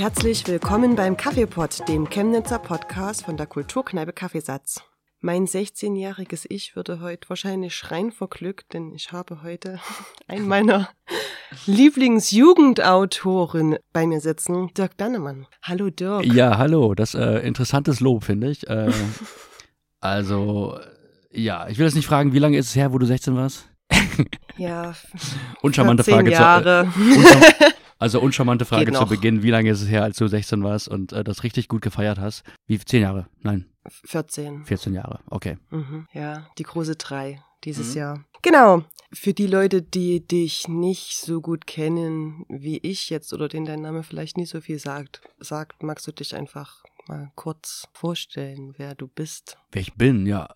Und 0.00 0.04
herzlich 0.04 0.48
willkommen 0.48 0.96
beim 0.96 1.14
Kaffeepot, 1.14 1.86
dem 1.86 2.08
Chemnitzer 2.08 2.58
Podcast 2.58 3.26
von 3.26 3.36
der 3.36 3.44
Kulturkneipe 3.44 4.14
Kaffeesatz. 4.14 4.82
Mein 5.20 5.46
16-jähriges 5.46 6.46
Ich 6.48 6.74
würde 6.74 7.02
heute 7.02 7.28
wahrscheinlich 7.28 7.76
schreien 7.76 8.10
vor 8.10 8.30
Glück, 8.30 8.66
denn 8.70 8.94
ich 8.94 9.12
habe 9.12 9.42
heute 9.42 9.78
einen 10.26 10.48
meiner 10.48 10.88
Lieblingsjugendautoren 11.66 13.76
bei 13.92 14.06
mir 14.06 14.20
sitzen, 14.20 14.72
Dirk 14.72 14.96
Dannemann. 14.96 15.46
Hallo 15.62 15.90
Dirk. 15.90 16.24
Ja, 16.24 16.56
hallo. 16.56 16.94
Das 16.94 17.14
äh, 17.14 17.46
interessantes 17.46 18.00
Lob, 18.00 18.24
finde 18.24 18.50
ich. 18.50 18.66
Äh, 18.70 18.90
also, 20.00 20.80
ja, 21.30 21.68
ich 21.68 21.76
will 21.76 21.84
jetzt 21.84 21.94
nicht 21.94 22.06
fragen, 22.06 22.32
wie 22.32 22.38
lange 22.38 22.56
ist 22.56 22.68
es 22.68 22.74
her, 22.74 22.94
wo 22.94 22.98
du 22.98 23.04
16 23.04 23.36
warst? 23.36 23.68
ja. 24.56 24.94
Uncharmante 25.60 26.04
Frage. 26.04 26.30
Jahre. 26.30 26.90
Zu, 26.94 27.00
äh, 27.02 27.16
unchar 27.16 27.42
also 28.00 28.20
uncharmante 28.20 28.64
Frage 28.64 28.92
zu 28.92 29.06
Beginn. 29.06 29.42
Wie 29.42 29.50
lange 29.50 29.70
ist 29.70 29.82
es 29.82 29.88
her, 29.88 30.02
als 30.02 30.16
du 30.16 30.26
16 30.26 30.64
warst 30.64 30.88
und 30.88 31.12
äh, 31.12 31.22
das 31.22 31.44
richtig 31.44 31.68
gut 31.68 31.82
gefeiert 31.82 32.18
hast? 32.18 32.42
Wie 32.66 32.78
zehn 32.78 33.02
Jahre? 33.02 33.28
Nein. 33.42 33.66
14. 34.06 34.64
14 34.64 34.94
Jahre, 34.94 35.20
okay. 35.30 35.58
Mhm, 35.70 36.06
ja, 36.12 36.46
die 36.58 36.64
große 36.64 36.96
drei 36.96 37.42
dieses 37.64 37.90
mhm. 37.90 37.98
Jahr. 37.98 38.24
Genau. 38.42 38.82
Für 39.12 39.34
die 39.34 39.46
Leute, 39.46 39.82
die 39.82 40.26
dich 40.26 40.68
nicht 40.68 41.18
so 41.18 41.40
gut 41.40 41.66
kennen 41.66 42.46
wie 42.48 42.78
ich 42.78 43.10
jetzt 43.10 43.32
oder 43.32 43.48
denen 43.48 43.66
dein 43.66 43.82
Name 43.82 44.02
vielleicht 44.02 44.36
nicht 44.36 44.50
so 44.50 44.60
viel 44.60 44.78
sagt, 44.78 45.20
sagt, 45.38 45.82
magst 45.82 46.06
du 46.06 46.12
dich 46.12 46.34
einfach 46.34 46.82
mal 47.08 47.32
kurz 47.34 47.88
vorstellen, 47.92 48.74
wer 48.76 48.94
du 48.94 49.08
bist? 49.08 49.58
Wer 49.72 49.82
ich 49.82 49.94
bin, 49.94 50.26
ja. 50.26 50.48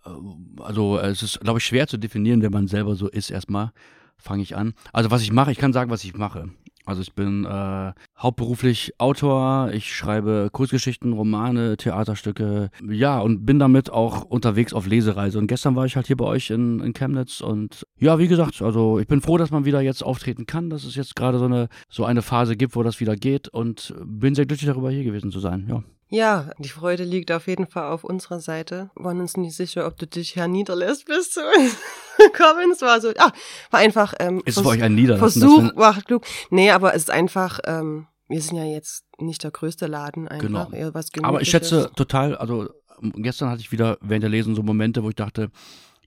Also 0.60 0.98
es 0.98 1.22
ist, 1.22 1.40
glaube 1.40 1.58
ich, 1.58 1.64
schwer 1.64 1.88
zu 1.88 1.98
definieren, 1.98 2.42
wenn 2.42 2.52
man 2.52 2.68
selber 2.68 2.94
so 2.94 3.08
ist. 3.08 3.30
Erstmal 3.30 3.72
fange 4.16 4.42
ich 4.42 4.56
an. 4.56 4.74
Also 4.92 5.10
was 5.10 5.22
ich 5.22 5.32
mache, 5.32 5.52
ich 5.52 5.58
kann 5.58 5.72
sagen, 5.72 5.90
was 5.90 6.04
ich 6.04 6.14
mache. 6.14 6.50
Also 6.84 7.00
ich 7.00 7.14
bin 7.14 7.44
äh, 7.44 7.92
hauptberuflich 8.18 8.94
Autor, 8.98 9.70
ich 9.72 9.94
schreibe 9.94 10.50
Kurzgeschichten, 10.52 11.14
Romane, 11.14 11.76
Theaterstücke, 11.76 12.70
ja, 12.86 13.20
und 13.20 13.46
bin 13.46 13.58
damit 13.58 13.90
auch 13.90 14.22
unterwegs 14.24 14.74
auf 14.74 14.86
Lesereise. 14.86 15.38
Und 15.38 15.46
gestern 15.46 15.76
war 15.76 15.86
ich 15.86 15.96
halt 15.96 16.06
hier 16.06 16.16
bei 16.16 16.26
euch 16.26 16.50
in, 16.50 16.80
in 16.80 16.92
Chemnitz. 16.92 17.40
Und 17.40 17.86
ja, 17.98 18.18
wie 18.18 18.28
gesagt, 18.28 18.60
also 18.60 18.98
ich 18.98 19.06
bin 19.06 19.22
froh, 19.22 19.38
dass 19.38 19.50
man 19.50 19.64
wieder 19.64 19.80
jetzt 19.80 20.02
auftreten 20.02 20.46
kann, 20.46 20.68
dass 20.68 20.84
es 20.84 20.94
jetzt 20.94 21.16
gerade 21.16 21.38
so 21.38 21.46
eine, 21.46 21.68
so 21.88 22.04
eine 22.04 22.20
Phase 22.20 22.56
gibt, 22.56 22.76
wo 22.76 22.82
das 22.82 23.00
wieder 23.00 23.16
geht. 23.16 23.48
Und 23.48 23.94
bin 24.04 24.34
sehr 24.34 24.46
glücklich 24.46 24.68
darüber, 24.68 24.90
hier 24.90 25.04
gewesen 25.04 25.30
zu 25.30 25.40
sein, 25.40 25.66
ja. 25.68 25.82
Ja, 26.14 26.50
die 26.58 26.68
Freude 26.68 27.02
liegt 27.02 27.32
auf 27.32 27.48
jeden 27.48 27.66
Fall 27.66 27.90
auf 27.90 28.04
unserer 28.04 28.38
Seite. 28.38 28.90
Wir 28.94 29.04
waren 29.04 29.20
uns 29.20 29.36
nicht 29.36 29.56
sicher, 29.56 29.84
ob 29.84 29.98
du 29.98 30.06
dich 30.06 30.36
herniederlässt 30.36 31.06
bis 31.06 31.32
zu 31.32 31.40
uns 31.40 31.76
kommen. 32.36 32.70
Es 32.70 32.82
war 32.82 33.00
so, 33.00 33.08
ja, 33.08 33.32
war 33.72 33.80
einfach. 33.80 34.14
Ähm, 34.20 34.40
ist 34.44 34.56
es 34.56 34.62
für 34.62 34.68
euch 34.68 34.82
ein 34.82 34.94
Niederlassen? 34.94 35.40
Versuch, 35.40 35.76
war 35.76 36.00
klug. 36.02 36.24
Nee, 36.50 36.70
aber 36.70 36.94
es 36.94 37.02
ist 37.02 37.10
einfach, 37.10 37.58
ähm, 37.64 38.06
wir 38.28 38.40
sind 38.40 38.56
ja 38.56 38.64
jetzt 38.64 39.04
nicht 39.18 39.42
der 39.42 39.50
größte 39.50 39.88
Laden, 39.88 40.28
einfach 40.28 40.46
genau. 40.46 40.70
eher 40.70 40.94
was 40.94 41.08
Aber 41.20 41.42
ich 41.42 41.50
schätze 41.50 41.90
total, 41.96 42.36
also 42.36 42.68
gestern 43.14 43.50
hatte 43.50 43.60
ich 43.60 43.72
wieder 43.72 43.98
während 44.00 44.22
der 44.22 44.30
Lesung 44.30 44.54
so 44.54 44.62
Momente, 44.62 45.02
wo 45.02 45.08
ich 45.08 45.16
dachte, 45.16 45.50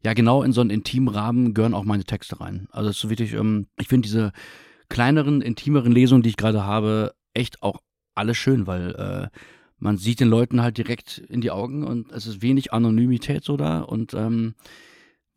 ja, 0.05 0.13
genau 0.13 0.41
in 0.41 0.53
so 0.53 0.61
einen 0.61 0.69
intimen 0.69 1.09
Rahmen 1.09 1.53
gehören 1.53 1.73
auch 1.73 1.83
meine 1.83 2.05
Texte 2.05 2.39
rein. 2.39 2.69
Also 2.71 2.89
es 2.89 2.95
ist 2.95 3.01
so 3.01 3.09
wirklich, 3.09 3.33
ähm, 3.33 3.67
ich 3.77 3.89
finde 3.89 4.07
diese 4.07 4.31
kleineren, 4.87 5.41
intimeren 5.41 5.91
Lesungen, 5.91 6.23
die 6.23 6.29
ich 6.29 6.37
gerade 6.37 6.63
habe, 6.63 7.13
echt 7.33 7.61
auch 7.61 7.81
alle 8.15 8.33
schön, 8.35 8.67
weil 8.67 8.95
äh, 8.95 9.37
man 9.79 9.97
sieht 9.97 10.19
den 10.19 10.29
Leuten 10.29 10.61
halt 10.61 10.77
direkt 10.77 11.19
in 11.29 11.41
die 11.41 11.51
Augen 11.51 11.83
und 11.83 12.11
es 12.11 12.27
ist 12.27 12.41
wenig 12.41 12.73
Anonymität 12.73 13.43
so 13.43 13.57
da 13.57 13.81
und 13.81 14.13
ähm, 14.13 14.55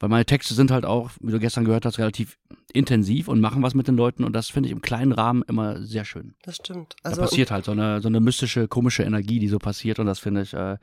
weil 0.00 0.08
meine 0.08 0.24
Texte 0.24 0.54
sind 0.54 0.70
halt 0.70 0.84
auch, 0.84 1.10
wie 1.20 1.30
du 1.30 1.38
gestern 1.38 1.64
gehört 1.64 1.84
hast, 1.84 1.98
relativ 1.98 2.38
intensiv 2.72 3.28
und 3.28 3.40
machen 3.40 3.62
was 3.62 3.74
mit 3.74 3.86
den 3.86 3.96
Leuten 3.96 4.24
und 4.24 4.32
das 4.32 4.48
finde 4.48 4.68
ich 4.68 4.72
im 4.72 4.80
kleinen 4.80 5.12
Rahmen 5.12 5.42
immer 5.46 5.82
sehr 5.82 6.04
schön. 6.04 6.34
Das 6.42 6.56
stimmt. 6.56 6.96
Also 7.02 7.16
da 7.16 7.22
passiert 7.22 7.50
halt 7.50 7.66
so 7.66 7.72
eine, 7.72 8.00
so 8.00 8.08
eine 8.08 8.20
mystische, 8.20 8.66
komische 8.66 9.02
Energie, 9.02 9.38
die 9.38 9.48
so 9.48 9.58
passiert 9.58 9.98
und 9.98 10.06
das 10.06 10.18
finde 10.18 10.42
ich, 10.42 10.54
äh, 10.54 10.78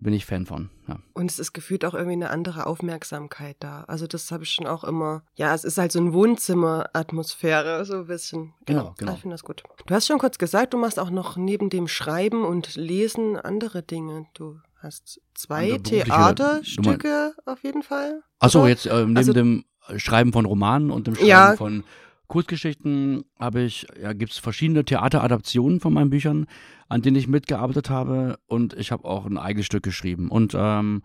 bin 0.00 0.14
ich 0.14 0.24
Fan 0.24 0.46
von. 0.46 0.70
Ja. 0.88 0.98
Und 1.12 1.30
es 1.30 1.38
ist 1.38 1.52
gefühlt 1.52 1.84
auch 1.84 1.94
irgendwie 1.94 2.14
eine 2.14 2.30
andere 2.30 2.66
Aufmerksamkeit 2.66 3.56
da. 3.60 3.84
Also 3.84 4.06
das 4.06 4.32
habe 4.32 4.44
ich 4.44 4.50
schon 4.50 4.66
auch 4.66 4.84
immer, 4.84 5.22
ja, 5.36 5.54
es 5.54 5.64
ist 5.64 5.78
halt 5.78 5.92
so 5.92 6.00
ein 6.00 6.12
Wohnzimmer-Atmosphäre, 6.12 7.84
so 7.84 7.98
ein 7.98 8.06
bisschen. 8.06 8.54
Genau, 8.66 8.82
genau. 8.82 8.94
genau. 8.96 9.12
Ich 9.14 9.20
finde 9.20 9.34
das 9.34 9.44
gut. 9.44 9.62
Du 9.86 9.94
hast 9.94 10.06
schon 10.06 10.18
kurz 10.18 10.38
gesagt, 10.38 10.74
du 10.74 10.78
machst 10.78 10.98
auch 10.98 11.10
noch 11.10 11.36
neben 11.36 11.70
dem 11.70 11.88
Schreiben 11.88 12.44
und 12.44 12.74
Lesen 12.74 13.36
andere 13.36 13.82
Dinge. 13.82 14.26
Du 14.34 14.58
hast 14.82 15.20
zwei 15.34 15.78
Theaterstücke 15.78 17.34
auf 17.44 17.62
jeden 17.62 17.82
Fall. 17.82 18.22
Achso, 18.38 18.66
jetzt 18.66 18.86
äh, 18.86 19.00
neben 19.00 19.16
also, 19.16 19.32
dem 19.32 19.64
Schreiben 19.96 20.32
von 20.32 20.44
Romanen 20.44 20.90
und 20.90 21.06
dem 21.06 21.14
Schreiben 21.14 21.28
ja, 21.28 21.56
von 21.56 21.84
Kurzgeschichten 22.28 23.24
habe 23.38 23.62
ich, 23.62 23.86
ja, 24.00 24.12
gibt 24.14 24.32
es 24.32 24.38
verschiedene 24.38 24.84
Theateradaptionen 24.84 25.80
von 25.80 25.92
meinen 25.92 26.10
Büchern, 26.10 26.46
an 26.88 27.02
denen 27.02 27.16
ich 27.16 27.28
mitgearbeitet 27.28 27.90
habe 27.90 28.38
und 28.46 28.74
ich 28.74 28.90
habe 28.90 29.04
auch 29.04 29.26
ein 29.26 29.36
eigenes 29.36 29.66
Stück 29.66 29.82
geschrieben. 29.82 30.30
Und 30.30 30.54
ähm, 30.56 31.02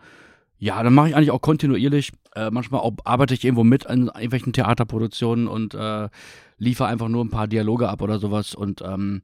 ja, 0.58 0.82
dann 0.82 0.94
mache 0.94 1.10
ich 1.10 1.16
eigentlich 1.16 1.32
auch 1.32 1.42
kontinuierlich. 1.42 2.14
Äh, 2.34 2.50
manchmal 2.50 2.82
auch, 2.82 2.94
arbeite 3.04 3.34
ich 3.34 3.44
irgendwo 3.44 3.64
mit 3.64 3.88
an 3.88 4.08
irgendwelchen 4.08 4.54
Theaterproduktionen 4.54 5.48
und 5.48 5.74
äh, 5.74 6.10
liefere 6.58 6.88
einfach 6.88 7.10
nur 7.10 7.24
ein 7.24 7.30
paar 7.30 7.48
Dialoge 7.48 7.90
ab 7.90 8.02
oder 8.02 8.20
sowas. 8.20 8.56
Und 8.56 8.82
ähm, 8.82 9.22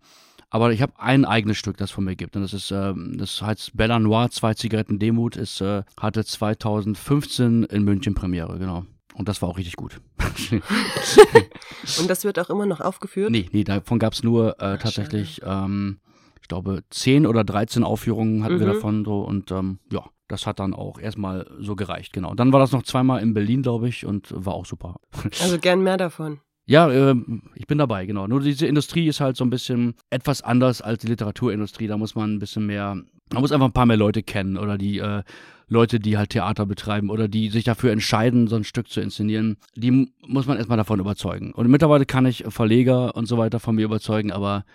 aber 0.53 0.71
ich 0.71 0.83
habe 0.83 0.93
ein 0.99 1.25
eigenes 1.25 1.57
Stück, 1.57 1.77
das 1.77 1.89
von 1.89 2.03
mir 2.03 2.15
gibt. 2.15 2.35
Und 2.35 2.43
das 2.43 2.53
ist, 2.53 2.69
äh, 2.69 2.93
das 3.15 3.41
heißt 3.41 3.75
Bella 3.75 3.97
Noir, 3.97 4.29
zwei 4.29 4.53
Zigaretten 4.53 4.99
Demut, 4.99 5.35
ist, 5.35 5.61
äh, 5.61 5.81
hatte 5.99 6.23
2015 6.23 7.63
in 7.63 7.83
München 7.83 8.13
Premiere, 8.13 8.59
genau. 8.59 8.85
Und 9.15 9.27
das 9.27 9.41
war 9.41 9.49
auch 9.49 9.57
richtig 9.57 9.77
gut. 9.77 9.99
Und 11.99 12.07
das 12.07 12.23
wird 12.23 12.37
auch 12.37 12.51
immer 12.51 12.67
noch 12.67 12.81
aufgeführt? 12.81 13.31
Nee, 13.31 13.49
nee, 13.51 13.63
davon 13.63 13.97
gab 13.97 14.13
es 14.13 14.21
nur 14.21 14.61
äh, 14.61 14.77
tatsächlich, 14.77 15.41
ähm, 15.43 15.99
ich 16.39 16.47
glaube, 16.47 16.83
10 16.91 17.25
oder 17.25 17.43
13 17.43 17.83
Aufführungen 17.83 18.43
hatten 18.43 18.55
mhm. 18.55 18.59
wir 18.59 18.67
davon 18.67 19.05
so 19.05 19.21
und 19.21 19.49
ähm, 19.49 19.79
ja, 19.91 20.05
das 20.27 20.45
hat 20.45 20.59
dann 20.59 20.75
auch 20.75 20.99
erstmal 20.99 21.49
so 21.59 21.75
gereicht, 21.75 22.13
genau. 22.13 22.35
Dann 22.35 22.53
war 22.53 22.59
das 22.59 22.71
noch 22.71 22.83
zweimal 22.83 23.23
in 23.23 23.33
Berlin, 23.33 23.63
glaube 23.63 23.89
ich, 23.89 24.05
und 24.05 24.31
war 24.35 24.53
auch 24.53 24.67
super. 24.67 24.97
Also 25.41 25.57
gern 25.57 25.81
mehr 25.81 25.97
davon. 25.97 26.41
Ja, 26.65 26.89
äh, 26.89 27.15
ich 27.55 27.67
bin 27.67 27.77
dabei, 27.77 28.05
genau. 28.05 28.27
Nur 28.27 28.39
diese 28.39 28.67
Industrie 28.67 29.07
ist 29.07 29.19
halt 29.19 29.35
so 29.35 29.43
ein 29.43 29.49
bisschen 29.49 29.95
etwas 30.09 30.41
anders 30.41 30.81
als 30.81 31.01
die 31.01 31.07
Literaturindustrie. 31.07 31.87
Da 31.87 31.97
muss 31.97 32.15
man 32.15 32.35
ein 32.35 32.39
bisschen 32.39 32.65
mehr, 32.65 32.95
man 33.31 33.41
muss 33.41 33.51
einfach 33.51 33.67
ein 33.67 33.73
paar 33.73 33.85
mehr 33.85 33.97
Leute 33.97 34.23
kennen 34.23 34.57
oder 34.57 34.77
die 34.77 34.99
äh, 34.99 35.23
Leute, 35.67 35.99
die 35.99 36.17
halt 36.17 36.29
Theater 36.29 36.65
betreiben 36.65 37.09
oder 37.09 37.27
die 37.27 37.49
sich 37.49 37.63
dafür 37.63 37.91
entscheiden, 37.91 38.47
so 38.47 38.55
ein 38.55 38.63
Stück 38.63 38.89
zu 38.89 39.01
inszenieren, 39.01 39.57
die 39.75 40.09
muss 40.25 40.45
man 40.45 40.57
erstmal 40.57 40.77
davon 40.77 40.99
überzeugen. 40.99 41.51
Und 41.51 41.67
mittlerweile 41.67 42.05
kann 42.05 42.25
ich 42.25 42.45
Verleger 42.47 43.15
und 43.15 43.25
so 43.25 43.37
weiter 43.37 43.59
von 43.59 43.75
mir 43.75 43.85
überzeugen, 43.85 44.31
aber 44.31 44.65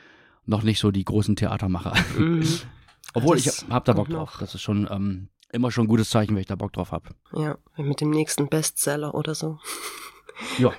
noch 0.45 0.63
nicht 0.63 0.81
so 0.81 0.91
die 0.91 1.05
großen 1.05 1.37
Theatermacher. 1.37 1.95
Mhm. 2.19 2.43
Obwohl 3.15 3.37
das 3.37 3.65
ich 3.65 3.71
hab 3.71 3.85
da 3.85 3.95
Bock 3.95 4.09
drauf. 4.09 4.37
Das 4.41 4.55
ist 4.55 4.61
schon 4.61 4.87
ähm, 4.91 5.29
immer 5.53 5.71
schon 5.71 5.85
ein 5.85 5.89
gutes 5.89 6.11
Zeichen, 6.11 6.35
wenn 6.35 6.41
ich 6.41 6.47
da 6.47 6.57
Bock 6.57 6.73
drauf 6.73 6.93
habe. 6.93 7.11
Ja, 7.35 7.57
mit 7.77 8.01
dem 8.01 8.11
nächsten 8.11 8.49
Bestseller 8.49 9.15
oder 9.15 9.35
so. 9.35 9.59
Ja, 10.59 10.73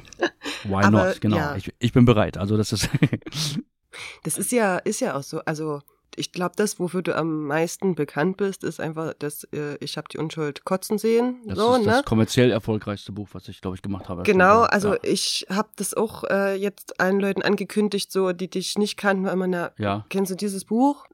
why 0.64 0.84
Aber, 0.84 1.08
not? 1.08 1.22
Genau, 1.22 1.38
ja. 1.38 1.56
ich, 1.56 1.74
ich 1.80 1.94
bin 1.94 2.06
bereit. 2.06 2.38
Also 2.38 2.58
das 2.58 2.72
ist. 2.72 2.90
das 4.24 4.38
ist 4.38 4.52
ja, 4.52 4.78
ist 4.78 5.02
ja 5.02 5.16
auch 5.16 5.24
so. 5.24 5.40
Also 5.42 5.82
ich 6.16 6.32
glaube, 6.32 6.54
das, 6.56 6.80
wofür 6.80 7.02
du 7.02 7.16
am 7.16 7.48
meisten 7.48 7.96
bekannt 7.96 8.38
bist, 8.38 8.64
ist 8.64 8.80
einfach, 8.80 9.14
dass 9.14 9.44
äh, 9.46 9.78
ich 9.80 9.98
habe 9.98 10.08
die 10.12 10.18
Unschuld 10.18 10.66
kotzen 10.66 10.98
sehen. 10.98 11.38
Das 11.46 11.58
so, 11.58 11.76
ist 11.76 11.86
ne? 11.86 11.86
das 11.86 12.06
kommerziell 12.06 12.52
erfolgreichste 12.52 13.12
Buch, 13.12 13.30
was 13.34 13.48
ich, 13.48 13.62
glaube 13.62 13.76
ich, 13.76 13.82
gemacht 13.82 14.10
habe. 14.10 14.24
Genau, 14.24 14.62
also 14.62 14.94
ja. 14.94 15.00
ich 15.04 15.48
habe 15.50 15.70
das 15.76 15.94
auch 15.94 16.24
äh, 16.26 16.56
jetzt 16.56 17.00
allen 17.00 17.20
Leuten 17.20 17.42
angekündigt, 17.42 18.12
so 18.12 18.32
die 18.32 18.50
dich 18.50 18.78
nicht 18.78 18.98
kannten, 18.98 19.26
weil 19.26 19.36
man 19.36 19.54
ja, 19.54 19.72
ja. 19.78 20.06
kennst 20.10 20.32
du 20.32 20.36
dieses 20.36 20.66
Buch? 20.66 21.06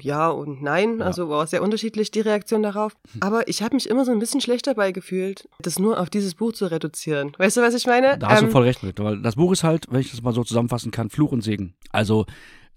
Ja 0.00 0.28
und 0.28 0.62
nein, 0.62 0.98
ja. 1.00 1.06
also 1.06 1.28
war 1.28 1.46
sehr 1.46 1.62
unterschiedlich 1.62 2.10
die 2.10 2.20
Reaktion 2.20 2.62
darauf. 2.62 2.96
Hm. 3.12 3.22
Aber 3.22 3.48
ich 3.48 3.62
habe 3.62 3.74
mich 3.74 3.88
immer 3.88 4.04
so 4.04 4.12
ein 4.12 4.18
bisschen 4.18 4.40
schlecht 4.40 4.66
dabei 4.66 4.92
gefühlt, 4.92 5.48
das 5.60 5.78
nur 5.78 6.00
auf 6.00 6.10
dieses 6.10 6.34
Buch 6.34 6.52
zu 6.52 6.66
reduzieren. 6.66 7.32
Weißt 7.38 7.56
du, 7.56 7.62
was 7.62 7.74
ich 7.74 7.86
meine? 7.86 8.18
Da 8.18 8.28
hast 8.28 8.40
ähm, 8.40 8.46
du 8.46 8.52
voll 8.52 8.62
recht 8.64 8.82
mit, 8.82 9.00
weil 9.00 9.20
das 9.20 9.36
Buch 9.36 9.52
ist 9.52 9.64
halt, 9.64 9.86
wenn 9.90 10.00
ich 10.00 10.10
das 10.10 10.22
mal 10.22 10.32
so 10.32 10.44
zusammenfassen 10.44 10.90
kann, 10.90 11.10
Fluch 11.10 11.32
und 11.32 11.42
Segen. 11.42 11.74
Also 11.90 12.26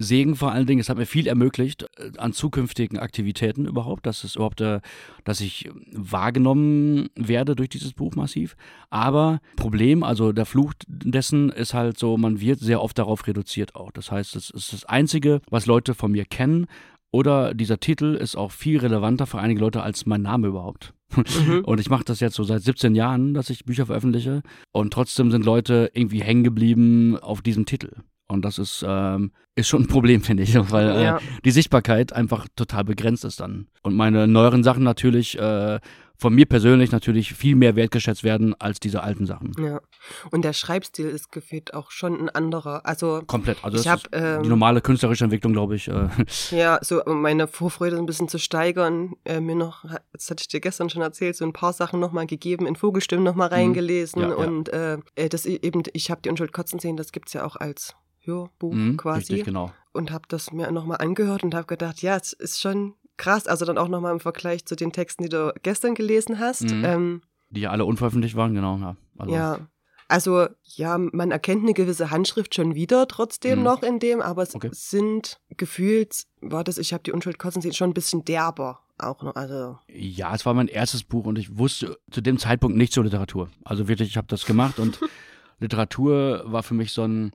Segen 0.02 0.36
vor 0.36 0.52
allen 0.52 0.66
Dingen. 0.66 0.82
Es 0.82 0.90
hat 0.90 0.98
mir 0.98 1.06
viel 1.06 1.28
ermöglicht 1.28 1.86
äh, 1.98 2.18
an 2.18 2.34
zukünftigen 2.34 3.00
Aktivitäten 3.00 3.66
überhaupt, 3.66 4.06
dass 4.06 4.24
es 4.24 4.36
überhaupt, 4.36 4.62
äh, 4.62 4.82
dass 5.24 5.42
ich 5.42 5.70
wahrgenommen 5.92 7.10
werde 7.16 7.56
durch 7.56 7.70
dieses 7.70 7.94
Buch 7.94 8.16
massiv. 8.16 8.56
Aber 8.90 9.40
Problem, 9.56 10.04
also 10.04 10.32
der 10.32 10.46
Fluch 10.46 10.74
dessen 10.88 11.50
ist 11.50 11.74
halt 11.74 11.98
so, 11.98 12.18
man 12.18 12.42
wird 12.42 12.60
sehr 12.60 12.82
oft 12.82 12.98
darauf 12.98 13.28
reduziert 13.28 13.76
auch. 13.76 13.92
Das 13.92 14.12
heißt, 14.12 14.36
es 14.36 14.50
ist 14.50 14.74
das 14.74 14.86
Einzige, 14.86 15.42
was 15.50 15.66
Leute 15.66 15.94
von 15.94 16.12
mir 16.12 16.26
kennen. 16.26 16.68
Oder 17.12 17.54
dieser 17.54 17.80
Titel 17.80 18.16
ist 18.16 18.38
auch 18.38 18.52
viel 18.52 18.80
relevanter 18.80 19.26
für 19.26 19.40
einige 19.40 19.60
Leute 19.60 19.84
als 19.84 20.06
mein 20.06 20.22
Name 20.22 20.48
überhaupt. 20.48 20.94
Mhm. 21.16 21.62
Und 21.66 21.80
ich 21.80 21.90
mache 21.90 22.06
das 22.06 22.22
jetzt 22.22 22.36
so 22.36 22.44
seit 22.44 22.64
17 22.64 22.96
Jahren, 22.96 23.34
dass 23.34 23.50
ich 23.50 23.66
Bücher 23.66 23.86
veröffentliche. 23.86 24.44
Und 24.72 24.94
trotzdem 24.94 25.30
sind 25.32 25.46
Leute 25.46 25.92
irgendwie 25.94 26.22
hängen 26.22 26.44
geblieben 26.44 27.18
auf 27.18 27.42
diesem 27.42 27.66
Titel. 27.66 27.98
Und 28.32 28.44
das 28.44 28.58
ist, 28.58 28.84
ähm, 28.88 29.32
ist 29.56 29.68
schon 29.68 29.84
ein 29.84 29.88
Problem, 29.88 30.22
finde 30.24 30.44
ich, 30.44 30.56
weil 30.72 30.90
äh, 30.90 31.18
die 31.44 31.52
Sichtbarkeit 31.52 32.14
einfach 32.14 32.48
total 32.56 32.86
begrenzt 32.86 33.26
ist 33.26 33.40
dann. 33.40 33.68
Und 33.84 33.96
meine 33.96 34.28
neueren 34.28 34.64
Sachen 34.64 34.84
natürlich 34.84 35.38
äh, 35.38 35.80
von 36.22 36.36
mir 36.36 36.46
persönlich 36.46 36.92
natürlich 36.92 37.34
viel 37.34 37.56
mehr 37.56 37.76
wertgeschätzt 37.76 38.24
werden 38.24 38.54
als 38.62 38.80
diese 38.80 39.02
alten 39.02 39.26
Sachen. 39.26 39.54
Ja. 39.60 39.82
Und 40.30 40.46
der 40.46 40.54
Schreibstil 40.54 41.08
ist 41.08 41.32
gefühlt 41.32 41.74
auch 41.74 41.90
schon 41.90 42.16
ein 42.22 42.30
anderer. 42.30 42.86
Also 42.86 43.24
komplett. 43.26 43.58
Also 43.64 43.80
ich 43.80 43.88
hab, 43.88 44.02
ähm, 44.12 44.44
die 44.44 44.50
normale 44.50 44.82
künstlerische 44.82 45.24
Entwicklung, 45.24 45.52
glaube 45.54 45.76
ich. 45.76 45.88
Äh. 45.88 46.10
Ja, 46.52 46.80
so 46.84 47.02
meine 47.08 47.48
Vorfreude 47.48 47.98
ein 47.98 48.06
bisschen 48.06 48.28
zu 48.28 48.38
steigern, 48.38 49.14
äh, 49.26 49.40
mir 49.40 49.56
noch, 49.56 49.84
das 50.14 50.30
hatte 50.30 50.42
ich 50.42 50.48
dir 50.48 50.60
gestern 50.60 50.92
schon 50.92 51.02
erzählt, 51.02 51.36
so 51.36 51.44
ein 51.44 51.54
paar 51.54 51.74
Sachen 51.74 52.00
nochmal 52.00 52.28
gegeben, 52.28 52.68
in 52.68 52.76
Vogelstimmen 52.76 53.26
nochmal 53.26 53.48
mhm. 53.48 53.56
reingelesen. 53.56 54.22
Ja, 54.22 54.30
ja. 54.30 54.36
Und 54.36 54.70
äh, 54.70 55.00
äh 55.16 55.28
das 55.28 55.48
eben, 55.48 55.82
ich 55.94 56.12
habe 56.12 56.22
die 56.22 56.30
Unschuld 56.30 56.54
kotzen 56.54 56.78
sehen, 56.78 56.98
das 56.98 57.12
gibt's 57.12 57.34
ja 57.34 57.44
auch 57.44 57.56
als 57.56 57.96
Hörbuch 58.24 58.74
mhm, 58.74 58.98
quasi. 58.98 59.34
Richtig, 59.34 59.46
genau. 59.46 59.72
Und 59.94 60.12
habe 60.12 60.24
das 60.28 60.52
mir 60.52 60.72
nochmal 60.72 60.98
angehört 60.98 61.44
und 61.44 61.54
habe 61.54 61.68
gedacht, 61.68 62.02
ja, 62.02 62.16
es 62.16 62.34
ist 62.34 62.62
schon 62.62 62.94
krass. 63.18 63.48
Also 63.48 63.66
dann 63.66 63.78
auch 63.78 63.88
nochmal 63.88 64.14
im 64.14 64.20
Vergleich 64.20 64.66
zu 64.66 64.76
den 64.76 64.92
Texten, 64.92 65.24
die 65.24 65.30
du 65.30 65.54
gestern 65.64 65.96
gelesen 65.96 66.40
hast. 66.40 66.72
Mhm. 66.72 66.86
Ähm, 66.86 67.22
die 67.50 67.62
ja 67.62 67.72
alle 67.72 67.86
unveröffentlicht 67.86 68.36
waren, 68.36 68.54
genau. 68.54 68.78
Ja. 68.78 68.96
Also. 69.18 69.34
ja. 69.34 69.60
Also 70.08 70.48
ja, 70.64 70.98
man 70.98 71.32
erkennt 71.32 71.64
eine 71.64 71.74
gewisse 71.74 72.12
Handschrift 72.12 72.54
schon 72.54 72.76
wieder 72.76 73.08
trotzdem 73.08 73.60
mhm. 73.60 73.64
noch 73.64 73.82
in 73.82 74.00
dem, 74.00 74.22
aber 74.22 74.44
es 74.44 74.54
okay. 74.54 74.70
sind 74.74 75.40
gefühlt, 75.56 76.26
war 76.42 76.66
das, 76.66 76.78
ich 76.78 76.92
habe 76.92 77.04
die 77.04 77.14
Unschuld 77.14 77.40
kotzen 77.40 77.62
sehen, 77.62 77.72
schon 77.72 77.92
ein 77.92 77.94
bisschen 77.94 78.26
derber 78.26 78.82
auch 78.98 79.24
noch. 79.24 79.36
Also. 79.36 79.80
Ja, 79.88 80.36
es 80.36 80.46
war 80.46 80.54
mein 80.54 80.68
erstes 80.68 81.06
Buch 81.06 81.26
und 81.26 81.40
ich 81.40 81.58
wusste 81.58 81.98
zu 82.12 82.20
dem 82.20 82.38
Zeitpunkt 82.40 82.78
nicht 82.78 82.92
zur 82.92 83.06
Literatur. 83.06 83.50
Also 83.64 83.88
wirklich, 83.88 84.10
ich 84.10 84.18
habe 84.18 84.28
das 84.28 84.46
gemacht 84.46 84.80
und 84.80 85.00
Literatur 85.60 86.44
war 86.46 86.64
für 86.64 86.74
mich 86.74 86.92
so 86.92 87.04
ein 87.04 87.32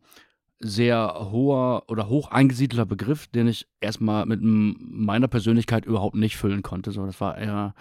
sehr 0.59 1.29
hoher 1.31 1.85
oder 1.89 2.09
hoch 2.09 2.31
eingesiedelter 2.31 2.87
Begriff, 2.87 3.27
den 3.27 3.49
ich 3.49 3.67
erstmal 3.81 4.27
mit 4.27 4.41
meiner 4.43 5.29
Persönlichkeit 5.29 5.85
überhaupt 5.85 6.17
nicht 6.17 6.37
füllen 6.37 6.63
konnte. 6.63 6.93
So, 6.93 7.05
das 7.05 7.21
war 7.21 7.37
eher, 7.37 7.75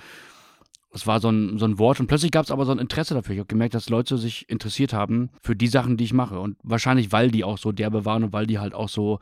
das 0.92 1.08
war 1.08 1.20
so 1.20 1.30
ein, 1.30 1.58
so 1.58 1.66
ein 1.66 1.80
Wort 1.80 2.00
und 2.00 2.08
plötzlich 2.08 2.32
gab 2.32 2.44
es 2.44 2.52
aber 2.52 2.66
so 2.66 2.72
ein 2.72 2.80
Interesse 2.80 3.14
dafür. 3.14 3.34
Ich 3.34 3.40
habe 3.40 3.48
gemerkt, 3.48 3.76
dass 3.76 3.90
Leute 3.90 4.18
sich 4.18 4.50
interessiert 4.50 4.94
haben 4.94 5.30
für 5.42 5.56
die 5.56 5.68
Sachen, 5.68 5.98
die 5.98 6.04
ich 6.04 6.14
mache. 6.14 6.40
Und 6.40 6.58
wahrscheinlich, 6.64 7.12
weil 7.12 7.32
die 7.32 7.44
auch 7.44 7.58
so 7.58 7.72
derbe 7.72 8.04
waren 8.04 8.26
und 8.26 8.34
weil 8.34 8.48
die 8.48 8.60
halt 8.60 8.74
auch 8.74 8.90
so 8.90 9.20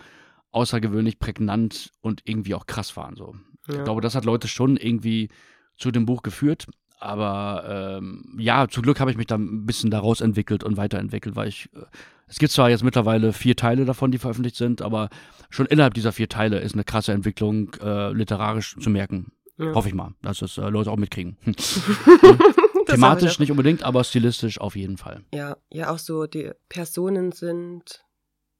außergewöhnlich 0.51 1.19
prägnant 1.19 1.91
und 2.01 2.21
irgendwie 2.25 2.55
auch 2.55 2.65
krass 2.65 2.95
waren. 2.97 3.15
So. 3.15 3.35
Ja. 3.67 3.77
Ich 3.77 3.83
glaube, 3.83 4.01
das 4.01 4.15
hat 4.15 4.25
Leute 4.25 4.47
schon 4.47 4.77
irgendwie 4.77 5.29
zu 5.77 5.91
dem 5.91 6.05
Buch 6.05 6.23
geführt. 6.23 6.67
Aber 7.03 7.97
ähm, 7.99 8.23
ja, 8.37 8.67
zum 8.69 8.83
Glück 8.83 9.01
habe 9.01 9.11
ich 9.11 9.17
mich 9.17 9.27
da 9.27 9.35
ein 9.35 9.65
bisschen 9.65 9.91
daraus 9.91 10.21
entwickelt 10.21 10.63
und 10.63 10.77
weiterentwickelt, 10.77 11.35
weil 11.35 11.49
ich, 11.49 11.69
äh, 11.75 11.81
es 12.27 12.39
gibt 12.39 12.53
zwar 12.53 12.69
jetzt 12.69 12.83
mittlerweile 12.83 13.33
vier 13.33 13.57
Teile 13.57 13.83
davon, 13.83 14.11
die 14.11 14.17
veröffentlicht 14.17 14.55
sind, 14.55 14.81
aber 14.81 15.09
schon 15.49 15.65
innerhalb 15.65 15.93
dieser 15.93 16.13
vier 16.13 16.29
Teile 16.29 16.59
ist 16.59 16.75
eine 16.75 16.85
krasse 16.85 17.11
Entwicklung 17.11 17.73
äh, 17.81 18.13
literarisch 18.13 18.77
zu 18.79 18.89
merken. 18.89 19.33
Ja. 19.57 19.73
Hoffe 19.75 19.89
ich 19.89 19.93
mal, 19.93 20.13
dass 20.21 20.39
das 20.39 20.57
äh, 20.57 20.69
Leute 20.69 20.91
auch 20.91 20.97
mitkriegen. 20.97 21.35
Thematisch 22.87 23.37
nicht 23.37 23.51
unbedingt, 23.51 23.83
aber 23.83 24.03
stilistisch 24.05 24.61
auf 24.61 24.77
jeden 24.77 24.95
Fall. 24.95 25.23
Ja, 25.33 25.57
ja, 25.69 25.91
auch 25.91 25.99
so 25.99 26.25
die 26.25 26.51
Personen 26.69 27.33
sind 27.33 28.05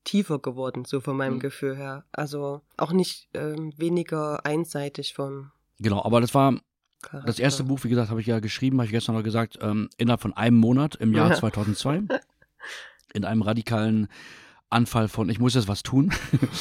tiefer 0.04 0.40
geworden, 0.40 0.84
so 0.84 1.00
von 1.00 1.16
meinem 1.16 1.36
mhm. 1.36 1.40
Gefühl 1.40 1.78
her. 1.78 2.04
Also 2.12 2.62
auch 2.76 2.92
nicht 2.92 3.30
ähm, 3.34 3.74
weniger 3.78 4.46
einseitig 4.46 5.14
vom. 5.14 5.52
Genau, 5.80 6.04
aber 6.04 6.20
das 6.20 6.34
war 6.36 6.60
Charakter. 7.04 7.28
Das 7.28 7.40
erste 7.40 7.64
Buch, 7.64 7.84
wie 7.84 7.90
gesagt, 7.90 8.10
habe 8.10 8.22
ich 8.22 8.28
ja 8.28 8.40
geschrieben, 8.40 8.78
habe 8.78 8.86
ich 8.86 8.92
gestern 8.92 9.16
noch 9.16 9.24
gesagt, 9.24 9.60
ähm, 9.62 9.90
innerhalb 9.98 10.22
von 10.22 10.34
einem 10.34 10.58
Monat 10.58 10.96
im 10.96 11.14
Jahr 11.14 11.30
ja. 11.30 11.36
2002. 11.36 12.04
In 13.14 13.26
einem 13.26 13.44
radikalen 13.44 14.08
Anfall 14.72 15.08
von, 15.08 15.30
ich 15.30 15.40
muss 15.40 15.54
jetzt 15.54 15.68
was 15.68 15.84
tun. 15.84 16.12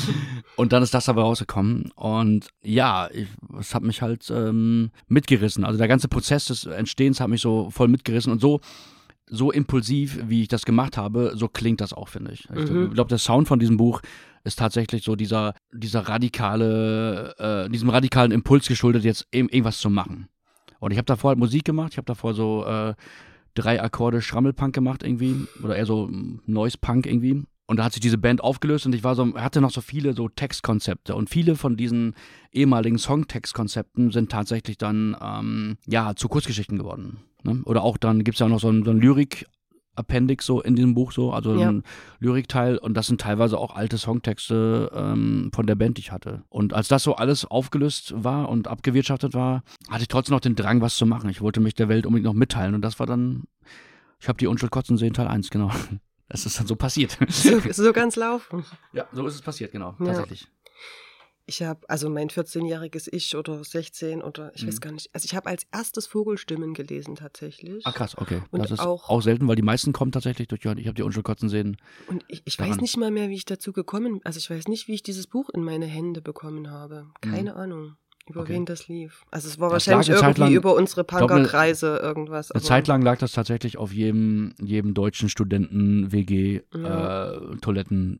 und 0.57 0.73
dann 0.73 0.83
ist 0.83 0.93
das 0.93 1.09
aber 1.09 1.23
rausgekommen. 1.23 1.91
Und 1.95 2.51
ja, 2.63 3.09
es 3.59 3.75
hat 3.75 3.83
mich 3.83 4.03
halt 4.03 4.31
ähm, 4.31 4.91
mitgerissen. 5.09 5.65
Also 5.65 5.79
der 5.79 5.89
ganze 5.89 6.09
Prozess 6.09 6.45
des 6.45 6.67
Entstehens 6.67 7.21
hat 7.21 7.29
mich 7.29 7.41
so 7.41 7.71
voll 7.71 7.89
mitgerissen 7.89 8.31
und 8.31 8.41
so 8.41 8.61
so 9.33 9.51
impulsiv, 9.51 10.19
wie 10.29 10.43
ich 10.43 10.49
das 10.49 10.67
gemacht 10.67 10.99
habe, 10.99 11.33
so 11.35 11.49
klingt 11.49 11.81
das 11.81 11.95
auch, 11.95 12.09
finde 12.09 12.33
ich. 12.33 12.51
Mhm. 12.51 12.89
Ich 12.89 12.95
glaube, 12.95 13.09
der 13.09 13.19
Sound 13.19 13.49
von 13.49 13.59
diesem 13.59 13.79
Buch 13.79 14.03
ist 14.45 14.59
tatsächlich 14.59 15.05
so 15.05 15.17
dieser, 15.17 15.55
dieser 15.73 16.01
radikale, 16.01 17.35
äh, 17.39 17.71
diesem 17.71 17.89
radikalen 17.89 18.31
Impuls 18.31 18.69
geschuldet, 18.69 19.05
jetzt 19.05 19.27
irgendwas 19.31 19.79
zu 19.79 19.89
machen. 19.89 20.29
Und 20.83 20.91
ich 20.91 20.99
habe 20.99 21.07
davor 21.07 21.29
halt 21.29 21.39
Musik 21.39 21.65
gemacht, 21.65 21.93
ich 21.93 21.97
habe 21.97 22.07
davor 22.07 22.35
so 22.35 22.65
äh, 22.67 22.95
drei 23.55 23.81
Akkorde 23.81 24.21
Schrammelpunk 24.21 24.75
gemacht 24.75 25.05
irgendwie, 25.05 25.47
oder 25.63 25.77
eher 25.77 25.87
so 25.87 26.11
Noise 26.47 26.77
Punk 26.81 27.07
irgendwie. 27.07 27.45
Und 27.67 27.77
da 27.77 27.85
hat 27.85 27.93
sich 27.93 28.01
diese 28.01 28.19
Band 28.19 28.43
aufgelöst 28.43 28.85
und 28.85 28.93
ich 28.93 29.05
war 29.05 29.15
so, 29.15 29.33
hatte 29.37 29.61
noch 29.61 29.71
so 29.71 29.81
viele 29.81 30.13
so 30.13 30.29
Textkonzepte. 30.29 31.15
Und 31.15 31.31
viele 31.31 31.55
von 31.55 31.77
diesen 31.77 32.17
ehemaligen 32.51 32.99
Songtextkonzepten 32.99 34.11
sind 34.11 34.33
tatsächlich 34.33 34.77
dann 34.77 35.17
ähm, 35.23 35.77
ja 35.87 36.17
zu 36.17 36.29
Kurzgeschichten 36.29 36.79
geworden. 36.79 37.19
Ne? 37.45 37.63
Oder 37.65 37.85
auch 37.85 37.97
dann 37.97 38.25
gibt 38.25 38.35
es 38.35 38.41
ja 38.41 38.49
noch 38.49 38.59
so 38.59 38.69
ein, 38.69 38.85
so 38.85 38.91
ein 38.91 39.01
Lyrik- 39.01 39.47
Appendix 39.95 40.47
so 40.47 40.61
in 40.61 40.75
diesem 40.75 40.95
Buch 40.95 41.13
so, 41.13 41.33
also 41.33 41.55
ja. 41.55 41.69
ein 41.69 41.83
Lyrikteil 42.19 42.79
und 42.79 42.95
das 42.95 43.07
sind 43.07 43.21
teilweise 43.21 43.59
auch 43.59 43.75
alte 43.75 43.99
Songtexte 43.99 44.91
ähm, 44.95 45.51
von 45.55 45.67
der 45.67 45.75
Band, 45.75 45.99
die 45.99 46.03
ich 46.03 46.13
hatte. 46.13 46.45
Und 46.49 46.73
als 46.73 46.89
das 46.89 47.03
so 47.03 47.17
alles 47.17 47.45
aufgelöst 47.45 48.15
war 48.17 48.49
und 48.49 48.69
abgewirtschaftet 48.69 49.35
war, 49.35 49.63
hatte 49.91 50.03
ich 50.03 50.09
trotzdem 50.09 50.35
noch 50.35 50.41
den 50.41 50.57
Drang, 50.57 50.81
was 50.81 50.97
zu 50.97 51.07
machen. 51.07 51.29
Ich 51.31 51.41
wollte 51.41 51.61
mich 51.61 51.75
der 51.75 51.89
Welt 51.89 52.07
unbedingt 52.07 52.27
noch 52.27 52.39
mitteilen 52.39 52.75
und 52.75 52.83
das 52.83 52.99
war 52.99 53.07
dann, 53.07 53.45
ich 54.21 54.29
habe 54.29 54.39
die 54.39 54.47
Unschuld 54.47 54.73
kotzen 54.73 54.97
sehen, 54.97 55.15
Teil 55.15 55.29
1, 55.29 55.51
genau. 55.51 55.71
Das 56.29 56.47
ist 56.47 56.59
dann 56.59 56.67
so 56.67 56.77
passiert. 56.77 57.19
So, 57.29 57.61
so 57.71 57.93
ganz 57.93 58.17
laufen. 58.17 58.65
Ja, 58.95 59.05
so 59.13 59.27
ist 59.27 59.35
es 59.35 59.43
passiert, 59.43 59.71
genau, 59.71 59.95
ja. 59.99 60.07
tatsächlich 60.07 60.49
ich 61.53 61.63
habe, 61.63 61.81
also 61.89 62.09
mein 62.09 62.29
14-jähriges 62.29 63.09
Ich 63.13 63.37
oder 63.37 63.63
16 63.63 64.23
oder 64.23 64.53
ich 64.55 64.63
mhm. 64.63 64.69
weiß 64.69 64.81
gar 64.81 64.93
nicht. 64.93 65.11
Also 65.13 65.27
ich 65.27 65.35
habe 65.35 65.49
als 65.49 65.67
erstes 65.71 66.07
Vogelstimmen 66.07 66.75
gelesen 66.75 67.15
tatsächlich. 67.15 67.87
Ah 67.87 67.93
krass, 67.93 68.17
okay. 68.17 68.43
Und 68.51 68.61
das 68.61 68.71
ist 68.71 68.81
auch, 68.81 69.09
auch 69.09 69.23
selten, 69.23 69.49
weil 69.49 69.57
die 69.57 69.63
meisten 69.63 69.93
kommen 69.93 70.13
tatsächlich 70.13 70.49
durch, 70.49 70.65
ich 70.65 70.87
habe 70.87 70.95
die 70.95 71.03
Unschulkotzen 71.03 71.49
sehen. 71.49 71.77
Und 72.09 72.25
ich, 72.29 72.43
ich 72.45 72.59
weiß 72.59 72.79
nicht 72.79 72.97
mal 72.97 73.11
mehr, 73.11 73.29
wie 73.29 73.35
ich 73.35 73.45
dazu 73.45 73.73
gekommen, 73.73 74.21
also 74.25 74.39
ich 74.39 74.49
weiß 74.49 74.69
nicht, 74.69 74.89
wie 74.89 74.95
ich 74.95 75.03
dieses 75.03 75.27
Buch 75.27 75.51
in 75.51 75.63
meine 75.63 75.87
Hände 75.87 76.23
bekommen 76.23 76.71
habe. 76.71 77.07
Keine 77.21 77.53
mhm. 77.53 77.59
Ahnung. 77.59 77.97
Über 78.29 78.43
okay. 78.43 78.53
wen 78.53 78.67
das 78.67 78.87
lief. 78.87 79.25
Also 79.33 79.49
es 79.49 79.59
war 79.59 79.71
das 79.71 79.89
wahrscheinlich 79.89 80.11
irgendwie 80.11 80.41
lang, 80.41 80.53
über 80.53 80.77
unsere 80.77 81.03
Punkerkreise 81.03 81.99
irgendwas. 82.01 82.53
Eine 82.53 82.63
Zeit 82.63 82.87
lang 82.87 83.03
lag 83.03 83.19
das 83.19 83.33
tatsächlich 83.33 83.79
auf 83.79 83.93
jedem, 83.93 84.55
jedem 84.63 84.95
deutschen 84.95 85.29
Studenten-WG-Toiletten. 85.29 88.11
Ja. 88.13 88.15
Äh, 88.15 88.19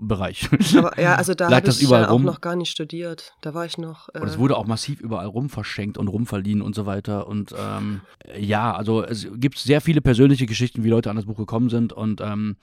Bereich. 0.00 0.48
Aber 0.76 1.00
ja, 1.00 1.14
also 1.14 1.34
da 1.34 1.50
habe 1.50 1.68
ich 1.68 1.80
ja 1.80 2.08
auch 2.08 2.20
noch 2.20 2.40
gar 2.40 2.56
nicht 2.56 2.70
studiert. 2.70 3.34
Da 3.40 3.54
war 3.54 3.66
ich 3.66 3.78
noch. 3.78 4.08
Äh 4.14 4.20
und 4.20 4.28
es 4.28 4.38
wurde 4.38 4.56
auch 4.56 4.66
massiv 4.66 5.00
überall 5.00 5.26
rum 5.26 5.48
verschenkt 5.48 5.98
und 5.98 6.08
rumverliehen 6.08 6.62
und 6.62 6.74
so 6.74 6.86
weiter. 6.86 7.26
Und 7.26 7.54
ähm, 7.58 8.00
ja, 8.38 8.74
also 8.74 9.04
es 9.04 9.28
gibt 9.34 9.58
sehr 9.58 9.80
viele 9.80 10.00
persönliche 10.00 10.46
Geschichten, 10.46 10.84
wie 10.84 10.88
Leute 10.88 11.10
an 11.10 11.16
das 11.16 11.26
Buch 11.26 11.36
gekommen 11.36 11.70
sind. 11.70 11.92
Und 11.92 12.20
ähm, 12.20 12.56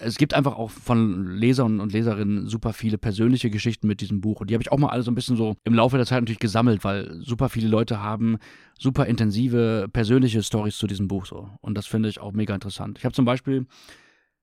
es 0.00 0.16
gibt 0.16 0.34
einfach 0.34 0.56
auch 0.56 0.70
von 0.70 1.36
Lesern 1.36 1.78
und 1.78 1.92
Leserinnen 1.92 2.46
super 2.46 2.72
viele 2.72 2.96
persönliche 2.98 3.50
Geschichten 3.50 3.86
mit 3.86 4.00
diesem 4.00 4.20
Buch. 4.20 4.40
Und 4.40 4.48
die 4.48 4.54
habe 4.54 4.62
ich 4.62 4.72
auch 4.72 4.78
mal 4.78 4.88
alle 4.88 5.02
so 5.02 5.10
ein 5.10 5.14
bisschen 5.14 5.36
so 5.36 5.56
im 5.64 5.74
Laufe 5.74 5.96
der 5.96 6.06
Zeit 6.06 6.22
natürlich 6.22 6.38
gesammelt, 6.38 6.84
weil 6.84 7.20
super 7.20 7.48
viele 7.48 7.68
Leute 7.68 8.02
haben 8.02 8.38
super 8.78 9.06
intensive 9.06 9.88
persönliche 9.92 10.42
Stories 10.42 10.78
zu 10.78 10.86
diesem 10.86 11.06
Buch 11.06 11.26
so. 11.26 11.50
Und 11.60 11.76
das 11.76 11.86
finde 11.86 12.08
ich 12.08 12.18
auch 12.18 12.32
mega 12.32 12.54
interessant. 12.54 12.98
Ich 12.98 13.04
habe 13.04 13.14
zum 13.14 13.26
Beispiel 13.26 13.66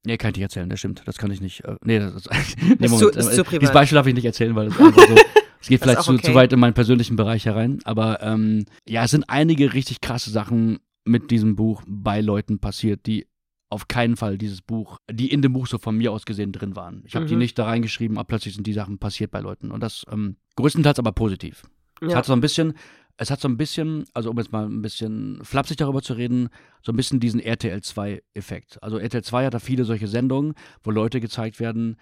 Nee, 0.08 0.16
kann 0.16 0.30
ich 0.30 0.38
nicht 0.38 0.44
erzählen, 0.44 0.70
das 0.70 0.80
stimmt. 0.80 1.04
Das 1.06 1.18
kann 1.18 1.32
ich 1.32 1.42
nicht. 1.42 1.66
Äh, 1.66 1.76
nee, 1.84 2.00
das 2.00 2.16
ist. 2.16 2.30
nee, 2.80 2.88
Moment. 2.88 3.00
Zu, 3.00 3.10
ist 3.10 3.36
zu 3.36 3.44
privat. 3.44 3.62
Dieses 3.62 3.74
Beispiel 3.74 3.98
darf 3.98 4.08
ich 4.08 4.14
nicht 4.14 4.24
erzählen, 4.24 4.56
weil 4.56 4.68
es 4.68 4.80
einfach 4.80 5.08
so. 5.08 5.16
Es 5.60 5.70
geht 5.70 5.82
vielleicht 5.82 6.04
zu, 6.04 6.14
okay. 6.14 6.28
zu, 6.28 6.36
weit 6.36 6.54
in 6.54 6.60
meinen 6.60 6.76
persönlichen 6.76 7.16
Bereich 7.16 7.48
herein. 7.48 7.80
Aber 7.84 8.22
ähm, 8.22 8.66
ja, 8.88 9.04
es 9.04 9.12
sind 9.12 9.28
einige 9.28 9.74
richtig 9.74 10.02
krasse 10.02 10.30
Sachen 10.30 10.78
mit 11.04 11.32
diesem 11.32 11.56
Buch 11.56 11.82
bei 11.88 12.22
Leuten 12.22 12.60
passiert, 12.60 13.08
die 13.08 13.26
auf 13.70 13.88
keinen 13.88 14.16
Fall 14.16 14.38
dieses 14.38 14.62
Buch, 14.62 15.00
die 15.12 15.32
in 15.32 15.42
dem 15.42 15.54
Buch 15.54 15.66
so 15.66 15.80
von 15.80 15.98
mir 15.98 16.12
aus 16.12 16.26
gesehen 16.26 16.52
drin 16.52 16.76
waren. 16.76 17.02
Ich 17.06 17.16
habe 17.16 17.26
mhm. 17.26 17.30
die 17.30 17.36
nicht 17.38 17.58
da 17.58 17.66
reingeschrieben, 17.66 18.18
aber 18.18 18.28
plötzlich 18.28 18.54
sind 18.54 18.68
die 18.68 18.74
Sachen 18.74 19.00
passiert 19.00 19.32
bei 19.32 19.40
Leuten. 19.40 19.72
Und 19.72 19.82
das 19.82 20.06
ähm, 20.12 20.38
größtenteils 20.58 21.00
aber 21.00 21.12
positiv. 21.12 21.64
Es 22.00 22.14
hat 22.14 22.26
so 22.26 22.34
ein 22.34 22.40
bisschen, 22.40 22.76
es 23.18 23.32
hat 23.32 23.42
so 23.42 23.48
ein 23.48 23.58
bisschen, 23.58 24.06
also 24.14 24.30
um 24.30 24.38
jetzt 24.38 24.52
mal 24.52 24.66
ein 24.66 24.82
bisschen 24.82 25.40
flapsig 25.44 25.78
darüber 25.78 26.02
zu 26.02 26.14
reden, 26.14 26.50
so 26.82 26.92
ein 26.92 26.96
bisschen 26.96 27.20
diesen 27.20 27.40
RTL 27.40 27.80
2-Effekt. 27.80 28.82
Also 28.82 29.00
RTL 29.00 29.24
2 29.24 29.46
hat 29.46 29.54
da 29.54 29.60
viele 29.60 29.86
solche 29.86 30.08
Sendungen, 30.08 30.54
wo 30.84 30.92
Leute 30.92 31.20
gezeigt 31.20 31.60
werden, 31.60 31.98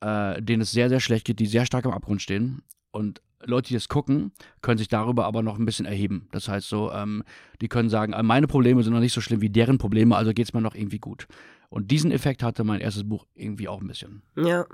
äh, 0.00 0.42
denen 0.42 0.62
es 0.62 0.72
sehr, 0.72 0.88
sehr 0.88 1.00
schlecht 1.00 1.24
geht, 1.24 1.38
die 1.38 1.46
sehr 1.46 1.66
stark 1.66 1.86
am 1.86 1.92
Abgrund 1.92 2.20
stehen. 2.20 2.62
Und 2.90 3.22
Leute, 3.44 3.68
die 3.68 3.74
das 3.74 3.88
gucken, 3.88 4.32
können 4.60 4.78
sich 4.78 4.88
darüber 4.88 5.24
aber 5.26 5.42
noch 5.42 5.58
ein 5.58 5.66
bisschen 5.66 5.86
erheben. 5.86 6.28
Das 6.32 6.48
heißt 6.48 6.68
so, 6.68 6.90
ähm, 6.90 7.22
die 7.60 7.68
können 7.68 7.88
sagen, 7.88 8.12
ah, 8.12 8.22
meine 8.22 8.48
Probleme 8.48 8.82
sind 8.82 8.92
noch 8.92 9.00
nicht 9.00 9.12
so 9.12 9.20
schlimm 9.20 9.40
wie 9.40 9.50
deren 9.50 9.78
Probleme, 9.78 10.16
also 10.16 10.32
geht 10.32 10.46
es 10.46 10.54
mir 10.54 10.60
noch 10.60 10.74
irgendwie 10.74 10.98
gut. 10.98 11.28
Und 11.68 11.90
diesen 11.90 12.10
Effekt 12.10 12.42
hatte 12.42 12.64
mein 12.64 12.80
erstes 12.80 13.08
Buch 13.08 13.26
irgendwie 13.34 13.68
auch 13.68 13.80
ein 13.80 13.86
bisschen. 13.86 14.22
Ja. 14.36 14.66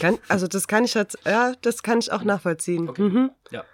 Kann, 0.00 0.16
also 0.28 0.46
das 0.46 0.68
kann 0.68 0.84
ich 0.84 0.94
jetzt, 0.94 1.18
ja, 1.26 1.52
das 1.60 1.82
kann 1.82 1.98
ich 1.98 2.10
auch 2.12 2.24
nachvollziehen. 2.24 2.88
Okay. 2.88 3.02
Mhm. 3.02 3.30
Ja. 3.50 3.64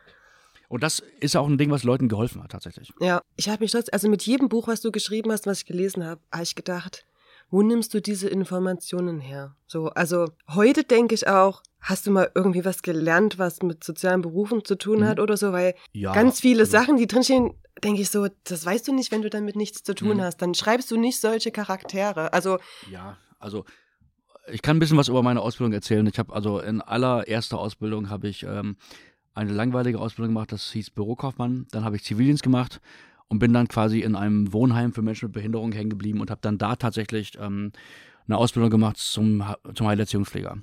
Und 0.74 0.82
das 0.82 1.04
ist 1.20 1.36
auch 1.36 1.46
ein 1.46 1.56
Ding, 1.56 1.70
was 1.70 1.84
Leuten 1.84 2.08
geholfen 2.08 2.42
hat, 2.42 2.50
tatsächlich. 2.50 2.92
Ja, 2.98 3.22
ich 3.36 3.48
habe 3.48 3.62
mich 3.62 3.70
trotzdem, 3.70 3.92
also 3.92 4.08
mit 4.08 4.22
jedem 4.22 4.48
Buch, 4.48 4.66
was 4.66 4.80
du 4.80 4.90
geschrieben 4.90 5.30
hast, 5.30 5.46
was 5.46 5.58
ich 5.58 5.66
gelesen 5.66 6.04
habe, 6.04 6.20
habe 6.32 6.42
ich 6.42 6.56
gedacht, 6.56 7.06
wo 7.48 7.62
nimmst 7.62 7.94
du 7.94 8.02
diese 8.02 8.28
Informationen 8.28 9.20
her? 9.20 9.54
So, 9.68 9.90
also 9.90 10.32
heute 10.52 10.82
denke 10.82 11.14
ich 11.14 11.28
auch, 11.28 11.62
hast 11.78 12.08
du 12.08 12.10
mal 12.10 12.28
irgendwie 12.34 12.64
was 12.64 12.82
gelernt, 12.82 13.38
was 13.38 13.62
mit 13.62 13.84
sozialen 13.84 14.20
Berufen 14.20 14.64
zu 14.64 14.74
tun 14.74 14.98
mhm. 14.98 15.04
hat 15.04 15.20
oder 15.20 15.36
so, 15.36 15.52
weil 15.52 15.76
ja, 15.92 16.12
ganz 16.12 16.40
viele 16.40 16.62
also, 16.62 16.72
Sachen, 16.72 16.96
die 16.96 17.06
drinstehen, 17.06 17.54
denke 17.84 18.00
ich 18.02 18.10
so, 18.10 18.26
das 18.42 18.66
weißt 18.66 18.88
du 18.88 18.92
nicht, 18.92 19.12
wenn 19.12 19.22
du 19.22 19.30
damit 19.30 19.54
nichts 19.54 19.84
zu 19.84 19.94
tun 19.94 20.16
mhm. 20.16 20.22
hast. 20.22 20.38
Dann 20.42 20.54
schreibst 20.54 20.90
du 20.90 20.96
nicht 20.96 21.20
solche 21.20 21.52
Charaktere. 21.52 22.32
Also 22.32 22.58
ja, 22.90 23.16
also 23.38 23.64
ich 24.48 24.60
kann 24.60 24.76
ein 24.76 24.80
bisschen 24.80 24.98
was 24.98 25.06
über 25.06 25.22
meine 25.22 25.40
Ausbildung 25.40 25.72
erzählen. 25.72 26.04
Ich 26.08 26.18
habe 26.18 26.34
also 26.34 26.58
in 26.58 26.80
allererster 26.80 27.60
Ausbildung 27.60 28.10
habe 28.10 28.26
ich 28.26 28.42
ähm, 28.42 28.76
eine 29.34 29.52
langweilige 29.52 29.98
Ausbildung 29.98 30.34
gemacht, 30.34 30.52
das 30.52 30.72
hieß 30.72 30.90
Bürokaufmann. 30.90 31.66
Dann 31.70 31.84
habe 31.84 31.96
ich 31.96 32.04
Zivildienst 32.04 32.42
gemacht 32.42 32.80
und 33.28 33.38
bin 33.38 33.52
dann 33.52 33.68
quasi 33.68 34.00
in 34.00 34.16
einem 34.16 34.52
Wohnheim 34.52 34.92
für 34.92 35.02
Menschen 35.02 35.26
mit 35.26 35.32
Behinderung 35.32 35.72
hängen 35.72 35.90
geblieben 35.90 36.20
und 36.20 36.30
habe 36.30 36.40
dann 36.40 36.58
da 36.58 36.76
tatsächlich 36.76 37.32
ähm, 37.38 37.72
eine 38.26 38.38
Ausbildung 38.38 38.70
gemacht 38.70 38.96
zum, 38.96 39.44
zum 39.74 39.86
Heilerziehungspfleger. 39.86 40.58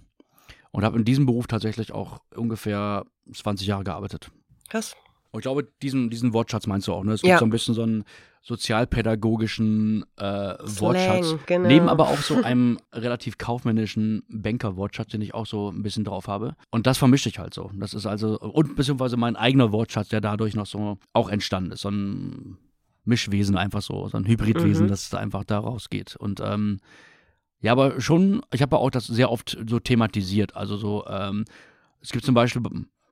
Und 0.72 0.84
habe 0.86 0.98
in 0.98 1.04
diesem 1.04 1.26
Beruf 1.26 1.48
tatsächlich 1.48 1.92
auch 1.92 2.22
ungefähr 2.34 3.06
20 3.34 3.68
Jahre 3.68 3.84
gearbeitet. 3.84 4.32
Krass. 4.70 4.96
Und 5.32 5.40
ich 5.40 5.44
glaube, 5.44 5.68
diesen, 5.82 6.10
diesen 6.10 6.34
Wortschatz 6.34 6.68
meinst 6.68 6.88
du 6.88 6.94
auch, 6.94 7.04
ne? 7.04 7.14
Es 7.14 7.22
gibt 7.22 7.30
ja. 7.30 7.40
so 7.40 7.46
ein 7.46 7.52
bisschen 7.52 7.74
so 7.74 7.84
einen 7.84 8.04
sozialpädagogischen 8.42 10.04
äh, 10.18 10.24
Wortschatz. 10.24 11.36
Genau. 11.46 11.68
Neben 11.68 11.90
aber 11.90 12.10
auch 12.10 12.18
so 12.18 12.42
einem 12.44 12.80
relativ 12.92 13.38
kaufmännischen 13.38 14.24
Banker-Wortschatz, 14.30 15.10
den 15.10 15.22
ich 15.22 15.34
auch 15.34 15.46
so 15.46 15.70
ein 15.70 15.84
bisschen 15.84 16.04
drauf 16.04 16.28
habe. 16.28 16.56
Und 16.72 16.88
das 16.88 16.98
vermische 16.98 17.30
ich 17.30 17.40
halt 17.40 17.54
so. 17.54 17.70
Das 17.76 17.94
ist 17.94 18.06
also, 18.06 18.40
und 18.40 18.76
beziehungsweise 18.76 19.16
mein 19.16 19.36
eigener 19.36 19.72
Wortschatz, 19.72 20.10
der 20.10 20.22
dadurch 20.22 20.56
noch 20.56 20.66
so 20.66 20.98
auch 21.14 21.30
entstanden 21.30 21.72
ist. 21.72 21.82
So 21.82 21.90
ein 21.90 22.58
Mischwesen 23.06 23.58
einfach 23.58 23.82
so, 23.82 24.08
so 24.08 24.18
ein 24.18 24.26
Hybridwesen, 24.26 24.86
mhm. 24.88 24.90
das 24.90 25.14
einfach 25.14 25.44
daraus 25.44 25.90
geht. 25.90 26.16
Und 26.16 26.42
ähm, 26.44 26.80
ja, 27.62 27.72
aber 27.74 28.02
schon, 28.02 28.42
ich 28.52 28.64
habe 28.64 28.78
auch 28.78 28.90
das 28.90 29.06
sehr 29.06 29.32
oft 29.32 29.58
so 29.68 29.80
thematisiert. 29.80 30.56
Also 30.56 30.78
so, 30.78 31.06
ähm, 31.08 31.46
es 32.02 32.12
gibt 32.12 32.26
zum 32.26 32.34
Beispiel 32.34 32.62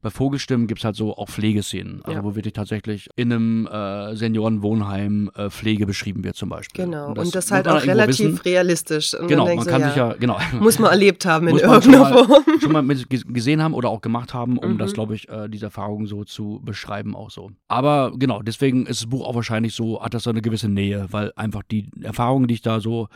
bei 0.01 0.09
Vogelstimmen 0.09 0.67
gibt 0.67 0.79
es 0.79 0.85
halt 0.85 0.95
so 0.95 1.17
auch 1.17 1.27
Pflegeszenen, 1.27 2.01
also 2.03 2.19
ja. 2.19 2.23
wo 2.23 2.35
wirklich 2.35 2.53
tatsächlich 2.53 3.09
in 3.17 3.33
einem 3.33 3.67
äh, 3.67 4.15
Seniorenwohnheim 4.15 5.29
äh, 5.35 5.49
Pflege 5.49 5.85
beschrieben 5.85 6.23
wird 6.23 6.37
zum 6.37 6.47
Beispiel. 6.47 6.85
Genau, 6.85 7.09
und 7.09 7.17
das, 7.17 7.25
und 7.25 7.35
das 7.35 7.51
halt 7.51 7.67
auch 7.67 7.85
relativ 7.85 8.25
wissen. 8.25 8.37
realistisch. 8.37 9.13
Und 9.13 9.27
genau, 9.27 9.53
man 9.53 9.65
kann 9.65 9.81
so, 9.81 9.87
sich 9.87 9.97
ja, 9.97 10.13
genau. 10.13 10.39
Muss 10.59 10.79
man 10.79 10.91
erlebt 10.91 11.25
haben 11.25 11.49
in 11.49 11.57
irgendeiner 11.57 12.05
Form. 12.05 12.45
Schon 12.61 12.71
mal 12.71 12.85
gesehen 12.85 13.61
haben 13.61 13.73
oder 13.73 13.89
auch 13.89 13.99
gemacht 13.99 14.33
haben, 14.33 14.57
um 14.57 14.73
mhm. 14.73 14.77
das, 14.77 14.93
glaube 14.93 15.15
ich, 15.15 15.27
äh, 15.27 15.49
diese 15.49 15.65
Erfahrung 15.65 16.07
so 16.07 16.23
zu 16.23 16.61
beschreiben 16.63 17.13
auch 17.13 17.29
so. 17.29 17.51
Aber 17.67 18.13
genau, 18.15 18.41
deswegen 18.41 18.85
ist 18.85 19.01
das 19.01 19.09
Buch 19.09 19.25
auch 19.25 19.35
wahrscheinlich 19.35 19.75
so, 19.75 20.01
hat 20.01 20.13
das 20.13 20.23
so 20.23 20.29
eine 20.29 20.41
gewisse 20.41 20.69
Nähe, 20.69 21.07
weil 21.11 21.33
einfach 21.35 21.63
die 21.63 21.89
Erfahrungen, 22.01 22.47
die 22.47 22.53
ich 22.53 22.61
da 22.61 22.79
so 22.79 23.09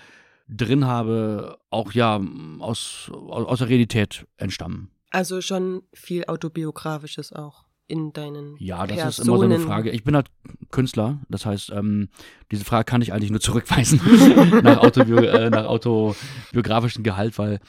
drin 0.50 0.86
habe, 0.86 1.58
auch 1.70 1.94
ja 1.94 2.20
aus, 2.60 3.10
aus 3.14 3.60
der 3.60 3.70
Realität 3.70 4.26
entstammen. 4.36 4.90
Also 5.14 5.42
schon 5.42 5.84
viel 5.94 6.26
autobiografisches 6.26 7.34
auch 7.34 7.66
in 7.88 8.14
deinen 8.14 8.56
Ja, 8.58 8.88
das 8.88 8.98
Personen. 8.98 9.10
ist 9.10 9.20
immer 9.20 9.38
so 9.38 9.44
eine 9.44 9.60
Frage. 9.60 9.92
Ich 9.92 10.04
bin 10.04 10.16
halt 10.16 10.26
Künstler, 10.72 11.20
das 11.30 11.46
heißt, 11.46 11.70
ähm, 11.72 12.10
diese 12.52 12.66
Frage 12.66 12.86
kann 12.86 13.04
ich 13.04 13.14
eigentlich 13.14 13.30
nur 13.30 13.40
zurückweisen 13.40 14.02
nach, 14.64 14.80
Autobio 14.80 15.18
äh, 15.18 15.52
nach 15.52 15.66
autobiografischen 15.66 17.04
Gehalt, 17.04 17.38
weil 17.38 17.60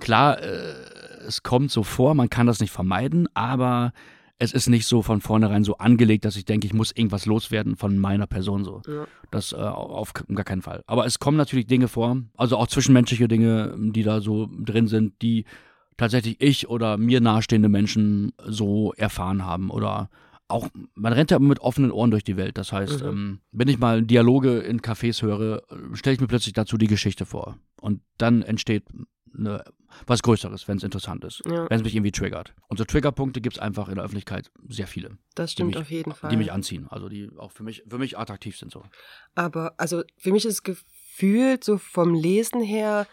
klar, 0.00 0.42
äh, 0.42 0.74
es 1.24 1.44
kommt 1.44 1.70
so 1.70 1.84
vor, 1.84 2.14
man 2.14 2.30
kann 2.30 2.48
das 2.48 2.58
nicht 2.58 2.72
vermeiden, 2.72 3.28
aber 3.32 3.92
es 4.40 4.52
ist 4.52 4.68
nicht 4.68 4.86
so 4.86 5.02
von 5.02 5.20
vornherein 5.20 5.62
so 5.62 5.76
angelegt, 5.78 6.24
dass 6.24 6.34
ich 6.34 6.44
denke, 6.46 6.66
ich 6.66 6.74
muss 6.74 6.90
irgendwas 6.90 7.26
loswerden 7.26 7.76
von 7.76 7.96
meiner 7.96 8.26
Person 8.26 8.64
so. 8.64 8.82
Ja. 8.88 9.06
Das 9.30 9.52
äh, 9.52 9.56
auf 9.56 10.12
gar 10.14 10.44
keinen 10.44 10.62
Fall. 10.62 10.82
Aber 10.88 11.06
es 11.06 11.20
kommen 11.20 11.36
natürlich 11.36 11.66
Dinge 11.68 11.86
vor, 11.86 12.22
also 12.36 12.56
auch 12.56 12.66
zwischenmenschliche 12.66 13.28
Dinge, 13.28 13.76
die 13.78 14.02
da 14.02 14.20
so 14.20 14.48
drin 14.58 14.88
sind, 14.88 15.20
die 15.22 15.44
tatsächlich 15.98 16.40
ich 16.40 16.70
oder 16.70 16.96
mir 16.96 17.20
nahestehende 17.20 17.68
Menschen 17.68 18.32
so 18.46 18.94
erfahren 18.94 19.44
haben 19.44 19.70
oder 19.70 20.08
auch, 20.50 20.68
man 20.94 21.12
rennt 21.12 21.30
ja 21.30 21.38
mit 21.38 21.60
offenen 21.60 21.92
Ohren 21.92 22.10
durch 22.10 22.24
die 22.24 22.38
Welt. 22.38 22.56
Das 22.56 22.72
heißt, 22.72 23.02
mhm. 23.02 23.08
ähm, 23.08 23.40
wenn 23.52 23.68
ich 23.68 23.78
mal 23.78 24.02
Dialoge 24.02 24.60
in 24.60 24.80
Cafés 24.80 25.20
höre, 25.20 25.62
stelle 25.92 26.14
ich 26.14 26.20
mir 26.20 26.26
plötzlich 26.26 26.54
dazu 26.54 26.78
die 26.78 26.86
Geschichte 26.86 27.26
vor. 27.26 27.58
Und 27.82 28.00
dann 28.16 28.40
entsteht 28.40 28.84
eine, 29.36 29.62
was 30.06 30.22
Größeres, 30.22 30.66
wenn 30.66 30.78
es 30.78 30.82
interessant 30.82 31.22
ist, 31.24 31.42
ja. 31.44 31.68
wenn 31.68 31.78
es 31.78 31.84
mich 31.84 31.94
irgendwie 31.94 32.12
triggert. 32.12 32.54
Und 32.68 32.78
so 32.78 32.84
Triggerpunkte 32.84 33.42
gibt 33.42 33.56
es 33.56 33.62
einfach 33.62 33.88
in 33.88 33.96
der 33.96 34.04
Öffentlichkeit 34.04 34.50
sehr 34.68 34.86
viele. 34.86 35.18
Das 35.34 35.52
stimmt 35.52 35.70
mich, 35.70 35.78
auf 35.78 35.90
jeden 35.90 36.14
Fall. 36.14 36.30
Die 36.30 36.36
mich 36.38 36.50
anziehen, 36.50 36.86
also 36.88 37.10
die 37.10 37.30
auch 37.36 37.52
für 37.52 37.62
mich, 37.62 37.84
für 37.86 37.98
mich 37.98 38.18
attraktiv 38.18 38.56
sind 38.56 38.72
so. 38.72 38.82
Aber 39.34 39.74
also 39.76 40.02
für 40.16 40.32
mich 40.32 40.46
ist 40.46 40.62
gefühlt 40.62 41.62
so 41.62 41.76
vom 41.76 42.14
Lesen 42.14 42.62
her 42.62 43.06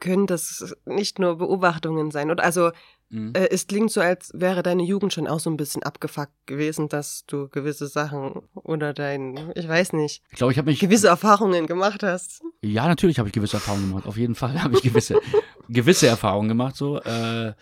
können 0.00 0.26
das 0.26 0.74
nicht 0.84 1.18
nur 1.18 1.38
Beobachtungen 1.38 2.10
sein. 2.10 2.30
Oder 2.30 2.42
also 2.42 2.70
mhm. 3.10 3.32
äh, 3.34 3.48
es 3.50 3.66
klingt 3.66 3.92
so, 3.92 4.00
als 4.00 4.32
wäre 4.34 4.62
deine 4.62 4.82
Jugend 4.82 5.12
schon 5.12 5.28
auch 5.28 5.40
so 5.40 5.50
ein 5.50 5.56
bisschen 5.56 5.82
abgefuckt 5.82 6.32
gewesen, 6.46 6.88
dass 6.88 7.24
du 7.26 7.48
gewisse 7.48 7.86
Sachen 7.86 8.42
oder 8.54 8.92
dein, 8.92 9.52
ich 9.54 9.68
weiß 9.68 9.92
nicht, 9.92 10.22
ich 10.30 10.36
glaube, 10.36 10.52
ich 10.52 10.58
habe 10.58 10.70
mich 10.70 10.80
gewisse 10.80 11.08
Erfahrungen 11.08 11.66
gemacht 11.66 12.02
hast. 12.02 12.42
Ja, 12.62 12.88
natürlich 12.88 13.18
habe 13.18 13.28
ich 13.28 13.34
gewisse 13.34 13.58
Erfahrungen 13.58 13.88
gemacht. 13.88 14.06
Auf 14.06 14.16
jeden 14.16 14.34
Fall 14.34 14.62
habe 14.62 14.74
ich 14.74 14.82
gewisse 14.82 15.20
gewisse 15.68 16.08
Erfahrungen 16.08 16.48
gemacht. 16.48 16.76
So. 16.76 17.00
Äh, 17.00 17.52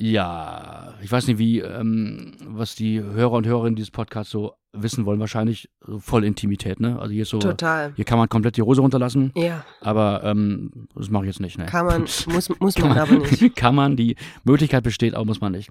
ja, 0.00 0.94
ich 1.02 1.10
weiß 1.10 1.26
nicht, 1.26 1.38
wie, 1.38 1.58
ähm, 1.58 2.32
was 2.46 2.76
die 2.76 3.00
Hörer 3.00 3.32
und 3.32 3.46
Hörerinnen 3.46 3.74
dieses 3.74 3.90
Podcasts 3.90 4.30
so 4.30 4.54
wissen 4.72 5.06
wollen. 5.06 5.18
Wahrscheinlich 5.18 5.68
voll 5.98 6.24
Intimität, 6.24 6.78
ne? 6.78 7.00
Also 7.00 7.12
hier 7.12 7.22
ist 7.22 7.30
so. 7.30 7.40
Total. 7.40 7.92
Hier 7.96 8.04
kann 8.04 8.16
man 8.16 8.28
komplett 8.28 8.56
die 8.56 8.62
Hose 8.62 8.80
runterlassen. 8.80 9.32
Ja. 9.34 9.64
Aber 9.80 10.22
ähm, 10.22 10.86
das 10.94 11.10
mache 11.10 11.24
ich 11.24 11.28
jetzt 11.28 11.40
nicht, 11.40 11.58
ne? 11.58 11.66
Kann 11.66 11.86
man, 11.86 12.02
muss, 12.28 12.48
muss 12.60 12.78
man, 12.78 12.90
man 12.90 12.98
aber 12.98 13.12
nicht. 13.12 13.56
kann 13.56 13.74
man, 13.74 13.96
die 13.96 14.14
Möglichkeit 14.44 14.84
besteht, 14.84 15.14
aber 15.14 15.24
muss 15.24 15.40
man 15.40 15.50
nicht. 15.50 15.70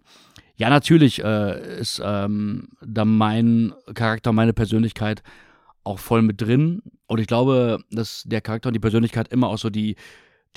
Ja, 0.58 0.70
natürlich 0.70 1.24
äh, 1.24 1.80
ist 1.80 2.02
ähm, 2.04 2.68
da 2.86 3.06
mein 3.06 3.74
Charakter, 3.94 4.34
meine 4.34 4.54
Persönlichkeit 4.54 5.24
auch 5.86 6.00
voll 6.00 6.22
mit 6.22 6.42
drin. 6.42 6.82
Und 7.06 7.20
ich 7.20 7.28
glaube, 7.28 7.80
dass 7.92 8.24
der 8.26 8.42
Charakter 8.42 8.68
und 8.68 8.74
die 8.74 8.82
Persönlichkeit 8.82 9.30
immer 9.30 9.48
auch 9.48 9.58
so 9.58 9.70
die 9.70 9.96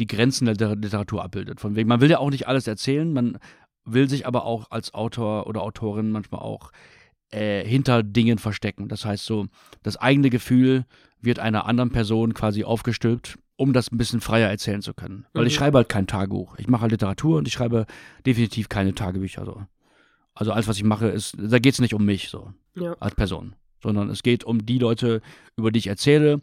die 0.01 0.07
Grenzen 0.07 0.47
der 0.47 0.77
Literatur 0.77 1.23
abbildet. 1.23 1.61
Von 1.61 1.77
wegen, 1.77 1.89
man 1.89 2.01
will 2.01 2.11
ja 2.11 2.19
auch 2.19 2.31
nicht 2.31 2.49
alles 2.49 2.67
erzählen, 2.67 3.13
man 3.13 3.39
will 3.85 4.09
sich 4.09 4.27
aber 4.27 4.45
auch 4.45 4.71
als 4.71 4.95
Autor 4.95 5.47
oder 5.47 5.63
Autorin 5.63 6.11
manchmal 6.11 6.41
auch 6.41 6.73
äh, 7.31 7.65
hinter 7.65 8.03
Dingen 8.03 8.39
verstecken. 8.39 8.89
Das 8.89 9.05
heißt 9.05 9.25
so, 9.25 9.47
das 9.83 9.97
eigene 9.97 10.31
Gefühl 10.31 10.85
wird 11.21 11.39
einer 11.39 11.67
anderen 11.67 11.91
Person 11.91 12.35
quasi 12.35 12.65
aufgestülpt, 12.65 13.39
um 13.57 13.73
das 13.73 13.93
ein 13.93 13.99
bisschen 13.99 14.21
freier 14.21 14.49
erzählen 14.49 14.83
zu 14.83 14.95
können. 14.95 15.27
Weil 15.33 15.43
mhm. 15.43 15.49
ich 15.49 15.55
schreibe 15.55 15.79
halt 15.79 15.89
kein 15.89 16.07
Tagebuch. 16.07 16.57
Ich 16.59 16.69
mache 16.69 16.83
halt 16.83 16.93
Literatur 16.93 17.39
und 17.39 17.47
ich 17.47 17.55
schreibe 17.55 17.87
definitiv 18.27 18.69
keine 18.69 18.95
Tagebücher 18.95 19.45
so. 19.45 19.63
Also 20.35 20.53
alles, 20.53 20.69
was 20.69 20.77
ich 20.77 20.85
mache, 20.85 21.09
ist, 21.09 21.37
da 21.39 21.59
geht 21.59 21.75
es 21.75 21.81
nicht 21.81 21.95
um 21.95 22.05
mich 22.05 22.29
so 22.29 22.53
ja. 22.75 22.97
als 23.01 23.15
Person, 23.15 23.55
sondern 23.83 24.09
es 24.09 24.23
geht 24.23 24.45
um 24.45 24.65
die 24.65 24.79
Leute, 24.79 25.21
über 25.57 25.71
die 25.71 25.81
ich 25.81 25.89
erzähle 25.89 26.41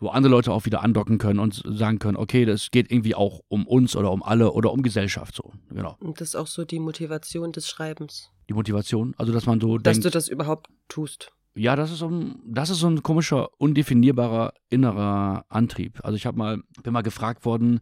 wo 0.00 0.08
andere 0.08 0.30
Leute 0.30 0.52
auch 0.52 0.64
wieder 0.64 0.82
andocken 0.82 1.18
können 1.18 1.38
und 1.38 1.62
sagen 1.64 1.98
können, 1.98 2.16
okay, 2.16 2.46
das 2.46 2.70
geht 2.70 2.90
irgendwie 2.90 3.14
auch 3.14 3.40
um 3.48 3.66
uns 3.66 3.94
oder 3.94 4.10
um 4.10 4.22
alle 4.22 4.52
oder 4.52 4.72
um 4.72 4.82
Gesellschaft 4.82 5.34
so. 5.34 5.52
Genau. 5.68 5.96
Und 6.00 6.20
das 6.20 6.30
ist 6.30 6.36
auch 6.36 6.46
so 6.46 6.64
die 6.64 6.80
Motivation 6.80 7.52
des 7.52 7.68
Schreibens. 7.68 8.30
Die 8.48 8.54
Motivation, 8.54 9.14
also 9.18 9.32
dass 9.32 9.44
man 9.44 9.60
so 9.60 9.76
dass 9.76 9.94
denkt, 9.94 10.06
du 10.06 10.10
das 10.10 10.28
überhaupt 10.28 10.68
tust. 10.88 11.32
Ja, 11.54 11.76
das 11.76 11.90
ist 11.90 11.98
so 11.98 12.08
ein, 12.08 12.40
das 12.46 12.70
ist 12.70 12.78
so 12.78 12.88
ein 12.88 13.02
komischer, 13.02 13.50
undefinierbarer 13.58 14.54
innerer 14.70 15.44
Antrieb. 15.48 16.00
Also 16.02 16.16
ich 16.16 16.24
habe 16.24 16.38
mal, 16.38 16.62
bin 16.82 16.92
mal 16.92 17.02
gefragt 17.02 17.44
worden 17.44 17.80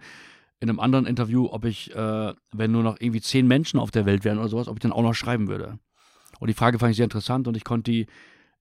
in 0.58 0.68
einem 0.68 0.80
anderen 0.80 1.06
Interview, 1.06 1.46
ob 1.50 1.64
ich, 1.64 1.94
äh, 1.94 2.34
wenn 2.52 2.72
nur 2.72 2.82
noch 2.82 2.96
irgendwie 2.98 3.20
zehn 3.20 3.46
Menschen 3.46 3.78
auf 3.78 3.92
der 3.92 4.06
Welt 4.06 4.25
wären 4.25 4.38
oder 4.38 4.48
sowas, 4.48 4.66
ob 4.66 4.76
ich 4.76 4.80
dann 4.80 4.92
auch 4.92 5.02
noch 5.02 5.14
schreiben 5.14 5.46
würde. 5.46 5.78
Und 6.40 6.48
die 6.48 6.54
Frage 6.54 6.80
fand 6.80 6.90
ich 6.90 6.96
sehr 6.96 7.04
interessant 7.04 7.46
und 7.46 7.56
ich 7.56 7.64
konnte 7.64 7.92
die 7.92 8.06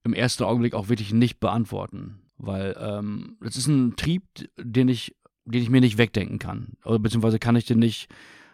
im 0.03 0.13
ersten 0.13 0.43
Augenblick 0.43 0.75
auch 0.75 0.89
wirklich 0.89 1.11
nicht 1.11 1.39
beantworten. 1.39 2.26
Weil 2.37 2.75
ähm, 2.79 3.37
das 3.41 3.55
ist 3.55 3.67
ein 3.67 3.95
Trieb, 3.95 4.23
den 4.57 4.89
ich, 4.89 5.15
den 5.45 5.61
ich 5.61 5.69
mir 5.69 5.81
nicht 5.81 5.97
wegdenken 5.97 6.39
kann. 6.39 6.73
Oder 6.85 6.99
beziehungsweise 6.99 7.39
kann 7.39 7.55
ich 7.55 7.65
den 7.65 7.79
nicht 7.79 8.09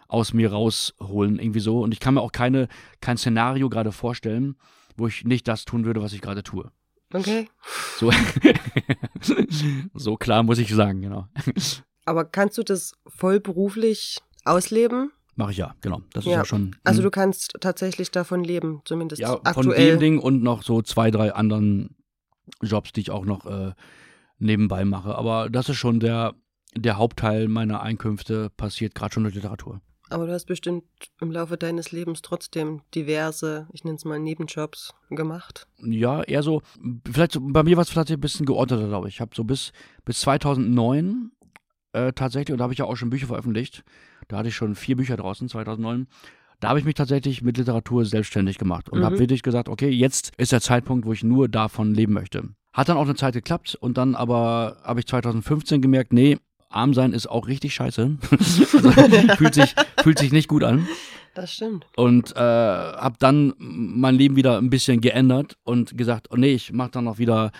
aus 0.08 0.32
mir 0.32 0.52
rausholen, 0.52 1.38
irgendwie 1.38 1.60
so. 1.60 1.80
Und 1.80 1.92
ich 1.92 2.00
kann 2.00 2.14
mir 2.14 2.20
auch 2.20 2.32
keine, 2.32 2.68
kein 3.00 3.16
Szenario 3.16 3.68
gerade 3.68 3.92
vorstellen, 3.92 4.56
wo 4.96 5.06
ich 5.06 5.24
nicht 5.24 5.48
das 5.48 5.64
tun 5.64 5.84
würde, 5.84 6.02
was 6.02 6.12
ich 6.12 6.20
gerade 6.20 6.42
tue. 6.42 6.70
Okay. 7.12 7.48
So, 7.98 8.10
so 9.94 10.16
klar 10.16 10.42
muss 10.42 10.58
ich 10.58 10.74
sagen, 10.74 11.02
genau. 11.02 11.28
Aber 12.04 12.24
kannst 12.24 12.58
du 12.58 12.62
das 12.62 12.92
vollberuflich 13.06 14.18
ausleben? 14.44 15.12
Mache 15.36 15.52
ich 15.52 15.58
ja, 15.58 15.74
genau. 15.80 16.02
Das 16.12 16.24
ja. 16.24 16.32
ist 16.32 16.36
ja 16.36 16.44
schon. 16.44 16.76
Also 16.84 17.02
du 17.02 17.10
kannst 17.10 17.54
tatsächlich 17.60 18.10
davon 18.10 18.44
leben, 18.44 18.82
zumindest 18.84 19.20
ja, 19.20 19.34
aktuell. 19.34 19.54
Von 19.54 19.70
dem 19.70 19.98
Ding 19.98 20.18
und 20.18 20.42
noch 20.42 20.62
so 20.62 20.82
zwei, 20.82 21.10
drei 21.10 21.32
anderen 21.32 21.96
Jobs, 22.62 22.92
die 22.92 23.00
ich 23.00 23.10
auch 23.10 23.24
noch 23.24 23.46
äh, 23.46 23.72
nebenbei 24.38 24.84
mache. 24.84 25.14
Aber 25.16 25.50
das 25.50 25.68
ist 25.68 25.76
schon 25.76 26.00
der, 26.00 26.34
der 26.76 26.96
Hauptteil 26.96 27.48
meiner 27.48 27.82
Einkünfte, 27.82 28.50
passiert 28.50 28.94
gerade 28.94 29.14
schon 29.14 29.22
durch 29.24 29.34
Literatur. 29.34 29.80
Aber 30.10 30.26
du 30.26 30.32
hast 30.32 30.44
bestimmt 30.44 30.84
im 31.20 31.32
Laufe 31.32 31.56
deines 31.56 31.90
Lebens 31.90 32.20
trotzdem 32.20 32.82
diverse, 32.94 33.66
ich 33.72 33.84
nenne 33.84 33.96
es 33.96 34.04
mal 34.04 34.18
Nebenjobs 34.18 34.92
gemacht. 35.10 35.66
Ja, 35.78 36.22
eher 36.22 36.42
so, 36.42 36.62
vielleicht 37.10 37.38
bei 37.40 37.62
mir 37.62 37.76
war 37.76 37.82
es 37.82 37.90
vielleicht 37.90 38.10
ein 38.10 38.20
bisschen 38.20 38.44
geordneter, 38.44 38.86
glaube 38.86 39.08
ich. 39.08 39.14
Ich 39.14 39.20
habe 39.20 39.34
so 39.34 39.44
bis, 39.44 39.72
bis 40.04 40.20
2009 40.20 41.32
äh, 41.92 42.12
tatsächlich, 42.12 42.52
und 42.52 42.58
da 42.58 42.64
habe 42.64 42.74
ich 42.74 42.80
ja 42.80 42.84
auch 42.84 42.96
schon 42.96 43.10
Bücher 43.10 43.28
veröffentlicht, 43.28 43.82
da 44.28 44.38
hatte 44.38 44.48
ich 44.48 44.54
schon 44.54 44.74
vier 44.74 44.96
Bücher 44.96 45.16
draußen, 45.16 45.48
2009, 45.48 46.06
Da 46.64 46.70
habe 46.70 46.78
ich 46.78 46.86
mich 46.86 46.94
tatsächlich 46.94 47.42
mit 47.42 47.58
Literatur 47.58 48.06
selbstständig 48.06 48.56
gemacht 48.56 48.88
und 48.88 49.00
mhm. 49.00 49.04
habe 49.04 49.18
wirklich 49.18 49.42
gesagt, 49.42 49.68
okay, 49.68 49.90
jetzt 49.90 50.32
ist 50.38 50.50
der 50.50 50.62
Zeitpunkt, 50.62 51.04
wo 51.04 51.12
ich 51.12 51.22
nur 51.22 51.46
davon 51.46 51.92
leben 51.92 52.14
möchte. 52.14 52.48
Hat 52.72 52.88
dann 52.88 52.96
auch 52.96 53.04
eine 53.04 53.16
Zeit 53.16 53.34
geklappt 53.34 53.74
und 53.74 53.98
dann 53.98 54.14
aber 54.14 54.78
habe 54.82 54.98
ich 54.98 55.06
2015 55.06 55.82
gemerkt, 55.82 56.14
nee, 56.14 56.38
arm 56.70 56.94
sein 56.94 57.12
ist 57.12 57.26
auch 57.26 57.48
richtig 57.48 57.74
scheiße. 57.74 58.16
also, 58.30 58.90
fühlt, 59.36 59.52
sich, 59.52 59.74
fühlt 60.02 60.18
sich 60.18 60.32
nicht 60.32 60.48
gut 60.48 60.64
an. 60.64 60.88
Das 61.34 61.52
stimmt. 61.52 61.84
Und 61.96 62.34
äh, 62.34 62.40
habe 62.40 63.16
dann 63.18 63.52
mein 63.58 64.14
Leben 64.14 64.34
wieder 64.34 64.56
ein 64.56 64.70
bisschen 64.70 65.02
geändert 65.02 65.58
und 65.64 65.98
gesagt, 65.98 66.28
oh 66.30 66.36
nee, 66.36 66.54
ich 66.54 66.72
mache 66.72 66.92
dann 66.92 67.04
noch 67.04 67.18
wieder, 67.18 67.52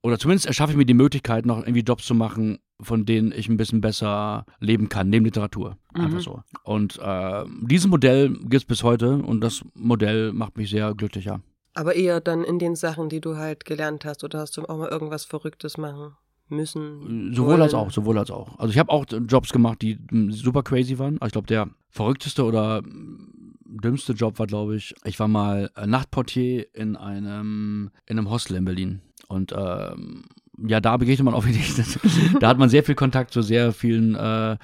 oder 0.00 0.16
zumindest 0.16 0.46
erschaffe 0.46 0.70
ich 0.70 0.78
mir 0.78 0.86
die 0.86 0.94
Möglichkeit, 0.94 1.44
noch 1.44 1.58
irgendwie 1.58 1.80
Jobs 1.80 2.06
zu 2.06 2.14
machen, 2.14 2.60
von 2.80 3.04
denen 3.04 3.32
ich 3.32 3.48
ein 3.48 3.56
bisschen 3.56 3.80
besser 3.80 4.46
leben 4.60 4.88
kann, 4.88 5.08
neben 5.08 5.24
Literatur. 5.24 5.76
Einfach 5.94 6.18
mhm. 6.18 6.20
so. 6.20 6.42
Und 6.62 6.98
äh, 7.02 7.44
dieses 7.62 7.88
Modell 7.88 8.30
gibt 8.30 8.54
es 8.54 8.64
bis 8.64 8.82
heute 8.82 9.16
und 9.16 9.40
das 9.40 9.64
Modell 9.74 10.32
macht 10.32 10.56
mich 10.56 10.70
sehr 10.70 10.94
glücklicher. 10.94 11.40
Aber 11.74 11.94
eher 11.94 12.20
dann 12.20 12.44
in 12.44 12.58
den 12.58 12.76
Sachen, 12.76 13.08
die 13.08 13.20
du 13.20 13.36
halt 13.36 13.64
gelernt 13.64 14.04
hast, 14.04 14.24
oder 14.24 14.40
hast 14.40 14.56
du 14.56 14.62
auch 14.62 14.78
mal 14.78 14.88
irgendwas 14.88 15.24
Verrücktes 15.24 15.76
machen 15.76 16.12
müssen? 16.48 17.32
Sowohl 17.34 17.52
wollen? 17.52 17.62
als 17.62 17.74
auch, 17.74 17.90
sowohl 17.90 18.18
als 18.18 18.30
auch. 18.30 18.58
Also 18.58 18.72
ich 18.72 18.78
habe 18.78 18.90
auch 18.90 19.04
Jobs 19.28 19.50
gemacht, 19.50 19.82
die 19.82 19.98
hm, 20.10 20.32
super 20.32 20.62
crazy 20.62 20.98
waren. 20.98 21.18
Ich 21.24 21.32
glaube, 21.32 21.46
der 21.46 21.68
verrückteste 21.90 22.44
oder 22.44 22.78
hm, 22.78 23.54
dümmste 23.64 24.12
Job 24.12 24.38
war, 24.38 24.46
glaube 24.46 24.76
ich, 24.76 24.94
ich 25.04 25.18
war 25.20 25.28
mal 25.28 25.70
äh, 25.76 25.86
Nachtportier 25.86 26.74
in 26.74 26.96
einem, 26.96 27.90
in 28.06 28.18
einem 28.18 28.30
Hostel 28.30 28.56
in 28.56 28.64
Berlin. 28.64 29.00
Und 29.28 29.52
ähm, 29.56 30.24
ja, 30.66 30.80
da 30.80 30.96
begegnet 30.96 31.24
man 31.24 31.34
auch 31.34 31.44
wirklich, 31.44 31.74
da 32.40 32.48
hat 32.48 32.58
man 32.58 32.68
sehr 32.68 32.84
viel 32.84 32.94
Kontakt 32.94 33.32
zu 33.32 33.42
sehr 33.42 33.72
vielen 33.72 34.14
äh, 34.14 34.56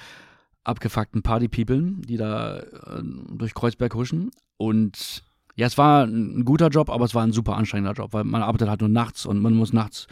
abgefuckten 0.63 1.21
Party-People, 1.21 1.93
die 1.99 2.17
da 2.17 2.57
äh, 2.57 3.03
durch 3.31 3.53
Kreuzberg 3.53 3.93
huschen. 3.93 4.31
Und 4.57 5.23
ja, 5.55 5.67
es 5.67 5.77
war 5.77 6.05
ein 6.05 6.43
guter 6.43 6.69
Job, 6.69 6.89
aber 6.89 7.05
es 7.05 7.15
war 7.15 7.23
ein 7.23 7.31
super 7.31 7.55
anstrengender 7.55 7.93
Job, 7.93 8.13
weil 8.13 8.23
man 8.23 8.41
arbeitet 8.41 8.69
halt 8.69 8.81
nur 8.81 8.89
nachts 8.89 9.25
und 9.25 9.39
man 9.39 9.53
muss 9.53 9.73
nachts 9.73 10.07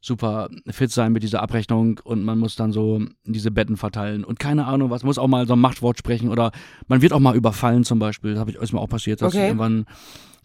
super 0.00 0.50
fit 0.68 0.90
sein 0.90 1.12
mit 1.12 1.22
dieser 1.22 1.42
Abrechnung 1.42 1.98
und 2.04 2.22
man 2.24 2.38
muss 2.38 2.56
dann 2.56 2.72
so 2.72 3.00
diese 3.24 3.50
Betten 3.50 3.78
verteilen 3.78 4.22
und 4.22 4.38
keine 4.38 4.66
Ahnung 4.66 4.90
was, 4.90 5.02
muss 5.02 5.16
auch 5.16 5.28
mal 5.28 5.46
so 5.46 5.54
ein 5.54 5.60
Machtwort 5.60 5.98
sprechen 5.98 6.28
oder 6.28 6.52
man 6.88 7.00
wird 7.00 7.14
auch 7.14 7.20
mal 7.20 7.34
überfallen 7.34 7.84
zum 7.84 7.98
Beispiel, 7.98 8.34
das 8.34 8.46
ich, 8.48 8.56
ist 8.56 8.74
mir 8.74 8.80
auch 8.80 8.88
passiert, 8.88 9.22
dass 9.22 9.34
okay. 9.34 9.46
irgendwann 9.46 9.86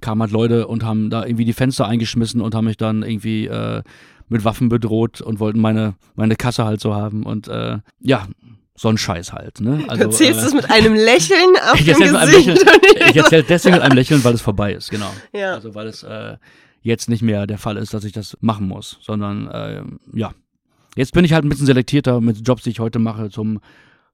kamen 0.01 0.21
halt 0.21 0.31
Leute 0.31 0.67
und 0.67 0.83
haben 0.83 1.09
da 1.09 1.25
irgendwie 1.25 1.45
die 1.45 1.53
Fenster 1.53 1.87
eingeschmissen 1.87 2.41
und 2.41 2.55
haben 2.55 2.65
mich 2.65 2.77
dann 2.77 3.03
irgendwie 3.03 3.47
äh, 3.47 3.83
mit 4.27 4.45
Waffen 4.45 4.69
bedroht 4.69 5.21
und 5.21 5.39
wollten 5.39 5.59
meine, 5.59 5.95
meine 6.15 6.35
Kasse 6.35 6.65
halt 6.65 6.79
so 6.79 6.93
haben 6.93 7.23
und 7.23 7.47
äh, 7.47 7.79
ja, 7.99 8.27
so 8.75 8.87
ein 8.87 8.97
Scheiß 8.97 9.33
halt. 9.33 9.59
Ne? 9.59 9.83
Also, 9.87 10.03
du 10.03 10.09
erzählst 10.09 10.41
äh, 10.41 10.45
es 10.45 10.53
mit 10.53 10.69
einem 10.71 10.93
Lächeln 10.93 11.55
auf 11.71 11.77
dem 11.77 11.97
Gesicht. 11.97 12.47
Lächeln, 12.47 12.57
ich 13.09 13.15
erzähle 13.17 13.43
deswegen 13.43 13.75
mit 13.75 13.83
einem 13.83 13.95
Lächeln, 13.97 14.23
weil 14.23 14.33
es 14.33 14.41
vorbei 14.41 14.73
ist, 14.73 14.89
genau. 14.89 15.11
Ja. 15.33 15.53
Also 15.53 15.75
weil 15.75 15.87
es 15.87 16.03
äh, 16.03 16.37
jetzt 16.81 17.09
nicht 17.09 17.21
mehr 17.21 17.45
der 17.45 17.57
Fall 17.57 17.75
ist, 17.77 17.93
dass 17.93 18.05
ich 18.05 18.13
das 18.13 18.37
machen 18.39 18.67
muss, 18.67 18.97
sondern 19.01 19.47
äh, 19.49 19.83
ja. 20.13 20.31
Jetzt 20.95 21.13
bin 21.13 21.23
ich 21.23 21.33
halt 21.33 21.45
ein 21.45 21.49
bisschen 21.49 21.65
selektierter 21.65 22.19
mit 22.19 22.47
Jobs, 22.47 22.63
die 22.63 22.71
ich 22.71 22.79
heute 22.79 22.99
mache, 22.99 23.29
zum, 23.29 23.59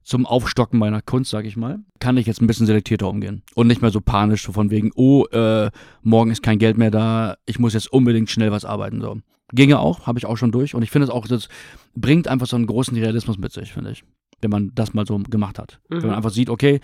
zum 0.05 0.25
Aufstocken 0.25 0.79
meiner 0.79 1.01
Kunst, 1.01 1.31
sag 1.31 1.43
ich 1.45 1.57
mal. 1.57 1.79
Kann 1.99 2.15
ich 2.15 2.25
jetzt 2.27 2.41
ein 2.41 2.47
bisschen 2.47 2.67
selektierter 2.67 3.09
umgehen. 3.09 3.43
Und 3.55 3.67
nicht 3.67 3.81
mehr 3.81 3.91
so 3.91 3.99
panisch, 3.99 4.43
so 4.43 4.53
von 4.53 4.69
wegen, 4.71 4.91
oh, 4.95 5.25
äh, 5.25 5.69
morgen 6.01 6.31
ist 6.31 6.43
kein 6.43 6.59
Geld 6.59 6.77
mehr 6.77 6.91
da, 6.91 7.35
ich 7.45 7.59
muss 7.59 7.73
jetzt 7.73 7.91
unbedingt 7.91 8.29
schnell 8.29 8.51
was 8.51 8.63
arbeiten. 8.63 9.01
So. 9.01 9.17
Ginge 9.53 9.79
auch, 9.79 10.07
habe 10.07 10.17
ich 10.17 10.25
auch 10.25 10.37
schon 10.37 10.53
durch. 10.53 10.73
Und 10.75 10.83
ich 10.83 10.91
finde 10.91 11.07
es 11.07 11.11
auch, 11.11 11.27
das 11.27 11.49
bringt 11.95 12.29
einfach 12.29 12.47
so 12.47 12.55
einen 12.55 12.67
großen 12.67 12.97
Realismus 12.97 13.37
mit 13.37 13.51
sich, 13.51 13.73
finde 13.73 13.91
ich 13.91 14.03
wenn 14.41 14.51
man 14.51 14.71
das 14.75 14.93
mal 14.93 15.05
so 15.05 15.17
gemacht 15.17 15.59
hat. 15.59 15.79
Mhm. 15.89 15.95
Wenn 15.95 16.01
man 16.01 16.09
mhm. 16.11 16.15
einfach 16.17 16.29
sieht, 16.31 16.49
okay, 16.49 16.79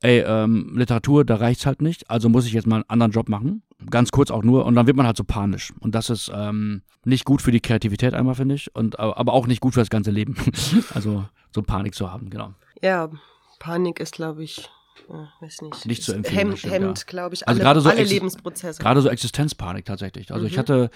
ey, 0.00 0.20
ähm, 0.26 0.72
Literatur, 0.76 1.24
da 1.24 1.36
reicht's 1.36 1.66
halt 1.66 1.82
nicht, 1.82 2.10
also 2.10 2.28
muss 2.28 2.46
ich 2.46 2.52
jetzt 2.52 2.66
mal 2.66 2.76
einen 2.76 2.84
anderen 2.88 3.12
Job 3.12 3.28
machen. 3.28 3.62
Ganz 3.90 4.10
kurz 4.10 4.30
auch 4.30 4.42
nur. 4.42 4.64
Und 4.64 4.74
dann 4.74 4.86
wird 4.86 4.96
man 4.96 5.06
halt 5.06 5.16
so 5.16 5.24
panisch. 5.24 5.72
Und 5.80 5.94
das 5.94 6.10
ist 6.10 6.30
ähm, 6.34 6.82
nicht 7.04 7.24
gut 7.24 7.42
für 7.42 7.52
die 7.52 7.60
Kreativität 7.60 8.14
einmal, 8.14 8.34
finde 8.34 8.54
ich. 8.54 8.74
Und, 8.74 8.98
aber 8.98 9.32
auch 9.32 9.46
nicht 9.46 9.60
gut 9.60 9.74
für 9.74 9.80
das 9.80 9.90
ganze 9.90 10.10
Leben. 10.10 10.34
also 10.94 11.24
so 11.54 11.62
Panik 11.62 11.94
zu 11.94 12.10
haben, 12.10 12.30
genau. 12.30 12.54
Ja, 12.86 13.10
Panik 13.58 13.98
ist, 13.98 14.14
glaube 14.14 14.44
ich, 14.44 14.70
äh, 15.08 15.44
weiß 15.44 15.62
nicht. 15.62 15.86
Nicht 15.86 16.04
zu 16.04 16.12
empfehlen. 16.12 16.50
Hemmt, 16.50 16.62
hemmt 16.64 16.98
ja. 17.00 17.04
glaube 17.04 17.34
ich, 17.34 17.46
alle, 17.48 17.66
also 17.66 17.80
so 17.80 17.90
alle 17.90 18.04
Lebensprozesse. 18.04 18.80
Gerade 18.80 19.02
so 19.02 19.08
Existenzpanik 19.08 19.84
tatsächlich. 19.84 20.30
Also 20.30 20.44
mhm. 20.44 20.52
ich 20.52 20.56
hatte 20.56 20.90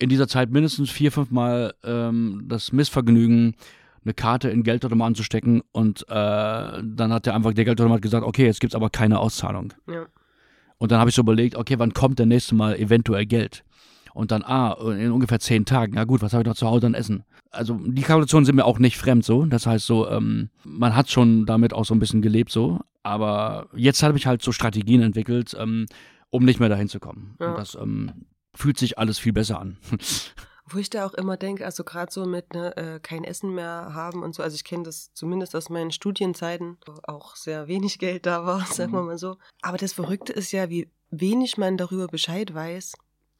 in 0.00 0.08
dieser 0.08 0.26
Zeit 0.26 0.50
mindestens 0.50 0.90
vier, 0.90 1.12
fünf 1.12 1.30
Mal 1.30 1.74
ähm, 1.84 2.44
das 2.48 2.72
Missvergnügen, 2.72 3.54
eine 4.04 4.14
Karte 4.14 4.48
in 4.50 4.64
Geldautomaten 4.64 5.14
zu 5.14 5.22
stecken 5.22 5.62
und 5.70 6.02
äh, 6.02 6.04
dann 6.08 7.12
hat 7.12 7.26
der 7.26 7.36
einfach 7.36 7.52
der 7.52 7.64
Geldautomat 7.64 8.02
gesagt, 8.02 8.26
okay, 8.26 8.46
jetzt 8.46 8.58
gibt 8.58 8.72
es 8.72 8.76
aber 8.76 8.90
keine 8.90 9.20
Auszahlung. 9.20 9.74
Ja. 9.86 10.06
Und 10.78 10.90
dann 10.90 10.98
habe 10.98 11.10
ich 11.10 11.16
so 11.16 11.22
überlegt, 11.22 11.54
okay, 11.54 11.78
wann 11.78 11.92
kommt 11.92 12.18
der 12.18 12.26
nächste 12.26 12.56
Mal 12.56 12.76
eventuell 12.76 13.26
Geld? 13.26 13.64
Und 14.18 14.32
dann, 14.32 14.42
ah, 14.42 14.76
in 14.90 15.12
ungefähr 15.12 15.38
zehn 15.38 15.64
Tagen. 15.64 15.94
Ja 15.94 16.02
gut, 16.02 16.22
was 16.22 16.32
habe 16.32 16.42
ich 16.42 16.48
noch 16.48 16.56
zu 16.56 16.66
Hause 16.66 16.80
dann 16.80 16.94
essen? 16.94 17.22
Also 17.52 17.78
die 17.86 18.02
Kalkulationen 18.02 18.44
sind 18.44 18.56
mir 18.56 18.64
auch 18.64 18.80
nicht 18.80 18.98
fremd 18.98 19.24
so. 19.24 19.44
Das 19.44 19.64
heißt 19.64 19.86
so, 19.86 20.10
ähm, 20.10 20.50
man 20.64 20.96
hat 20.96 21.08
schon 21.08 21.46
damit 21.46 21.72
auch 21.72 21.84
so 21.84 21.94
ein 21.94 22.00
bisschen 22.00 22.20
gelebt 22.20 22.50
so. 22.50 22.80
Aber 23.04 23.68
jetzt 23.76 24.02
habe 24.02 24.18
ich 24.18 24.26
halt 24.26 24.42
so 24.42 24.50
Strategien 24.50 25.02
entwickelt, 25.02 25.56
ähm, 25.56 25.86
um 26.30 26.44
nicht 26.44 26.58
mehr 26.58 26.68
dahin 26.68 26.88
zu 26.88 26.98
kommen. 26.98 27.36
Ja. 27.38 27.50
Und 27.50 27.58
das 27.58 27.76
ähm, 27.76 28.26
fühlt 28.56 28.76
sich 28.76 28.98
alles 28.98 29.20
viel 29.20 29.32
besser 29.32 29.60
an. 29.60 29.78
Wo 30.66 30.78
ich 30.78 30.90
da 30.90 31.06
auch 31.06 31.14
immer 31.14 31.36
denke, 31.36 31.64
also 31.64 31.84
gerade 31.84 32.12
so 32.12 32.26
mit 32.26 32.54
ne, 32.54 32.76
äh, 32.76 32.98
kein 32.98 33.22
Essen 33.22 33.54
mehr 33.54 33.94
haben 33.94 34.24
und 34.24 34.34
so, 34.34 34.42
also 34.42 34.56
ich 34.56 34.64
kenne 34.64 34.82
das 34.82 35.14
zumindest 35.14 35.54
aus 35.54 35.70
meinen 35.70 35.92
Studienzeiten, 35.92 36.76
wo 36.84 36.94
auch 37.04 37.36
sehr 37.36 37.68
wenig 37.68 38.00
Geld 38.00 38.26
da 38.26 38.44
war, 38.44 38.66
sagen 38.66 38.92
wir 38.92 39.00
mhm. 39.00 39.06
mal 39.06 39.18
so. 39.18 39.36
Aber 39.62 39.76
das 39.76 39.92
Verrückte 39.92 40.32
ist 40.32 40.50
ja, 40.50 40.68
wie 40.70 40.90
wenig 41.10 41.56
man 41.56 41.76
darüber 41.76 42.08
Bescheid 42.08 42.52
weiß, 42.52 42.94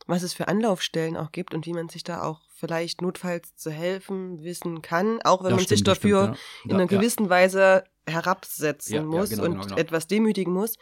was 0.09 0.23
es 0.23 0.33
für 0.33 0.49
Anlaufstellen 0.49 1.17
auch 1.17 1.31
gibt 1.31 1.55
und 1.55 1.67
wie 1.67 1.75
man 1.75 1.89
sich 1.89 2.03
da 2.03 2.23
auch 2.23 2.41
vielleicht 2.49 3.03
notfalls 3.03 3.55
zu 3.55 3.71
helfen 3.71 4.43
wissen 4.43 4.83
kann, 4.83 5.21
auch 5.23 5.45
wenn 5.45 5.51
ja, 5.51 5.57
man 5.57 5.65
stimmt, 5.65 5.69
sich 5.69 5.85
dafür 5.85 6.23
stimmt, 6.23 6.39
ja. 6.65 6.71
in 6.71 6.77
einer 6.77 6.87
gewissen 6.87 7.31
Weise 7.31 7.85
herabsetzen 8.07 9.07
muss 9.07 9.31
genau, 9.31 9.45
und 9.45 9.53
genau, 9.53 9.65
genau. 9.65 9.77
etwas 9.77 10.07
demütigen 10.07 10.53
muss. 10.53 10.77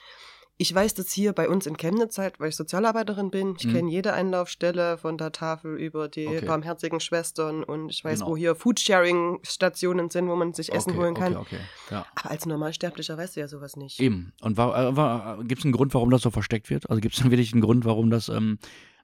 Ich 0.59 0.75
weiß 0.75 0.95
das 0.95 1.13
hier 1.13 1.35
bei 1.35 1.51
uns 1.51 1.67
in 1.67 1.77
Chemnitz 1.77 2.17
halt, 2.17 2.41
weil 2.41 2.49
ich 2.49 2.57
Sozialarbeiterin 2.57 3.31
bin. 3.31 3.57
Ich 3.59 3.67
mhm. 3.67 3.73
kenne 3.73 3.91
jede 3.91 4.15
Einlaufstelle 4.15 4.97
von 4.97 5.19
der 5.19 5.33
Tafel 5.33 5.77
über 5.77 6.09
die 6.09 6.27
okay. 6.29 6.47
barmherzigen 6.47 7.01
Schwestern 7.01 7.63
und 7.63 7.91
ich 7.91 8.03
weiß, 8.03 8.21
genau. 8.21 8.31
wo 8.31 8.37
hier 8.39 8.55
Foodsharing-Stationen 8.55 10.09
sind, 10.09 10.29
wo 10.29 10.37
man 10.37 10.55
sich 10.55 10.73
Essen 10.73 10.93
okay, 10.93 11.01
holen 11.01 11.15
kann. 11.15 11.37
Okay, 11.37 11.59
ja. 11.91 12.07
Aber 12.15 12.31
als 12.31 12.47
Normalsterblicher 12.47 13.19
weißt 13.19 13.37
du 13.37 13.41
ja 13.41 13.49
sowas 13.49 13.77
nicht. 13.77 14.01
Eben. 14.01 14.33
Und 14.41 14.59
äh, 14.59 15.45
gibt 15.45 15.59
es 15.59 15.65
einen 15.67 15.73
Grund, 15.73 15.93
warum 15.93 16.09
das 16.09 16.23
so 16.23 16.31
versteckt 16.31 16.71
wird? 16.71 16.89
Also 16.89 17.01
gibt 17.01 17.17
es 17.17 17.21
dann 17.21 17.31
wirklich 17.31 17.53
einen 17.53 17.61
Grund, 17.61 17.85
warum 17.85 18.09
das 18.09 18.31
ähm, 18.31 18.59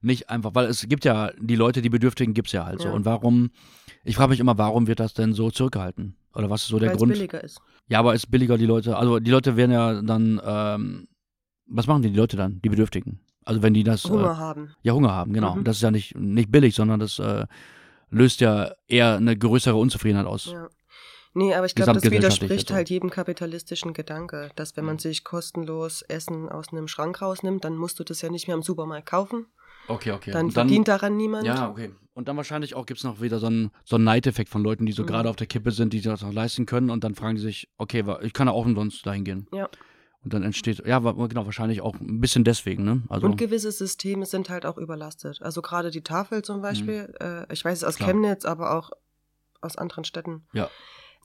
nicht 0.04 0.30
einfach, 0.30 0.54
weil 0.54 0.66
es 0.66 0.86
gibt 0.88 1.04
ja 1.04 1.32
die 1.38 1.56
Leute, 1.56 1.82
die 1.82 1.90
Bedürftigen 1.90 2.34
gibt 2.34 2.48
es 2.48 2.52
ja 2.52 2.64
halt 2.64 2.82
ja. 2.82 2.90
so. 2.90 2.94
Und 2.94 3.04
warum, 3.04 3.50
ich 4.04 4.16
frage 4.16 4.30
mich 4.30 4.40
immer, 4.40 4.58
warum 4.58 4.86
wird 4.86 5.00
das 5.00 5.14
denn 5.14 5.32
so 5.32 5.50
zurückgehalten? 5.50 6.16
Oder 6.34 6.50
was 6.50 6.62
ist 6.62 6.68
so 6.68 6.78
der 6.78 6.90
weil 6.90 6.96
Grund? 6.96 7.12
Billiger 7.12 7.42
ist. 7.42 7.60
Ja, 7.88 7.98
aber 7.98 8.14
ist 8.14 8.30
billiger 8.30 8.56
die 8.56 8.66
Leute, 8.66 8.96
also 8.96 9.20
die 9.20 9.30
Leute 9.30 9.56
werden 9.56 9.72
ja 9.72 10.00
dann 10.02 10.40
ähm, 10.44 11.08
was 11.66 11.86
machen 11.86 12.02
die, 12.02 12.10
die 12.10 12.16
Leute 12.16 12.36
dann, 12.36 12.60
die 12.62 12.68
Bedürftigen? 12.68 13.20
Also 13.44 13.62
wenn 13.62 13.74
die 13.74 13.84
das. 13.84 14.04
Hunger 14.04 14.32
äh, 14.32 14.36
haben. 14.36 14.74
Ja, 14.82 14.92
Hunger 14.92 15.12
haben, 15.12 15.32
genau. 15.32 15.56
Mhm. 15.56 15.64
Das 15.64 15.76
ist 15.76 15.82
ja 15.82 15.90
nicht, 15.90 16.16
nicht 16.16 16.50
billig, 16.50 16.74
sondern 16.74 17.00
das 17.00 17.18
äh, 17.18 17.46
löst 18.10 18.40
ja 18.40 18.72
eher 18.86 19.16
eine 19.16 19.36
größere 19.36 19.76
Unzufriedenheit 19.76 20.26
aus. 20.26 20.46
Ja. 20.46 20.68
Nee, 21.34 21.54
aber 21.54 21.64
ich 21.64 21.74
glaube, 21.74 21.94
das 21.94 22.10
widerspricht 22.10 22.70
halt 22.70 22.90
jedem 22.90 23.08
kapitalistischen 23.08 23.94
Gedanke, 23.94 24.50
dass 24.54 24.76
wenn 24.76 24.84
man 24.84 24.98
sich 24.98 25.24
kostenlos 25.24 26.02
Essen 26.02 26.50
aus 26.50 26.72
einem 26.72 26.88
Schrank 26.88 27.22
rausnimmt, 27.22 27.64
dann 27.64 27.76
musst 27.76 27.98
du 27.98 28.04
das 28.04 28.20
ja 28.20 28.28
nicht 28.28 28.48
mehr 28.48 28.56
im 28.56 28.62
Supermarkt 28.62 29.06
kaufen. 29.06 29.46
Okay, 29.88 30.12
okay. 30.12 30.31
Dann, 30.31 30.47
dann 30.47 30.53
verdient 30.53 30.88
daran 30.88 31.16
niemand. 31.16 31.47
Ja, 31.47 31.68
okay. 31.68 31.90
Und 32.14 32.29
dann 32.29 32.37
wahrscheinlich 32.37 32.75
auch 32.75 32.87
gibt 32.87 32.99
es 32.99 33.05
noch 33.05 33.21
wieder 33.21 33.38
so 33.38 33.47
einen, 33.47 33.71
so 33.85 33.97
einen 33.97 34.05
Neideffekt 34.05 34.51
von 34.51 34.62
Leuten, 34.62 34.85
die 34.85 34.92
so 34.92 35.03
mhm. 35.03 35.07
gerade 35.07 35.31
auf 35.31 35.37
der 35.37 35.47
Kippe 35.47 35.71
sind, 35.71 35.92
die 35.92 36.03
das 36.03 36.23
noch 36.23 36.33
leisten 36.33 36.66
können 36.66 36.90
und 36.90 37.05
dann 37.05 37.14
fragen 37.14 37.37
die 37.37 37.42
sich, 37.42 37.68
okay, 37.79 38.05
ich 38.23 38.33
kann 38.33 38.49
ja 38.49 38.53
auch 38.53 38.66
umsonst 38.66 39.07
dahin 39.07 39.25
gehen. 39.25 39.49
Ja. 39.53 39.68
Und 40.23 40.35
dann 40.35 40.45
entsteht, 40.45 40.87
ja, 40.87 40.99
genau, 41.01 41.47
wahrscheinlich 41.47 41.81
auch 41.81 41.99
ein 41.99 42.21
bisschen 42.21 42.45
deswegen, 42.45 42.85
ne? 42.85 43.03
Also, 43.09 43.27
und 43.27 43.37
gewisse 43.37 43.73
Systeme 43.73 44.25
sind 44.25 44.51
halt 44.51 44.66
auch 44.66 44.79
überlastet. 44.79 45.42
Also 45.42 45.62
gerade 45.62 45.90
die 45.90 46.03
Tafel 46.03 46.42
zum 46.42 46.62
Beispiel, 46.62 47.12
mhm. 47.21 47.27
äh, 47.27 47.53
ich 47.53 47.64
weiß 47.64 47.79
es 47.79 47.85
aus 47.85 47.97
Klar. 47.97 48.11
Chemnitz, 48.11 48.45
aber 48.45 48.77
auch 48.77 48.90
aus 49.61 49.77
anderen 49.77 50.05
Städten. 50.05 50.47
Ja. 50.53 50.71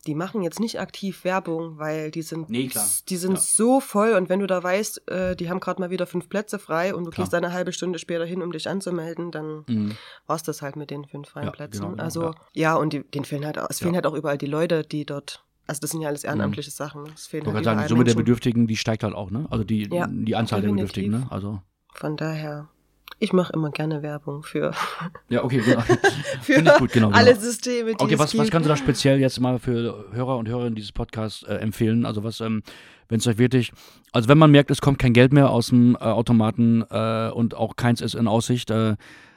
Die 0.07 0.15
machen 0.15 0.41
jetzt 0.41 0.59
nicht 0.59 0.79
aktiv 0.79 1.23
Werbung, 1.23 1.77
weil 1.77 2.11
die 2.11 2.21
sind, 2.21 2.49
nee, 2.49 2.69
Die 3.09 3.17
sind 3.17 3.33
ja. 3.33 3.39
so 3.39 3.79
voll 3.79 4.13
und 4.13 4.29
wenn 4.29 4.39
du 4.39 4.47
da 4.47 4.63
weißt, 4.63 5.09
äh, 5.09 5.35
die 5.35 5.49
haben 5.49 5.59
gerade 5.59 5.81
mal 5.81 5.89
wieder 5.89 6.07
fünf 6.07 6.29
Plätze 6.29 6.57
frei 6.57 6.95
und 6.95 7.05
du 7.05 7.11
klar. 7.11 7.25
gehst 7.25 7.35
eine 7.35 7.51
halbe 7.51 7.73
Stunde 7.73 7.99
später 7.99 8.25
hin, 8.25 8.41
um 8.41 8.51
dich 8.51 8.69
anzumelden, 8.69 9.31
dann 9.31 9.65
mhm. 9.67 9.97
war 10.25 10.37
es 10.37 10.43
das 10.43 10.61
halt 10.61 10.77
mit 10.77 10.89
den 10.89 11.05
fünf 11.05 11.29
freien 11.29 11.47
ja, 11.47 11.51
Plätzen. 11.51 11.81
Genau, 11.81 11.91
genau, 11.91 12.03
also 12.03 12.23
ja, 12.23 12.33
ja 12.53 12.75
und 12.75 12.93
die, 12.93 13.03
den 13.03 13.25
fehlen 13.25 13.45
halt, 13.45 13.57
es 13.69 13.79
fehlen 13.79 13.95
halt 13.95 14.07
auch 14.07 14.13
überall 14.13 14.37
die 14.37 14.45
Leute, 14.45 14.83
die 14.83 15.05
dort 15.05 15.43
also 15.67 15.81
das 15.81 15.89
sind 15.89 16.01
ja 16.01 16.07
alles 16.07 16.23
mhm. 16.23 16.29
ehrenamtliche 16.29 16.69
mhm. 16.69 16.73
Sachen. 16.73 17.03
Es 17.13 17.27
fehlen 17.27 17.45
ich 17.45 17.53
halt 17.53 17.65
sagen, 17.65 17.81
die 17.81 17.87
Summe 17.89 17.99
Menschen. 17.99 18.15
der 18.15 18.23
Bedürftigen, 18.23 18.67
die 18.67 18.77
steigt 18.77 19.03
halt 19.03 19.13
auch, 19.13 19.29
ne? 19.29 19.47
Also 19.49 19.65
die, 19.65 19.89
ja, 19.91 20.07
die 20.09 20.35
Anzahl 20.35 20.61
definitiv. 20.61 20.93
der 20.93 21.01
Bedürftigen, 21.01 21.11
ne? 21.11 21.27
Also. 21.29 21.61
Von 21.93 22.15
daher. 22.15 22.69
Ich 23.19 23.33
mache 23.33 23.51
immer 23.53 23.71
gerne 23.71 24.03
Werbung 24.03 24.43
für. 24.43 24.73
Ja, 25.29 25.43
okay, 25.43 25.61
genau. 25.65 25.83
Ich 26.47 26.55
gut, 26.77 26.91
genau. 26.91 27.07
genau. 27.07 27.11
Alle 27.11 27.35
Systeme, 27.35 27.91
die 27.95 28.03
Okay, 28.03 28.19
was, 28.19 28.37
was 28.37 28.49
kannst 28.49 28.65
du 28.65 28.69
da 28.69 28.77
speziell 28.77 29.19
jetzt 29.19 29.39
mal 29.39 29.59
für 29.59 30.05
Hörer 30.11 30.37
und 30.37 30.47
Hörerinnen 30.47 30.75
dieses 30.75 30.91
Podcasts 30.91 31.43
äh, 31.43 31.55
empfehlen? 31.55 32.05
Also 32.05 32.23
was, 32.23 32.39
ähm, 32.41 32.61
wenn 33.09 33.19
es 33.19 33.27
euch 33.27 33.37
wirklich, 33.37 33.71
also 34.11 34.29
wenn 34.29 34.37
man 34.37 34.51
merkt, 34.51 34.71
es 34.71 34.81
kommt 34.81 34.99
kein 34.99 35.13
Geld 35.13 35.33
mehr 35.33 35.49
aus 35.49 35.67
dem 35.67 35.95
äh, 35.95 35.99
Automaten 35.99 36.83
äh, 36.89 37.29
und 37.29 37.55
auch 37.55 37.75
keins 37.75 38.01
ist 38.01 38.15
in 38.15 38.27
Aussicht, 38.27 38.69
äh, 38.69 38.95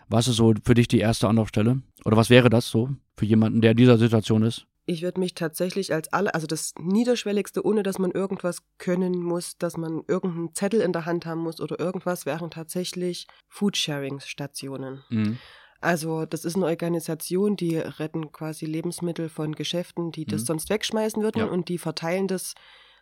was 0.08 0.28
ist 0.28 0.36
so 0.36 0.54
für 0.62 0.74
dich 0.74 0.88
die 0.88 0.98
erste 0.98 1.28
Anlaufstelle? 1.28 1.80
Oder 2.04 2.16
was 2.16 2.30
wäre 2.30 2.50
das 2.50 2.68
so 2.68 2.90
für 3.16 3.26
jemanden, 3.26 3.60
der 3.60 3.72
in 3.72 3.76
dieser 3.76 3.96
Situation 3.96 4.42
ist? 4.42 4.66
Ich 4.90 5.02
würde 5.02 5.20
mich 5.20 5.34
tatsächlich 5.34 5.94
als 5.94 6.12
alle, 6.12 6.34
also 6.34 6.48
das 6.48 6.74
Niederschwelligste, 6.80 7.64
ohne 7.64 7.84
dass 7.84 8.00
man 8.00 8.10
irgendwas 8.10 8.64
können 8.78 9.22
muss, 9.22 9.56
dass 9.56 9.76
man 9.76 10.02
irgendeinen 10.08 10.52
Zettel 10.52 10.80
in 10.80 10.92
der 10.92 11.06
Hand 11.06 11.26
haben 11.26 11.42
muss 11.42 11.60
oder 11.60 11.78
irgendwas, 11.78 12.26
wären 12.26 12.50
tatsächlich 12.50 13.28
Foodsharing-Stationen. 13.46 15.04
Mhm. 15.08 15.38
Also 15.80 16.26
das 16.26 16.44
ist 16.44 16.56
eine 16.56 16.66
Organisation, 16.66 17.54
die 17.54 17.76
retten 17.76 18.32
quasi 18.32 18.66
Lebensmittel 18.66 19.28
von 19.28 19.54
Geschäften, 19.54 20.10
die 20.10 20.24
das 20.24 20.40
mhm. 20.40 20.46
sonst 20.46 20.70
wegschmeißen 20.70 21.22
würden 21.22 21.38
ja. 21.38 21.46
und 21.46 21.68
die 21.68 21.78
verteilen 21.78 22.26
das 22.26 22.54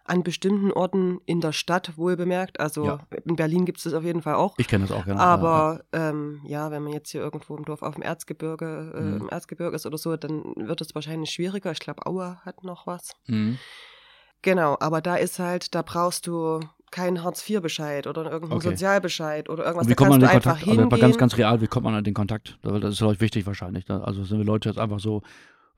an 0.09 0.23
bestimmten 0.23 0.73
Orten 0.73 1.21
in 1.27 1.41
der 1.41 1.53
Stadt 1.53 1.97
wohl 1.97 2.17
bemerkt. 2.17 2.61
Also 2.61 2.85
ja. 2.85 3.01
in 3.25 3.37
Berlin 3.37 3.65
gibt 3.65 3.79
es 3.79 3.85
das 3.85 3.95
auf 3.95 4.05
jeden 4.05 4.23
Fall 4.23 4.35
auch. 4.35 4.55
Ich 4.59 4.69
kenne 4.69 4.87
das 4.87 4.97
auch, 4.97 5.05
gerne. 5.05 5.21
Aber 5.21 5.83
ja. 5.95 6.11
Ähm, 6.11 6.41
ja, 6.45 6.71
wenn 6.71 6.83
man 6.83 6.93
jetzt 6.93 7.11
hier 7.11 7.21
irgendwo 7.21 7.57
im 7.57 7.65
Dorf 7.65 7.83
auf 7.83 7.95
dem 7.95 8.03
Erzgebirge, 8.03 8.93
äh, 8.95 9.01
mhm. 9.01 9.21
im 9.23 9.29
Erzgebirge 9.29 9.77
ist 9.77 9.87
oder 9.87 9.99
so, 9.99 10.17
dann 10.17 10.55
wird 10.57 10.81
es 10.81 10.95
wahrscheinlich 10.95 11.31
schwieriger. 11.31 11.73
Ich 11.73 11.81
glaube, 11.81 12.07
Aue 12.07 12.39
hat 12.45 12.65
noch 12.65 12.87
was. 12.87 13.13
Mhm. 13.27 13.59
Genau, 14.43 14.77
aber 14.81 15.01
da 15.01 15.17
ist 15.17 15.39
halt, 15.39 15.75
da 15.75 15.83
brauchst 15.83 16.27
du 16.27 16.61
keinen 16.91 17.23
Hartz-IV-Bescheid 17.23 18.07
oder 18.07 18.25
irgendeinen 18.31 18.61
okay. 18.61 18.71
Sozialbescheid 18.71 19.49
oder 19.49 19.65
irgendwas. 19.65 19.87
Und 19.87 19.91
wie 19.91 19.95
kommt 19.95 20.11
man 20.11 20.23
an 20.23 20.31
den 20.31 20.43
Kontakt? 20.43 20.69
Also 20.69 20.89
ganz, 20.89 21.19
ganz 21.19 21.37
real, 21.37 21.61
wie 21.61 21.67
kommt 21.67 21.85
man 21.85 21.95
an 21.95 22.05
den 22.05 22.15
Kontakt? 22.15 22.59
Das 22.63 22.93
ist, 22.93 22.99
glaube 22.99 23.15
ich, 23.15 23.21
wichtig 23.21 23.47
wahrscheinlich. 23.47 23.89
Ne? 23.89 24.03
Also 24.03 24.25
sind 24.25 24.39
wir 24.39 24.45
Leute 24.45 24.69
jetzt 24.69 24.79
einfach 24.79 25.01
so 25.01 25.23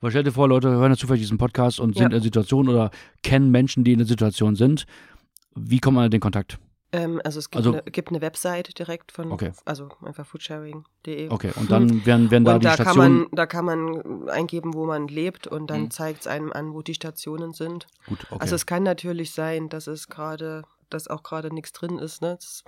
weil 0.01 0.11
stell 0.11 0.23
dir 0.23 0.33
vor, 0.33 0.49
Leute 0.49 0.69
hören 0.69 0.93
jetzt 0.93 1.01
zufällig 1.01 1.23
diesen 1.23 1.39
Podcast 1.39 1.81
und 1.81 1.95
sind 1.95 2.01
ja. 2.01 2.07
in 2.07 2.13
der 2.13 2.23
Situation 2.23 2.69
oder 2.69 2.91
kennen 3.23 3.51
Menschen, 3.51 3.85
die 3.85 3.93
in 3.93 3.99
der 3.99 4.07
Situation 4.07 4.57
sind. 4.57 4.87
Wie 5.55 5.79
kommt 5.79 5.97
man 5.97 6.07
in 6.07 6.11
den 6.11 6.21
Kontakt? 6.21 6.59
Ähm, 6.93 7.21
also 7.25 7.39
es 7.39 7.51
gibt, 7.51 7.57
also, 7.57 7.73
eine, 7.73 7.83
gibt, 7.83 8.09
eine, 8.09 8.21
Website 8.21 8.79
direkt 8.79 9.13
von, 9.13 9.31
okay. 9.31 9.53
also 9.65 9.91
einfach 10.05 10.27
foodsharing.de. 10.27 11.31
Okay, 11.31 11.53
und 11.55 11.71
dann 11.71 12.05
werden, 12.07 12.31
werden 12.31 12.45
da 12.45 12.55
und 12.55 12.65
die 12.65 12.67
da 12.67 12.75
Stationen... 12.75 12.97
Kann 12.97 13.13
man, 13.13 13.29
da 13.33 13.47
kann 13.47 13.65
man 13.65 14.29
eingeben, 14.29 14.75
wo 14.75 14.87
man 14.87 15.07
lebt 15.07 15.47
und 15.47 15.69
dann 15.69 15.83
mhm. 15.83 15.91
zeigt 15.91 16.21
es 16.21 16.27
einem 16.27 16.53
an, 16.53 16.73
wo 16.73 16.83
die 16.83 16.95
Stationen 16.95 17.53
sind. 17.53 17.87
Gut, 18.07 18.27
okay. 18.31 18.41
Also 18.41 18.57
es 18.57 18.67
kann 18.67 18.83
natürlich 18.83 19.33
sein, 19.33 19.69
dass 19.69 19.87
es 19.87 20.09
gerade, 20.09 20.65
dass 20.89 21.07
auch 21.07 21.23
gerade 21.23 21.55
nichts 21.55 21.73
drin 21.73 21.99
ist. 21.99 22.23
Ne? 22.23 22.37
Das 22.41 22.65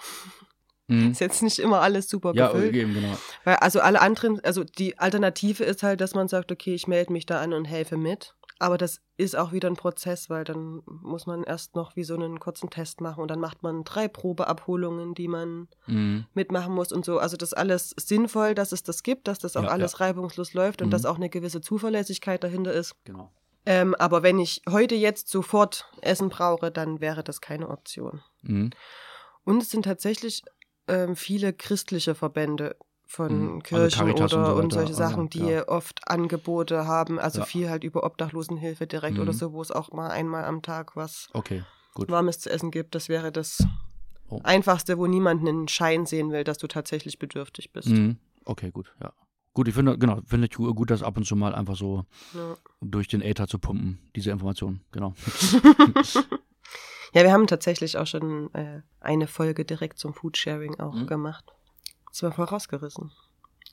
Mhm. 0.89 1.13
Ist 1.13 1.21
jetzt 1.21 1.43
nicht 1.43 1.59
immer 1.59 1.81
alles 1.81 2.09
super 2.09 2.33
ja, 2.35 2.49
gefüllt. 2.49 2.75
Ja, 2.75 2.83
eben, 2.83 2.95
genau. 2.95 3.17
Weil 3.45 3.57
also 3.57 3.81
alle 3.81 4.01
anderen, 4.01 4.41
also 4.45 4.65
die 4.65 4.99
Alternative 4.99 5.65
ist 5.65 5.83
halt, 5.83 6.01
dass 6.01 6.15
man 6.15 6.29
sagt, 6.29 6.51
okay, 6.53 6.75
ich 6.75 6.87
melde 6.87 7.13
mich 7.13 7.27
da 7.27 7.41
an 7.41 7.53
und 7.53 7.65
helfe 7.65 7.97
mit. 7.97 8.35
Aber 8.59 8.79
das 8.79 9.01
ist 9.17 9.37
auch 9.37 9.51
wieder 9.51 9.69
ein 9.69 9.75
Prozess, 9.75 10.31
weil 10.31 10.45
dann 10.45 10.83
muss 10.87 11.27
man 11.27 11.43
erst 11.43 11.75
noch 11.75 11.97
wie 11.97 12.05
so 12.05 12.15
einen 12.15 12.39
kurzen 12.39 12.71
Test 12.71 13.01
machen 13.01 13.21
und 13.21 13.29
dann 13.29 13.41
macht 13.41 13.65
man 13.65 13.83
drei 13.83 14.07
Probeabholungen, 14.07 15.15
die 15.15 15.27
man 15.27 15.67
mhm. 15.89 16.27
mitmachen 16.35 16.73
muss 16.73 16.93
und 16.93 17.05
so. 17.05 17.19
Also 17.19 17.37
das 17.37 17.51
ist 17.51 17.59
alles 17.59 17.93
sinnvoll, 17.97 18.55
dass 18.55 18.71
es 18.71 18.85
das 18.85 19.03
gibt, 19.03 19.27
dass 19.27 19.41
das 19.41 19.57
auch 19.57 19.65
ja, 19.65 19.71
alles 19.71 19.93
ja. 19.93 20.07
reibungslos 20.07 20.55
läuft 20.55 20.81
und 20.81 20.89
mhm. 20.89 20.91
dass 20.93 21.07
auch 21.07 21.17
eine 21.17 21.29
gewisse 21.29 21.61
Zuverlässigkeit 21.61 22.45
dahinter 22.45 22.73
ist. 22.73 22.95
Genau. 23.05 23.33
Ähm, 23.67 23.97
aber 23.97 24.23
wenn 24.23 24.39
ich 24.39 24.63
heute 24.69 24.95
jetzt 24.95 25.29
sofort 25.29 25.91
Essen 26.01 26.29
brauche, 26.29 26.71
dann 26.71 27.01
wäre 27.01 27.25
das 27.25 27.41
keine 27.41 27.69
Option. 27.69 28.23
Mhm. 28.43 28.71
Und 29.45 29.63
es 29.63 29.71
sind 29.71 29.85
tatsächlich 29.85 30.45
ähm, 30.89 31.17
viele 31.17 31.53
christliche 31.53 32.15
Verbände 32.15 32.77
von 33.07 33.55
mhm. 33.55 33.63
Kirchen 33.63 34.11
oder 34.11 34.23
und, 34.23 34.31
so 34.31 34.39
und 34.39 34.73
solche 34.73 34.95
Sachen, 34.95 35.29
die 35.29 35.47
ja. 35.47 35.69
oft 35.69 36.01
Angebote 36.09 36.87
haben, 36.87 37.19
also 37.19 37.41
ja. 37.41 37.45
viel 37.45 37.69
halt 37.69 37.85
über 37.85 38.05
Obdachlosenhilfe 38.05 38.87
direkt 38.87 39.17
mhm. 39.17 39.23
oder 39.23 39.33
so, 39.33 39.53
wo 39.53 39.61
es 39.61 39.71
auch 39.71 39.93
mal 39.93 40.11
einmal 40.11 40.45
am 40.45 40.63
Tag 40.63 40.97
was 40.97 41.29
okay, 41.35 41.63
Warmes 41.95 42.41
zu 42.41 42.51
essen 42.51 42.71
gibt. 42.71 42.95
Das 42.95 43.09
wäre 43.09 43.31
das 43.31 43.65
oh. 44.29 44.41
Einfachste, 44.45 44.97
wo 44.97 45.07
niemand 45.07 45.47
einen 45.47 45.69
Schein 45.69 46.07
sehen 46.07 46.33
will, 46.33 46.45
dass 46.45 46.59
du 46.59 46.67
tatsächlich 46.67 47.19
bedürftig 47.19 47.73
bist. 47.73 47.89
Mhm. 47.89 48.17
Okay, 48.45 48.71
gut, 48.71 48.95
ja. 49.01 49.13
Gut, 49.55 49.69
ich 49.69 49.75
finde, 49.75 49.99
genau, 49.99 50.21
finde 50.25 50.49
ich 50.51 50.57
gut, 50.57 50.91
das 50.91 51.03
ab 51.03 51.19
und 51.19 51.27
zu 51.27 51.37
mal 51.37 51.55
einfach 51.55 51.77
so 51.77 52.07
ja. 52.33 52.57
durch 52.81 53.09
den 53.09 53.21
Äther 53.21 53.47
zu 53.47 53.59
pumpen, 53.59 53.99
diese 54.17 54.31
Informationen, 54.31 54.81
genau. 54.91 55.13
Ja, 57.13 57.23
wir 57.23 57.33
haben 57.33 57.47
tatsächlich 57.47 57.99
auch 57.99 58.07
schon 58.07 58.53
äh, 58.55 58.81
eine 59.01 59.27
Folge 59.27 59.65
direkt 59.65 59.99
zum 59.99 60.15
Foodsharing 60.15 60.81
auch 60.81 60.95
mhm. 60.95 61.07
gemacht. 61.07 61.45
Das 62.11 62.23
war 62.23 62.33
voll 62.33 62.47
rausgerissen 62.47 63.11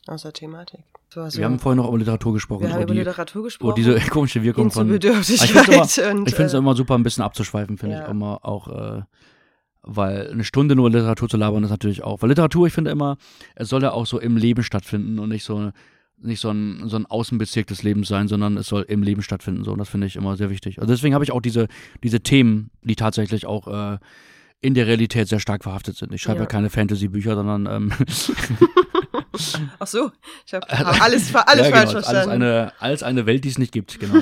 aus 0.08 0.24
der 0.24 0.34
Thematik. 0.34 0.82
So, 1.14 1.22
wir 1.22 1.46
haben 1.46 1.60
vorhin 1.60 1.78
noch 1.78 1.88
über 1.88 1.98
Literatur 1.98 2.34
gesprochen. 2.34 2.64
Wir 2.64 2.74
haben 2.74 2.84
über 2.84 2.94
die, 2.94 3.00
Literatur 3.00 3.44
gesprochen. 3.44 3.72
Oh, 3.72 3.74
diese 3.74 4.00
komische 4.10 4.44
Wirkung 4.44 4.72
von. 4.72 4.88
Bedürftigkeit 4.88 5.50
ich 5.50 5.52
finde 5.54 5.82
es 5.82 5.98
immer, 6.54 6.54
immer, 6.60 6.76
super, 6.76 6.96
ein 6.96 7.04
bisschen 7.04 7.24
abzuschweifen, 7.24 7.78
finde 7.78 7.96
ja. 7.96 8.04
ich 8.04 8.10
immer 8.10 8.46
auch. 8.46 8.68
Äh, 8.68 9.04
weil 9.82 10.30
eine 10.30 10.44
Stunde 10.44 10.76
nur 10.76 10.90
Literatur 10.90 11.30
zu 11.30 11.38
labern 11.38 11.64
ist 11.64 11.70
natürlich 11.70 12.04
auch. 12.04 12.22
Weil 12.22 12.30
Literatur, 12.30 12.68
ich 12.68 12.74
finde 12.74 12.92
immer, 12.92 13.18
es 13.56 13.70
soll 13.70 13.82
ja 13.82 13.92
auch 13.92 14.06
so 14.06 14.20
im 14.20 14.36
Leben 14.36 14.62
stattfinden 14.62 15.20
und 15.20 15.30
nicht 15.30 15.46
so 15.46 15.72
nicht 16.22 16.40
so 16.40 16.50
ein, 16.50 16.88
so 16.88 16.98
ein 16.98 17.06
Außenbezirk 17.06 17.68
des 17.68 17.84
Lebens 17.84 18.08
sein, 18.08 18.28
sondern 18.28 18.58
es 18.58 18.68
soll 18.68 18.84
im 18.84 19.04
Leben 19.04 19.22
stattfinden. 19.22 19.64
So, 19.64 19.72
und 19.72 19.80
das 19.80 19.90
finde 19.90 20.08
ich 20.08 20.16
immer 20.16 20.38
sehr 20.38 20.50
wichtig. 20.50 20.80
Also 20.80 20.94
deswegen 20.94 21.14
habe 21.14 21.24
ich 21.24 21.32
auch 21.32 21.42
diese, 21.42 21.68
diese 22.04 22.22
Themen, 22.22 22.72
die 22.82 22.96
tatsächlich 22.96 23.46
auch 23.46 23.68
äh, 23.68 24.00
in 24.62 24.74
der 24.74 24.88
Realität 24.88 25.28
sehr 25.28 25.40
stark 25.40 25.64
verhaftet 25.64 25.96
sind. 25.98 26.14
Ich 26.14 26.22
schreibe 26.22 26.40
ja, 26.40 26.44
ja 26.44 26.48
keine 26.48 26.70
Fantasy-Bücher, 26.70 27.36
sondern 27.36 27.66
ähm 27.66 27.94
Ach 29.80 29.88
so, 29.88 30.12
ich 30.46 30.54
habe 30.54 30.70
alles, 31.02 31.34
alles 31.34 31.34
ja, 31.34 31.64
genau, 31.64 31.78
falsch 31.78 31.92
verstanden. 31.92 32.08
Alles 32.08 32.28
eine, 32.28 32.74
alles 32.80 33.04
eine 33.04 33.26
Welt, 33.26 33.46
die 33.46 33.50
es 33.50 33.58
nicht 33.58 33.72
gibt, 33.72 34.00
genau. 34.00 34.22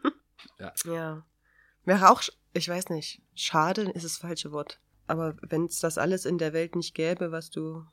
ja. 0.58 0.72
ja. 0.84 1.22
Wäre 1.84 2.10
auch, 2.10 2.22
ich 2.52 2.68
weiß 2.68 2.90
nicht, 2.90 3.22
schade 3.34 3.82
ist 3.82 4.04
das 4.04 4.18
falsche 4.18 4.52
Wort. 4.52 4.80
Aber 5.06 5.34
wenn 5.42 5.64
es 5.64 5.80
das 5.80 5.98
alles 5.98 6.24
in 6.24 6.38
der 6.38 6.52
Welt 6.52 6.76
nicht 6.76 6.94
gäbe, 6.94 7.32
was 7.32 7.50
du 7.50 7.84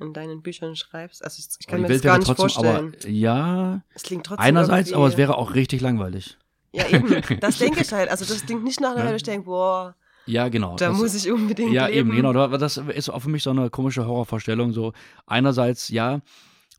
in 0.00 0.12
deinen 0.12 0.42
Büchern 0.42 0.76
schreibst. 0.76 1.24
Also 1.24 1.42
ich 1.58 1.66
kann 1.66 1.82
mir 1.82 1.88
das 1.88 2.02
gar 2.02 2.18
nicht 2.18 2.26
trotzdem, 2.26 2.48
vorstellen. 2.50 2.96
Aber, 3.00 3.08
ja, 3.08 3.82
es 3.94 4.02
klingt 4.02 4.26
trotzdem 4.26 4.44
einerseits, 4.44 4.92
aber 4.92 5.06
es 5.06 5.16
wäre 5.16 5.36
auch 5.36 5.54
richtig 5.54 5.80
langweilig. 5.80 6.38
Ja, 6.72 6.88
eben. 6.88 7.22
Das 7.40 7.58
denke 7.58 7.82
ich 7.82 7.92
halt. 7.92 8.10
Also 8.10 8.24
das 8.24 8.44
klingt 8.44 8.64
nicht 8.64 8.80
nach 8.80 8.96
einer, 8.96 9.10
ja. 9.10 9.16
ich 9.16 9.22
denke, 9.22 9.46
boah, 9.46 9.94
ja, 10.26 10.48
genau. 10.48 10.76
Da 10.76 10.88
das, 10.88 10.98
muss 10.98 11.14
ich 11.14 11.30
unbedingt 11.30 11.72
ja, 11.72 11.86
leben. 11.86 12.10
Eben, 12.10 12.16
genau. 12.16 12.32
Das 12.56 12.76
ist 12.76 13.10
auch 13.10 13.20
für 13.20 13.28
mich 13.28 13.42
so 13.42 13.50
eine 13.50 13.70
komische 13.70 14.06
Horrorvorstellung. 14.06 14.72
So 14.72 14.92
einerseits, 15.26 15.88
ja, 15.88 16.20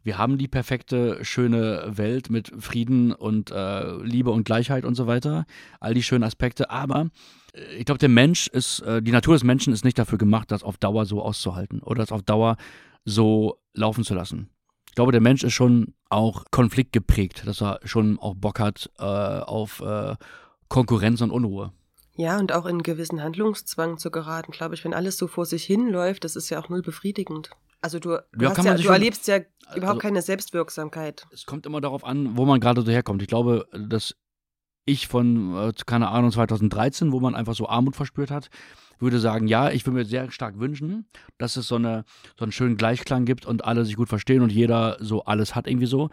wir 0.04 0.17
haben 0.17 0.38
die 0.38 0.47
perfekte, 0.47 1.23
schöne 1.23 1.84
Welt 1.88 2.30
mit 2.30 2.51
Frieden 2.60 3.12
und 3.12 3.51
äh, 3.51 3.97
Liebe 4.04 4.32
und 4.32 4.45
Gleichheit 4.45 4.86
und 4.86 4.95
so 4.95 5.08
weiter. 5.08 5.45
All 5.80 5.93
die 5.93 6.04
schönen 6.04 6.23
Aspekte. 6.23 6.69
Aber 6.69 7.10
äh, 7.54 7.75
ich 7.78 7.86
glaube, 7.86 7.99
der 7.99 8.10
Mensch 8.10 8.47
ist, 8.47 8.82
äh, 8.82 9.01
die 9.01 9.12
Natur 9.12 9.36
des 9.36 9.43
Menschen 9.43 9.73
ist 9.73 9.86
nicht 9.86 9.97
dafür 9.97 10.17
gemacht, 10.17 10.51
das 10.51 10.63
auf 10.63 10.78
Dauer 10.78 11.06
so 11.06 11.21
auszuhalten 11.21 11.82
oder 11.82 12.04
das 12.04 12.12
auf 12.12 12.23
Dauer 12.23 12.58
so 13.06 13.62
laufen 13.74 14.04
zu 14.04 14.13
lassen. 14.13 14.50
Ich 14.88 14.96
glaube, 14.96 15.12
der 15.12 15.22
Mensch 15.22 15.44
ist 15.44 15.54
schon 15.54 15.94
auch 16.10 16.46
konfliktgeprägt, 16.52 17.46
dass 17.46 17.62
er 17.62 17.80
schon 17.84 18.20
auch 18.20 18.36
Bock 18.36 18.60
hat 18.60 18.89
äh, 18.98 19.04
auf 19.04 19.82
äh, 19.82 20.15
Konkurrenz 20.70 21.22
und 21.22 21.32
Unruhe. 21.32 21.72
Ja, 22.18 22.39
und 22.39 22.54
auch 22.54 22.65
in 22.65 22.82
gewissen 22.82 23.22
Handlungszwang 23.22 23.98
zu 23.98 24.10
geraten, 24.10 24.52
glaube 24.52 24.76
ich, 24.76 24.86
wenn 24.86 24.94
alles 24.94 25.18
so 25.18 25.28
vor 25.28 25.46
sich 25.46 25.65
hinläuft, 25.65 26.24
das 26.24 26.36
ist 26.36 26.50
ja 26.50 26.62
auch 26.62 26.70
null 26.70 26.82
befriedigend. 26.82 27.50
Also 27.82 28.00
du, 28.00 28.18
du, 28.32 28.46
ja, 28.46 28.54
ja, 28.54 28.74
du 28.76 28.89
erlebst 28.89 29.28
ja 29.28 29.36
also 29.36 29.78
überhaupt 29.78 29.98
also, 29.98 30.00
keine 30.00 30.22
Selbstwirksamkeit. 30.22 31.28
Es 31.32 31.46
kommt 31.46 31.65
immer 31.65 31.82
darauf 31.82 32.04
an, 32.04 32.38
wo 32.38 32.46
man 32.46 32.60
gerade 32.60 32.82
so 32.82 32.89
herkommt. 32.89 33.22
Ich 33.22 33.28
glaube, 33.28 33.68
dass 33.78 34.15
ich 34.86 35.08
von, 35.08 35.56
äh, 35.56 35.74
keine 35.86 36.10
Ahnung, 36.10 36.32
2013, 36.32 37.12
wo 37.12 37.19
man 37.19 37.36
einfach 37.36 37.56
so 37.56 37.67
Armut 37.67 37.95
verspürt 37.95 38.32
hat, 38.32 38.50
würde 39.00 39.19
sagen, 39.19 39.48
ja, 39.48 39.71
ich 39.71 39.86
würde 39.86 40.00
mir 40.00 40.06
sehr 40.06 40.32
stark 40.32 40.60
wünschen, 40.60 41.06
dass 41.38 41.58
es 41.58 41.67
so, 41.67 41.76
eine, 41.76 42.06
so 42.38 42.45
einen 42.45 42.52
schönen 42.52 42.78
Gleichklang 42.78 43.26
gibt 43.26 43.45
und 43.45 43.65
alle 43.65 43.84
sich 43.86 43.95
gut 43.95 44.10
verstehen 44.10 44.41
und 44.41 44.52
jeder 44.52 44.98
so 45.00 45.26
alles 45.26 45.56
hat 45.56 45.67
irgendwie 45.67 45.88
so. 45.88 46.10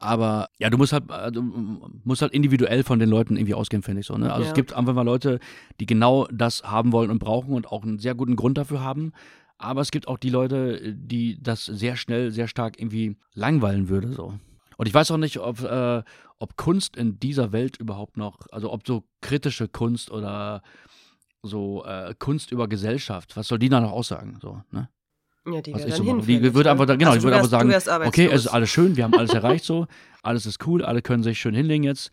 Aber 0.00 0.48
ja, 0.58 0.70
du 0.70 0.78
musst 0.78 0.92
halt, 0.92 1.04
äh, 1.10 1.32
du 1.32 1.42
musst 2.04 2.22
halt 2.22 2.32
individuell 2.32 2.84
von 2.84 2.98
den 2.98 3.08
Leuten 3.08 3.36
irgendwie 3.36 3.54
ausgehen, 3.54 3.82
finde 3.82 4.00
ich 4.00 4.06
so. 4.06 4.16
Ne? 4.16 4.32
Also 4.32 4.44
ja. 4.44 4.48
es 4.48 4.54
gibt 4.54 4.72
einfach 4.72 4.94
mal 4.94 5.02
Leute, 5.02 5.40
die 5.80 5.86
genau 5.86 6.26
das 6.32 6.62
haben 6.62 6.92
wollen 6.92 7.10
und 7.10 7.18
brauchen 7.18 7.54
und 7.54 7.66
auch 7.68 7.82
einen 7.82 7.98
sehr 7.98 8.14
guten 8.14 8.36
Grund 8.36 8.58
dafür 8.58 8.80
haben. 8.80 9.12
Aber 9.56 9.80
es 9.80 9.90
gibt 9.90 10.06
auch 10.06 10.18
die 10.18 10.30
Leute, 10.30 10.94
die 10.94 11.42
das 11.42 11.64
sehr 11.64 11.96
schnell, 11.96 12.30
sehr 12.30 12.46
stark 12.46 12.80
irgendwie 12.80 13.16
langweilen 13.34 13.88
würde. 13.88 14.12
So. 14.12 14.34
Und 14.78 14.86
ich 14.86 14.94
weiß 14.94 15.10
auch 15.10 15.18
nicht, 15.18 15.38
ob, 15.38 15.60
äh, 15.62 16.02
ob 16.38 16.56
Kunst 16.56 16.96
in 16.96 17.18
dieser 17.18 17.50
Welt 17.52 17.76
überhaupt 17.78 18.16
noch, 18.16 18.38
also 18.52 18.72
ob 18.72 18.86
so 18.86 19.04
kritische 19.20 19.66
Kunst 19.66 20.10
oder 20.10 20.62
so 21.42 21.84
äh, 21.84 22.14
Kunst 22.18 22.52
über 22.52 22.68
Gesellschaft, 22.68 23.36
was 23.36 23.48
soll 23.48 23.58
die 23.58 23.68
da 23.68 23.80
noch 23.80 23.90
aussagen? 23.90 24.38
So, 24.40 24.62
ne? 24.70 24.88
Ja, 25.46 25.60
die 25.60 25.72
so 25.72 26.20
Die 26.20 26.54
würde 26.54 26.70
einfach, 26.70 26.86
genau, 26.86 27.10
also 27.10 27.18
die 27.18 27.24
würde 27.24 27.36
einfach 27.36 27.50
sagen, 27.50 27.72
okay, 28.06 28.26
es 28.26 28.42
ist 28.42 28.46
alles 28.48 28.70
schön, 28.70 28.96
wir 28.96 29.02
haben 29.02 29.14
alles 29.14 29.30
erreicht 29.34 29.64
so, 29.64 29.88
alles 30.22 30.46
ist 30.46 30.64
cool, 30.66 30.84
alle 30.84 31.02
können 31.02 31.24
sich 31.24 31.40
schön 31.40 31.54
hinlegen 31.54 31.82
jetzt 31.82 32.12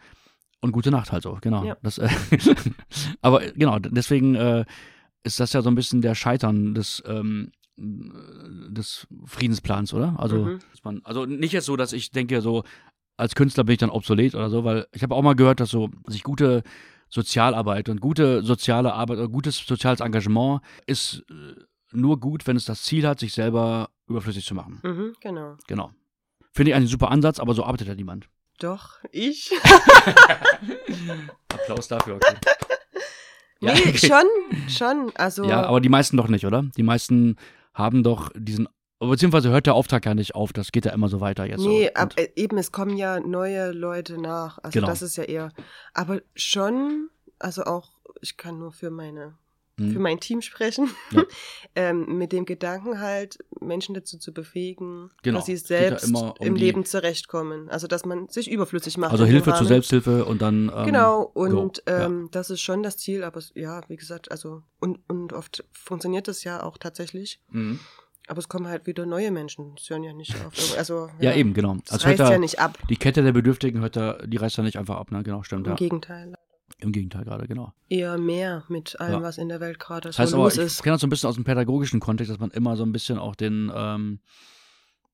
und 0.61 0.71
gute 0.71 0.89
Nacht 0.89 1.11
halt 1.11 1.21
so, 1.21 1.37
genau. 1.41 1.63
Ja. 1.65 1.77
Das, 1.83 1.99
äh, 1.99 2.09
aber 3.21 3.41
genau, 3.51 3.77
deswegen 3.77 4.33
äh, 4.33 4.65
ist 5.23 5.39
das 5.39 5.53
ja 5.53 5.61
so 5.61 5.69
ein 5.69 5.75
bisschen 5.75 6.01
der 6.01 6.15
Scheitern 6.15 6.73
des, 6.73 7.03
ähm, 7.05 7.51
des 7.77 9.07
Friedensplans, 9.25 9.93
oder? 9.93 10.15
Also, 10.17 10.37
mhm. 10.37 10.59
man, 10.83 11.01
also 11.03 11.25
nicht 11.25 11.51
jetzt 11.51 11.65
so, 11.65 11.75
dass 11.75 11.93
ich 11.93 12.11
denke, 12.11 12.41
so 12.41 12.63
als 13.17 13.35
Künstler 13.35 13.63
bin 13.63 13.73
ich 13.73 13.79
dann 13.79 13.89
obsolet 13.89 14.35
oder 14.35 14.49
so, 14.49 14.63
weil 14.63 14.87
ich 14.93 15.03
habe 15.03 15.15
auch 15.15 15.21
mal 15.21 15.35
gehört, 15.35 15.59
dass 15.59 15.69
so 15.69 15.89
sich 16.07 16.23
gute 16.23 16.63
Sozialarbeit 17.09 17.89
und 17.89 18.01
gute 18.01 18.43
soziale 18.43 18.93
Arbeit 18.93 19.17
oder 19.17 19.29
gutes 19.29 19.57
soziales 19.57 19.99
Engagement 19.99 20.61
ist 20.85 21.23
äh, 21.29 21.55
nur 21.91 22.19
gut, 22.19 22.45
wenn 22.47 22.57
es 22.57 22.65
das 22.65 22.83
Ziel 22.83 23.07
hat, 23.07 23.19
sich 23.19 23.33
selber 23.33 23.89
überflüssig 24.07 24.45
zu 24.45 24.53
machen. 24.53 24.79
Mhm, 24.83 25.13
genau. 25.21 25.57
Genau. 25.67 25.91
Finde 26.51 26.71
ich 26.71 26.75
einen 26.75 26.87
super 26.87 27.11
Ansatz, 27.11 27.39
aber 27.39 27.53
so 27.53 27.63
arbeitet 27.63 27.87
ja 27.87 27.95
niemand. 27.95 28.27
Doch, 28.59 28.99
ich. 29.11 29.51
Applaus 31.49 31.87
dafür, 31.87 32.15
okay. 32.15 32.35
Nee, 33.61 33.71
ja. 33.73 33.97
schon, 33.97 34.25
schon. 34.69 35.11
Also 35.15 35.45
ja, 35.45 35.63
aber 35.63 35.81
die 35.81 35.89
meisten 35.89 36.17
doch 36.17 36.27
nicht, 36.27 36.45
oder? 36.45 36.63
Die 36.77 36.83
meisten 36.83 37.37
haben 37.75 38.01
doch 38.01 38.31
diesen 38.35 38.67
Beziehungsweise 38.99 39.49
hört 39.49 39.65
der 39.65 39.75
Auftrag 39.75 40.05
ja 40.05 40.15
nicht 40.15 40.35
auf, 40.35 40.53
das 40.53 40.71
geht 40.71 40.85
ja 40.85 40.93
immer 40.93 41.09
so 41.09 41.19
weiter 41.19 41.45
jetzt. 41.45 41.59
Nee, 41.59 41.87
so. 41.87 42.01
ab, 42.01 42.13
äh, 42.15 42.29
eben, 42.35 42.57
es 42.57 42.71
kommen 42.71 42.95
ja 42.95 43.19
neue 43.19 43.71
Leute 43.71 44.19
nach. 44.19 44.57
Also 44.63 44.79
genau. 44.79 44.87
das 44.87 45.01
ist 45.01 45.17
ja 45.17 45.25
eher. 45.25 45.51
Aber 45.93 46.21
schon, 46.33 47.09
also 47.37 47.65
auch, 47.65 47.99
ich 48.21 48.37
kann 48.37 48.57
nur 48.57 48.71
für 48.71 48.91
meine 48.91 49.37
hm. 49.77 49.93
für 49.93 49.99
mein 49.99 50.19
Team 50.19 50.41
sprechen, 50.41 50.89
ja. 51.11 51.23
ähm, 51.75 52.17
mit 52.17 52.31
dem 52.31 52.45
Gedanken 52.45 52.99
halt, 52.99 53.37
Menschen 53.59 53.93
dazu 53.93 54.17
zu 54.17 54.33
befähigen, 54.33 55.11
genau. 55.23 55.39
dass 55.39 55.47
sie 55.47 55.57
selbst 55.57 56.13
um 56.13 56.33
im 56.39 56.55
Leben 56.55 56.85
zurechtkommen. 56.85 57.69
Also, 57.69 57.87
dass 57.87 58.05
man 58.05 58.29
sich 58.29 58.49
überflüssig 58.49 58.97
macht. 58.97 59.11
Also 59.11 59.25
Hilfe 59.25 59.53
zur 59.53 59.67
Selbsthilfe 59.67 60.25
und 60.25 60.41
dann. 60.41 60.71
Ähm, 60.73 60.85
genau, 60.85 61.23
und 61.23 61.83
ähm, 61.87 62.23
ja. 62.23 62.27
das 62.31 62.49
ist 62.49 62.61
schon 62.61 62.83
das 62.83 62.97
Ziel, 62.97 63.23
aber 63.23 63.41
ja, 63.53 63.81
wie 63.87 63.97
gesagt, 63.97 64.31
also, 64.31 64.63
und, 64.79 64.99
und 65.07 65.33
oft 65.33 65.65
funktioniert 65.73 66.27
das 66.27 66.43
ja 66.43 66.63
auch 66.63 66.77
tatsächlich. 66.77 67.41
Mhm. 67.49 67.79
Aber 68.27 68.39
es 68.39 68.49
kommen 68.49 68.67
halt 68.67 68.87
wieder 68.87 69.05
neue 69.05 69.29
Menschen. 69.29 69.75
Es 69.77 69.89
hören 69.89 70.03
ja 70.03 70.13
nicht 70.13 70.33
auf. 70.45 70.53
Also, 70.77 71.09
ja, 71.19 71.31
ja 71.31 71.35
eben, 71.35 71.53
genau. 71.53 71.75
Das 71.83 71.93
also 71.93 72.07
reißt 72.07 72.19
da, 72.19 72.31
ja 72.31 72.39
nicht 72.39 72.59
ab. 72.59 72.77
Die 72.89 72.97
Kette 72.97 73.21
der 73.21 73.33
Bedürftigen 73.33 73.81
hört 73.81 73.95
da, 73.95 74.13
die 74.25 74.37
reißt 74.37 74.57
ja 74.57 74.63
nicht 74.63 74.79
einfach 74.79 74.95
ab, 74.95 75.11
ne? 75.11 75.21
Genau, 75.21 75.43
stimmt. 75.43 75.67
Im 75.67 75.73
ja. 75.73 75.75
Gegenteil. 75.75 76.33
Im 76.79 76.91
Gegenteil 76.91 77.23
gerade, 77.23 77.47
genau. 77.47 77.73
Eher 77.87 78.17
mehr 78.17 78.63
mit 78.67 78.99
allem, 78.99 79.13
ja. 79.13 79.21
was 79.21 79.37
in 79.37 79.47
der 79.47 79.61
Welt 79.61 79.79
gerade 79.79 80.11
so 80.11 80.19
heißt 80.19 80.33
los 80.33 80.53
aber, 80.55 80.65
ist. 80.65 80.77
Ich 80.77 80.83
kenne 80.83 80.95
das 80.95 81.01
so 81.01 81.07
ein 81.07 81.09
bisschen 81.09 81.29
aus 81.29 81.35
dem 81.35 81.45
pädagogischen 81.45 81.99
Kontext, 81.99 82.31
dass 82.31 82.39
man 82.39 82.51
immer 82.51 82.75
so 82.75 82.83
ein 82.83 82.91
bisschen 82.91 83.17
auch 83.17 83.35
den, 83.35 83.71
ähm, 83.73 84.19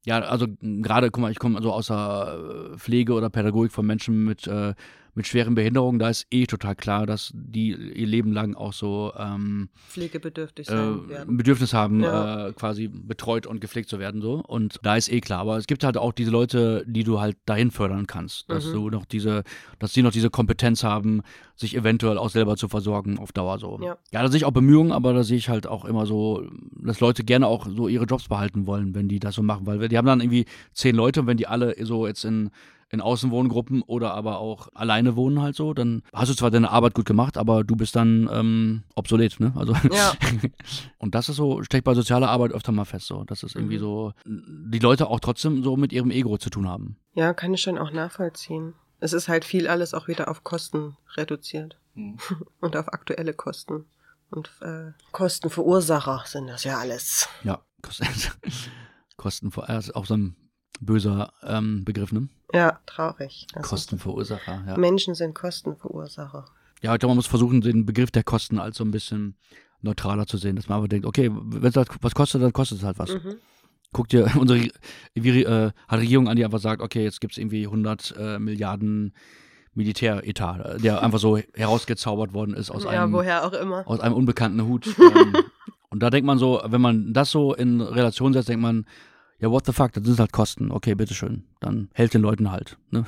ja, 0.04 0.20
also 0.22 0.48
gerade, 0.60 1.12
guck 1.12 1.22
mal, 1.22 1.32
ich 1.32 1.38
komme 1.38 1.62
so 1.62 1.72
aus 1.72 1.88
der 1.88 2.74
Pflege 2.78 3.14
oder 3.14 3.30
Pädagogik 3.30 3.72
von 3.72 3.86
Menschen 3.86 4.24
mit 4.26 4.48
äh, 4.48 4.74
mit 5.14 5.28
schweren 5.28 5.56
Behinderungen, 5.56 6.00
da 6.00 6.10
ist 6.10 6.26
eh 6.32 6.46
total 6.46 6.76
klar, 6.76 7.06
dass 7.06 7.32
die 7.34 7.72
ihr 7.72 8.08
Leben 8.08 8.32
lang 8.32 8.56
auch 8.56 8.74
so 8.74 9.12
ähm, 9.18 9.70
pflegebedürftig 9.90 10.70
äh, 10.70 10.72
sein 10.72 11.10
äh, 11.10 11.26
Bedürfnis 11.28 11.74
haben, 11.74 12.02
ja. 12.02 12.48
äh, 12.48 12.54
quasi 12.54 12.88
betreut 12.88 13.46
und 13.46 13.60
gepflegt 13.60 13.90
zu 13.90 14.00
werden. 14.00 14.22
so 14.22 14.36
Und 14.48 14.80
da 14.84 14.96
ist 14.96 15.12
eh 15.12 15.20
klar. 15.20 15.40
Aber 15.40 15.58
es 15.58 15.68
gibt 15.68 15.84
halt 15.84 15.98
auch 15.98 16.14
diese 16.14 16.32
Leute, 16.32 16.86
die 16.88 17.04
du 17.04 17.20
halt 17.20 17.38
dahin 17.46 17.72
fördern 17.72 18.08
kannst, 18.08 18.50
dass 18.50 18.68
mhm. 18.68 18.74
du 18.74 18.90
noch 18.90 19.06
diese, 19.06 19.44
dass 19.80 19.94
sie 19.94 20.02
noch 20.02 20.12
diese 20.12 20.30
Kompetenz 20.30 20.84
haben, 20.84 21.22
sich 21.56 21.76
eventuell 21.76 22.18
auch 22.18 22.30
selber 22.30 22.56
zu 22.56 22.70
versorgen 22.70 23.20
auf 23.20 23.34
Dauer 23.34 23.60
so. 23.60 23.80
Ja, 23.82 23.98
ja 24.12 24.24
da 24.24 24.30
sehe 24.30 24.38
ich 24.38 24.46
auch 24.46 24.52
Bemühungen, 24.52 24.92
aber 24.92 25.14
da 25.14 25.24
sehe 25.24 25.38
ich 25.38 25.50
halt 25.50 25.68
auch 25.68 25.86
immer 25.86 26.06
so, 26.06 26.44
dass 26.82 27.00
Leute 27.00 27.24
gerne 27.24 27.48
auch 27.48 27.68
so 27.68 27.88
ihre 27.88 28.06
Jobs 28.06 28.30
behalten 28.30 28.66
wollen, 28.66 28.96
wenn 28.96 29.08
die 29.08 29.20
das 29.20 29.36
so 29.36 29.44
machen, 29.44 29.66
weil 29.66 29.88
die 29.90 29.98
haben 29.98 30.08
dann 30.08 30.22
irgendwie 30.22 30.46
zehn 30.74 30.96
Leute 30.96 31.22
und 31.22 31.28
wenn 31.28 31.38
die 31.38 31.48
alle 31.48 31.76
so 31.86 32.08
jetzt 32.08 32.24
in 32.24 32.50
in 32.92 33.00
Außenwohngruppen 33.00 33.82
oder 33.84 34.14
aber 34.14 34.40
auch 34.40 34.68
alleine 34.74 35.16
wohnen 35.16 35.42
halt 35.42 35.56
so, 35.56 35.74
dann 35.74 36.04
hast 36.14 36.30
du 36.30 36.36
zwar 36.36 36.52
deine 36.52 36.72
Arbeit 36.72 36.94
gut 36.94 37.06
gemacht, 37.06 37.38
aber 37.38 37.64
du 37.64 37.76
bist 37.76 37.96
dann 37.96 38.30
ähm, 38.32 38.84
obsolet, 38.96 39.40
ne? 39.40 39.54
Also 39.56 39.74
ja. 39.74 40.14
und 40.98 41.16
das 41.16 41.30
ist 41.30 41.38
so, 41.38 41.64
steckt 41.64 41.86
bei 41.86 41.94
sozialer 41.94 42.30
Arbeit 42.30 42.52
öfter 42.52 42.74
mal 42.74 42.86
fest, 42.86 43.08
so, 43.08 43.24
dass 43.24 43.44
es 43.44 43.56
irgendwie 43.56 43.78
mhm. 43.78 43.82
so 43.82 44.14
die 44.26 44.80
Leute 44.80 45.08
auch 45.08 45.22
trotzdem 45.22 45.64
so 45.64 45.78
mit 45.78 45.94
ihrem 45.94 46.12
Ego 46.12 46.38
zu 46.38 46.50
tun 46.50 46.68
haben. 46.68 46.98
Ja, 47.14 47.34
kann 47.34 47.54
ich 47.54 47.62
schon 47.62 47.78
auch 47.78 47.92
nachvollziehen. 47.92 48.74
Es 49.00 49.14
ist 49.14 49.30
halt 49.30 49.46
viel 49.46 49.68
alles 49.68 49.94
auch 49.94 50.08
wieder 50.08 50.28
auf 50.28 50.44
Kosten 50.44 50.98
reduziert 51.16 51.78
mhm. 51.96 52.18
und 52.60 52.76
auf 52.76 52.92
aktuelle 52.92 53.34
Kosten. 53.34 53.86
Und 54.30 54.50
äh, 54.62 54.92
Kostenverursacher 55.12 56.24
sind 56.26 56.48
das 56.48 56.66
ja 56.66 56.78
alles. 56.78 57.28
Ja, 57.44 57.62
Kosten, 57.82 58.06
Kostenverursacher, 59.16 59.96
auch 59.96 60.06
so 60.06 60.16
ein 60.16 60.36
böser 60.82 61.32
ähm, 61.44 61.86
Begriff, 61.86 62.12
ne? 62.12 62.28
Ja, 62.54 62.80
traurig. 62.86 63.48
Also 63.54 63.70
Kostenverursacher, 63.70 64.64
ja. 64.68 64.78
Menschen 64.78 65.16
sind 65.16 65.34
Kostenverursacher. 65.34 66.46
Ja, 66.82 66.94
ich 66.94 67.00
glaube, 67.00 67.12
man 67.12 67.18
muss 67.18 67.28
versuchen, 67.28 67.62
den 67.62 67.86
Begriff 67.86 68.12
der 68.12 68.24
Kosten 68.24 68.60
als 68.60 68.78
so 68.78 68.84
ein 68.84 68.92
bisschen 68.92 69.36
neutraler 69.82 70.28
zu 70.28 70.38
sehen, 70.38 70.56
dass 70.56 70.68
man 70.68 70.80
aber 70.80 70.88
denkt, 70.88 71.06
okay, 71.06 71.32
wenn 71.32 71.70
es 71.70 71.76
was 71.76 72.16
kostet, 72.16 72.42
dann 72.42 72.54
kostet 72.54 72.80
es 72.80 72.84
halt 72.84 73.00
was. 73.00 73.14
Mhm. 73.14 73.36
Guck 73.94 74.10
dir 74.10 74.30
unsere 74.38 74.68
wie, 75.14 75.44
äh, 75.44 75.72
hat 75.88 76.00
Regierung 76.00 76.28
an, 76.28 76.36
die 76.36 76.44
einfach 76.44 76.60
sagt, 76.60 76.82
okay, 76.82 77.04
jetzt 77.04 77.22
gibt 77.22 77.34
es 77.34 77.38
irgendwie 77.38 77.66
100 77.66 78.16
äh, 78.18 78.40
Milliarden 78.40 79.14
Militäretat, 79.74 80.84
der 80.84 81.02
einfach 81.02 81.20
so 81.20 81.38
herausgezaubert 81.38 82.34
worden 82.34 82.54
ist 82.54 82.70
aus 82.70 82.84
ja, 82.84 82.90
einem, 82.90 83.14
woher 83.14 83.46
auch 83.46 83.54
immer. 83.54 83.88
aus 83.88 84.02
einem 84.02 84.16
unbekannten 84.16 84.66
Hut. 84.66 84.86
ähm, 85.00 85.34
und 85.90 86.04
da 86.04 86.10
denkt 86.10 86.26
man 86.26 86.38
so, 86.38 86.62
wenn 86.66 86.82
man 86.82 87.14
das 87.14 87.32
so 87.32 87.54
in 87.54 87.80
Relation 87.80 88.34
setzt, 88.34 88.50
denkt 88.50 88.62
man, 88.62 88.86
ja, 89.42 89.50
what 89.50 89.66
the 89.66 89.74
fuck, 89.74 89.92
das 89.94 90.04
sind 90.04 90.20
halt 90.20 90.32
Kosten. 90.32 90.72
Okay, 90.72 90.94
bitteschön. 90.94 91.44
Dann 91.60 91.90
hält 91.94 92.14
den 92.14 92.22
Leuten 92.22 92.52
halt. 92.52 92.78
Ne? 92.92 93.06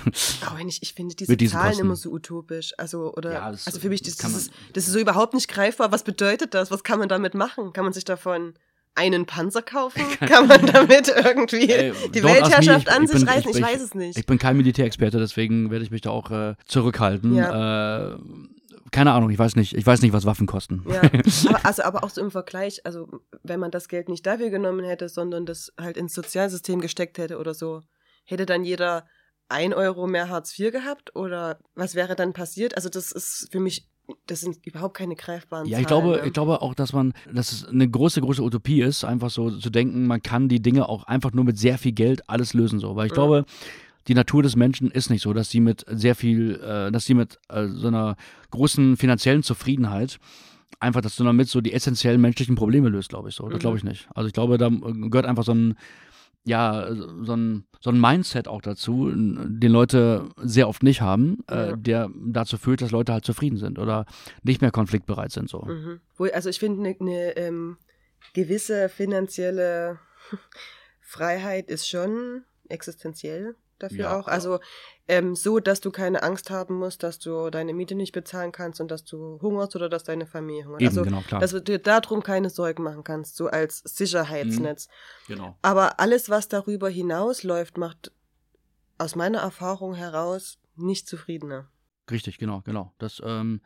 Aber 0.48 0.60
ich, 0.60 0.82
ich 0.82 0.94
finde 0.94 1.16
diese 1.16 1.38
Zahlen 1.38 1.68
Kosten. 1.70 1.86
immer 1.86 1.96
so 1.96 2.10
utopisch. 2.10 2.74
Also, 2.80 3.14
oder, 3.14 3.34
ja, 3.34 3.52
das, 3.52 3.68
also 3.68 3.80
für 3.80 3.90
mich, 3.90 4.02
das, 4.02 4.18
das, 4.18 4.34
ist, 4.34 4.52
das 4.74 4.88
ist 4.88 4.94
so 4.94 5.00
überhaupt 5.00 5.36
nicht 5.36 5.48
greifbar. 5.48 5.92
Was 5.92 6.04
bedeutet 6.04 6.56
das? 6.56 6.72
Was 6.72 6.84
kann 6.84 6.98
man 6.98 7.08
damit 7.08 7.36
machen? 7.36 7.72
Kann 7.72 7.84
man 7.84 7.94
sich 7.94 8.04
davon 8.04 8.56
einen 8.96 9.28
Panzer 9.28 9.62
kaufen? 9.62 10.02
Kann 10.20 10.48
man 10.48 10.66
damit 10.66 11.08
irgendwie 11.08 11.70
Ey, 11.70 11.94
die 12.14 12.24
Weltherrschaft 12.24 12.90
an 12.90 13.08
sich 13.08 13.28
reißen? 13.28 13.52
Ich, 13.52 13.58
ich, 13.58 13.64
weiß 13.64 13.82
es 13.82 13.94
nicht. 13.96 14.18
Ich 14.18 14.26
bin 14.26 14.38
kein 14.38 14.58
Militärexperte, 14.58 15.18
deswegen 15.20 15.72
werde 15.72 15.86
ich 15.86 15.92
mich 15.92 16.02
da 16.02 16.12
auch 16.12 16.30
äh, 16.32 16.56
zurückhalten. 16.66 17.36
Ja. 17.36 18.14
Äh, 18.14 18.18
keine 18.94 19.12
Ahnung, 19.12 19.30
ich 19.32 19.40
weiß 19.40 19.58
nicht, 19.58 19.76
ich 19.76 19.86
weiß 19.86 20.02
nicht, 20.02 20.14
was 20.14 20.26
Waffen 20.26 20.48
kosten. 20.48 20.86
Ja, 20.88 21.02
aber, 21.50 21.66
also, 21.66 21.84
aber 21.84 22.04
auch 22.04 22.10
so 22.10 22.22
im 22.22 22.32
Vergleich, 22.32 22.86
also 22.86 23.10
wenn 23.42 23.60
man 23.60 23.72
das 23.72 23.90
Geld 23.90 24.08
nicht 24.08 24.26
dafür 24.26 24.50
genommen 24.50 24.86
hätte, 24.86 25.10
sondern 25.10 25.46
das 25.46 25.74
halt 25.78 25.98
ins 25.98 26.14
Sozialsystem 26.14 26.80
gesteckt 26.80 27.18
hätte 27.18 27.40
oder 27.40 27.54
so, 27.54 27.82
hätte 28.24 28.46
dann 28.46 28.64
jeder 28.64 29.06
ein 29.50 29.74
Euro 29.74 30.08
mehr 30.08 30.30
Hartz 30.30 30.58
IV 30.58 30.72
gehabt 30.72 31.16
oder 31.16 31.60
was 31.76 31.96
wäre 31.96 32.16
dann 32.16 32.34
passiert? 32.34 32.78
Also 32.78 32.88
das 32.88 33.12
ist 33.12 33.50
für 33.52 33.60
mich 33.60 33.90
das 34.28 34.42
sind 34.42 34.66
überhaupt 34.66 34.98
keine 34.98 35.16
greifbaren 35.16 35.66
Ja, 35.66 35.80
ich 35.80 35.88
Zahlen, 35.88 36.04
glaube, 36.04 36.22
ne? 36.22 36.28
ich 36.28 36.34
glaube 36.34 36.62
auch, 36.62 36.74
dass 36.74 36.92
man, 36.92 37.14
dass 37.32 37.54
es 37.54 37.66
eine 37.66 37.90
große, 37.90 38.20
große 38.20 38.44
Utopie 38.44 38.82
ist, 38.82 39.06
einfach 39.06 39.30
so 39.30 39.50
zu 39.50 39.70
denken, 39.70 40.08
man 40.08 40.22
kann 40.22 40.50
die 40.50 40.62
Dinge 40.62 40.90
auch 40.90 41.06
einfach 41.06 41.32
nur 41.32 41.46
mit 41.46 41.58
sehr 41.58 41.78
viel 41.78 41.94
Geld 41.94 42.30
alles 42.30 42.54
lösen, 42.54 42.80
so. 42.80 42.98
Weil 42.98 43.06
ich 43.08 43.14
mhm. 43.14 43.16
glaube, 43.16 43.46
die 44.08 44.16
Natur 44.16 44.44
des 44.44 44.56
Menschen 44.56 44.92
ist 44.92 45.10
nicht 45.10 45.22
so, 45.22 45.34
dass 45.34 45.50
sie 45.50 45.60
mit 45.60 45.86
sehr 45.88 46.16
viel, 46.16 46.56
äh, 46.62 46.92
dass 46.92 47.06
sie 47.06 47.14
mit 47.14 47.40
äh, 47.50 47.68
so 47.68 47.88
einer 47.88 48.16
großen 48.52 48.98
finanziellen 48.98 49.44
Zufriedenheit 49.44 50.20
einfach, 50.80 51.02
dass 51.02 51.16
du 51.16 51.24
damit 51.24 51.48
so 51.48 51.62
die 51.62 51.74
essentiellen 51.74 52.22
menschlichen 52.22 52.56
Probleme 52.56 52.90
löst, 52.90 53.10
glaube 53.10 53.30
ich 53.30 53.36
so. 53.36 53.48
Das 53.48 53.60
glaube 53.60 53.78
ich 53.78 53.84
mhm. 53.84 53.92
nicht. 53.92 54.08
Also 54.14 54.28
ich 54.28 54.34
glaube, 54.34 54.58
da 54.58 54.70
gehört 54.70 55.26
einfach 55.26 55.44
so 55.44 55.54
ein, 55.54 55.78
ja, 56.44 56.94
so 56.94 57.36
ein, 57.36 57.66
so 57.80 57.90
ein 57.90 58.00
Mindset 58.00 58.48
auch 58.48 58.62
dazu, 58.62 59.10
den 59.14 59.72
Leute 59.72 60.30
sehr 60.38 60.68
oft 60.68 60.84
nicht 60.84 61.02
haben, 61.02 61.40
äh, 61.50 61.70
ja. 61.70 61.76
der 61.76 62.10
dazu 62.26 62.58
führt, 62.58 62.82
dass 62.82 62.92
Leute 62.92 63.14
halt 63.14 63.26
zufrieden 63.26 63.58
sind 63.58 63.80
oder 63.80 64.06
nicht 64.44 64.62
mehr 64.62 64.72
konfliktbereit 64.72 65.32
sind. 65.32 65.50
So. 65.50 65.62
Mhm. 65.62 66.02
Also 66.34 66.50
ich 66.50 66.60
finde, 66.60 66.82
eine 66.82 66.96
ne, 67.00 67.38
ähm, 67.38 67.78
gewisse 68.34 68.90
finanzielle 68.90 70.00
Freiheit 71.02 71.70
ist 71.70 71.88
schon 71.88 72.44
existenziell 72.68 73.56
dafür 73.80 74.06
ja, 74.06 74.20
auch. 74.20 74.28
Also 74.28 74.60
ähm, 75.08 75.36
so, 75.36 75.60
dass 75.60 75.82
du 75.82 75.92
keine 75.92 76.24
Angst 76.24 76.50
haben 76.50 76.76
musst, 76.76 77.04
dass 77.04 77.20
du 77.20 77.50
deine 77.50 77.74
Miete 77.74 77.96
nicht 77.96 78.14
bezahlen 78.14 78.52
kannst 78.52 78.80
und 78.80 78.90
dass 78.90 79.04
du 79.04 79.40
hungerst 79.42 79.76
oder 79.76 79.90
dass 79.90 80.04
deine 80.04 80.26
Familie 80.26 80.66
hungert. 80.66 80.82
Eben, 80.82 80.90
also, 80.90 81.04
genau, 81.04 81.22
klar. 81.22 81.42
dass 81.42 81.52
du 81.52 81.62
dir 81.62 81.80
darum 81.80 82.24
keine 82.24 82.50
Sorgen 82.50 82.84
machen 82.84 83.04
kannst, 83.04 83.36
so 83.36 83.48
als 83.48 83.80
Sicherheitsnetz. 83.80 84.88
Mhm, 85.28 85.34
genau. 85.34 85.58
Aber 85.62 86.00
alles, 86.00 86.30
was 86.30 86.48
darüber 86.48 86.90
hinausläuft, 86.90 87.78
macht 87.78 88.12
aus 88.98 89.16
meiner 89.16 89.40
Erfahrung 89.40 89.94
heraus 89.94 90.60
nicht 90.76 91.08
zufriedener. 91.08 91.70
Richtig, 92.10 92.38
genau, 92.38 92.62
genau. 92.62 92.94
Das 92.98 93.22
ähm, 93.26 93.62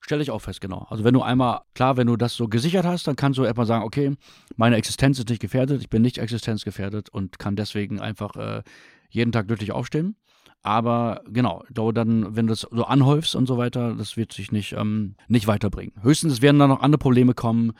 stelle 0.00 0.22
ich 0.22 0.30
auch 0.30 0.40
fest, 0.40 0.60
genau. 0.60 0.86
Also 0.88 1.04
wenn 1.04 1.14
du 1.14 1.22
einmal, 1.22 1.60
klar, 1.74 1.96
wenn 1.96 2.06
du 2.06 2.16
das 2.16 2.34
so 2.34 2.48
gesichert 2.48 2.86
hast, 2.86 3.06
dann 3.06 3.16
kannst 3.16 3.38
du 3.38 3.44
erstmal 3.44 3.66
sagen, 3.66 3.84
okay, 3.84 4.14
meine 4.56 4.76
Existenz 4.76 5.18
ist 5.18 5.28
nicht 5.28 5.40
gefährdet, 5.40 5.80
ich 5.80 5.90
bin 5.90 6.02
nicht 6.02 6.18
existenzgefährdet 6.18 7.10
und 7.10 7.38
kann 7.38 7.56
deswegen 7.56 8.00
einfach 8.00 8.36
äh, 8.36 8.62
jeden 9.10 9.32
Tag 9.32 9.46
glücklich 9.46 9.72
aufstehen. 9.72 10.16
Aber 10.62 11.22
genau, 11.26 11.64
dann, 11.70 12.36
wenn 12.36 12.46
du 12.46 12.52
das 12.52 12.66
so 12.70 12.84
anhäufst 12.84 13.34
und 13.34 13.46
so 13.46 13.56
weiter, 13.56 13.94
das 13.94 14.18
wird 14.18 14.32
sich 14.32 14.52
nicht, 14.52 14.72
ähm, 14.72 15.14
nicht 15.26 15.46
weiterbringen. 15.46 15.94
Höchstens 16.02 16.42
werden 16.42 16.58
da 16.58 16.66
noch 16.66 16.82
andere 16.82 16.98
Probleme 16.98 17.32
kommen, 17.32 17.72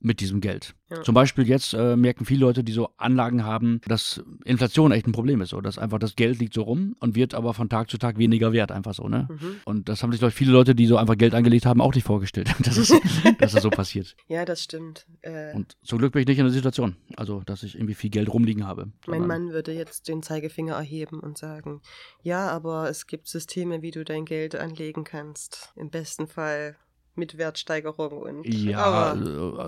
mit 0.00 0.20
diesem 0.20 0.40
Geld. 0.40 0.74
Ja. 0.90 1.02
Zum 1.02 1.14
Beispiel 1.14 1.46
jetzt 1.46 1.74
äh, 1.74 1.96
merken 1.96 2.24
viele 2.24 2.40
Leute, 2.40 2.64
die 2.64 2.72
so 2.72 2.90
Anlagen 2.96 3.44
haben, 3.44 3.80
dass 3.86 4.22
Inflation 4.44 4.92
echt 4.92 5.06
ein 5.06 5.12
Problem 5.12 5.40
ist. 5.40 5.50
So, 5.50 5.60
dass 5.60 5.78
einfach 5.78 5.98
das 5.98 6.16
Geld 6.16 6.38
liegt 6.38 6.54
so 6.54 6.62
rum 6.62 6.96
und 7.00 7.14
wird 7.14 7.34
aber 7.34 7.52
von 7.52 7.68
Tag 7.68 7.90
zu 7.90 7.98
Tag 7.98 8.16
weniger 8.16 8.52
wert, 8.52 8.72
einfach 8.72 8.94
so. 8.94 9.08
Ne? 9.08 9.28
Mhm. 9.30 9.56
Und 9.64 9.88
das 9.88 10.02
haben 10.02 10.12
sich, 10.12 10.20
glaube 10.20 10.30
ich, 10.30 10.36
viele 10.36 10.52
Leute, 10.52 10.74
die 10.74 10.86
so 10.86 10.96
einfach 10.96 11.18
Geld 11.18 11.34
angelegt 11.34 11.66
haben, 11.66 11.80
auch 11.80 11.94
nicht 11.94 12.06
vorgestellt, 12.06 12.54
dass 12.64 12.76
es, 12.76 12.88
dass 13.38 13.54
es 13.54 13.62
so 13.62 13.70
passiert. 13.70 14.16
Ja, 14.28 14.44
das 14.44 14.62
stimmt. 14.62 15.06
Äh, 15.22 15.54
und 15.54 15.76
zum 15.82 15.98
Glück 15.98 16.12
bin 16.12 16.22
ich 16.22 16.28
nicht 16.28 16.38
in 16.38 16.44
der 16.44 16.52
Situation, 16.52 16.96
also 17.16 17.42
dass 17.44 17.62
ich 17.62 17.74
irgendwie 17.74 17.94
viel 17.94 18.10
Geld 18.10 18.32
rumliegen 18.32 18.66
habe. 18.66 18.90
Mein 19.06 19.26
Mann 19.26 19.50
würde 19.50 19.72
jetzt 19.72 20.08
den 20.08 20.22
Zeigefinger 20.22 20.74
erheben 20.74 21.20
und 21.20 21.36
sagen, 21.36 21.82
ja, 22.22 22.48
aber 22.48 22.88
es 22.88 23.06
gibt 23.06 23.28
Systeme, 23.28 23.82
wie 23.82 23.90
du 23.90 24.04
dein 24.04 24.24
Geld 24.24 24.54
anlegen 24.54 25.04
kannst. 25.04 25.72
Im 25.76 25.90
besten 25.90 26.28
Fall 26.28 26.76
mit 27.18 27.36
Wertsteigerung 27.36 28.18
und. 28.18 28.46
Ja, 28.46 29.12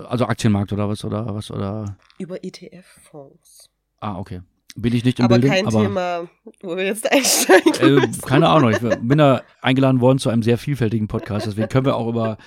also 0.07 0.25
Aktienmarkt 0.25 0.73
oder 0.73 0.89
was 0.89 1.05
oder 1.05 1.33
was 1.33 1.51
oder. 1.51 1.97
Über 2.17 2.43
ETF-Fonds. 2.43 3.69
Ah, 3.99 4.17
okay. 4.17 4.41
Bin 4.75 4.95
ich 4.95 5.03
nicht 5.03 5.19
im 5.19 5.25
aber 5.25 5.35
Building, 5.35 5.51
kein 5.51 5.67
aber 5.67 5.81
Thema, 5.81 6.29
wo 6.61 6.77
wir 6.77 6.85
jetzt 6.85 7.11
einsteigen. 7.11 8.03
Äh, 8.03 8.07
keine 8.25 8.47
Ahnung. 8.47 8.71
Ich 8.71 8.79
bin 8.79 9.17
da 9.17 9.41
eingeladen 9.61 9.99
worden 9.99 10.17
zu 10.17 10.29
einem 10.29 10.43
sehr 10.43 10.57
vielfältigen 10.57 11.07
Podcast. 11.07 11.45
Deswegen 11.45 11.67
können 11.67 11.85
wir 11.85 11.95
auch 11.95 12.07
über, 12.07 12.37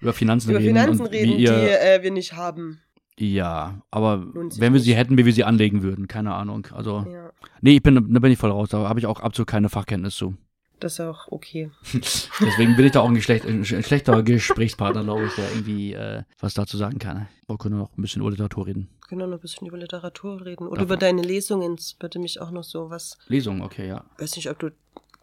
über 0.00 0.12
Finanzen 0.12 0.50
über 0.50 0.58
reden. 0.58 0.70
Über 0.70 0.80
Finanzen 0.80 1.06
reden, 1.06 1.38
ihr, 1.38 1.52
die 1.52 1.66
äh, 1.68 2.02
wir 2.02 2.10
nicht 2.10 2.34
haben. 2.34 2.80
Ja, 3.18 3.82
aber 3.90 4.26
wenn 4.32 4.72
wir 4.72 4.80
sie 4.80 4.94
hätten, 4.94 5.18
wie 5.18 5.26
wir 5.26 5.32
sie 5.32 5.44
anlegen 5.44 5.82
würden, 5.82 6.06
keine 6.08 6.34
Ahnung. 6.34 6.66
Also, 6.72 7.06
ja. 7.10 7.30
nee, 7.60 7.76
ich 7.76 7.82
bin, 7.82 7.94
da 7.94 8.18
bin 8.18 8.32
ich 8.32 8.38
voll 8.38 8.50
raus. 8.50 8.70
Da 8.70 8.88
habe 8.88 8.98
ich 8.98 9.06
auch 9.06 9.20
absolut 9.20 9.48
keine 9.48 9.68
Fachkenntnis 9.68 10.16
zu. 10.16 10.36
Das 10.80 10.94
ist 10.94 11.00
auch 11.00 11.28
okay. 11.30 11.70
Deswegen 11.92 12.76
bin 12.76 12.86
ich 12.86 12.92
da 12.92 13.00
auch 13.00 13.08
ein, 13.08 13.20
schlecht, 13.20 13.46
ein 13.46 13.64
schlechter 13.64 14.22
Gesprächspartner, 14.22 15.04
glaube 15.04 15.26
ich, 15.26 15.34
der 15.34 15.50
irgendwie 15.50 15.92
äh, 15.92 16.22
was 16.38 16.54
dazu 16.54 16.76
sagen 16.76 16.98
kann. 16.98 17.28
Wir 17.46 17.58
können 17.58 17.78
noch 17.78 17.90
ein 17.96 18.02
bisschen 18.02 18.22
über 18.22 18.30
Literatur 18.30 18.66
reden. 18.66 18.88
Wir 19.00 19.08
können 19.08 19.30
noch 19.30 19.36
ein 19.36 19.40
bisschen 19.40 19.66
über 19.66 19.78
Literatur 19.78 20.44
reden. 20.44 20.66
Oder 20.66 20.76
Davon. 20.76 20.86
über 20.86 20.96
deine 20.96 21.22
Lesungen. 21.22 21.76
Das 21.76 21.96
würde 22.00 22.18
mich 22.18 22.40
auch 22.40 22.50
noch 22.50 22.64
so 22.64 22.90
was. 22.90 23.18
Lesungen, 23.28 23.62
okay, 23.62 23.88
ja. 23.88 24.04
Weiß 24.18 24.36
nicht, 24.36 24.48
ob 24.50 24.58
du 24.58 24.70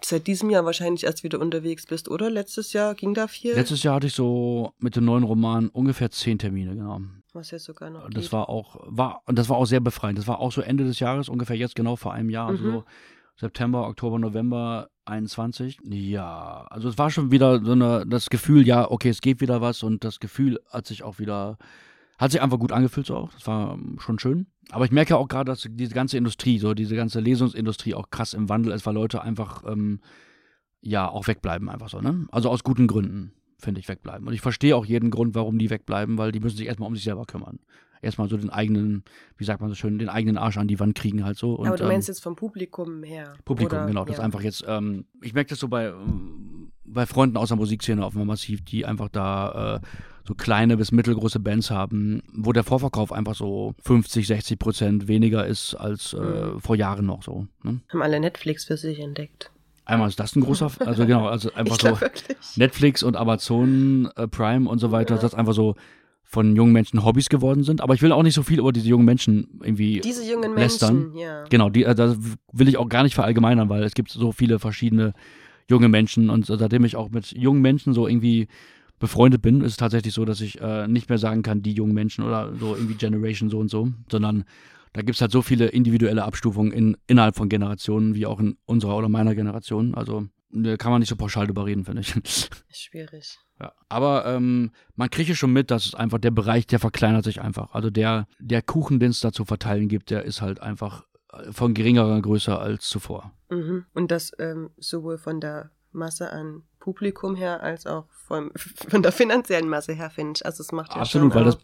seit 0.03 0.27
diesem 0.27 0.49
Jahr 0.49 0.65
wahrscheinlich 0.65 1.03
erst 1.03 1.23
wieder 1.23 1.39
unterwegs 1.39 1.85
bist, 1.85 2.09
oder? 2.09 2.29
Letztes 2.29 2.73
Jahr 2.73 2.95
ging 2.95 3.13
da 3.13 3.27
viel? 3.27 3.53
Letztes 3.53 3.83
Jahr 3.83 3.95
hatte 3.95 4.07
ich 4.07 4.13
so 4.13 4.73
mit 4.79 4.95
dem 4.95 5.05
neuen 5.05 5.23
Roman 5.23 5.69
ungefähr 5.69 6.11
zehn 6.11 6.37
Termine, 6.37 6.75
genau. 6.75 7.01
Was 7.33 7.51
jetzt 7.51 7.65
sogar 7.65 7.89
noch. 7.89 8.09
Das 8.09 8.25
geht. 8.25 8.33
war 8.33 8.49
auch, 8.49 8.77
war, 8.85 9.21
und 9.25 9.37
das 9.37 9.49
war 9.49 9.57
auch 9.57 9.65
sehr 9.65 9.79
befreiend. 9.79 10.17
Das 10.17 10.27
war 10.27 10.39
auch 10.39 10.51
so 10.51 10.61
Ende 10.61 10.85
des 10.85 10.99
Jahres, 10.99 11.29
ungefähr 11.29 11.55
jetzt 11.55 11.75
genau 11.75 11.95
vor 11.95 12.13
einem 12.13 12.29
Jahr, 12.29 12.51
mhm. 12.51 12.57
so 12.57 12.83
September, 13.35 13.87
Oktober, 13.87 14.19
November 14.19 14.89
21. 15.07 15.79
Ja, 15.83 16.65
also 16.69 16.89
es 16.89 16.97
war 16.97 17.09
schon 17.09 17.31
wieder 17.31 17.63
so 17.63 17.71
eine, 17.71 18.05
das 18.07 18.29
Gefühl, 18.29 18.65
ja, 18.65 18.89
okay, 18.89 19.09
es 19.09 19.21
geht 19.21 19.41
wieder 19.41 19.61
was 19.61 19.83
und 19.83 20.03
das 20.03 20.19
Gefühl 20.19 20.59
hat 20.69 20.87
sich 20.87 21.03
auch 21.03 21.19
wieder, 21.19 21.57
hat 22.17 22.31
sich 22.31 22.41
einfach 22.41 22.59
gut 22.59 22.71
angefühlt 22.71 23.07
so 23.07 23.15
auch. 23.15 23.33
Das 23.33 23.47
war 23.47 23.73
ähm, 23.73 23.97
schon 23.99 24.19
schön. 24.19 24.47
Aber 24.71 24.85
ich 24.85 24.91
merke 24.91 25.17
auch 25.17 25.27
gerade, 25.27 25.51
dass 25.51 25.67
diese 25.69 25.93
ganze 25.93 26.17
Industrie, 26.17 26.59
so 26.59 26.73
diese 26.73 26.95
ganze 26.95 27.19
Lesungsindustrie 27.19 27.93
auch 27.95 28.09
krass 28.09 28.33
im 28.33 28.49
Wandel 28.49 28.73
ist, 28.73 28.85
weil 28.85 28.93
Leute 28.93 29.21
einfach, 29.21 29.63
ähm, 29.65 30.01
ja, 30.81 31.07
auch 31.09 31.27
wegbleiben 31.27 31.69
einfach 31.69 31.89
so, 31.89 32.01
ne? 32.01 32.27
Also 32.31 32.49
aus 32.49 32.63
guten 32.63 32.87
Gründen, 32.87 33.33
finde 33.57 33.79
ich, 33.79 33.87
wegbleiben. 33.87 34.27
Und 34.27 34.33
ich 34.33 34.41
verstehe 34.41 34.75
auch 34.75 34.85
jeden 34.85 35.09
Grund, 35.09 35.35
warum 35.35 35.57
die 35.57 35.69
wegbleiben, 35.69 36.17
weil 36.17 36.31
die 36.31 36.39
müssen 36.39 36.57
sich 36.57 36.67
erstmal 36.67 36.87
um 36.87 36.95
sich 36.95 37.03
selber 37.03 37.25
kümmern 37.25 37.59
erstmal 38.01 38.29
so 38.29 38.37
den 38.37 38.49
eigenen, 38.49 39.03
wie 39.37 39.45
sagt 39.45 39.61
man 39.61 39.69
so 39.69 39.75
schön, 39.75 39.99
den 39.99 40.09
eigenen 40.09 40.37
Arsch 40.37 40.57
an 40.57 40.67
die 40.67 40.79
Wand 40.79 40.95
kriegen 40.95 41.23
halt 41.23 41.37
so. 41.37 41.55
Und, 41.55 41.67
Aber 41.67 41.77
du 41.77 41.85
meinst 41.85 42.09
ähm, 42.09 42.13
jetzt 42.13 42.23
vom 42.23 42.35
Publikum 42.35 43.03
her? 43.03 43.33
Publikum, 43.45 43.79
oder? 43.79 43.87
genau. 43.87 44.05
Das 44.05 44.17
ja. 44.17 44.23
einfach 44.23 44.41
jetzt, 44.41 44.63
ähm, 44.67 45.05
ich 45.21 45.33
merke 45.33 45.49
das 45.49 45.59
so 45.59 45.67
bei, 45.67 45.93
bei 46.85 47.05
Freunden 47.05 47.37
aus 47.37 47.49
der 47.49 47.57
Musikszene 47.57 48.05
einmal 48.05 48.25
massiv, 48.25 48.63
die 48.63 48.85
einfach 48.85 49.09
da 49.09 49.75
äh, 49.75 49.79
so 50.27 50.35
kleine 50.35 50.75
bis 50.75 50.91
mittelgroße 50.91 51.39
Bands 51.39 51.71
haben, 51.71 52.21
wo 52.33 52.51
der 52.51 52.63
Vorverkauf 52.63 53.11
einfach 53.13 53.35
so 53.35 53.75
50, 53.83 54.27
60 54.27 54.59
Prozent 54.59 55.07
weniger 55.07 55.45
ist 55.45 55.75
als 55.75 56.13
äh, 56.13 56.17
mhm. 56.19 56.59
vor 56.59 56.75
Jahren 56.75 57.05
noch 57.05 57.23
so. 57.23 57.47
Ne? 57.63 57.79
Haben 57.89 58.01
alle 58.01 58.19
Netflix 58.19 58.65
für 58.65 58.77
sich 58.77 58.99
entdeckt. 58.99 59.51
Einmal 59.85 60.09
ist 60.09 60.19
das 60.19 60.35
ein 60.35 60.41
großer, 60.41 60.69
also 60.79 61.05
genau, 61.05 61.27
also 61.27 61.53
einfach 61.55 61.79
so 61.79 62.01
wirklich. 62.01 62.57
Netflix 62.57 63.03
und 63.03 63.15
Amazon 63.15 64.09
äh, 64.17 64.27
Prime 64.27 64.69
und 64.69 64.79
so 64.79 64.91
weiter, 64.91 65.15
ja. 65.15 65.21
das 65.21 65.31
ist 65.31 65.39
einfach 65.39 65.53
so 65.53 65.75
von 66.29 66.57
jungen 66.57 66.73
Menschen 66.73 67.05
Hobbys 67.05 67.29
geworden 67.29 67.63
sind. 67.63 67.79
Aber 67.79 67.93
ich 67.93 68.01
will 68.01 68.11
auch 68.11 68.21
nicht 68.21 68.33
so 68.33 68.43
viel 68.43 68.59
über 68.59 68.73
diese 68.73 68.89
jungen 68.89 69.05
Menschen 69.05 69.47
irgendwie 69.63 70.01
Diese 70.01 70.29
jungen 70.29 70.55
lästern. 70.55 70.99
Menschen, 70.99 71.17
ja. 71.17 71.45
Genau, 71.49 71.69
die, 71.69 71.85
äh, 71.85 71.95
das 71.95 72.17
will 72.51 72.67
ich 72.67 72.77
auch 72.77 72.89
gar 72.89 73.03
nicht 73.03 73.15
verallgemeinern, 73.15 73.69
weil 73.69 73.83
es 73.83 73.93
gibt 73.93 74.11
so 74.11 74.33
viele 74.33 74.59
verschiedene 74.59 75.13
junge 75.69 75.87
Menschen 75.87 76.29
und 76.29 76.45
seitdem 76.45 76.83
ich 76.83 76.97
auch 76.97 77.09
mit 77.09 77.31
jungen 77.31 77.61
Menschen 77.61 77.93
so 77.93 78.07
irgendwie 78.07 78.47
befreundet 78.99 79.41
bin, 79.41 79.61
ist 79.61 79.71
es 79.71 79.77
tatsächlich 79.77 80.13
so, 80.13 80.25
dass 80.25 80.41
ich 80.41 80.59
äh, 80.59 80.87
nicht 80.87 81.07
mehr 81.07 81.17
sagen 81.17 81.43
kann, 81.43 81.61
die 81.61 81.73
jungen 81.73 81.93
Menschen 81.93 82.25
oder 82.25 82.53
so 82.59 82.75
irgendwie 82.75 82.95
Generation 82.95 83.49
so 83.49 83.59
und 83.59 83.69
so, 83.69 83.89
sondern 84.11 84.43
da 84.93 85.01
gibt 85.01 85.15
es 85.15 85.21
halt 85.21 85.31
so 85.31 85.41
viele 85.41 85.67
individuelle 85.67 86.23
Abstufungen 86.23 86.71
in, 86.71 86.97
innerhalb 87.07 87.35
von 87.35 87.49
Generationen, 87.49 88.15
wie 88.15 88.25
auch 88.25 88.39
in 88.39 88.57
unserer 88.65 88.97
oder 88.97 89.09
meiner 89.09 89.35
Generation. 89.35 89.93
Also 89.93 90.27
kann 90.77 90.91
man 90.91 90.99
nicht 90.99 91.09
so 91.09 91.15
pauschal 91.15 91.45
drüber 91.45 91.65
reden, 91.65 91.85
finde 91.85 92.01
ich. 92.01 92.13
Schwierig. 92.69 93.37
Ja, 93.59 93.73
aber 93.89 94.25
ähm, 94.25 94.71
man 94.95 95.09
kriegt 95.09 95.35
schon 95.35 95.51
mit, 95.51 95.71
dass 95.71 95.85
es 95.85 95.95
einfach 95.95 96.19
der 96.19 96.31
Bereich, 96.31 96.67
der 96.67 96.79
verkleinert 96.79 97.23
sich 97.23 97.41
einfach. 97.41 97.73
Also 97.73 97.89
der, 97.89 98.27
der 98.39 98.61
Kuchen, 98.61 98.99
den 98.99 99.11
es 99.11 99.19
da 99.19 99.31
zu 99.31 99.45
verteilen 99.45 99.87
gibt, 99.87 100.09
der 100.09 100.23
ist 100.23 100.41
halt 100.41 100.61
einfach 100.61 101.05
äh, 101.33 101.51
von 101.51 101.73
geringerer 101.73 102.21
Größe 102.21 102.57
als 102.57 102.87
zuvor. 102.87 103.33
Mhm. 103.49 103.85
Und 103.93 104.11
das 104.11 104.31
ähm, 104.39 104.69
sowohl 104.77 105.17
von 105.17 105.41
der 105.41 105.71
Masse 105.91 106.31
an 106.31 106.63
Publikum 106.79 107.35
her 107.35 107.61
als 107.61 107.85
auch 107.85 108.07
von, 108.09 108.51
von 108.89 109.01
der 109.01 109.11
finanziellen 109.11 109.67
Masse 109.67 109.93
her, 109.93 110.09
finde 110.09 110.33
ich. 110.37 110.45
Also 110.45 110.61
es 110.61 110.71
macht 110.71 110.93
ja 110.93 111.01
Absolut, 111.01 111.33
weil 111.35 111.45
das, 111.45 111.57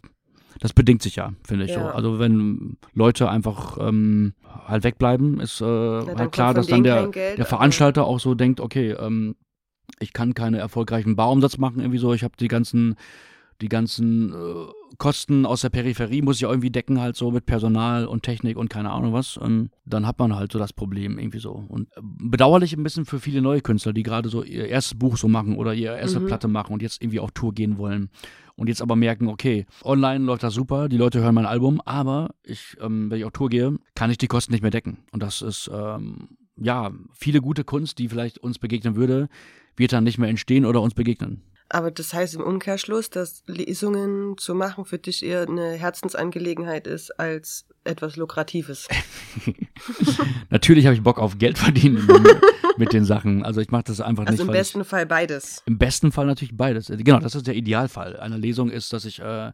das 0.60 0.72
bedingt 0.72 1.02
sich 1.02 1.16
ja, 1.16 1.32
finde 1.44 1.64
ich 1.64 1.72
ja. 1.72 1.80
so. 1.80 1.86
Also 1.88 2.18
wenn 2.18 2.76
Leute 2.92 3.28
einfach 3.28 3.78
ähm, 3.80 4.34
halt 4.66 4.84
wegbleiben, 4.84 5.40
ist 5.40 5.60
äh, 5.60 5.64
ja, 5.64 6.06
halt 6.16 6.32
klar, 6.32 6.54
dass 6.54 6.66
dann 6.66 6.84
der, 6.84 7.08
Geld, 7.08 7.38
der 7.38 7.46
Veranstalter 7.46 8.04
auch 8.04 8.20
so 8.20 8.34
denkt, 8.34 8.60
okay, 8.60 8.92
ähm, 8.92 9.36
ich 9.98 10.12
kann 10.12 10.34
keine 10.34 10.58
erfolgreichen 10.58 11.16
Bauumsatz 11.16 11.58
machen, 11.58 11.80
irgendwie 11.80 11.98
so. 11.98 12.14
Ich 12.14 12.24
habe 12.24 12.34
die 12.38 12.48
ganzen, 12.48 12.96
die 13.60 13.68
ganzen 13.68 14.32
äh, 14.32 14.66
Kosten 14.98 15.46
aus 15.46 15.62
der 15.62 15.70
Peripherie, 15.70 16.22
muss 16.22 16.36
ich 16.36 16.42
irgendwie 16.42 16.70
decken, 16.70 17.00
halt 17.00 17.16
so 17.16 17.30
mit 17.30 17.46
Personal 17.46 18.06
und 18.06 18.22
Technik 18.22 18.56
und 18.56 18.68
keine 18.68 18.90
Ahnung 18.90 19.12
was. 19.12 19.36
Und 19.36 19.70
dann 19.84 20.06
hat 20.06 20.18
man 20.18 20.34
halt 20.34 20.52
so 20.52 20.58
das 20.58 20.72
Problem 20.72 21.18
irgendwie 21.18 21.38
so. 21.38 21.52
Und 21.68 21.88
äh, 21.96 22.00
bedauerlich 22.02 22.76
ein 22.76 22.82
bisschen 22.82 23.04
für 23.04 23.20
viele 23.20 23.42
neue 23.42 23.60
Künstler, 23.60 23.92
die 23.92 24.02
gerade 24.02 24.28
so 24.28 24.42
ihr 24.42 24.68
erstes 24.68 24.98
Buch 24.98 25.16
so 25.16 25.28
machen 25.28 25.56
oder 25.56 25.74
ihre 25.74 25.98
erste 25.98 26.20
mhm. 26.20 26.26
Platte 26.26 26.48
machen 26.48 26.72
und 26.72 26.82
jetzt 26.82 27.02
irgendwie 27.02 27.20
auf 27.20 27.32
Tour 27.32 27.52
gehen 27.52 27.78
wollen. 27.78 28.10
Und 28.56 28.68
jetzt 28.68 28.82
aber 28.82 28.94
merken, 28.94 29.28
okay, 29.28 29.66
online 29.82 30.24
läuft 30.24 30.44
das 30.44 30.54
super, 30.54 30.88
die 30.88 30.96
Leute 30.96 31.20
hören 31.20 31.34
mein 31.34 31.46
Album, 31.46 31.80
aber 31.84 32.34
ich, 32.44 32.76
ähm, 32.80 33.10
wenn 33.10 33.18
ich 33.18 33.24
auf 33.24 33.32
Tour 33.32 33.48
gehe, 33.48 33.76
kann 33.96 34.10
ich 34.10 34.18
die 34.18 34.28
Kosten 34.28 34.52
nicht 34.52 34.62
mehr 34.62 34.70
decken. 34.70 34.98
Und 35.10 35.22
das 35.22 35.42
ist, 35.42 35.68
ähm, 35.74 36.28
ja, 36.56 36.92
viele 37.12 37.40
gute 37.40 37.64
Kunst, 37.64 37.98
die 37.98 38.08
vielleicht 38.08 38.38
uns 38.38 38.58
begegnen 38.58 38.94
würde, 38.94 39.28
wird 39.76 39.92
dann 39.92 40.04
nicht 40.04 40.18
mehr 40.18 40.28
entstehen 40.28 40.64
oder 40.64 40.80
uns 40.82 40.94
begegnen. 40.94 41.42
Aber 41.74 41.90
das 41.90 42.14
heißt 42.14 42.36
im 42.36 42.40
Umkehrschluss, 42.40 43.10
dass 43.10 43.42
Lesungen 43.48 44.38
zu 44.38 44.54
machen 44.54 44.84
für 44.84 44.98
dich 44.98 45.24
eher 45.24 45.42
eine 45.42 45.72
Herzensangelegenheit 45.72 46.86
ist 46.86 47.18
als 47.18 47.66
etwas 47.82 48.14
Lukratives. 48.14 48.86
Natürlich 50.50 50.86
habe 50.86 50.94
ich 50.94 51.02
Bock 51.02 51.18
auf 51.18 51.36
Geld 51.36 51.58
verdienen 51.58 52.06
mit 52.76 52.92
den 52.92 53.04
Sachen. 53.04 53.44
Also 53.44 53.60
ich 53.60 53.72
mache 53.72 53.82
das 53.88 54.00
einfach 54.00 54.24
also 54.24 54.34
nicht. 54.34 54.40
Also 54.42 54.52
im 54.52 54.56
besten 54.56 54.80
ich, 54.82 54.86
Fall 54.86 55.04
beides. 55.04 55.64
Im 55.66 55.76
besten 55.76 56.12
Fall 56.12 56.26
natürlich 56.26 56.56
beides. 56.56 56.92
Genau, 56.96 57.18
das 57.18 57.34
ist 57.34 57.48
der 57.48 57.56
Idealfall. 57.56 58.20
Eine 58.20 58.36
Lesung 58.36 58.70
ist, 58.70 58.92
dass 58.92 59.04
ich 59.04 59.18
äh, 59.18 59.50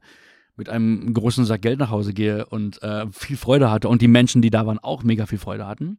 mit 0.57 0.69
einem 0.69 1.15
großen 1.15 1.47
Sack 1.47 1.63
Geld 1.63 1.79
nach 1.79 1.89
Hause 1.89 2.13
gehe 2.13 2.45
und 2.45 2.83
äh, 2.83 3.07
viel 3.13 3.39
Freude 3.39 3.71
hatte 3.71 3.89
und 3.89 4.03
die 4.03 4.09
Menschen, 4.09 4.43
die 4.43 4.51
da 4.51 4.67
waren, 4.67 4.79
auch 4.79 5.05
mega 5.05 5.25
viel 5.25 5.39
Freude 5.39 5.67
hatten. 5.67 5.99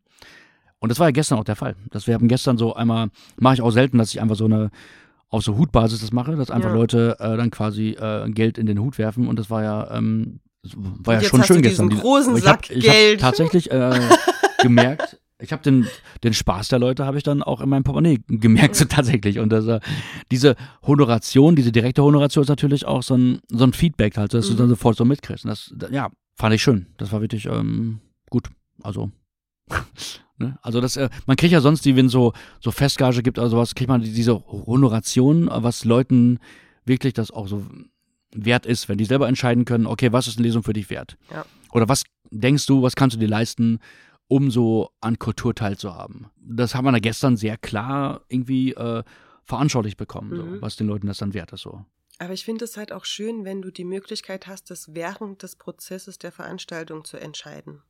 Und 0.78 0.90
das 0.90 1.00
war 1.00 1.08
ja 1.08 1.12
gestern 1.12 1.40
auch 1.40 1.46
der 1.46 1.56
Fall. 1.56 1.76
Das 1.90 2.06
wir 2.06 2.14
haben 2.14 2.28
gestern 2.28 2.60
so 2.60 2.76
einmal, 2.76 3.10
mache 3.38 3.56
ich 3.56 3.62
auch 3.64 3.72
selten, 3.72 3.98
dass 3.98 4.12
ich 4.14 4.22
einfach 4.22 4.36
so 4.36 4.46
eine 4.46 4.70
auf 5.32 5.44
so 5.44 5.58
Hutbasis 5.58 6.02
das 6.02 6.12
mache, 6.12 6.36
dass 6.36 6.52
einfach 6.52 6.70
ja. 6.70 6.76
Leute 6.76 7.16
äh, 7.20 7.38
dann 7.38 7.50
quasi 7.50 7.92
äh, 7.92 8.30
Geld 8.30 8.58
in 8.58 8.68
den 8.68 8.80
Hut 8.80 8.98
werfen 8.98 9.28
und 9.28 9.40
das 9.40 9.50
war 9.50 9.64
ja 9.64 9.98
ähm, 9.98 10.42
war 10.76 11.16
ja 11.16 11.22
schon 11.22 11.44
schön 11.44 11.64
gestern. 11.64 11.90
Großen 11.90 12.36
ich 12.38 12.44
Sack 12.44 12.66
hab, 12.66 12.72
ich 12.72 12.84
Geld. 12.84 13.24
Hab 13.24 13.30
tatsächlich 13.30 13.72
äh, 13.72 14.00
gemerkt, 14.62 15.18
ich 15.42 15.52
habe 15.52 15.64
den, 15.64 15.88
den 16.24 16.34
Spaß 16.34 16.68
der 16.68 16.80
Leute 16.80 17.06
habe 17.06 17.18
ich 17.18 17.24
dann 17.24 17.42
auch 17.42 17.62
in 17.62 17.70
meinem 17.70 17.84
Portemonnaie 17.84 18.20
gemerkt, 18.28 18.76
so 18.76 18.86
tatsächlich. 18.86 19.40
Und 19.40 19.50
das, 19.50 19.66
äh, 19.66 19.80
diese 20.30 20.56
Honoration, 20.84 21.56
diese 21.56 21.72
direkte 21.72 22.04
Honoration 22.04 22.44
ist 22.44 22.50
natürlich 22.50 22.86
auch 22.86 23.02
so 23.02 23.16
ein, 23.16 23.40
so 23.50 23.64
ein 23.64 23.74
Feedback 23.74 24.18
halt, 24.18 24.34
dass 24.34 24.48
mhm. 24.48 24.52
du 24.52 24.58
dann 24.58 24.70
sofort 24.70 24.98
so 24.98 25.06
mitkriegst. 25.06 25.46
Und 25.46 25.50
das, 25.50 25.74
ja, 25.92 26.12
fand 26.36 26.54
ich 26.54 26.62
schön. 26.62 26.88
Das 26.98 27.12
war 27.12 27.22
wirklich 27.22 27.48
ähm, 27.48 28.00
gut. 28.30 28.50
Also 28.84 29.12
Ne? 30.42 30.58
Also 30.62 30.82
das, 30.82 30.98
äh, 30.98 31.10
man 31.26 31.38
kriegt 31.38 31.54
ja 31.54 31.62
sonst 31.62 31.86
die, 31.86 31.96
wenn 31.96 32.10
so 32.10 32.34
so 32.60 32.72
Festgage 32.72 33.24
gibt, 33.24 33.40
also 33.40 33.58
was 33.58 33.76
kriegt 33.76 33.90
man 33.90 34.02
diese 34.02 34.44
Honoration, 34.46 35.50
was 35.52 35.86
Leuten 35.86 36.40
wirklich 36.86 37.14
das 37.14 37.32
auch 37.32 37.48
so 37.48 37.66
wert 38.34 38.66
ist, 38.66 38.90
wenn 38.90 38.98
die 38.98 39.06
selber 39.06 39.28
entscheiden 39.28 39.66
können, 39.66 39.86
okay, 39.86 40.12
was 40.12 40.28
ist 40.28 40.38
eine 40.38 40.48
Lesung 40.48 40.64
für 40.64 40.74
dich 40.74 40.90
wert? 40.90 41.18
Ja. 41.32 41.46
Oder 41.72 41.88
was 41.88 42.04
denkst 42.32 42.66
du, 42.66 42.82
was 42.82 42.96
kannst 42.96 43.16
du 43.16 43.20
dir 43.20 43.28
leisten, 43.28 43.80
um 44.28 44.52
so 44.52 44.90
an 45.02 45.20
Kultur 45.20 45.54
teilzuhaben? 45.54 46.28
Das 46.38 46.76
haben 46.76 46.86
wir 46.86 46.92
da 46.92 47.00
gestern 47.00 47.38
sehr 47.38 47.58
klar 47.58 48.22
irgendwie 48.30 48.74
äh, 48.74 49.04
veranschaulicht 49.44 49.98
bekommen, 49.98 50.30
mhm. 50.30 50.56
so, 50.56 50.62
was 50.62 50.76
den 50.76 50.88
Leuten 50.88 51.08
das 51.08 51.18
dann 51.18 51.34
wert 51.34 51.52
ist. 51.54 51.62
So. 51.62 51.86
Aber 52.20 52.34
ich 52.34 52.46
finde 52.46 52.66
es 52.66 52.78
halt 52.78 52.92
auch 52.92 53.06
schön, 53.06 53.46
wenn 53.46 53.62
du 53.62 53.72
die 53.72 53.84
Möglichkeit 53.84 54.48
hast, 54.48 54.70
das 54.70 54.94
während 54.94 55.44
des 55.44 55.56
Prozesses 55.56 56.20
der 56.20 56.32
Veranstaltung 56.32 57.04
zu 57.04 57.18
entscheiden. 57.18 57.82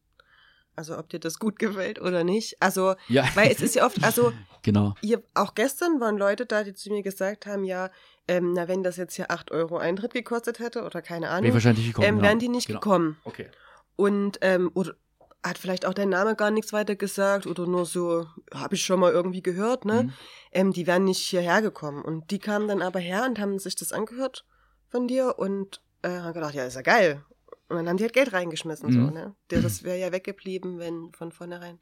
Also 0.82 0.98
ob 0.98 1.10
dir 1.10 1.20
das 1.20 1.38
gut 1.38 1.60
gefällt 1.60 2.02
oder 2.02 2.24
nicht. 2.24 2.58
Also, 2.60 2.96
ja. 3.08 3.24
weil 3.36 3.52
es 3.52 3.62
ist 3.62 3.76
ja 3.76 3.86
oft, 3.86 4.04
also 4.04 4.34
genau. 4.64 4.96
Hier, 5.02 5.22
auch 5.36 5.54
gestern 5.54 6.00
waren 6.00 6.18
Leute 6.18 6.48
da, 6.48 6.64
die 6.64 6.74
zu 6.74 6.90
mir 6.90 7.04
gesagt 7.04 7.46
haben, 7.46 7.64
ja, 7.64 7.92
ähm, 8.28 8.54
na, 8.54 8.68
wenn 8.68 8.82
das 8.82 8.98
jetzt 8.98 9.14
hier 9.14 9.30
8 9.30 9.52
Euro 9.52 9.78
Eintritt 9.78 10.16
gekostet 10.16 10.58
hätte 10.58 10.84
oder 10.84 11.04
keine 11.04 11.30
Ahnung, 11.30 11.44
wäre 11.44 11.54
wahrscheinlich 11.54 11.86
gekommen, 11.86 12.08
ähm, 12.08 12.22
wären 12.24 12.40
die 12.40 12.50
nicht 12.50 12.66
genau. 12.66 12.80
gekommen. 12.80 13.18
Okay. 13.26 13.52
Und 13.96 14.40
ähm, 14.42 14.72
oder 14.74 14.96
hat 15.44 15.60
vielleicht 15.60 15.86
auch 15.86 15.94
dein 15.94 16.10
Name 16.10 16.36
gar 16.36 16.50
nichts 16.50 16.74
weiter 16.74 16.96
gesagt 16.96 17.46
oder 17.46 17.68
nur 17.68 17.86
so, 17.86 18.26
habe 18.52 18.74
ich 18.74 18.84
schon 18.84 19.00
mal 19.00 19.12
irgendwie 19.12 19.44
gehört, 19.44 19.86
ne? 19.86 20.06
Mhm. 20.06 20.14
Ähm, 20.52 20.74
die 20.74 20.88
wären 20.88 21.04
nicht 21.04 21.20
hierher 21.20 21.62
gekommen. 21.62 22.02
Und 22.02 22.32
die 22.32 22.40
kamen 22.40 22.68
dann 22.68 22.82
aber 22.82 23.00
her 23.00 23.26
und 23.28 23.38
haben 23.38 23.60
sich 23.60 23.76
das 23.76 23.94
angehört 23.94 24.46
von 24.90 25.08
dir 25.08 25.38
und 25.38 25.80
äh, 26.02 26.10
haben 26.10 26.34
gedacht, 26.34 26.56
ja, 26.56 26.66
ist 26.66 26.74
ja 26.74 26.82
geil. 26.82 27.24
Und 27.72 27.78
dann 27.78 27.90
haben 27.90 27.98
die 27.98 28.04
halt 28.04 28.14
Geld 28.14 28.34
reingeschmissen, 28.34 28.90
mhm. 28.90 28.94
so, 28.94 29.12
ne? 29.12 29.36
Das 29.48 29.84
wäre 29.84 29.98
ja 29.98 30.12
weggeblieben, 30.12 30.80
wenn 30.80 31.12
von 31.14 31.32
vornherein 31.32 31.80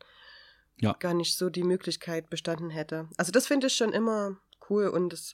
ja. 0.79 0.95
gar 0.99 1.13
nicht 1.13 1.37
so 1.37 1.49
die 1.49 1.63
Möglichkeit 1.63 2.29
bestanden 2.29 2.69
hätte. 2.69 3.07
Also 3.17 3.31
das 3.31 3.47
finde 3.47 3.67
ich 3.67 3.75
schon 3.75 3.91
immer 3.91 4.37
cool 4.69 4.87
und 4.87 5.13
es 5.13 5.33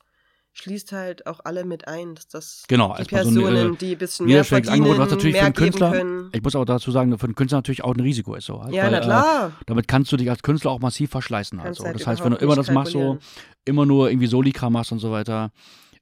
schließt 0.53 0.93
halt 0.93 1.27
auch 1.27 1.41
alle 1.43 1.65
mit 1.65 1.87
ein, 1.87 2.15
dass 2.15 2.27
das 2.27 2.63
genau, 2.67 2.95
die 2.97 3.03
Personen, 3.03 3.35
so 3.35 3.45
ein, 3.45 3.77
die 3.77 3.91
ein 3.91 3.97
bisschen 3.97 4.25
mehr 4.25 4.45
verdienen, 4.45 4.75
Angebot, 4.75 4.97
was 4.99 5.09
natürlich 5.11 5.33
mehr 5.33 5.41
für 5.41 5.45
einen 5.47 5.55
Künstler, 5.55 5.91
können. 5.91 6.29
ich 6.31 6.41
muss 6.41 6.55
auch 6.55 6.63
dazu 6.63 6.91
sagen, 6.91 7.17
für 7.17 7.25
einen 7.25 7.35
Künstler 7.35 7.57
natürlich 7.57 7.83
auch 7.83 7.93
ein 7.93 7.99
Risiko 7.99 8.35
ist 8.35 8.45
so. 8.45 8.63
Halt, 8.63 8.73
ja, 8.73 8.85
weil, 8.85 8.91
na 8.91 8.99
klar. 9.01 9.47
Äh, 9.47 9.63
damit 9.65 9.87
kannst 9.89 10.11
du 10.13 10.17
dich 10.17 10.29
als 10.29 10.41
Künstler 10.43 10.71
auch 10.71 10.79
massiv 10.79 11.11
verschleißen. 11.11 11.61
Halt 11.61 11.75
so. 11.75 11.83
Halt 11.83 11.95
das 11.95 12.07
heißt, 12.07 12.23
wenn 12.23 12.31
du 12.31 12.37
immer 12.37 12.55
das 12.55 12.71
machst, 12.71 12.93
so 12.93 13.17
immer 13.65 13.85
nur 13.85 14.09
irgendwie 14.09 14.27
Solikram 14.27 14.73
machst 14.73 14.93
und 14.93 14.99
so 14.99 15.11
weiter 15.11 15.51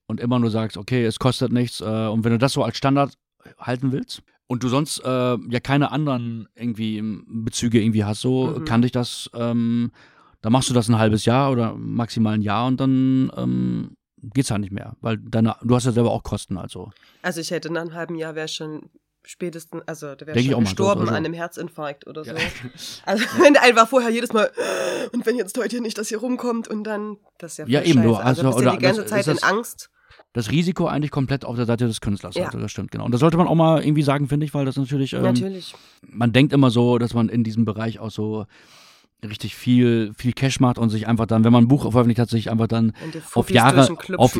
und 0.06 0.20
immer 0.20 0.38
nur 0.38 0.52
sagst, 0.52 0.78
okay, 0.78 1.04
es 1.04 1.18
kostet 1.18 1.52
nichts 1.52 1.82
äh, 1.82 1.86
und 1.86 2.24
wenn 2.24 2.32
du 2.32 2.38
das 2.38 2.54
so 2.54 2.64
als 2.64 2.78
Standard 2.78 3.18
halten 3.58 3.92
willst, 3.92 4.22
und 4.48 4.64
du 4.64 4.68
sonst 4.68 5.00
äh, 5.00 5.08
ja 5.08 5.60
keine 5.62 5.92
anderen 5.92 6.48
irgendwie 6.56 7.02
Bezüge 7.28 7.82
irgendwie 7.82 8.04
hast, 8.04 8.22
so 8.22 8.48
mhm. 8.48 8.66
kann 8.66 8.82
dich 8.82 8.92
das, 8.92 9.30
ähm, 9.34 9.92
dann 10.42 10.52
machst 10.52 10.70
du 10.70 10.74
das 10.74 10.90
ein 10.90 10.98
halbes 10.98 11.26
Jahr 11.26 11.52
oder 11.52 11.76
maximal 11.76 12.36
ein 12.36 12.42
Jahr 12.42 12.68
und 12.68 12.80
dann 12.80 13.32
ähm, 13.38 13.98
geht's 14.22 14.52
halt 14.52 14.62
nicht 14.62 14.74
mehr, 14.74 14.96
weil 15.02 15.18
deine, 15.18 15.56
du 15.64 15.76
hast 15.76 15.86
ja 15.86 15.92
selber 15.92 16.12
auch 16.12 16.24
Kosten, 16.24 16.58
also. 16.58 16.92
Also 17.22 17.42
ich 17.42 17.52
hätte 17.52 17.72
nach 17.72 17.82
einem 17.82 17.94
halben 17.94 18.16
Jahr 18.16 18.36
wäre 18.36 18.48
schon 18.48 18.90
spätestens, 19.26 19.82
also 19.88 20.16
der 20.16 20.28
wäre 20.28 20.42
schon 20.42 20.64
gestorben 20.64 21.08
an 21.08 21.16
einem 21.16 21.34
Herzinfarkt 21.34 22.08
oder 22.08 22.24
so. 22.24 22.32
Ja. 22.32 22.38
Also 23.06 23.24
ja. 23.24 23.30
wenn 23.44 23.58
einfach 23.58 23.88
vorher 23.88 24.10
jedes 24.10 24.34
Mal 24.34 24.52
und 25.14 25.26
wenn 25.26 25.38
jetzt 25.38 25.58
heute 25.58 25.82
nicht 25.82 25.98
das 25.98 26.10
hier 26.10 26.20
rumkommt 26.20 26.68
und 26.68 26.84
dann 26.84 27.18
das 27.38 27.54
ist 27.54 27.58
ja 27.60 27.66
Ja 27.68 27.82
eben, 27.84 28.04
du 28.04 28.16
also, 28.16 28.46
also 28.46 28.58
oder 28.58 28.72
die 28.72 28.80
ganze 28.80 29.02
das, 29.02 29.10
Zeit 29.10 29.28
das, 29.28 29.38
in 29.38 29.44
Angst. 29.44 29.90
Das 30.34 30.50
Risiko 30.50 30.88
eigentlich 30.88 31.12
komplett 31.12 31.46
auf 31.46 31.56
der 31.56 31.66
Seite 31.66 31.86
des 31.86 32.02
Künstlers. 32.02 32.36
Ja. 32.36 32.48
Also 32.48 32.60
das 32.60 32.72
stimmt, 32.72 32.92
genau. 32.92 33.06
Und 33.06 33.12
das 33.12 33.22
sollte 33.22 33.38
man 33.38 33.48
auch 33.48 33.56
mal 33.56 33.84
irgendwie 33.84 34.02
sagen, 34.02 34.28
finde 34.28 34.46
ich, 34.46 34.54
weil 34.54 34.66
das 34.66 34.76
natürlich. 34.76 35.14
Ähm, 35.14 35.22
natürlich. 35.22 35.76
Man 36.08 36.34
denkt 36.34 36.54
immer 36.54 36.72
so, 36.72 36.98
dass 36.98 37.14
man 37.14 37.30
in 37.30 37.44
diesem 37.44 37.66
Bereich 37.66 38.00
auch 38.00 38.10
so 38.10 38.46
richtig 39.24 39.56
viel, 39.56 40.12
viel 40.16 40.34
Cash 40.34 40.60
macht 40.60 40.78
und 40.78 40.90
sich 40.90 41.08
einfach 41.08 41.26
dann, 41.26 41.44
wenn 41.44 41.54
man 41.54 41.66
ein 41.66 41.68
Buch 41.68 41.84
veröffentlicht 41.84 42.20
hat, 42.20 42.30
sich 42.30 42.52
einfach 42.52 42.68
dann 42.68 42.94
auf 43.34 43.50
Jahre, 43.50 43.88
auf, 44.18 44.40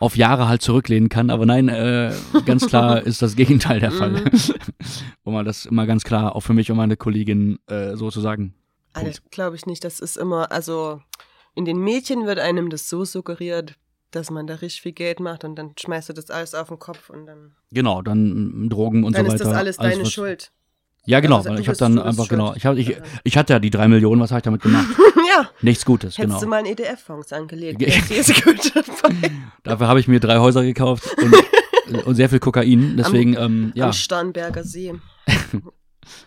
auf, 0.00 0.16
Jahre 0.16 0.48
halt 0.48 0.62
zurücklehnen 0.62 1.08
kann. 1.08 1.30
Aber 1.30 1.46
nein, 1.46 1.68
äh, 1.68 2.12
ganz 2.44 2.66
klar 2.66 3.02
ist 3.06 3.22
das 3.22 3.36
Gegenteil 3.36 3.80
der 3.80 3.92
Fall. 3.92 4.10
Mhm. 4.10 4.30
Wo 5.24 5.30
man 5.30 5.44
das 5.44 5.66
immer 5.66 5.86
ganz 5.86 6.04
klar 6.04 6.34
auch 6.34 6.40
für 6.40 6.54
mich 6.54 6.70
und 6.70 6.76
meine 6.76 6.96
Kollegin 6.96 7.58
äh, 7.66 7.96
sozusagen. 7.96 8.54
Also, 8.92 9.20
glaube 9.30 9.56
ich 9.56 9.66
nicht. 9.66 9.84
Das 9.84 10.00
ist 10.00 10.16
immer, 10.16 10.52
also 10.52 11.00
in 11.54 11.64
den 11.64 11.78
Mädchen 11.78 12.26
wird 12.26 12.38
einem 12.38 12.70
das 12.70 12.88
so 12.88 13.04
suggeriert, 13.04 13.74
dass 14.14 14.30
man 14.30 14.46
da 14.46 14.54
richtig 14.54 14.82
viel 14.82 14.92
Geld 14.92 15.20
macht 15.20 15.44
und 15.44 15.56
dann 15.56 15.72
schmeißt 15.78 16.08
du 16.08 16.12
das 16.12 16.30
alles 16.30 16.54
auf 16.54 16.68
den 16.68 16.78
Kopf 16.78 17.10
und 17.10 17.26
dann. 17.26 17.52
Genau, 17.70 18.02
dann 18.02 18.68
Drogen 18.68 19.04
und 19.04 19.16
dann 19.16 19.26
so 19.26 19.32
weiter. 19.32 19.44
Dann 19.44 19.46
ist 19.46 19.52
das 19.52 19.58
alles, 19.58 19.78
alles 19.78 19.96
deine 19.96 20.06
Schuld. 20.06 20.52
Ja, 21.06 21.20
genau, 21.20 21.36
also, 21.38 21.54
ich 21.54 21.68
habe 21.68 21.76
dann 21.76 21.98
einfach, 21.98 22.28
genau, 22.28 22.54
ich, 22.54 22.64
hab, 22.64 22.76
ich, 22.76 22.96
ich 23.24 23.36
hatte 23.36 23.52
ja 23.52 23.58
die 23.58 23.68
drei 23.68 23.88
Millionen, 23.88 24.22
was 24.22 24.30
habe 24.30 24.38
ich 24.38 24.44
damit 24.44 24.62
gemacht? 24.62 24.86
ja. 25.36 25.50
Nichts 25.60 25.84
Gutes, 25.84 26.16
Hättest 26.16 26.28
genau. 26.28 26.40
du 26.40 26.46
mal 26.46 26.56
einen 26.58 26.68
EDF-Fonds 26.68 27.30
angelegt. 27.32 27.82
Dafür 29.62 29.88
habe 29.88 30.00
ich 30.00 30.08
mir 30.08 30.20
drei 30.20 30.38
Häuser 30.38 30.62
gekauft 30.62 31.04
und, 31.18 31.34
und 32.06 32.14
sehr 32.14 32.30
viel 32.30 32.38
Kokain, 32.40 32.96
deswegen, 32.96 33.36
am, 33.36 33.52
ähm, 33.52 33.72
ja. 33.74 33.86
Am 33.86 33.92
Starnberger 33.92 34.64
See. 34.64 34.94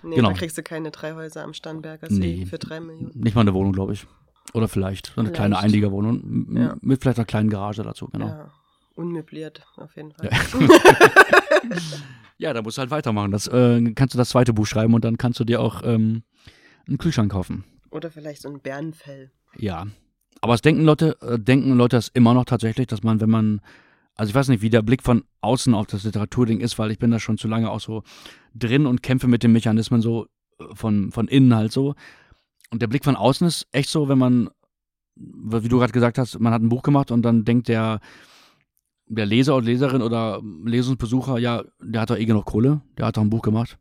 nee, 0.04 0.16
genau. 0.16 0.30
da 0.30 0.36
kriegst 0.36 0.60
du 0.60 0.64
keine 0.64 0.92
drei 0.92 1.14
Häuser 1.14 1.44
am 1.44 1.54
Starnberger 1.54 2.08
See 2.10 2.20
nee, 2.20 2.46
für 2.46 2.60
drei 2.60 2.80
Millionen. 2.80 3.20
Nicht 3.20 3.34
mal 3.34 3.42
eine 3.42 3.56
Wohnung, 3.56 3.74
glaube 3.74 3.94
ich. 3.94 4.06
Oder 4.54 4.68
vielleicht, 4.68 5.08
so 5.08 5.14
eine 5.14 5.30
vielleicht. 5.30 5.36
kleine 5.36 5.60
Einliegerwohnung 5.60 6.56
ja. 6.56 6.76
mit 6.82 7.02
vielleicht 7.02 7.20
einer 7.20 7.26
kleinen 7.26 7.50
Garage 7.50 7.84
dazu, 7.84 8.08
genau. 8.08 8.28
Ja, 8.28 8.52
unmöbliert, 8.96 9.66
auf 9.76 9.96
jeden 9.96 10.12
Fall. 10.14 10.30
Ja. 10.32 11.78
Ja, 12.38 12.54
da 12.54 12.62
musst 12.62 12.78
du 12.78 12.82
halt 12.82 12.92
weitermachen. 12.92 13.32
Das 13.32 13.48
äh, 13.48 13.82
kannst 13.94 14.14
du 14.14 14.18
das 14.18 14.30
zweite 14.30 14.54
Buch 14.54 14.68
schreiben 14.68 14.94
und 14.94 15.04
dann 15.04 15.18
kannst 15.18 15.40
du 15.40 15.44
dir 15.44 15.60
auch 15.60 15.82
ähm, 15.84 16.24
einen 16.88 16.98
Kühlschrank 16.98 17.32
kaufen. 17.32 17.64
Oder 17.90 18.12
vielleicht 18.12 18.44
so 18.44 18.50
ein 18.50 18.60
Bärenfell. 18.60 19.32
Ja. 19.58 19.88
Aber 20.42 20.54
es 20.54 20.62
denken 20.62 20.84
Leute, 20.84 21.18
äh, 21.22 21.40
denken 21.40 21.76
Leute 21.76 21.96
das 21.96 22.10
immer 22.10 22.34
noch 22.34 22.46
tatsächlich, 22.46 22.88
dass 22.88 23.02
man, 23.02 23.20
wenn 23.22 23.30
man, 23.30 23.62
also 24.16 24.30
ich 24.30 24.36
weiß 24.36 24.50
nicht, 24.50 24.62
wie 24.62 24.70
der 24.70 24.84
Blick 24.84 25.02
von 25.02 25.24
außen 25.42 25.74
auf 25.74 25.88
das 25.88 26.04
Literaturding 26.04 26.60
ist, 26.60 26.78
weil 26.78 26.92
ich 26.92 27.00
bin 27.00 27.10
da 27.10 27.20
schon 27.20 27.40
zu 27.40 27.48
lange 27.48 27.72
auch 27.72 27.80
so 27.80 28.04
drin 28.54 28.86
und 28.86 29.02
kämpfe 29.02 29.28
mit 29.28 29.42
den 29.42 29.52
Mechanismen 29.52 30.02
so 30.02 30.28
äh, 30.60 30.76
von, 30.76 31.12
von 31.12 31.28
innen 31.28 31.56
halt 31.56 31.72
so. 31.72 31.96
Und 32.70 32.82
der 32.82 32.88
Blick 32.88 33.04
von 33.06 33.16
außen 33.16 33.48
ist 33.48 33.68
echt 33.72 33.90
so, 33.90 34.10
wenn 34.10 34.18
man, 34.18 34.50
wie 35.16 35.70
du 35.70 35.80
gerade 35.80 35.94
gesagt 35.94 36.18
hast, 36.18 36.40
man 36.40 36.54
hat 36.54 36.62
ein 36.62 36.70
Buch 36.70 36.84
gemacht 36.84 37.12
und 37.12 37.22
dann 37.22 37.46
denkt 37.46 37.68
der, 37.68 38.00
der 39.08 39.26
Leser 39.26 39.56
oder 39.56 39.66
Leserin 39.66 40.02
oder 40.02 40.42
Lesungsbesucher, 40.66 41.38
ja, 41.38 41.64
der 41.80 42.02
hat 42.02 42.10
doch 42.10 42.18
eh 42.18 42.26
genug 42.26 42.46
Kohle, 42.46 42.82
der 42.98 43.08
hat 43.08 43.18
doch 43.18 43.22
ein 43.22 43.30
Buch 43.30 43.42
gemacht. 43.42 43.78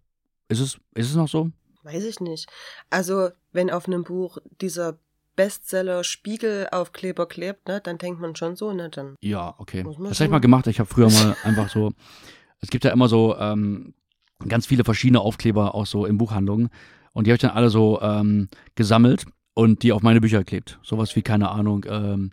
Ist 0.48 0.60
es, 0.60 0.78
ist 0.94 1.10
es 1.10 1.16
noch 1.16 1.28
so? 1.28 1.50
Weiß 1.82 2.04
ich 2.04 2.20
nicht. 2.20 2.48
Also, 2.90 3.30
wenn 3.52 3.70
auf 3.70 3.86
einem 3.86 4.04
Buch 4.04 4.38
dieser 4.60 4.98
Bestseller 5.34 6.02
Spiegelaufkleber 6.02 7.26
klebt, 7.26 7.68
ne, 7.68 7.80
dann 7.80 7.98
denkt 7.98 8.20
man 8.20 8.34
schon 8.36 8.56
so, 8.56 8.72
ne, 8.72 8.88
dann. 8.88 9.16
Ja, 9.20 9.54
okay. 9.58 9.84
Das 9.84 10.18
habe 10.18 10.24
ich 10.24 10.30
mal 10.30 10.40
gemacht. 10.40 10.66
Ich 10.66 10.78
habe 10.80 10.88
früher 10.88 11.10
mal 11.10 11.36
einfach 11.44 11.68
so, 11.68 11.92
es 12.60 12.70
gibt 12.70 12.84
ja 12.84 12.90
immer 12.90 13.08
so 13.08 13.36
ähm, 13.36 13.94
ganz 14.48 14.66
viele 14.66 14.84
verschiedene 14.84 15.20
Aufkleber 15.20 15.74
auch 15.74 15.86
so 15.86 16.06
in 16.06 16.18
Buchhandlungen 16.18 16.70
und 17.16 17.26
die 17.26 17.30
habe 17.30 17.36
ich 17.36 17.40
dann 17.40 17.52
alle 17.52 17.70
so 17.70 17.98
ähm, 18.02 18.50
gesammelt 18.74 19.24
und 19.54 19.82
die 19.82 19.92
auf 19.92 20.02
meine 20.02 20.20
Bücher 20.20 20.40
geklebt. 20.40 20.78
Sowas 20.82 21.16
wie, 21.16 21.22
keine 21.22 21.48
Ahnung, 21.48 21.86
ähm, 21.88 22.30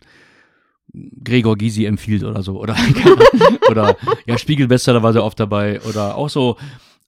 Gregor 1.24 1.56
Gysi 1.56 1.86
empfiehlt 1.86 2.22
oder 2.22 2.42
so. 2.42 2.60
Oder, 2.60 2.76
oder 3.70 3.96
ja, 4.26 4.36
Spiegelbestseller 4.36 5.02
war 5.02 5.14
sehr 5.14 5.24
oft 5.24 5.40
dabei. 5.40 5.80
Oder 5.88 6.16
auch 6.16 6.28
so, 6.28 6.58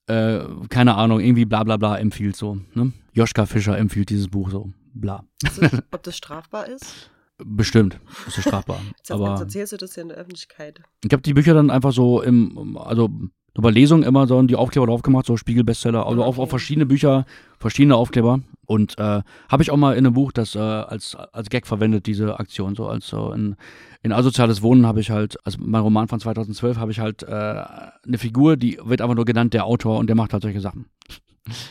äh, 0.07 0.39
keine 0.69 0.95
Ahnung, 0.95 1.19
irgendwie 1.19 1.45
bla 1.45 1.63
bla 1.63 1.77
bla 1.77 1.99
empfiehlt 1.99 2.35
so. 2.35 2.57
Ne? 2.73 2.93
Joschka 3.13 3.45
Fischer 3.45 3.77
empfiehlt 3.77 4.09
dieses 4.09 4.27
Buch 4.27 4.49
so. 4.49 4.71
Bla. 4.95 5.23
Also, 5.45 5.77
ob 5.91 6.01
das 6.01 6.17
strafbar 6.17 6.65
ist? 6.67 7.11
Bestimmt, 7.37 7.99
ist 8.25 8.37
das 8.37 8.45
strafbar. 8.45 8.81
Jetzt, 8.97 9.11
Aber 9.11 9.29
jetzt 9.29 9.41
erzählst 9.41 9.73
du 9.73 9.77
das 9.77 9.95
ja 9.95 10.01
in 10.01 10.09
der 10.09 10.17
Öffentlichkeit. 10.17 10.81
Ich 11.05 11.13
habe 11.13 11.21
die 11.21 11.35
Bücher 11.35 11.53
dann 11.53 11.69
einfach 11.69 11.91
so 11.91 12.23
im, 12.23 12.75
also 12.75 13.11
bei 13.61 13.71
Lesungen 13.71 14.03
immer 14.03 14.27
so 14.27 14.41
die 14.43 14.55
Aufkleber 14.55 14.87
drauf 14.87 15.01
gemacht, 15.01 15.25
so 15.25 15.37
Spiegelbestseller, 15.37 16.05
also 16.05 16.23
auf, 16.23 16.39
auf 16.39 16.49
verschiedene 16.49 16.85
Bücher, 16.85 17.25
verschiedene 17.59 17.95
Aufkleber. 17.95 18.41
Und 18.65 18.99
äh, 18.99 19.21
habe 19.49 19.63
ich 19.63 19.71
auch 19.71 19.77
mal 19.77 19.93
in 19.93 20.05
einem 20.05 20.13
Buch 20.13 20.31
das 20.31 20.55
äh, 20.55 20.59
als, 20.59 21.15
als 21.15 21.49
Gag 21.49 21.65
verwendet, 21.65 22.05
diese 22.05 22.39
Aktion. 22.39 22.75
So 22.75 22.87
als 22.87 23.07
so 23.07 23.31
in, 23.31 23.55
in 24.03 24.11
Asoziales 24.11 24.61
Wohnen 24.61 24.85
habe 24.85 24.99
ich 24.99 25.09
halt, 25.09 25.37
also 25.45 25.57
mein 25.61 25.81
Roman 25.81 26.07
von 26.07 26.19
2012 26.19 26.77
habe 26.77 26.91
ich 26.91 26.99
halt 26.99 27.23
äh, 27.23 27.27
eine 27.27 28.17
Figur, 28.17 28.57
die 28.57 28.77
wird 28.83 29.01
einfach 29.01 29.15
nur 29.15 29.25
genannt, 29.25 29.53
der 29.53 29.65
Autor, 29.65 29.97
und 29.97 30.07
der 30.07 30.15
macht 30.15 30.33
halt 30.33 30.43
solche 30.43 30.59
Sachen. 30.59 30.85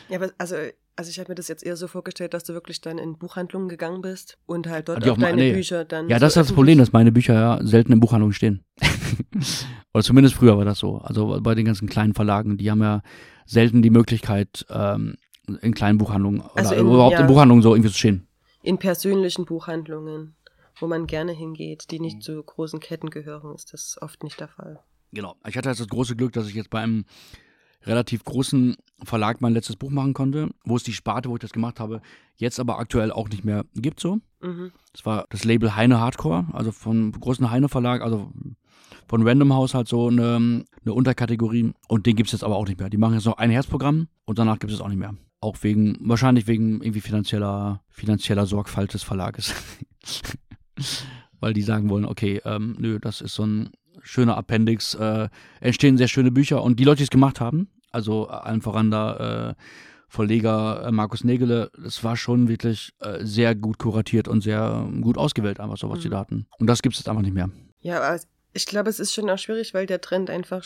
Ja, 0.09 0.17
aber 0.17 0.31
also 0.39 0.57
also 0.97 1.11
ich 1.11 1.19
habe 1.19 1.31
mir 1.31 1.35
das 1.35 1.49
jetzt 1.49 1.63
eher 1.63 1.77
so 1.77 1.89
vorgestellt, 1.89 2.33
dass 2.33 2.45
du 2.45 2.55
wirklich 2.55 2.81
dann 2.81 2.97
in 2.97 3.19
Buchhandlungen 3.19 3.69
gegangen 3.69 4.01
bist 4.01 4.39
und 4.47 4.67
halt 4.67 4.89
dort 4.89 5.07
auch 5.07 5.19
deine 5.19 5.37
nee. 5.37 5.53
Bücher 5.53 5.85
dann. 5.85 6.09
Ja, 6.09 6.19
das 6.19 6.31
ist 6.31 6.37
das 6.37 6.53
Problem, 6.53 6.79
dass 6.79 6.93
meine 6.93 7.13
Bücher 7.13 7.35
ja 7.35 7.61
selten 7.63 7.93
in 7.93 8.01
Buchhandlungen 8.01 8.33
stehen. 8.33 8.65
Oder 9.93 10.03
zumindest 10.03 10.35
früher 10.37 10.57
war 10.57 10.65
das 10.65 10.79
so. 10.79 10.97
Also 10.99 11.39
bei 11.43 11.55
den 11.55 11.67
ganzen 11.67 11.87
kleinen 11.89 12.15
Verlagen, 12.15 12.57
die 12.57 12.71
haben 12.71 12.81
ja 12.81 13.03
selten 13.45 13.83
die 13.83 13.91
Möglichkeit, 13.91 14.65
ähm, 14.71 15.17
in 15.61 15.75
kleinen 15.75 15.99
Buchhandlungen 15.99 16.43
also 16.55 16.71
oder 16.71 16.81
in, 16.81 16.87
überhaupt 16.87 17.13
ja, 17.13 17.21
in 17.21 17.27
Buchhandlungen 17.27 17.63
so 17.63 17.75
irgendwie 17.75 17.91
zu 17.91 17.99
stehen. 17.99 18.27
In 18.63 18.79
persönlichen 18.79 19.45
Buchhandlungen, 19.45 20.35
wo 20.81 20.87
man 20.87 21.07
gerne 21.07 21.33
hingeht, 21.33 21.91
die 21.91 22.01
nicht 22.01 22.23
zu 22.23 22.43
großen 22.43 22.81
Ketten 22.81 23.11
gehören, 23.11 23.55
ist 23.55 23.73
das 23.73 23.97
oft 24.01 24.25
nicht 24.25 24.41
der 24.41 24.49
Fall. 24.49 24.81
Genau. 25.13 25.37
Ich 25.47 25.57
hatte 25.57 25.69
jetzt 25.69 25.81
das 25.81 25.89
große 25.89 26.17
Glück, 26.17 26.33
dass 26.33 26.49
ich 26.49 26.55
jetzt 26.55 26.71
bei 26.71 26.81
einem 26.81 27.05
relativ 27.87 28.25
großen 28.25 28.77
Verlag 29.05 29.41
mein 29.41 29.53
letztes 29.53 29.77
Buch 29.77 29.91
machen 29.91 30.15
konnte, 30.15 30.51
wo 30.65 30.77
es 30.77 30.83
die 30.83 30.93
Sparte, 30.93 31.29
wo 31.29 31.37
ich 31.37 31.41
das 31.41 31.53
gemacht 31.53 31.81
habe, 31.81 32.01
jetzt 32.37 32.59
aber 32.59 32.79
aktuell 32.79 33.13
auch 33.13 33.29
nicht 33.29 33.45
mehr 33.45 33.65
gibt 33.75 34.01
so. 34.01 34.19
Mhm. 34.41 34.73
Das 34.93 35.05
war 35.05 35.27
das 35.31 35.45
Label 35.45 35.77
Heine 35.77 36.01
Hardcore, 36.01 36.47
also 36.53 36.73
von 36.73 37.13
großen 37.13 37.51
Heine 37.51 37.69
Verlag, 37.69 38.03
also 38.03 38.31
von 39.07 39.27
Random 39.27 39.53
House 39.53 39.75
halt 39.75 39.89
so 39.89 40.09
eine, 40.09 40.65
eine 40.85 40.95
Unterkategorie 40.95 41.73
und 41.89 42.07
den 42.07 42.17
gibt 42.17 42.29
es 42.29 42.33
jetzt 42.33 42.45
aber 42.45 42.57
auch 42.57 42.67
nicht 42.67 42.81
mehr. 42.81 42.91
Die 42.91 42.97
machen 42.97 43.15
jetzt 43.15 43.27
noch 43.27 43.39
ein 43.39 43.51
Herzprogramm 43.51 44.09
und 44.25 44.39
danach 44.39 44.59
gibt 44.59 44.73
es 44.73 44.81
auch 44.81 44.89
nicht 44.89 44.99
mehr. 44.99 45.15
Auch 45.41 45.57
wegen, 45.63 45.97
wahrscheinlich 46.01 46.47
wegen 46.47 46.81
irgendwie 46.81 47.01
finanzieller, 47.01 47.83
finanzieller 47.89 48.47
Sorgfalt 48.47 48.95
des 48.95 49.03
Verlages. 49.03 49.55
Weil 51.41 51.53
die 51.53 51.63
sagen 51.63 51.91
wollen, 51.91 52.07
okay, 52.07 52.41
ähm, 52.45 52.77
nö, 52.79 52.99
das 52.99 53.21
ist 53.21 53.35
so 53.35 53.45
ein 53.45 53.71
schöner 54.03 54.37
Appendix, 54.37 54.95
äh, 54.95 55.29
entstehen 55.61 55.99
sehr 55.99 56.09
schöne 56.09 56.31
Bücher 56.31 56.63
und 56.63 56.81
die 56.81 56.85
Leute, 56.85 56.99
die 56.99 57.05
es 57.05 57.11
gemacht 57.11 57.41
haben, 57.41 57.69
also 57.97 58.29
allen 58.29 58.61
voran 58.61 58.91
da 58.91 59.51
äh, 59.51 59.55
Verleger 60.09 60.85
äh, 60.87 60.93
Markus 60.93 61.25
Nägele, 61.25 61.71
das 61.83 62.05
war 62.05 62.17
schon 62.17 62.49
wirklich 62.49 62.93
äh, 63.01 63.25
sehr 63.25 63.55
gut 63.55 63.79
kuratiert 63.79 64.29
und 64.29 64.43
sehr 64.43 64.89
gut 65.01 65.19
ausgewählt, 65.19 65.59
einfach 65.59 65.77
so, 65.77 65.89
was 65.91 65.99
mhm. 65.99 66.03
die 66.03 66.09
da 66.11 66.19
hatten. 66.19 66.47
Und 66.59 66.69
das 66.69 66.83
gibt 66.83 66.95
es 66.95 67.01
jetzt 67.01 67.09
einfach 67.09 67.23
nicht 67.23 67.35
mehr. 67.35 67.51
Ja, 67.81 68.01
aber 68.01 68.21
ich 68.53 68.67
glaube, 68.67 68.89
es 68.89 69.01
ist 69.01 69.13
schon 69.13 69.29
auch 69.29 69.39
schwierig, 69.39 69.75
weil 69.75 69.87
der 69.87 70.01
Trend 70.01 70.31
einfach, 70.31 70.65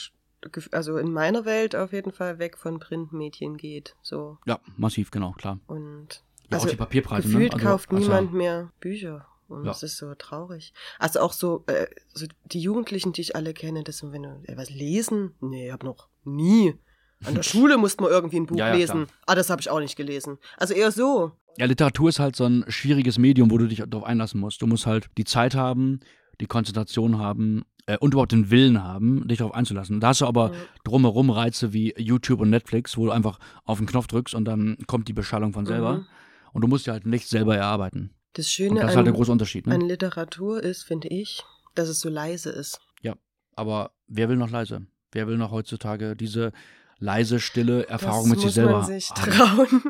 also 0.72 0.96
in 0.98 1.12
meiner 1.12 1.44
Welt 1.44 1.74
auf 1.74 1.92
jeden 1.92 2.12
Fall 2.12 2.38
weg 2.38 2.58
von 2.58 2.78
Printmedien 2.80 3.56
geht. 3.56 3.96
So. 4.02 4.38
Ja, 4.44 4.60
massiv, 4.76 5.10
genau, 5.10 5.32
klar. 5.32 5.58
Und 5.66 6.22
ja, 6.50 6.56
also, 6.56 6.66
auch 6.66 6.70
die 6.70 6.76
Papierpreise. 6.76 7.28
Ne? 7.28 7.34
Gefühlt 7.34 7.52
ne? 7.52 7.58
also, 7.58 7.68
kauft 7.68 7.90
also, 7.90 8.02
niemand 8.02 8.32
mehr 8.32 8.72
Bücher. 8.80 9.26
Und 9.48 9.64
ja. 9.64 9.70
das 9.70 9.82
ist 9.82 9.96
so 9.96 10.14
traurig. 10.14 10.72
Also 10.98 11.20
auch 11.20 11.32
so, 11.32 11.64
äh, 11.66 11.86
so 12.14 12.26
die 12.44 12.60
Jugendlichen, 12.60 13.12
die 13.12 13.22
ich 13.22 13.34
alle 13.34 13.52
kenne, 13.52 13.82
das 13.82 13.98
sind, 13.98 14.12
wenn 14.12 14.22
du 14.22 14.40
äh, 14.44 14.56
was 14.56 14.70
lesen? 14.70 15.34
Nee, 15.40 15.66
ich 15.66 15.72
hab 15.72 15.82
noch 15.82 16.08
nie. 16.24 16.78
An 17.24 17.34
der 17.34 17.42
Schule 17.42 17.76
musste 17.76 18.02
man 18.02 18.12
irgendwie 18.12 18.38
ein 18.38 18.46
Buch 18.46 18.56
ja, 18.56 18.68
ja, 18.68 18.74
lesen. 18.74 19.06
Klar. 19.06 19.18
Ah, 19.26 19.34
das 19.34 19.50
habe 19.50 19.60
ich 19.60 19.70
auch 19.70 19.80
nicht 19.80 19.96
gelesen. 19.96 20.38
Also 20.56 20.74
eher 20.74 20.90
so. 20.90 21.32
Ja, 21.58 21.66
Literatur 21.66 22.08
ist 22.08 22.18
halt 22.18 22.36
so 22.36 22.44
ein 22.44 22.64
schwieriges 22.68 23.18
Medium, 23.18 23.50
wo 23.50 23.58
du 23.58 23.66
dich 23.66 23.82
darauf 23.86 24.04
einlassen 24.04 24.40
musst. 24.40 24.62
Du 24.62 24.66
musst 24.66 24.86
halt 24.86 25.10
die 25.18 25.24
Zeit 25.24 25.54
haben, 25.54 26.00
die 26.40 26.46
Konzentration 26.46 27.18
haben 27.18 27.64
äh, 27.86 27.98
und 27.98 28.14
überhaupt 28.14 28.32
den 28.32 28.50
Willen 28.50 28.82
haben, 28.82 29.26
dich 29.28 29.38
darauf 29.38 29.54
einzulassen. 29.54 30.00
Da 30.00 30.08
hast 30.08 30.20
du 30.20 30.26
aber 30.26 30.52
ja. 30.52 30.58
drumherum 30.84 31.30
Reize 31.30 31.72
wie 31.72 31.94
YouTube 31.98 32.40
und 32.40 32.50
Netflix, 32.50 32.96
wo 32.96 33.06
du 33.06 33.10
einfach 33.10 33.38
auf 33.64 33.78
den 33.78 33.86
Knopf 33.86 34.06
drückst 34.06 34.34
und 34.34 34.44
dann 34.44 34.78
kommt 34.86 35.08
die 35.08 35.12
Beschallung 35.12 35.52
von 35.52 35.66
selber. 35.66 35.98
Mhm. 35.98 36.06
Und 36.52 36.62
du 36.62 36.68
musst 36.68 36.86
ja 36.86 36.94
halt 36.94 37.06
nicht 37.06 37.28
selber 37.28 37.56
erarbeiten. 37.56 38.14
Das 38.34 38.50
Schöne 38.50 38.70
und 38.70 38.76
das 38.78 38.90
ist 38.90 38.96
halt 38.96 39.06
der 39.06 39.14
große 39.14 39.32
Unterschied. 39.32 39.66
Ne? 39.66 39.74
an 39.74 39.80
Literatur 39.82 40.62
ist, 40.62 40.84
finde 40.84 41.08
ich, 41.08 41.42
dass 41.74 41.88
es 41.88 42.00
so 42.00 42.08
leise 42.08 42.50
ist. 42.50 42.80
Ja, 43.02 43.14
aber 43.56 43.92
wer 44.06 44.28
will 44.28 44.36
noch 44.36 44.50
leise? 44.50 44.86
Wer 45.12 45.26
will 45.26 45.36
noch 45.36 45.50
heutzutage 45.50 46.14
diese 46.14 46.52
leise, 47.00 47.40
stille 47.40 47.86
Erfahrung 47.88 48.28
das 48.28 48.36
mit 48.36 48.40
sich 48.40 48.52
selber. 48.52 48.78
Man 48.78 48.86
sich 48.86 49.08
trauen. 49.08 49.82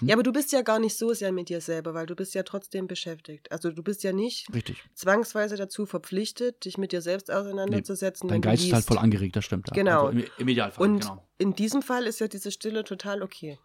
Hm? 0.00 0.08
Ja, 0.08 0.14
aber 0.14 0.22
du 0.22 0.32
bist 0.32 0.52
ja 0.52 0.62
gar 0.62 0.78
nicht 0.78 0.96
so 0.96 1.14
sehr 1.14 1.32
mit 1.32 1.48
dir 1.48 1.60
selber, 1.60 1.94
weil 1.94 2.06
du 2.06 2.14
bist 2.14 2.34
ja 2.34 2.42
trotzdem 2.42 2.86
beschäftigt. 2.86 3.50
Also 3.50 3.70
du 3.70 3.82
bist 3.82 4.02
ja 4.02 4.12
nicht 4.12 4.52
Richtig. 4.52 4.82
zwangsweise 4.94 5.56
dazu 5.56 5.86
verpflichtet, 5.86 6.64
dich 6.64 6.76
mit 6.76 6.92
dir 6.92 7.00
selbst 7.00 7.30
auseinanderzusetzen. 7.30 8.26
Nee, 8.26 8.34
dein 8.34 8.42
Geist 8.42 8.64
ist 8.64 8.72
halt 8.72 8.84
voll 8.84 8.98
angeregt, 8.98 9.36
das 9.36 9.44
stimmt. 9.44 9.70
Genau. 9.72 10.06
Also 10.06 10.18
im, 10.18 10.24
Im 10.38 10.48
Idealfall. 10.48 10.86
Und 10.86 11.00
genau. 11.02 11.26
in 11.38 11.54
diesem 11.54 11.82
Fall 11.82 12.06
ist 12.06 12.20
ja 12.20 12.28
diese 12.28 12.50
Stille 12.50 12.84
total 12.84 13.22
okay. 13.22 13.58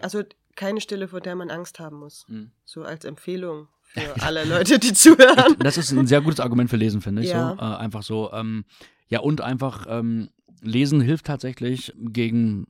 Also 0.00 0.22
keine 0.56 0.80
Stille, 0.80 1.08
vor 1.08 1.20
der 1.20 1.34
man 1.34 1.50
Angst 1.50 1.78
haben 1.78 1.98
muss. 1.98 2.26
Mhm. 2.28 2.50
So 2.64 2.82
als 2.82 3.04
Empfehlung 3.04 3.68
für 3.82 4.14
alle 4.22 4.44
Leute, 4.44 4.78
die 4.78 4.92
zuhören. 4.92 5.56
Das 5.60 5.78
ist 5.78 5.92
ein 5.92 6.06
sehr 6.06 6.20
gutes 6.20 6.40
Argument 6.40 6.68
für 6.68 6.76
Lesen, 6.76 7.00
finde 7.00 7.22
ich. 7.22 7.30
Ja. 7.30 7.56
So, 7.56 7.62
äh, 7.62 7.76
einfach 7.76 8.02
so. 8.02 8.32
Ähm, 8.32 8.64
ja, 9.08 9.20
und 9.20 9.40
einfach 9.40 9.86
ähm, 9.88 10.30
Lesen 10.60 11.00
hilft 11.00 11.26
tatsächlich 11.26 11.92
gegen 11.96 12.66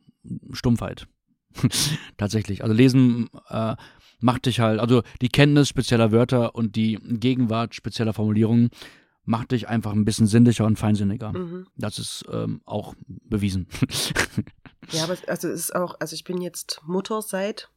Stumpfheit. 0.52 1.06
tatsächlich. 2.16 2.62
Also 2.62 2.74
Lesen 2.74 3.30
äh, 3.48 3.76
macht 4.20 4.46
dich 4.46 4.60
halt, 4.60 4.80
also 4.80 5.02
die 5.20 5.28
Kenntnis 5.28 5.68
spezieller 5.68 6.12
Wörter 6.12 6.54
und 6.54 6.76
die 6.76 6.98
Gegenwart 7.02 7.74
spezieller 7.74 8.12
Formulierungen 8.12 8.70
macht 9.24 9.52
dich 9.52 9.68
einfach 9.68 9.92
ein 9.92 10.04
bisschen 10.04 10.26
sinnlicher 10.26 10.66
und 10.66 10.78
feinsinniger. 10.78 11.32
Mhm. 11.32 11.66
Das 11.76 11.98
ist 11.98 12.24
ähm, 12.30 12.60
auch 12.64 12.94
bewiesen. 13.06 13.68
ja, 14.90 15.04
aber 15.04 15.16
also 15.26 15.48
es 15.48 15.60
ist 15.60 15.74
auch, 15.74 15.96
also 16.00 16.14
ich 16.14 16.24
bin 16.24 16.40
jetzt 16.40 16.80
Mutter 16.84 17.22
seit 17.22 17.70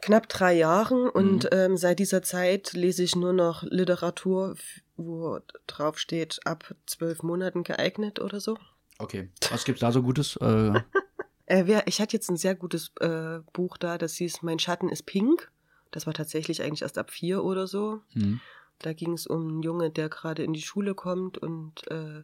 knapp 0.00 0.28
drei 0.28 0.54
Jahren 0.54 1.08
und 1.08 1.44
mhm. 1.44 1.50
ähm, 1.52 1.76
seit 1.76 1.98
dieser 1.98 2.22
Zeit 2.22 2.72
lese 2.74 3.02
ich 3.02 3.16
nur 3.16 3.32
noch 3.32 3.64
Literatur, 3.64 4.56
wo 4.96 5.38
drauf 5.66 5.98
steht, 5.98 6.40
ab 6.44 6.74
zwölf 6.86 7.22
Monaten 7.22 7.64
geeignet 7.64 8.20
oder 8.20 8.38
so. 8.38 8.56
Okay. 8.98 9.28
Was 9.50 9.64
gibt's 9.64 9.80
da 9.80 9.92
so 9.92 10.02
Gutes? 10.02 10.36
Äh, 10.36 10.80
äh, 11.46 11.82
ich 11.86 12.00
hatte 12.00 12.16
jetzt 12.16 12.30
ein 12.30 12.36
sehr 12.36 12.54
gutes 12.54 12.92
äh, 13.00 13.40
Buch 13.52 13.76
da, 13.76 13.98
das 13.98 14.14
hieß 14.14 14.42
Mein 14.42 14.58
Schatten 14.58 14.88
ist 14.88 15.04
pink. 15.04 15.50
Das 15.90 16.06
war 16.06 16.14
tatsächlich 16.14 16.62
eigentlich 16.62 16.82
erst 16.82 16.98
ab 16.98 17.10
vier 17.10 17.44
oder 17.44 17.66
so. 17.66 18.00
Mhm. 18.14 18.40
Da 18.80 18.92
ging 18.92 19.12
es 19.12 19.26
um 19.26 19.48
einen 19.48 19.62
Junge, 19.62 19.90
der 19.90 20.08
gerade 20.08 20.42
in 20.42 20.52
die 20.52 20.62
Schule 20.62 20.94
kommt 20.94 21.38
und 21.38 21.88
äh, 21.90 22.22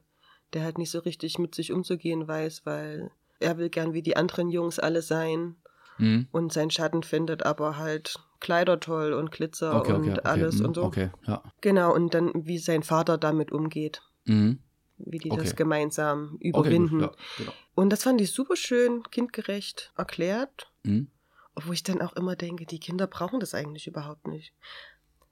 der 0.53 0.65
halt 0.65 0.79
nicht 0.79 0.91
so 0.91 0.99
richtig 0.99 1.39
mit 1.39 1.55
sich 1.55 1.73
umzugehen 1.73 2.27
weiß, 2.27 2.67
weil 2.67 3.11
er 3.39 3.59
will 3.59 3.71
gern 3.71 3.93
wie 3.95 4.03
die 4.03 4.17
anderen 4.17 4.51
Jungs 4.51 4.79
alle 4.79 5.03
sein. 5.03 5.57
Mhm. 5.99 6.27
Und 6.33 6.53
sein 6.53 6.71
Schatten 6.71 7.03
findet 7.03 7.47
aber 7.47 7.77
halt 7.77 8.17
Kleider 8.41 8.81
toll 8.81 9.13
und 9.13 9.31
Glitzer 9.31 9.77
okay, 9.77 9.93
und 9.93 10.09
okay, 10.09 10.21
alles 10.25 10.57
okay. 10.57 10.65
und 10.67 10.75
so. 10.75 10.83
Okay, 10.83 11.11
ja. 11.27 11.43
Genau, 11.61 11.95
und 11.95 12.15
dann 12.15 12.33
wie 12.35 12.59
sein 12.59 12.83
Vater 12.83 13.19
damit 13.19 13.53
umgeht. 13.53 14.03
Mhm 14.25 14.59
wie 15.07 15.19
die 15.19 15.31
okay. 15.31 15.43
das 15.43 15.57
gemeinsam 15.57 16.37
überwinden. 16.41 17.05
Okay, 17.05 17.17
ja, 17.17 17.35
genau. 17.39 17.53
Und 17.75 17.91
das 17.91 18.03
fand 18.03 18.21
ich 18.21 18.33
super 18.33 18.57
schön, 18.57 19.03
kindgerecht 19.11 19.93
erklärt. 19.97 20.71
Mhm. 20.83 21.09
Wo 21.57 21.73
ich 21.73 21.83
dann 21.83 22.01
auch 22.01 22.15
immer 22.15 22.37
denke, 22.37 22.65
die 22.65 22.79
Kinder 22.79 23.07
brauchen 23.07 23.41
das 23.41 23.55
eigentlich 23.55 23.87
überhaupt 23.87 24.29
nicht. 24.29 24.53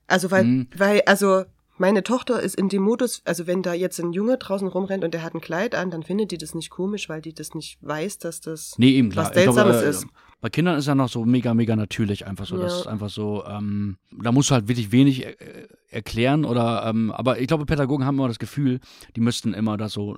Also, 0.07 0.31
weil, 0.31 0.45
mhm. 0.45 0.69
weil, 0.77 1.03
also, 1.03 1.45
meine 1.79 2.03
Tochter 2.03 2.41
ist 2.43 2.57
in 2.57 2.69
dem 2.69 2.83
Modus, 2.83 3.23
also 3.25 3.47
wenn 3.47 3.63
da 3.63 3.73
jetzt 3.73 3.99
ein 4.01 4.13
Junge 4.13 4.37
draußen 4.37 4.67
rumrennt 4.67 5.05
und 5.05 5.15
der 5.15 5.23
hat 5.23 5.35
ein 5.35 5.41
Kleid 5.41 5.75
an, 5.75 5.91
dann 5.91 6.03
findet 6.03 6.33
die 6.33 6.39
das 6.39 6.55
nicht 6.55 6.71
komisch, 6.71 7.09
weil 7.09 7.23
die 7.23 7.33
das 7.33 7.55
nicht 7.55 7.79
weiß, 7.83 8.19
dass 8.19 8.41
das 8.41 8.75
nee, 8.79 8.91
eben, 8.91 9.15
was 9.15 9.29
Seltsames 9.33 9.77
glaube, 9.77 9.89
ist. 9.89 10.07
Bei 10.41 10.51
Kindern 10.51 10.79
ist 10.79 10.87
ja 10.87 10.95
noch 10.95 11.09
so 11.09 11.25
mega, 11.25 11.53
mega 11.53 11.75
natürlich 11.75 12.27
einfach 12.27 12.47
so. 12.47 12.57
Ja. 12.57 12.63
Das 12.63 12.81
ist 12.81 12.87
einfach 12.87 13.11
so, 13.11 13.45
ähm, 13.45 13.97
da 14.13 14.31
musst 14.31 14.51
du 14.51 14.55
halt 14.55 14.69
wirklich 14.69 14.93
wenig 14.93 15.27
äh, 15.27 15.35
erklären 15.91 16.45
oder, 16.45 16.85
ähm, 16.87 17.11
aber 17.11 17.41
ich 17.41 17.49
glaube, 17.49 17.67
Pädagogen 17.67 18.05
haben 18.05 18.17
immer 18.17 18.29
das 18.29 18.39
Gefühl, 18.39 18.79
die 19.17 19.21
müssten 19.21 19.53
immer 19.53 19.77
das 19.77 19.93
so, 19.93 20.17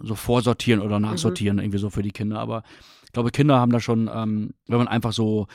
so 0.00 0.14
vorsortieren 0.14 0.80
oder 0.80 1.00
nachsortieren, 1.00 1.56
mhm. 1.56 1.62
irgendwie 1.62 1.78
so 1.78 1.90
für 1.90 2.02
die 2.02 2.12
Kinder. 2.12 2.38
Aber 2.38 2.62
ich 3.04 3.12
glaube, 3.12 3.30
Kinder 3.30 3.58
haben 3.58 3.72
da 3.72 3.80
schon, 3.80 4.08
ähm, 4.12 4.50
wenn 4.68 4.78
man 4.78 4.88
einfach 4.88 5.12
so 5.12 5.48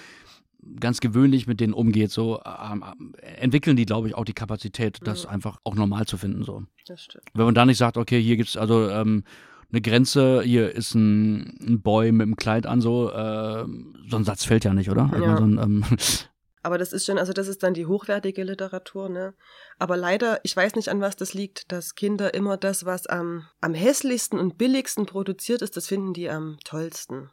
ganz 0.79 0.99
gewöhnlich 0.99 1.47
mit 1.47 1.59
denen 1.59 1.73
umgeht, 1.73 2.11
so 2.11 2.41
ähm, 2.45 2.83
entwickeln 3.21 3.75
die, 3.75 3.85
glaube 3.85 4.07
ich, 4.07 4.15
auch 4.15 4.25
die 4.25 4.33
Kapazität, 4.33 4.99
das 5.03 5.25
mhm. 5.25 5.31
einfach 5.31 5.59
auch 5.63 5.75
normal 5.75 6.05
zu 6.05 6.17
finden. 6.17 6.43
So. 6.43 6.63
Das 6.87 7.03
stimmt. 7.03 7.25
Wenn 7.33 7.45
man 7.45 7.55
da 7.55 7.65
nicht 7.65 7.77
sagt, 7.77 7.97
okay, 7.97 8.21
hier 8.21 8.37
gibt 8.37 8.49
es 8.49 8.57
also 8.57 8.89
ähm, 8.89 9.23
eine 9.71 9.81
Grenze, 9.81 10.41
hier 10.43 10.75
ist 10.75 10.95
ein, 10.95 11.57
ein, 11.61 11.81
Boy 11.81 12.11
mit 12.11 12.23
einem 12.23 12.35
Kleid 12.35 12.65
an, 12.65 12.81
so, 12.81 13.09
äh, 13.09 13.65
so 14.09 14.17
ein 14.17 14.23
Satz 14.23 14.43
fällt 14.43 14.65
ja 14.65 14.73
nicht, 14.73 14.89
oder? 14.89 15.09
Ja. 15.13 15.37
So 15.37 15.43
ein, 15.43 15.57
ähm, 15.57 15.85
aber 16.63 16.77
das 16.77 16.93
ist 16.93 17.05
schon, 17.05 17.17
also 17.17 17.33
das 17.33 17.47
ist 17.47 17.63
dann 17.63 17.73
die 17.73 17.85
hochwertige 17.85 18.43
Literatur, 18.43 19.09
ne? 19.09 19.33
Aber 19.79 19.97
leider, 19.97 20.39
ich 20.43 20.55
weiß 20.55 20.75
nicht, 20.75 20.89
an 20.89 21.01
was 21.01 21.15
das 21.15 21.33
liegt, 21.33 21.71
dass 21.71 21.95
Kinder 21.95 22.33
immer 22.33 22.57
das, 22.57 22.85
was 22.85 23.07
am, 23.07 23.47
am 23.61 23.73
hässlichsten 23.73 24.39
und 24.39 24.57
billigsten 24.57 25.05
produziert 25.05 25.61
ist, 25.61 25.77
das 25.77 25.87
finden 25.87 26.13
die 26.13 26.29
am 26.29 26.57
tollsten. 26.63 27.29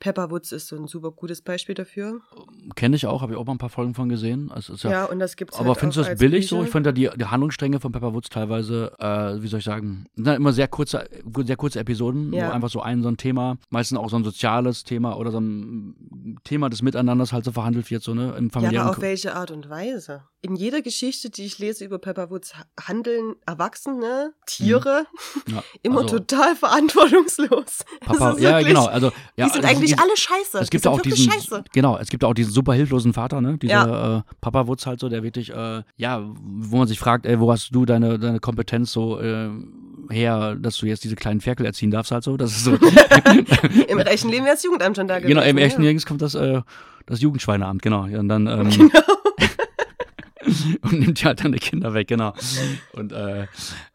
Pepperwoods 0.00 0.50
ist 0.50 0.66
so 0.66 0.76
ein 0.76 0.86
super 0.86 1.10
gutes 1.10 1.42
Beispiel 1.42 1.74
dafür. 1.74 2.22
Kenne 2.74 2.96
ich 2.96 3.06
auch, 3.06 3.20
habe 3.20 3.34
ich 3.34 3.38
auch 3.38 3.44
mal 3.44 3.52
ein 3.52 3.58
paar 3.58 3.68
Folgen 3.68 3.94
von 3.94 4.08
gesehen. 4.08 4.50
ja, 4.82 4.90
ja, 4.90 5.04
und 5.04 5.18
das 5.18 5.36
gibt's 5.36 5.58
Aber 5.58 5.68
halt 5.68 5.78
findest 5.78 5.98
du 5.98 6.02
das 6.02 6.18
billig 6.18 6.48
Bücher? 6.48 6.56
so? 6.56 6.64
Ich 6.64 6.70
finde 6.70 6.88
ja 6.88 6.92
die, 6.92 7.18
die 7.18 7.26
Handlungsstränge 7.26 7.80
von 7.80 7.92
Pepperwoods 7.92 8.30
teilweise, 8.30 8.92
äh, 8.98 9.42
wie 9.42 9.46
soll 9.46 9.58
ich 9.58 9.64
sagen, 9.64 10.06
sind 10.16 10.26
immer 10.26 10.52
sehr 10.52 10.68
kurze, 10.68 11.06
sehr 11.44 11.56
kurze 11.56 11.80
Episoden, 11.80 12.32
ja. 12.32 12.48
wo 12.48 12.52
einfach 12.52 12.70
so 12.70 12.80
ein 12.80 13.02
so 13.02 13.08
ein 13.08 13.18
Thema, 13.18 13.58
meistens 13.68 13.98
auch 13.98 14.08
so 14.08 14.16
ein 14.16 14.24
soziales 14.24 14.84
Thema 14.84 15.16
oder 15.18 15.30
so 15.30 15.38
ein 15.38 15.94
Thema 16.44 16.70
des 16.70 16.82
Miteinanders 16.82 17.32
halt 17.32 17.44
so 17.44 17.52
verhandelt 17.52 17.90
wird, 17.90 18.02
so 18.02 18.14
ne, 18.14 18.34
im 18.38 18.50
familiären. 18.50 18.74
Ja, 18.74 18.82
aber 18.82 18.90
auf 18.90 19.00
welche 19.00 19.34
Art 19.34 19.50
und 19.50 19.68
Weise? 19.68 20.22
In 20.42 20.56
jeder 20.56 20.80
Geschichte, 20.80 21.28
die 21.28 21.44
ich 21.44 21.58
lese 21.58 21.84
über 21.84 21.98
Pepperwoods, 21.98 22.54
handeln 22.80 23.34
Erwachsene, 23.44 24.32
Tiere, 24.46 25.06
mhm. 25.46 25.54
ja, 25.54 25.64
immer 25.82 26.02
also, 26.02 26.18
total 26.18 26.56
verantwortungslos. 26.56 27.84
Papa, 28.00 28.36
ja, 28.38 28.50
wirklich, 28.50 28.68
genau, 28.68 28.86
also 28.86 29.12
ja, 29.36 29.46
die 29.46 29.52
sind 29.52 29.64
eigentlich 29.64 29.80
eigentlich 29.80 29.98
alle 29.98 30.16
scheiße. 30.16 30.58
Es 30.58 30.70
gibt 30.70 30.86
auch 30.86 31.00
diesen, 31.00 31.30
scheiße. 31.30 31.64
genau, 31.72 31.98
es 31.98 32.08
gibt 32.08 32.24
auch 32.24 32.34
diesen 32.34 32.52
super 32.52 32.74
hilflosen 32.74 33.12
Vater, 33.12 33.40
ne? 33.40 33.58
Dieser 33.58 33.72
ja. 33.72 34.18
äh, 34.18 34.22
Papa 34.40 34.66
Wutz 34.66 34.86
halt 34.86 35.00
so, 35.00 35.08
der 35.08 35.22
wirklich, 35.22 35.50
äh, 35.50 35.82
ja, 35.96 36.22
wo 36.22 36.76
man 36.76 36.88
sich 36.88 36.98
fragt, 36.98 37.26
ey, 37.26 37.40
wo 37.40 37.50
hast 37.50 37.74
du 37.74 37.84
deine, 37.84 38.18
deine 38.18 38.40
Kompetenz 38.40 38.92
so 38.92 39.20
äh, 39.20 39.50
her, 40.10 40.56
dass 40.56 40.76
du 40.78 40.86
jetzt 40.86 41.04
diese 41.04 41.16
kleinen 41.16 41.40
Ferkel 41.40 41.66
erziehen 41.66 41.90
darfst 41.90 42.12
halt 42.12 42.24
so. 42.24 42.36
Das 42.36 42.50
ist 42.52 42.64
so. 42.64 42.72
Im 43.88 43.98
rechten 43.98 44.28
Leben 44.28 44.44
wäre 44.44 44.54
das 44.54 44.62
Jugendamt 44.62 44.96
schon 44.96 45.08
da 45.08 45.18
gewesen. 45.18 45.34
Genau, 45.34 45.42
im 45.46 45.58
echten 45.58 45.82
Leben 45.82 46.00
kommt 46.00 46.22
das, 46.22 46.34
äh, 46.34 46.60
das 47.06 47.20
Jugendschweineamt, 47.20 47.82
genau. 47.82 48.06
Ja, 48.06 48.20
und 48.20 48.28
dann, 48.28 48.46
ähm, 48.46 48.70
genau. 48.70 48.90
und 50.82 51.00
nimmt 51.00 51.20
ja 51.20 51.28
halt 51.28 51.44
deine 51.44 51.58
Kinder 51.58 51.94
weg, 51.94 52.08
genau. 52.08 52.34
Und 52.92 53.12
äh, 53.12 53.46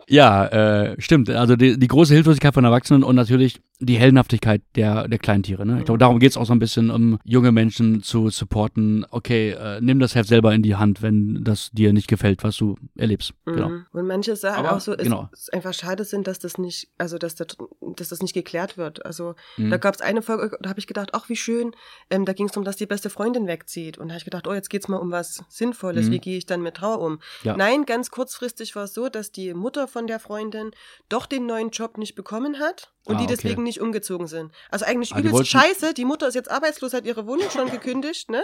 ja, 0.07 0.45
äh, 0.47 1.01
stimmt. 1.01 1.29
Also 1.29 1.55
die, 1.55 1.77
die 1.79 1.87
große 1.87 2.13
Hilflosigkeit 2.13 2.53
von 2.53 2.63
Erwachsenen 2.63 3.03
und 3.03 3.15
natürlich 3.15 3.61
die 3.79 3.97
Heldenhaftigkeit 3.97 4.61
der, 4.75 5.07
der 5.07 5.19
Kleintiere. 5.19 5.65
Ne? 5.65 5.79
Ich 5.79 5.85
glaube, 5.85 5.97
darum 5.97 6.19
geht 6.19 6.31
es 6.31 6.37
auch 6.37 6.45
so 6.45 6.53
ein 6.53 6.59
bisschen, 6.59 6.89
um 6.89 7.19
junge 7.25 7.51
Menschen 7.51 8.01
zu 8.01 8.29
supporten. 8.29 9.05
Okay, 9.09 9.51
äh, 9.51 9.81
nimm 9.81 9.99
das 9.99 10.15
Heft 10.15 10.29
selber 10.29 10.53
in 10.53 10.61
die 10.61 10.75
Hand, 10.75 11.01
wenn 11.01 11.43
das 11.43 11.71
dir 11.71 11.91
nicht 11.91 12.07
gefällt, 12.07 12.43
was 12.43 12.55
du 12.55 12.77
erlebst. 12.95 13.33
Genau. 13.45 13.69
Mhm. 13.69 13.85
Und 13.91 14.07
manche 14.07 14.35
Sachen 14.35 14.65
auch 14.65 14.79
so, 14.79 14.93
ist, 14.93 15.03
genau. 15.03 15.29
ist 15.33 15.53
einfach 15.53 15.73
schade 15.73 16.05
sind, 16.05 16.27
dass 16.27 16.39
das 16.39 16.57
nicht, 16.57 16.89
also 16.97 17.17
dass, 17.17 17.35
das, 17.35 17.57
dass 17.97 18.09
das 18.09 18.21
nicht 18.21 18.33
geklärt 18.33 18.77
wird. 18.77 19.05
Also 19.05 19.35
mhm. 19.57 19.71
da 19.71 19.77
gab 19.77 19.95
es 19.95 20.01
eine 20.01 20.21
Folge, 20.21 20.57
da 20.61 20.69
habe 20.69 20.79
ich 20.79 20.87
gedacht, 20.87 21.09
ach 21.13 21.27
wie 21.27 21.35
schön, 21.35 21.71
ähm, 22.09 22.23
da 22.23 22.31
ging 22.33 22.45
es 22.45 22.53
darum, 22.53 22.65
dass 22.65 22.77
die 22.77 22.85
beste 22.85 23.09
Freundin 23.09 23.45
wegzieht. 23.47 23.97
Und 23.97 24.07
da 24.07 24.13
habe 24.13 24.19
ich 24.19 24.25
gedacht, 24.25 24.47
oh, 24.47 24.53
jetzt 24.53 24.69
geht's 24.69 24.87
mal 24.87 24.97
um 24.97 25.11
was 25.11 25.43
Sinnvolles, 25.49 26.07
mhm. 26.07 26.11
wie 26.11 26.19
gehe 26.19 26.37
ich 26.37 26.45
dann 26.45 26.61
mit 26.61 26.75
Trauer 26.75 27.01
um? 27.01 27.19
Ja. 27.43 27.57
Nein, 27.57 27.85
ganz 27.85 28.09
kurzfristig 28.09 28.75
war 28.75 28.85
es 28.85 28.93
so, 28.93 29.09
dass 29.09 29.33
die 29.33 29.53
Mutter 29.53 29.87
von 29.87 30.07
der 30.07 30.19
Freundin 30.19 30.71
doch 31.09 31.25
den 31.25 31.45
neuen 31.45 31.71
Job 31.71 31.97
nicht 31.97 32.15
bekommen 32.15 32.59
hat 32.59 32.93
und 33.05 33.17
ah, 33.17 33.19
die 33.19 33.27
deswegen 33.27 33.61
okay. 33.61 33.63
Nicht 33.65 33.81
umgezogen 33.81 34.27
sind. 34.27 34.53
Also 34.71 34.85
eigentlich 34.85 35.13
ah, 35.13 35.19
übelst 35.19 35.47
scheiße. 35.47 35.93
Die 35.93 36.05
Mutter 36.05 36.27
ist 36.27 36.35
jetzt 36.35 36.49
arbeitslos, 36.49 36.93
hat 36.93 37.05
ihre 37.05 37.27
Wohnung 37.27 37.49
schon 37.49 37.69
gekündigt, 37.69 38.31
ne? 38.31 38.43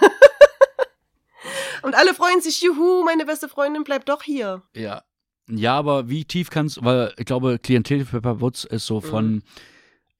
und 1.82 1.96
alle 1.96 2.14
freuen 2.14 2.40
sich, 2.40 2.62
juhu, 2.62 3.02
meine 3.04 3.26
beste 3.26 3.48
Freundin 3.48 3.82
bleibt 3.82 4.08
doch 4.08 4.22
hier. 4.22 4.62
Ja. 4.74 5.02
Ja, 5.50 5.78
aber 5.78 6.08
wie 6.08 6.24
tief 6.24 6.50
kannst, 6.50 6.84
weil 6.84 7.12
ich 7.16 7.24
glaube, 7.24 7.58
Klientel 7.58 8.04
für 8.04 8.22
Woods 8.40 8.64
ist 8.64 8.86
so 8.86 9.00
von, 9.00 9.36
mhm. 9.36 9.42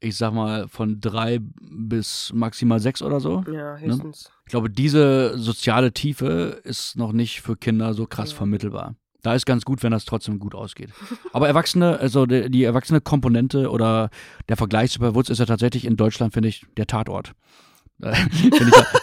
ich 0.00 0.16
sag 0.16 0.32
mal, 0.32 0.68
von 0.68 1.00
drei 1.00 1.38
bis 1.40 2.32
maximal 2.34 2.80
sechs 2.80 3.02
oder 3.02 3.20
so. 3.20 3.44
Ja, 3.46 3.74
ne? 3.74 3.80
höchstens. 3.80 4.24
Ne? 4.24 4.30
Ich 4.46 4.50
glaube, 4.50 4.70
diese 4.70 5.36
soziale 5.38 5.92
Tiefe 5.92 6.60
ist 6.64 6.96
noch 6.96 7.12
nicht 7.12 7.42
für 7.42 7.56
Kinder 7.56 7.92
so 7.92 8.06
krass 8.06 8.30
ja. 8.30 8.38
vermittelbar. 8.38 8.94
Da 9.22 9.34
ist 9.34 9.46
ganz 9.46 9.64
gut, 9.64 9.82
wenn 9.82 9.90
das 9.90 10.04
trotzdem 10.04 10.38
gut 10.38 10.54
ausgeht. 10.54 10.90
Aber 11.32 11.48
Erwachsene, 11.48 11.98
also 11.98 12.24
die, 12.24 12.50
die 12.50 12.62
erwachsene 12.62 13.00
Komponente 13.00 13.70
oder 13.70 14.10
der 14.48 14.56
Vergleich 14.56 14.92
zu 14.92 15.00
Woods 15.00 15.28
ist 15.28 15.38
ja 15.38 15.46
tatsächlich 15.46 15.84
in 15.84 15.96
Deutschland, 15.96 16.32
finde 16.32 16.48
ich, 16.48 16.64
der 16.76 16.86
Tatort. 16.86 17.32
ich, 18.00 18.52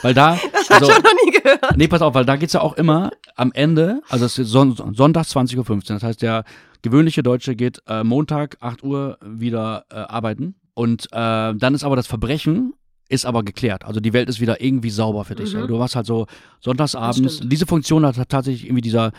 weil 0.01 0.13
da. 0.13 0.39
Das 0.67 0.81
also, 0.81 0.91
ich 0.91 1.03
noch 1.03 1.11
nie 1.23 1.31
gehört. 1.31 1.77
Nee, 1.77 1.87
pass 1.87 2.01
auf, 2.01 2.15
weil 2.15 2.25
da 2.25 2.37
geht 2.37 2.47
es 2.47 2.53
ja 2.53 2.61
auch 2.61 2.73
immer 2.73 3.11
am 3.35 3.51
Ende, 3.51 4.01
also 4.09 4.25
es 4.25 4.39
ist 4.39 4.49
Son 4.49 4.75
Sonntag 4.95 5.25
20.15 5.25 5.69
Uhr. 5.69 5.79
Das 5.87 6.01
heißt, 6.01 6.23
der 6.23 6.43
gewöhnliche 6.81 7.21
Deutsche 7.21 7.55
geht 7.55 7.83
äh, 7.87 8.03
Montag 8.03 8.57
8 8.61 8.83
Uhr 8.83 9.19
wieder 9.23 9.85
äh, 9.91 9.95
arbeiten. 9.95 10.55
Und 10.73 11.05
äh, 11.11 11.53
dann 11.53 11.75
ist 11.75 11.83
aber 11.83 11.95
das 11.95 12.07
Verbrechen 12.07 12.73
ist 13.07 13.25
aber 13.25 13.43
geklärt. 13.43 13.85
Also 13.85 13.99
die 13.99 14.13
Welt 14.13 14.29
ist 14.29 14.41
wieder 14.41 14.61
irgendwie 14.61 14.89
sauber 14.89 15.25
für 15.25 15.35
dich. 15.35 15.53
Mhm. 15.53 15.67
Du 15.67 15.77
warst 15.77 15.95
halt 15.95 16.07
so 16.07 16.25
sonntagsabends. 16.59 17.41
Diese 17.43 17.67
Funktion 17.67 18.05
hat 18.05 18.15
tatsächlich 18.29 18.65
irgendwie 18.65 18.81
dieser 18.81 19.11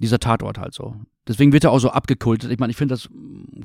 dieser 0.00 0.18
Tatort 0.18 0.58
halt 0.58 0.74
so. 0.74 0.96
Deswegen 1.28 1.52
wird 1.52 1.64
er 1.64 1.70
auch 1.70 1.78
so 1.78 1.90
abgekultet. 1.90 2.50
Ich 2.50 2.58
meine, 2.58 2.72
ich 2.72 2.76
finde 2.76 2.94
das 2.94 3.08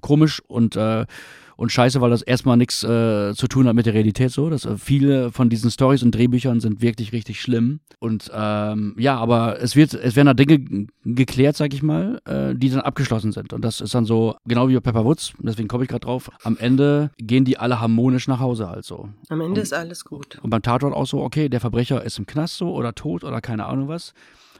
komisch 0.01 0.43
und, 0.47 0.75
äh, 0.75 1.07
und 1.55 1.71
scheiße, 1.71 2.01
weil 2.01 2.11
das 2.11 2.21
erstmal 2.21 2.55
nichts 2.55 2.83
äh, 2.83 3.33
zu 3.33 3.47
tun 3.47 3.67
hat 3.67 3.73
mit 3.73 3.87
der 3.87 3.95
Realität 3.95 4.29
so. 4.29 4.51
Dass, 4.51 4.65
äh, 4.65 4.77
viele 4.77 5.31
von 5.31 5.49
diesen 5.49 5.71
Stories 5.71 6.03
und 6.03 6.13
Drehbüchern 6.13 6.59
sind 6.59 6.83
wirklich 6.83 7.13
richtig 7.13 7.41
schlimm. 7.41 7.79
Und 7.97 8.29
ähm, 8.31 8.95
ja, 8.99 9.17
aber 9.17 9.59
es 9.59 9.75
wird, 9.75 9.95
es 9.95 10.15
werden 10.15 10.27
da 10.27 10.33
Dinge 10.35 10.87
geklärt, 11.03 11.57
sag 11.57 11.73
ich 11.73 11.81
mal, 11.81 12.21
äh, 12.25 12.53
die 12.53 12.69
dann 12.69 12.81
abgeschlossen 12.81 13.31
sind. 13.31 13.53
Und 13.53 13.65
das 13.65 13.81
ist 13.81 13.95
dann 13.95 14.05
so, 14.05 14.35
genau 14.45 14.69
wie 14.69 14.75
bei 14.75 14.81
Pepper 14.81 15.03
Woods, 15.03 15.33
deswegen 15.39 15.67
komme 15.67 15.83
ich 15.83 15.89
gerade 15.89 16.05
drauf. 16.05 16.29
Am 16.43 16.57
Ende 16.57 17.09
gehen 17.17 17.43
die 17.43 17.57
alle 17.57 17.81
harmonisch 17.81 18.27
nach 18.27 18.39
Hause 18.39 18.69
halt 18.69 18.85
so. 18.85 19.09
Am 19.29 19.41
Ende 19.41 19.53
und, 19.53 19.57
ist 19.57 19.73
alles 19.73 20.05
gut. 20.05 20.37
Und 20.43 20.51
beim 20.51 20.61
Tatort 20.61 20.93
auch 20.93 21.07
so, 21.07 21.23
okay, 21.23 21.49
der 21.49 21.59
Verbrecher 21.59 22.03
ist 22.03 22.19
im 22.19 22.27
Knast 22.27 22.57
so 22.57 22.71
oder 22.71 22.93
tot 22.93 23.23
oder 23.23 23.41
keine 23.41 23.65
Ahnung 23.65 23.87
was. 23.87 24.13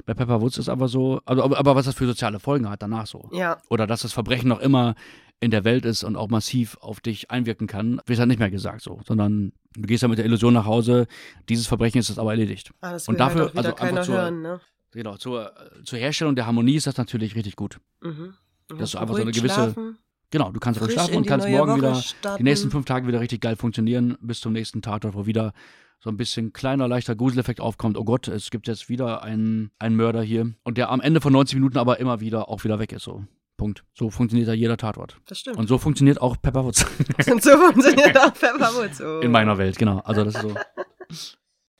Bei 0.05 0.13
Pepper 0.13 0.41
Woods 0.41 0.57
ist 0.57 0.69
aber 0.69 0.87
so, 0.87 1.21
also, 1.25 1.43
aber, 1.43 1.57
aber 1.57 1.75
was 1.75 1.85
das 1.85 1.95
für 1.95 2.05
soziale 2.05 2.39
Folgen 2.39 2.69
hat 2.69 2.81
danach 2.81 3.07
so. 3.07 3.29
Ja. 3.33 3.57
Oder 3.69 3.87
dass 3.87 4.01
das 4.01 4.13
Verbrechen 4.13 4.47
noch 4.47 4.59
immer 4.59 4.95
in 5.39 5.51
der 5.51 5.63
Welt 5.63 5.85
ist 5.85 6.03
und 6.03 6.15
auch 6.15 6.29
massiv 6.29 6.77
auf 6.81 6.99
dich 6.99 7.29
einwirken 7.29 7.67
kann, 7.67 8.01
wird 8.05 8.19
halt 8.19 8.27
nicht 8.27 8.39
mehr 8.39 8.49
gesagt 8.49 8.81
so, 8.81 8.99
sondern 9.05 9.53
du 9.75 9.83
gehst 9.83 10.01
ja 10.01 10.07
mit 10.07 10.17
der 10.17 10.25
Illusion 10.25 10.53
nach 10.53 10.65
Hause, 10.65 11.07
dieses 11.47 11.67
Verbrechen 11.67 11.99
ist 11.99 12.09
jetzt 12.09 12.17
aber 12.17 12.31
erledigt. 12.31 12.71
Ah, 12.81 12.93
das 12.93 13.07
will 13.07 13.13
und 13.13 13.19
dafür, 13.19 13.51
halt 13.53 13.57
also 13.57 13.75
einfach 13.75 14.03
zur, 14.03 14.15
hören, 14.15 14.41
ne? 14.41 14.59
Genau, 14.91 15.17
zur, 15.17 15.53
zur 15.83 15.99
Herstellung 15.99 16.35
der 16.35 16.47
Harmonie 16.47 16.75
ist 16.75 16.87
das 16.87 16.97
natürlich 16.97 17.35
richtig 17.35 17.55
gut. 17.55 17.79
Mhm. 18.01 18.33
Dass 18.77 18.91
du 18.91 18.97
einfach 18.97 19.15
so 19.15 19.21
eine 19.21 19.31
gewisse. 19.31 19.53
Schlafen. 19.53 19.97
Genau, 20.29 20.51
du 20.51 20.59
kannst 20.59 20.81
ruhig 20.81 20.91
schlafen 20.91 21.15
und 21.15 21.25
kannst 21.25 21.47
morgen 21.47 21.71
Woche 21.71 21.77
wieder 21.77 21.95
starten. 21.95 22.37
die 22.39 22.43
nächsten 22.43 22.69
fünf 22.69 22.85
Tage 22.85 23.07
wieder 23.07 23.21
richtig 23.21 23.39
geil 23.39 23.55
funktionieren, 23.55 24.17
bis 24.19 24.41
zum 24.41 24.53
nächsten 24.53 24.81
Tatort, 24.81 25.13
wo 25.13 25.25
wieder 25.25 25.53
so 25.99 26.09
ein 26.09 26.17
bisschen 26.17 26.53
kleiner, 26.53 26.87
leichter 26.87 27.15
Gruseleffekt 27.15 27.59
aufkommt. 27.59 27.97
Oh 27.97 28.03
Gott, 28.03 28.27
es 28.27 28.49
gibt 28.49 28.67
jetzt 28.67 28.89
wieder 28.89 29.23
einen, 29.23 29.71
einen 29.79 29.95
Mörder 29.95 30.21
hier. 30.21 30.53
Und 30.63 30.77
der 30.77 30.89
am 30.89 31.01
Ende 31.01 31.21
von 31.21 31.33
90 31.33 31.55
Minuten 31.55 31.77
aber 31.77 31.99
immer 31.99 32.19
wieder 32.19 32.49
auch 32.49 32.63
wieder 32.63 32.79
weg 32.79 32.91
ist. 32.91 33.03
So. 33.03 33.25
Punkt. 33.57 33.83
So 33.95 34.11
funktioniert 34.11 34.47
da 34.47 34.53
jeder 34.53 34.77
Tatort. 34.77 35.19
Das 35.25 35.39
stimmt. 35.39 35.57
Und 35.57 35.67
so 35.67 35.79
funktioniert 35.79 36.21
auch 36.21 36.39
Pepperwoods. 36.39 36.85
Und 37.31 37.41
so 37.41 37.57
funktioniert 37.57 38.17
auch 38.17 38.33
Pepperwoods. 38.33 39.01
Oh. 39.01 39.19
In 39.21 39.31
meiner 39.31 39.57
Welt, 39.57 39.77
genau. 39.79 39.99
Also 39.99 40.23
das 40.23 40.35
ist 40.35 40.41
so. 40.41 40.55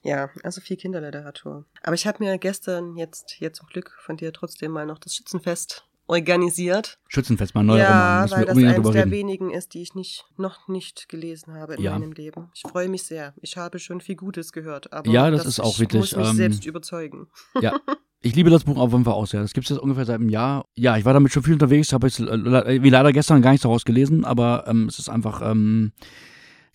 Ja, 0.02 0.30
also 0.44 0.62
viel 0.62 0.78
Kinderliteratur. 0.78 1.66
Aber 1.84 1.94
ich 1.94 2.08
habe 2.08 2.24
mir 2.24 2.38
gestern 2.38 2.96
jetzt 2.96 3.32
hier 3.32 3.54
zum 3.54 3.68
Glück 3.68 3.92
von 4.00 4.18
dir 4.18 4.34
trotzdem 4.34 4.72
mal 4.72 4.86
noch 4.86 5.00
das 5.00 5.16
Schützenfest 5.16 5.87
organisiert. 6.08 7.00
Schützenfest, 7.08 7.54
mein 7.54 7.66
neuer 7.66 7.80
ja, 7.80 8.24
Roman. 8.24 8.30
Ja, 8.30 8.38
weil 8.38 8.46
das 8.46 8.58
eines 8.58 8.92
der 8.92 9.12
wenigen 9.12 9.52
ist, 9.52 9.74
die 9.74 9.82
ich 9.82 9.94
nicht, 9.94 10.26
noch 10.38 10.68
nicht 10.68 11.10
gelesen 11.10 11.54
habe 11.54 11.76
in 11.76 11.84
ja. 11.84 11.92
meinem 11.92 12.14
Leben. 12.14 12.50
Ich 12.56 12.62
freue 12.62 12.90
mich 12.90 13.04
sehr. 13.04 13.34
Ich 13.42 13.58
habe 13.58 13.80
schon 13.80 14.02
viel 14.02 14.16
Gutes 14.16 14.52
gehört, 14.54 14.94
aber 14.94 15.10
ja, 15.12 15.30
das, 15.30 15.44
das 15.44 15.54
ist 15.54 15.60
auch 15.60 15.80
wirklich. 15.80 16.12
Ich 16.12 16.18
muss 16.18 16.18
mich 16.18 16.30
ähm, 16.30 16.36
selbst 16.36 16.66
überzeugen. 16.66 17.28
Ja, 17.62 17.80
ich 18.22 18.36
liebe 18.36 18.50
das 18.50 18.64
Buch 18.64 18.78
auf 18.78 18.92
jeden 18.92 19.04
Fall 19.04 19.14
auch 19.14 19.26
sehr. 19.26 19.42
Das 19.42 19.54
gibt 19.54 19.66
es 19.66 19.70
jetzt 19.70 19.80
ungefähr 19.80 20.06
seit 20.06 20.20
einem 20.20 20.30
Jahr. 20.30 20.66
Ja, 20.76 20.98
ich 20.98 21.06
war 21.06 21.14
damit 21.14 21.32
schon 21.32 21.44
viel 21.44 21.54
unterwegs, 21.54 21.92
habe 21.92 22.08
es 22.08 22.20
äh, 22.20 22.84
wie 22.84 22.90
leider 22.90 23.12
gestern 23.12 23.42
gar 23.42 23.52
nicht 23.52 23.64
daraus 23.64 23.84
gelesen, 23.84 24.26
aber 24.26 24.66
ähm, 24.68 24.88
es 24.88 25.00
ist 25.00 25.10
einfach 25.10 25.42
ähm, 25.44 25.92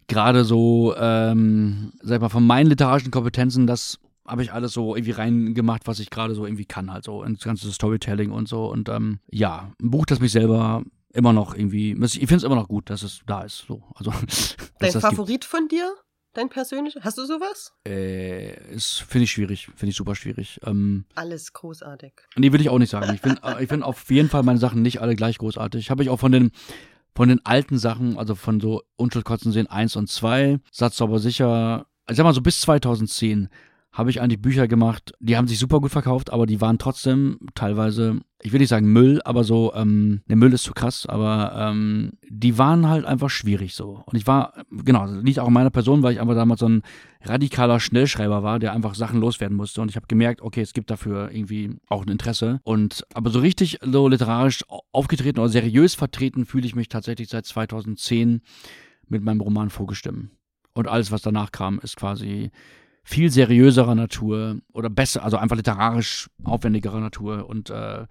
gerade 0.08 0.44
so, 0.44 0.94
ähm, 0.96 1.92
sag 2.02 2.16
ich 2.16 2.20
mal, 2.20 2.28
von 2.28 2.46
meinen 2.46 2.66
literarischen 2.66 3.10
Kompetenzen 3.10 3.66
das 3.66 3.98
habe 4.26 4.42
ich 4.42 4.52
alles 4.52 4.72
so 4.72 4.94
irgendwie 4.94 5.12
reingemacht, 5.12 5.86
was 5.86 5.98
ich 5.98 6.10
gerade 6.10 6.34
so 6.34 6.46
irgendwie 6.46 6.64
kann, 6.64 6.92
halt 6.92 7.04
so 7.04 7.22
ins 7.22 7.42
ganze 7.42 7.72
Storytelling 7.72 8.30
und 8.30 8.48
so. 8.48 8.66
Und 8.66 8.88
ähm, 8.88 9.18
ja, 9.30 9.72
ein 9.80 9.90
Buch, 9.90 10.06
das 10.06 10.20
mich 10.20 10.32
selber 10.32 10.82
immer 11.12 11.32
noch 11.32 11.54
irgendwie, 11.54 11.92
ich 11.92 12.12
finde 12.12 12.36
es 12.36 12.42
immer 12.42 12.54
noch 12.56 12.68
gut, 12.68 12.88
dass 12.90 13.02
es 13.02 13.20
da 13.26 13.42
ist. 13.42 13.64
So. 13.66 13.82
Also, 13.94 14.12
Dein 14.78 14.92
Favorit 14.92 15.42
gibt. 15.42 15.44
von 15.44 15.68
dir? 15.68 15.92
Dein 16.34 16.48
persönlicher? 16.48 17.00
Hast 17.02 17.18
du 17.18 17.26
sowas? 17.26 17.74
Äh, 17.84 18.54
finde 18.78 19.24
ich 19.24 19.30
schwierig. 19.30 19.66
Finde 19.76 19.90
ich 19.90 19.96
super 19.96 20.14
schwierig. 20.14 20.60
Ähm, 20.64 21.04
Alles 21.14 21.52
großartig. 21.52 22.12
Nee, 22.36 22.52
würde 22.52 22.62
ich 22.62 22.70
auch 22.70 22.78
nicht 22.78 22.88
sagen. 22.88 23.12
Ich 23.14 23.20
finde 23.20 23.42
ich 23.60 23.68
find 23.68 23.82
auf 23.82 24.10
jeden 24.10 24.30
Fall 24.30 24.42
meine 24.42 24.58
Sachen 24.58 24.80
nicht 24.80 25.02
alle 25.02 25.14
gleich 25.14 25.36
großartig. 25.36 25.90
Habe 25.90 26.02
ich 26.02 26.08
auch 26.08 26.20
von 26.20 26.32
den, 26.32 26.52
von 27.14 27.28
den 27.28 27.44
alten 27.44 27.76
Sachen, 27.76 28.16
also 28.16 28.34
von 28.34 28.60
so 28.60 28.82
Unschuldkotzen 28.96 29.52
sehen 29.52 29.66
1 29.66 29.96
und 29.96 30.08
2, 30.08 30.58
Satz 30.70 31.02
aber 31.02 31.18
sicher, 31.18 31.86
ich 32.08 32.16
sag 32.16 32.24
mal 32.24 32.32
so 32.32 32.40
bis 32.40 32.62
2010 32.62 33.50
habe 33.92 34.08
ich 34.08 34.22
eigentlich 34.22 34.40
Bücher 34.40 34.68
gemacht, 34.68 35.12
die 35.20 35.36
haben 35.36 35.46
sich 35.46 35.58
super 35.58 35.80
gut 35.80 35.90
verkauft, 35.90 36.32
aber 36.32 36.46
die 36.46 36.62
waren 36.62 36.78
trotzdem 36.78 37.38
teilweise, 37.54 38.20
ich 38.40 38.50
will 38.50 38.60
nicht 38.60 38.70
sagen 38.70 38.90
Müll, 38.90 39.20
aber 39.24 39.44
so, 39.44 39.74
ähm, 39.74 40.22
der 40.28 40.36
Müll 40.36 40.54
ist 40.54 40.64
zu 40.64 40.72
krass, 40.72 41.04
aber 41.04 41.52
ähm, 41.54 42.12
die 42.26 42.56
waren 42.56 42.88
halt 42.88 43.04
einfach 43.04 43.28
schwierig 43.28 43.74
so. 43.74 44.02
Und 44.06 44.16
ich 44.16 44.26
war, 44.26 44.54
genau, 44.70 45.04
liegt 45.04 45.38
auch 45.38 45.48
in 45.48 45.52
meiner 45.52 45.68
Person, 45.68 46.02
weil 46.02 46.14
ich 46.14 46.20
einfach 46.20 46.34
damals 46.34 46.60
so 46.60 46.68
ein 46.70 46.82
radikaler 47.22 47.80
Schnellschreiber 47.80 48.42
war, 48.42 48.58
der 48.58 48.72
einfach 48.72 48.94
Sachen 48.94 49.20
loswerden 49.20 49.58
musste. 49.58 49.82
Und 49.82 49.90
ich 49.90 49.96
habe 49.96 50.06
gemerkt, 50.06 50.40
okay, 50.40 50.62
es 50.62 50.72
gibt 50.72 50.90
dafür 50.90 51.30
irgendwie 51.30 51.76
auch 51.88 52.02
ein 52.02 52.10
Interesse. 52.10 52.60
Und 52.64 53.06
aber 53.12 53.28
so 53.28 53.40
richtig 53.40 53.78
so 53.84 54.08
literarisch 54.08 54.64
aufgetreten 54.92 55.38
oder 55.38 55.50
seriös 55.50 55.94
vertreten 55.94 56.46
fühle 56.46 56.66
ich 56.66 56.74
mich 56.74 56.88
tatsächlich 56.88 57.28
seit 57.28 57.44
2010 57.44 58.40
mit 59.06 59.22
meinem 59.22 59.42
Roman 59.42 59.68
Vogelstimmen. 59.68 60.30
Und 60.72 60.88
alles, 60.88 61.12
was 61.12 61.20
danach 61.20 61.52
kam, 61.52 61.78
ist 61.80 61.96
quasi 61.96 62.50
viel 63.02 63.30
seriöserer 63.30 63.94
Natur 63.94 64.60
oder 64.72 64.90
besser, 64.90 65.24
also 65.24 65.36
einfach 65.36 65.56
literarisch 65.56 66.30
aufwendigerer 66.44 67.00
Natur 67.00 67.48
und 67.48 67.70
äh, 67.70 68.06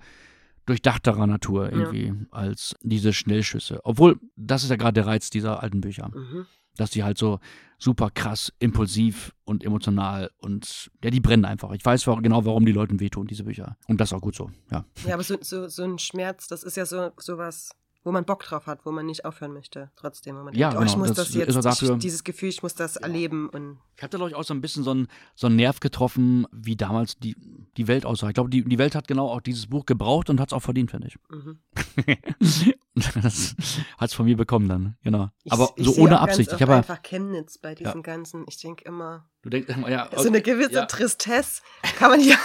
durchdachterer 0.65 1.27
Natur 1.27 1.71
irgendwie 1.71 2.07
ja. 2.07 2.13
als 2.31 2.75
diese 2.81 3.13
Schnellschüsse. 3.13 3.79
Obwohl, 3.83 4.19
das 4.35 4.63
ist 4.63 4.69
ja 4.69 4.75
gerade 4.75 4.93
der 4.93 5.07
Reiz 5.07 5.29
dieser 5.29 5.63
alten 5.63 5.81
Bücher. 5.81 6.11
Mhm. 6.13 6.45
Dass 6.77 6.91
die 6.91 7.03
halt 7.03 7.17
so 7.17 7.39
super 7.77 8.09
krass, 8.11 8.53
impulsiv 8.59 9.33
und 9.43 9.63
emotional 9.65 10.31
und 10.37 10.89
ja, 11.03 11.09
die 11.09 11.19
brennen 11.19 11.45
einfach. 11.45 11.71
Ich 11.71 11.83
weiß 11.83 12.05
genau, 12.21 12.45
warum 12.45 12.65
die 12.65 12.71
Leuten 12.71 12.99
wehtun, 12.99 13.27
diese 13.27 13.43
Bücher. 13.43 13.75
Und 13.87 13.99
das 13.99 14.09
ist 14.09 14.13
auch 14.13 14.21
gut 14.21 14.35
so, 14.35 14.51
ja. 14.71 14.85
Ja, 15.05 15.15
aber 15.15 15.23
so, 15.23 15.37
so, 15.41 15.67
so 15.67 15.83
ein 15.83 15.99
Schmerz, 15.99 16.47
das 16.47 16.63
ist 16.63 16.77
ja 16.77 16.85
so 16.85 17.11
sowas 17.17 17.71
wo 18.03 18.11
man 18.11 18.25
Bock 18.25 18.43
drauf 18.43 18.65
hat, 18.65 18.85
wo 18.85 18.91
man 18.91 19.05
nicht 19.05 19.25
aufhören 19.25 19.53
möchte, 19.53 19.91
trotzdem. 19.95 20.35
Wo 20.37 20.43
man 20.43 20.53
ja, 20.55 20.69
denkt, 20.69 20.83
oh, 20.83 20.85
ich 20.85 20.97
muss 20.97 21.09
das, 21.09 21.27
das 21.27 21.33
jetzt, 21.33 21.55
dafür, 21.63 21.93
ich, 21.93 21.99
dieses 21.99 22.23
Gefühl, 22.23 22.49
ich 22.49 22.63
muss 22.63 22.73
das 22.73 22.95
ja. 22.95 23.01
erleben. 23.01 23.49
Und 23.49 23.77
ich 23.95 24.01
habe 24.01 24.09
da, 24.09 24.17
glaube 24.17 24.31
ich, 24.31 24.35
auch 24.35 24.43
so 24.43 24.53
ein 24.53 24.61
bisschen 24.61 24.83
so 24.83 24.91
einen, 24.91 25.07
so 25.35 25.47
einen 25.47 25.55
Nerv 25.55 25.79
getroffen, 25.79 26.47
wie 26.51 26.75
damals 26.75 27.19
die, 27.19 27.35
die 27.77 27.87
Welt 27.87 28.05
aussah. 28.05 28.29
Ich 28.29 28.33
glaube, 28.33 28.49
die, 28.49 28.63
die 28.63 28.77
Welt 28.79 28.95
hat 28.95 29.07
genau 29.07 29.27
auch 29.29 29.41
dieses 29.41 29.67
Buch 29.67 29.85
gebraucht 29.85 30.29
und 30.29 30.39
hat 30.39 30.49
es 30.49 30.53
auch 30.53 30.61
verdient, 30.61 30.91
finde 30.91 31.07
ich. 31.07 31.17
Mhm. 31.29 31.59
das 32.95 33.55
hat 33.97 34.09
es 34.09 34.13
von 34.13 34.25
mir 34.25 34.35
bekommen 34.35 34.67
dann, 34.67 34.97
genau. 35.03 35.29
Ich, 35.43 35.51
Aber 35.51 35.73
so 35.77 35.95
ohne 35.97 36.19
Absicht. 36.19 36.51
Ich 36.51 36.61
habe 36.61 36.75
einfach 36.75 37.01
Chemnitz 37.03 37.59
bei 37.59 37.75
diesem 37.75 37.97
ja. 37.97 38.01
Ganzen. 38.01 38.45
Ich 38.47 38.57
denke 38.57 38.83
immer, 38.85 39.29
du 39.43 39.49
denkst 39.49 39.73
immer, 39.75 39.89
ja. 39.89 40.09
So 40.15 40.27
eine 40.27 40.41
gewisse 40.41 40.73
ja. 40.73 40.85
Tristesse 40.85 41.61
kann 41.97 42.11
man 42.11 42.21
ja 42.27 42.37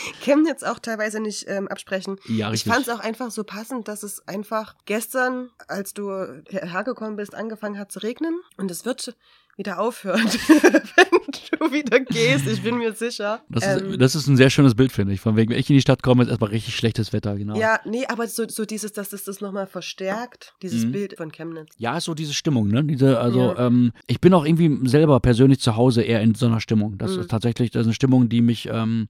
Chemnitz 0.20 0.62
auch 0.62 0.78
teilweise 0.78 1.20
nicht 1.20 1.46
ähm, 1.48 1.68
absprechen. 1.68 2.16
Ja, 2.26 2.48
richtig. 2.48 2.66
Ich 2.66 2.72
fand 2.72 2.86
es 2.86 2.92
auch 2.92 3.00
einfach 3.00 3.30
so 3.30 3.44
passend, 3.44 3.88
dass 3.88 4.02
es 4.02 4.26
einfach 4.26 4.74
gestern, 4.84 5.50
als 5.68 5.94
du 5.94 6.10
hergekommen 6.48 7.16
bist, 7.16 7.34
angefangen 7.34 7.78
hat 7.78 7.92
zu 7.92 8.00
regnen 8.00 8.40
und 8.56 8.70
es 8.70 8.84
wird 8.84 9.14
wieder 9.60 9.78
aufhört, 9.78 10.18
wenn 10.48 11.58
du 11.58 11.72
wieder 11.72 12.00
gehst. 12.00 12.46
Ich 12.46 12.62
bin 12.62 12.78
mir 12.78 12.94
sicher. 12.94 13.42
Das, 13.50 13.64
ähm, 13.64 13.90
ist, 13.90 14.00
das 14.00 14.14
ist 14.14 14.26
ein 14.26 14.36
sehr 14.36 14.48
schönes 14.48 14.74
Bild, 14.74 14.90
finde 14.90 15.12
ich. 15.12 15.20
Von 15.20 15.36
wegen, 15.36 15.50
wenn 15.50 15.58
ich 15.58 15.68
in 15.68 15.74
die 15.74 15.82
Stadt 15.82 16.02
komme, 16.02 16.22
ist 16.22 16.30
erstmal 16.30 16.50
richtig 16.50 16.74
schlechtes 16.74 17.12
Wetter, 17.12 17.36
genau. 17.36 17.56
Ja, 17.56 17.78
nee, 17.84 18.06
aber 18.06 18.26
so, 18.26 18.48
so 18.48 18.64
dieses, 18.64 18.92
dass 18.94 19.10
das 19.10 19.24
das 19.24 19.42
nochmal 19.42 19.66
verstärkt, 19.66 20.54
dieses 20.62 20.86
mhm. 20.86 20.92
Bild 20.92 21.16
von 21.18 21.30
Chemnitz. 21.30 21.74
Ja, 21.76 21.98
ist 21.98 22.04
so 22.04 22.14
diese 22.14 22.32
Stimmung, 22.32 22.68
ne? 22.68 22.84
Diese, 22.84 23.20
also, 23.20 23.52
ja. 23.52 23.66
ähm, 23.66 23.92
ich 24.06 24.20
bin 24.20 24.32
auch 24.32 24.46
irgendwie 24.46 24.88
selber 24.88 25.20
persönlich 25.20 25.60
zu 25.60 25.76
Hause 25.76 26.02
eher 26.02 26.22
in 26.22 26.34
so 26.34 26.46
einer 26.46 26.60
Stimmung. 26.60 26.96
Das 26.96 27.14
mhm. 27.14 27.20
ist 27.20 27.30
tatsächlich, 27.30 27.70
das 27.70 27.82
ist 27.82 27.88
eine 27.88 27.94
Stimmung, 27.94 28.30
die 28.30 28.40
mich, 28.40 28.66
ähm, 28.72 29.08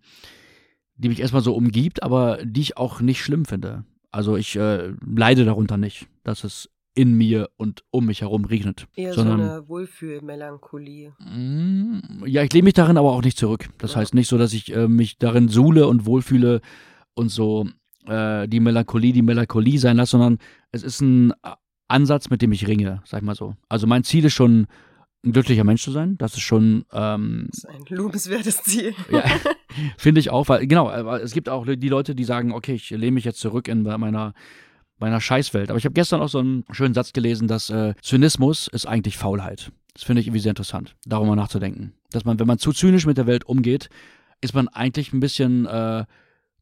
die 1.00 1.08
mich 1.08 1.20
erstmal 1.20 1.42
so 1.42 1.54
umgibt, 1.54 2.02
aber 2.02 2.38
die 2.44 2.60
ich 2.60 2.76
auch 2.76 3.00
nicht 3.00 3.22
schlimm 3.22 3.44
finde. 3.44 3.84
Also 4.10 4.36
ich 4.36 4.56
äh, 4.56 4.92
leide 5.04 5.44
darunter 5.44 5.76
nicht, 5.76 6.08
dass 6.24 6.44
es 6.44 6.68
in 6.94 7.14
mir 7.14 7.48
und 7.56 7.84
um 7.90 8.06
mich 8.06 8.20
herum 8.20 8.44
regnet. 8.44 8.86
Eher 8.96 9.14
sondern, 9.14 9.38
so 9.38 9.44
eine 9.44 9.68
Wohlfühlmelancholie. 9.68 11.12
Mm, 11.20 12.26
ja, 12.26 12.42
ich 12.42 12.52
lehne 12.52 12.64
mich 12.64 12.74
darin 12.74 12.98
aber 12.98 13.12
auch 13.12 13.22
nicht 13.22 13.38
zurück. 13.38 13.68
Das 13.78 13.92
ja. 13.92 14.00
heißt 14.00 14.14
nicht 14.14 14.28
so, 14.28 14.36
dass 14.36 14.52
ich 14.52 14.74
äh, 14.74 14.88
mich 14.88 15.18
darin 15.18 15.48
suhle 15.48 15.86
und 15.86 16.04
wohlfühle 16.04 16.60
und 17.14 17.28
so 17.28 17.68
äh, 18.06 18.48
die 18.48 18.60
Melancholie 18.60 19.12
die 19.12 19.22
Melancholie 19.22 19.78
sein 19.78 19.96
lasse, 19.96 20.12
sondern 20.12 20.38
es 20.72 20.82
ist 20.82 21.00
ein 21.00 21.32
Ansatz, 21.88 22.28
mit 22.28 22.42
dem 22.42 22.52
ich 22.52 22.66
ringe, 22.66 23.02
sag 23.04 23.20
ich 23.20 23.26
mal 23.26 23.34
so. 23.34 23.54
Also 23.68 23.86
mein 23.86 24.04
Ziel 24.04 24.24
ist 24.24 24.34
schon, 24.34 24.66
ein 25.24 25.32
glücklicher 25.32 25.64
Mensch 25.64 25.82
zu 25.82 25.90
sein. 25.90 26.16
Das 26.18 26.34
ist 26.34 26.40
schon. 26.40 26.84
Ähm, 26.92 27.46
das 27.50 27.58
ist 27.58 27.68
ein 27.68 27.84
lobenswertes 27.88 28.62
Ziel. 28.62 28.94
ja, 29.10 29.22
finde 29.98 30.20
ich 30.20 30.30
auch, 30.30 30.48
weil 30.48 30.66
genau, 30.66 30.90
es 31.16 31.32
gibt 31.32 31.48
auch 31.48 31.66
die 31.66 31.88
Leute, 31.88 32.14
die 32.14 32.24
sagen, 32.24 32.52
okay, 32.52 32.74
ich 32.74 32.90
lehne 32.90 33.12
mich 33.12 33.24
jetzt 33.24 33.40
zurück 33.40 33.68
in 33.68 33.82
meiner 33.82 34.34
bei 34.98 35.06
einer 35.06 35.20
Scheißwelt. 35.20 35.70
Aber 35.70 35.78
ich 35.78 35.84
habe 35.84 35.94
gestern 35.94 36.20
auch 36.20 36.28
so 36.28 36.38
einen 36.38 36.64
schönen 36.70 36.94
Satz 36.94 37.12
gelesen, 37.12 37.48
dass 37.48 37.70
äh, 37.70 37.94
Zynismus 38.02 38.68
ist 38.68 38.86
eigentlich 38.86 39.16
Faulheit. 39.16 39.72
Das 39.94 40.04
finde 40.04 40.20
ich 40.20 40.28
irgendwie 40.28 40.40
sehr 40.40 40.50
interessant, 40.50 40.94
darüber 41.04 41.34
nachzudenken. 41.34 41.94
Dass 42.12 42.24
man, 42.24 42.38
wenn 42.38 42.46
man 42.46 42.58
zu 42.58 42.72
zynisch 42.72 43.06
mit 43.06 43.18
der 43.18 43.26
Welt 43.26 43.44
umgeht, 43.44 43.88
ist 44.40 44.54
man 44.54 44.68
eigentlich 44.68 45.12
ein 45.12 45.20
bisschen 45.20 45.66
äh, 45.66 46.04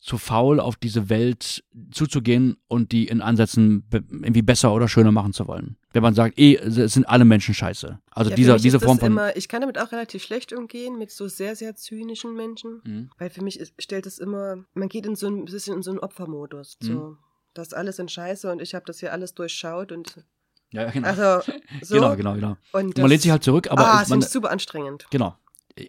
zu 0.01 0.19
faul, 0.19 0.61
auf 0.61 0.77
diese 0.77 1.09
Welt 1.09 1.65
zuzugehen 1.91 2.57
und 2.69 2.93
die 2.93 3.09
in 3.09 3.21
Ansätzen 3.21 3.85
irgendwie 3.93 4.43
besser 4.43 4.73
oder 4.73 4.89
schöner 4.89 5.13
machen 5.13 5.33
zu 5.33 5.47
wollen. 5.47 5.77
Wenn 5.93 6.03
man 6.03 6.15
sagt, 6.15 6.39
eh, 6.39 6.57
es 6.57 6.93
sind 6.93 7.09
alle 7.09 7.25
Menschen 7.25 7.55
scheiße. 7.55 7.99
Also 8.11 8.31
ja, 8.31 8.37
dieser, 8.37 8.57
diese 8.59 8.81
Form 8.81 8.99
von. 8.99 9.13
Immer, 9.13 9.37
ich 9.37 9.49
kann 9.49 9.61
damit 9.61 9.79
auch 9.79 9.93
relativ 9.93 10.23
schlecht 10.23 10.53
umgehen, 10.53 10.99
mit 10.99 11.11
so 11.11 11.29
sehr, 11.29 11.57
sehr 11.57 11.75
zynischen 11.75 12.35
Menschen. 12.35 12.81
Mhm. 12.85 13.11
Weil 13.19 13.31
für 13.31 13.43
mich 13.43 13.59
ist, 13.59 13.75
stellt 13.79 14.07
es 14.07 14.19
immer, 14.19 14.65
man 14.75 14.89
geht 14.89 15.07
in 15.07 15.17
so 15.17 15.29
ein 15.29 15.47
bisschen 15.47 15.77
in 15.77 15.83
so 15.83 15.91
einen 15.91 16.01
Opfermodus. 16.01 16.77
Mhm. 16.83 16.87
So 16.87 17.17
das 17.55 17.73
alles 17.73 17.99
in 17.99 18.09
Scheiße 18.09 18.51
und 18.51 18.63
ich 18.63 18.75
habe 18.75 18.85
das 18.87 19.01
hier 19.01 19.13
alles 19.13 19.35
durchschaut 19.35 19.93
und 19.93 20.25
ja, 20.71 20.91
genau. 20.91 21.09
Also, 21.09 21.53
so. 21.83 21.95
genau, 21.95 22.17
genau, 22.17 22.35
genau. 22.35 22.57
Und 22.73 22.97
man 22.99 23.09
lehnt 23.09 23.23
sich 23.23 23.31
halt 23.31 23.43
zurück, 23.43 23.71
aber. 23.71 23.87
Ah, 23.87 24.03
es 24.03 24.11
ist 24.11 24.33
super 24.33 24.51
anstrengend. 24.51 25.07
Genau. 25.11 25.37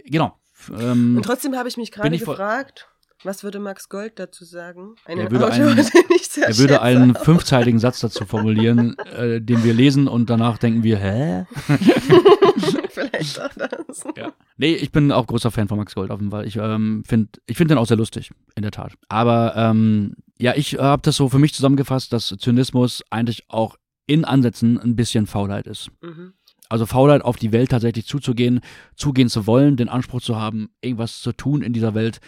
Genau. 0.05 0.37
Ähm, 0.69 1.17
und 1.17 1.23
trotzdem 1.23 1.55
habe 1.55 1.69
ich 1.69 1.77
mich 1.77 1.91
gerade 1.91 2.17
gefragt, 2.17 2.88
was 3.23 3.43
würde 3.43 3.59
Max 3.59 3.89
Gold 3.89 4.19
dazu 4.19 4.45
sagen? 4.45 4.95
Eine 5.05 5.23
er 5.23 5.31
würde, 5.31 5.47
Autor, 5.47 5.67
einen, 5.67 5.77
er 6.41 6.57
würde 6.57 6.81
einen 6.81 7.15
fünfzeiligen 7.15 7.79
Satz 7.79 7.99
dazu 7.99 8.25
formulieren, 8.25 8.97
äh, 8.99 9.41
den 9.41 9.63
wir 9.63 9.73
lesen 9.73 10.07
und 10.07 10.29
danach 10.29 10.57
denken 10.57 10.83
wir, 10.83 10.97
hä? 10.97 11.45
Vielleicht 12.89 13.41
auch 13.41 13.53
das. 13.53 14.03
Ja. 14.15 14.33
Nee, 14.57 14.73
ich 14.73 14.91
bin 14.91 15.11
auch 15.11 15.27
großer 15.27 15.51
Fan 15.51 15.67
von 15.67 15.77
Max 15.77 15.95
Gold, 15.95 16.11
auf 16.11 16.19
jeden 16.19 16.31
Fall. 16.31 16.47
Ich 16.47 16.55
ähm, 16.57 17.03
finde 17.05 17.29
ich 17.45 17.57
find 17.57 17.69
den 17.71 17.77
auch 17.77 17.87
sehr 17.87 17.97
lustig, 17.97 18.31
in 18.55 18.61
der 18.61 18.71
Tat. 18.71 18.93
Aber 19.07 19.53
ähm, 19.55 20.15
ja, 20.37 20.53
ich 20.55 20.77
habe 20.77 21.01
das 21.01 21.15
so 21.15 21.29
für 21.29 21.39
mich 21.39 21.53
zusammengefasst, 21.53 22.13
dass 22.13 22.27
Zynismus 22.27 23.03
eigentlich 23.09 23.45
auch 23.49 23.75
in 24.05 24.25
Ansätzen 24.25 24.79
ein 24.79 24.95
bisschen 24.95 25.27
Faulheit 25.27 25.67
ist. 25.67 25.91
Mhm. 26.01 26.33
Also 26.69 26.85
Faulheit 26.85 27.23
auf 27.23 27.37
die 27.37 27.51
Welt 27.51 27.71
tatsächlich 27.71 28.05
zuzugehen, 28.05 28.61
zugehen 28.95 29.27
zu 29.27 29.47
wollen, 29.47 29.75
den 29.75 29.89
Anspruch 29.89 30.21
zu 30.21 30.35
haben, 30.35 30.69
irgendwas 30.81 31.19
zu 31.19 31.31
tun 31.31 31.63
in 31.63 31.73
dieser 31.73 31.95
Welt, 31.95 32.19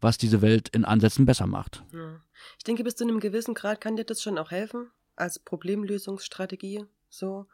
was 0.00 0.18
diese 0.18 0.42
Welt 0.42 0.68
in 0.70 0.84
Ansätzen 0.84 1.26
besser 1.26 1.46
macht. 1.46 1.84
Ja. 1.92 2.20
Ich 2.58 2.64
denke, 2.64 2.84
bis 2.84 2.96
zu 2.96 3.04
einem 3.04 3.20
gewissen 3.20 3.54
Grad 3.54 3.80
kann 3.80 3.96
dir 3.96 4.04
das 4.04 4.22
schon 4.22 4.38
auch 4.38 4.50
helfen, 4.50 4.88
als 5.16 5.38
Problemlösungsstrategie. 5.38 6.84
So, 7.12 7.46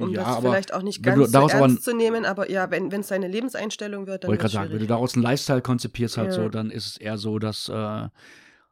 um 0.00 0.14
ja, 0.14 0.24
das 0.24 0.38
vielleicht 0.38 0.72
auch 0.72 0.82
nicht 0.82 1.02
ganz 1.02 1.30
so 1.30 1.38
ernst 1.38 1.54
aber, 1.54 1.78
zu 1.78 1.94
nehmen, 1.94 2.24
aber 2.24 2.50
ja, 2.50 2.70
wenn 2.70 2.90
es 2.90 3.08
deine 3.08 3.28
Lebenseinstellung 3.28 4.06
wird, 4.06 4.24
dann 4.24 4.28
Wollte 4.28 4.38
ich 4.38 4.40
gerade 4.40 4.64
sagen, 4.64 4.72
wenn 4.72 4.80
du 4.80 4.86
daraus 4.86 5.12
einen 5.12 5.22
Lifestyle 5.22 5.60
konzipierst 5.60 6.16
halt 6.16 6.28
ja. 6.28 6.34
so, 6.34 6.48
dann 6.48 6.70
ist 6.70 6.86
es 6.86 6.96
eher 6.96 7.18
so, 7.18 7.38
dass 7.38 7.68
äh, 7.68 8.08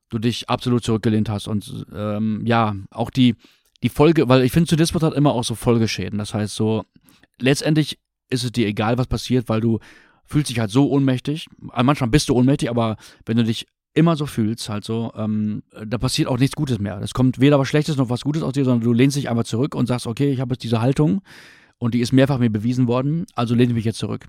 du 0.09 0.19
dich 0.19 0.49
absolut 0.49 0.85
zurückgelehnt 0.85 1.29
hast 1.29 1.49
und 1.49 1.87
ähm, 1.95 2.43
ja, 2.47 2.75
auch 2.91 3.11
die, 3.11 3.37
die 3.83 3.91
Folge, 3.91 4.27
weil 4.31 4.43
ich 4.43 4.53
finde, 4.53 4.69
Zynismus 4.69 5.03
hat 5.03 5.13
immer 5.13 5.35
auch 5.35 5.45
so 5.45 5.55
Folgeschäden. 5.55 6.19
Das 6.19 6.33
heißt 6.33 6.55
so, 6.55 6.85
letztendlich 7.39 7.99
ist 8.31 8.45
es 8.45 8.53
dir 8.53 8.67
egal, 8.67 8.97
was 8.97 9.09
passiert, 9.09 9.51
weil 9.51 9.61
du 9.61 9.81
fühlst 10.25 10.51
dich 10.51 10.59
halt 10.59 10.71
so 10.71 10.91
ohnmächtig. 10.91 11.47
Also 11.69 11.85
manchmal 11.85 12.11
bist 12.11 12.29
du 12.29 12.35
ohnmächtig, 12.35 12.71
aber 12.71 12.97
wenn 13.27 13.37
du 13.37 13.45
dich 13.45 13.67
immer 13.95 14.17
so 14.17 14.27
fühlst, 14.27 14.69
halt 14.69 14.85
so, 14.85 15.13
ähm, 15.17 15.63
da 15.87 15.99
passiert 15.99 16.29
auch 16.29 16.39
nichts 16.39 16.57
Gutes 16.57 16.79
mehr. 16.79 17.01
Es 17.03 17.13
kommt 17.13 17.41
weder 17.41 17.59
was 17.59 17.69
Schlechtes 17.69 17.97
noch 17.97 18.09
was 18.09 18.23
Gutes 18.23 18.43
aus 18.43 18.55
dir, 18.55 18.65
sondern 18.65 18.83
du 18.83 18.93
lehnst 18.93 19.17
dich 19.17 19.29
einfach 19.29 19.45
zurück 19.45 19.75
und 19.75 19.87
sagst, 19.87 20.07
okay, 20.07 20.31
ich 20.33 20.41
habe 20.41 20.55
jetzt 20.55 20.65
diese 20.65 20.81
Haltung 20.81 21.21
und 21.79 21.95
die 21.95 22.01
ist 22.01 22.13
mehrfach 22.13 22.39
mir 22.39 22.51
bewiesen 22.51 22.87
worden, 22.87 23.27
also 23.35 23.55
lehne 23.55 23.71
ich 23.71 23.77
mich 23.77 23.85
jetzt 23.85 23.99
zurück. 23.99 24.27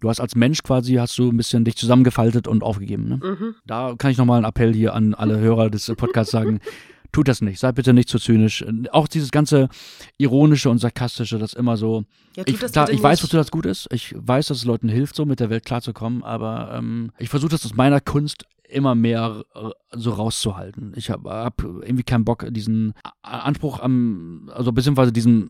Du 0.00 0.10
hast 0.10 0.20
als 0.20 0.36
Mensch 0.36 0.62
quasi, 0.62 0.94
hast 0.94 1.18
du 1.18 1.30
ein 1.30 1.36
bisschen 1.36 1.64
dich 1.64 1.76
zusammengefaltet 1.76 2.46
und 2.46 2.62
aufgegeben. 2.62 3.08
Ne? 3.08 3.20
Mhm. 3.22 3.54
Da 3.64 3.94
kann 3.96 4.10
ich 4.10 4.18
nochmal 4.18 4.38
einen 4.38 4.46
Appell 4.46 4.74
hier 4.74 4.94
an 4.94 5.14
alle 5.14 5.38
Hörer 5.38 5.70
des 5.70 5.90
Podcasts 5.96 6.32
sagen. 6.32 6.60
Tut 7.16 7.28
das 7.28 7.40
nicht. 7.40 7.58
Seid 7.58 7.76
bitte 7.76 7.94
nicht 7.94 8.10
zu 8.10 8.18
zynisch. 8.18 8.62
Auch 8.92 9.08
dieses 9.08 9.30
ganze 9.30 9.70
ironische 10.18 10.68
und 10.68 10.76
sarkastische, 10.76 11.38
das 11.38 11.54
immer 11.54 11.78
so. 11.78 12.04
Ja, 12.36 12.42
ich, 12.44 12.58
klar, 12.58 12.90
ich 12.90 13.02
weiß, 13.02 13.22
wozu 13.22 13.38
das 13.38 13.50
gut 13.50 13.64
ist. 13.64 13.88
Ich 13.90 14.14
weiß, 14.14 14.48
dass 14.48 14.58
es 14.58 14.64
Leuten 14.66 14.90
hilft, 14.90 15.16
so 15.16 15.24
mit 15.24 15.40
der 15.40 15.48
Welt 15.48 15.64
klarzukommen. 15.64 16.22
Aber 16.22 16.72
ähm, 16.74 17.12
ich 17.18 17.30
versuche 17.30 17.52
das 17.52 17.64
aus 17.64 17.74
meiner 17.74 18.02
Kunst 18.02 18.44
immer 18.68 18.94
mehr 18.94 19.44
äh, 19.54 19.70
so 19.92 20.10
rauszuhalten. 20.10 20.92
Ich 20.94 21.08
habe 21.08 21.30
hab 21.30 21.62
irgendwie 21.62 22.02
keinen 22.02 22.26
Bock, 22.26 22.44
diesen 22.50 22.92
Anspruch 23.22 23.80
am, 23.80 24.50
also 24.54 24.72
beziehungsweise 24.72 25.10
diesen, 25.10 25.48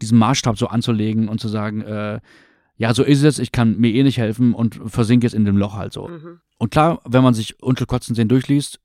diesen 0.00 0.18
Maßstab 0.18 0.56
so 0.56 0.68
anzulegen 0.68 1.28
und 1.28 1.40
zu 1.40 1.48
sagen, 1.48 1.80
äh, 1.80 2.20
ja, 2.78 2.94
so 2.94 3.02
ist 3.02 3.24
es, 3.24 3.40
ich 3.40 3.50
kann 3.50 3.76
mir 3.78 3.92
eh 3.92 4.04
nicht 4.04 4.18
helfen 4.18 4.54
und 4.54 4.80
versinke 4.86 5.26
jetzt 5.26 5.34
in 5.34 5.44
dem 5.44 5.56
Loch 5.56 5.74
halt 5.74 5.92
so. 5.92 6.06
Mhm. 6.06 6.40
Und 6.58 6.70
klar, 6.70 7.00
wenn 7.04 7.24
man 7.24 7.34
sich 7.34 7.60
Untel 7.60 7.86
Kotzen 7.86 8.14
sehen 8.14 8.28
durchliest, 8.28 8.80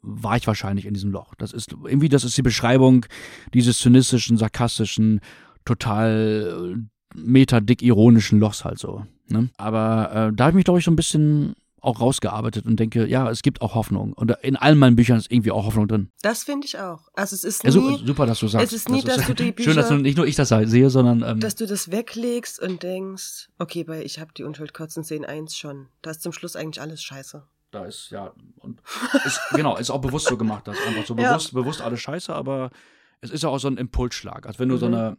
war 0.00 0.36
ich 0.36 0.46
wahrscheinlich 0.46 0.86
in 0.86 0.94
diesem 0.94 1.10
Loch. 1.10 1.34
Das 1.36 1.52
ist 1.52 1.72
irgendwie, 1.84 2.08
das 2.08 2.24
ist 2.24 2.36
die 2.36 2.42
Beschreibung 2.42 3.04
dieses 3.52 3.78
zynistischen, 3.78 4.38
sarkastischen, 4.38 5.20
total 5.66 6.74
äh, 6.74 7.18
meterdick 7.18 7.82
ironischen 7.82 8.40
Lochs 8.40 8.64
halt 8.64 8.78
so. 8.78 9.06
Ne? 9.28 9.50
Aber 9.58 10.10
äh, 10.10 10.34
da 10.34 10.44
habe 10.44 10.50
ich 10.50 10.56
mich, 10.56 10.64
glaube 10.64 10.78
ich, 10.80 10.84
so 10.86 10.90
ein 10.90 10.96
bisschen 10.96 11.54
auch 11.84 12.00
rausgearbeitet 12.00 12.66
und 12.66 12.78
denke, 12.80 13.06
ja, 13.06 13.30
es 13.30 13.42
gibt 13.42 13.62
auch 13.62 13.74
Hoffnung. 13.74 14.12
Und 14.12 14.32
in 14.42 14.56
allen 14.56 14.78
meinen 14.78 14.96
Büchern 14.96 15.18
ist 15.18 15.30
irgendwie 15.30 15.50
auch 15.50 15.66
Hoffnung 15.66 15.88
drin. 15.88 16.10
Das 16.22 16.44
finde 16.44 16.66
ich 16.66 16.78
auch. 16.78 17.08
Also 17.14 17.34
es 17.34 17.44
ist 17.44 17.64
nie, 17.64 17.70
ja, 17.70 17.98
super, 18.04 18.26
dass 18.26 18.40
du 18.40 18.48
sagst. 18.48 18.66
Es 18.66 18.72
ist 18.72 18.88
nie, 18.88 19.02
das 19.02 19.16
dass 19.16 19.26
du 19.26 19.34
die 19.34 19.52
Bücher, 19.52 19.70
schön, 19.70 19.76
dass 19.76 19.88
du 19.88 19.96
nicht 19.96 20.16
nur 20.16 20.26
ich 20.26 20.36
das 20.36 20.48
sehe, 20.48 20.90
sondern 20.90 21.22
ähm, 21.22 21.40
dass 21.40 21.54
du 21.54 21.66
das 21.66 21.90
weglegst 21.90 22.60
und 22.60 22.82
denkst, 22.82 23.48
okay, 23.58 23.84
bei 23.84 24.02
ich 24.02 24.18
habe 24.18 24.32
die 24.36 24.44
Unschuldkotzen 24.44 25.02
sehen 25.02 25.24
eins 25.24 25.56
schon. 25.56 25.88
Da 26.02 26.10
ist 26.10 26.22
zum 26.22 26.32
Schluss 26.32 26.56
eigentlich 26.56 26.80
alles 26.80 27.02
Scheiße. 27.02 27.42
Da 27.70 27.84
ist 27.84 28.10
ja 28.10 28.32
und 28.60 28.80
ist, 29.24 29.40
genau, 29.52 29.76
ist 29.76 29.90
auch 29.90 30.00
bewusst 30.00 30.28
so 30.28 30.36
gemacht, 30.36 30.66
dass 30.68 30.76
einfach 30.86 31.06
so 31.06 31.14
bewusst, 31.16 31.52
ja. 31.52 31.60
bewusst 31.60 31.82
alles 31.82 32.00
Scheiße, 32.00 32.32
aber 32.32 32.70
es 33.20 33.30
ist 33.30 33.42
ja 33.42 33.48
auch 33.48 33.58
so 33.58 33.68
ein 33.68 33.78
Impulsschlag. 33.78 34.46
Als 34.46 34.58
wenn 34.58 34.68
du 34.68 34.76
mhm. 34.76 34.80
so 34.80 34.86
eine 34.86 35.16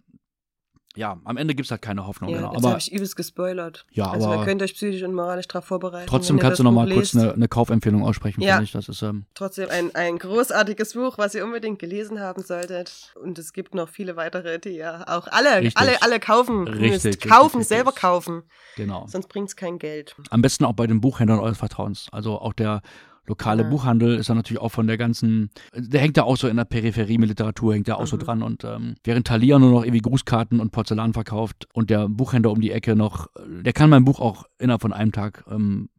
ja, 0.95 1.19
am 1.23 1.37
Ende 1.37 1.55
gibt 1.55 1.65
es 1.65 1.71
halt 1.71 1.81
keine 1.81 2.07
Hoffnung. 2.07 2.29
Ja, 2.29 2.37
genau. 2.37 2.53
Jetzt 2.53 2.65
habe 2.65 2.77
ich 2.79 2.91
übelst 2.91 3.15
gespoilert. 3.15 3.85
Ja, 3.91 4.11
also 4.11 4.27
aber 4.27 4.37
man 4.37 4.45
könnte 4.45 4.65
euch 4.65 4.73
psychisch 4.73 5.03
und 5.03 5.13
moralisch 5.13 5.47
darauf 5.47 5.65
vorbereiten. 5.65 6.07
Trotzdem 6.07 6.39
kannst 6.39 6.59
du 6.59 6.63
noch 6.63 6.71
mal 6.71 6.89
kurz 6.89 7.15
eine, 7.15 7.33
eine, 7.33 7.47
Kaufempfehlung 7.47 8.03
aussprechen, 8.03 8.41
ja. 8.41 8.53
finde 8.53 8.65
ich. 8.65 8.71
Das 8.71 8.89
ist, 8.89 9.01
ähm 9.01 9.25
trotzdem 9.33 9.69
ein, 9.69 9.93
ein 9.95 10.17
großartiges 10.17 10.93
Buch, 10.93 11.17
was 11.17 11.35
ihr 11.35 11.43
unbedingt 11.43 11.79
gelesen 11.79 12.19
haben 12.19 12.43
solltet. 12.43 13.13
Und 13.21 13.37
es 13.37 13.53
gibt 13.53 13.75
noch 13.75 13.89
viele 13.89 14.15
weitere, 14.15 14.59
die 14.59 14.77
ihr 14.77 15.03
auch 15.07 15.27
alle, 15.27 15.61
richtig. 15.61 15.77
alle, 15.77 16.01
alle 16.01 16.19
kaufen 16.19 16.67
richtig, 16.67 17.03
müsst. 17.03 17.21
Kaufen, 17.21 17.57
richtig, 17.57 17.67
selber 17.67 17.91
kaufen. 17.91 18.43
Genau. 18.75 19.05
Sonst 19.07 19.27
bringt 19.27 19.49
es 19.49 19.55
kein 19.55 19.79
Geld. 19.79 20.15
Am 20.29 20.41
besten 20.41 20.65
auch 20.65 20.73
bei 20.73 20.87
den 20.87 21.01
Buchhändlern 21.01 21.39
eures 21.39 21.57
Vertrauens. 21.57 22.07
Also 22.11 22.39
auch 22.39 22.53
der 22.53 22.81
lokale 23.27 23.63
ja. 23.63 23.69
Buchhandel 23.69 24.15
ist 24.15 24.29
dann 24.29 24.37
natürlich 24.37 24.61
auch 24.61 24.69
von 24.69 24.87
der 24.87 24.97
ganzen, 24.97 25.49
der 25.75 26.01
hängt 26.01 26.17
ja 26.17 26.23
auch 26.23 26.37
so 26.37 26.47
in 26.47 26.57
der 26.57 26.65
Peripherie 26.65 27.17
mit 27.17 27.29
Literatur, 27.29 27.73
hängt 27.73 27.87
ja 27.87 27.95
auch 27.95 28.01
mhm. 28.01 28.07
so 28.07 28.17
dran. 28.17 28.43
Und 28.43 28.63
ähm, 28.63 28.95
während 29.03 29.27
Thalia 29.27 29.59
nur 29.59 29.71
noch 29.71 29.83
irgendwie 29.83 30.01
Grußkarten 30.01 30.59
und 30.59 30.71
Porzellan 30.71 31.13
verkauft 31.13 31.67
und 31.73 31.89
der 31.89 32.07
Buchhändler 32.07 32.51
um 32.51 32.61
die 32.61 32.71
Ecke 32.71 32.95
noch, 32.95 33.27
der 33.45 33.73
kann 33.73 33.89
mein 33.89 34.05
Buch 34.05 34.19
auch 34.19 34.45
innerhalb 34.59 34.81
von 34.81 34.93
einem 34.93 35.11
Tag 35.11 35.43
ähm, 35.49 35.89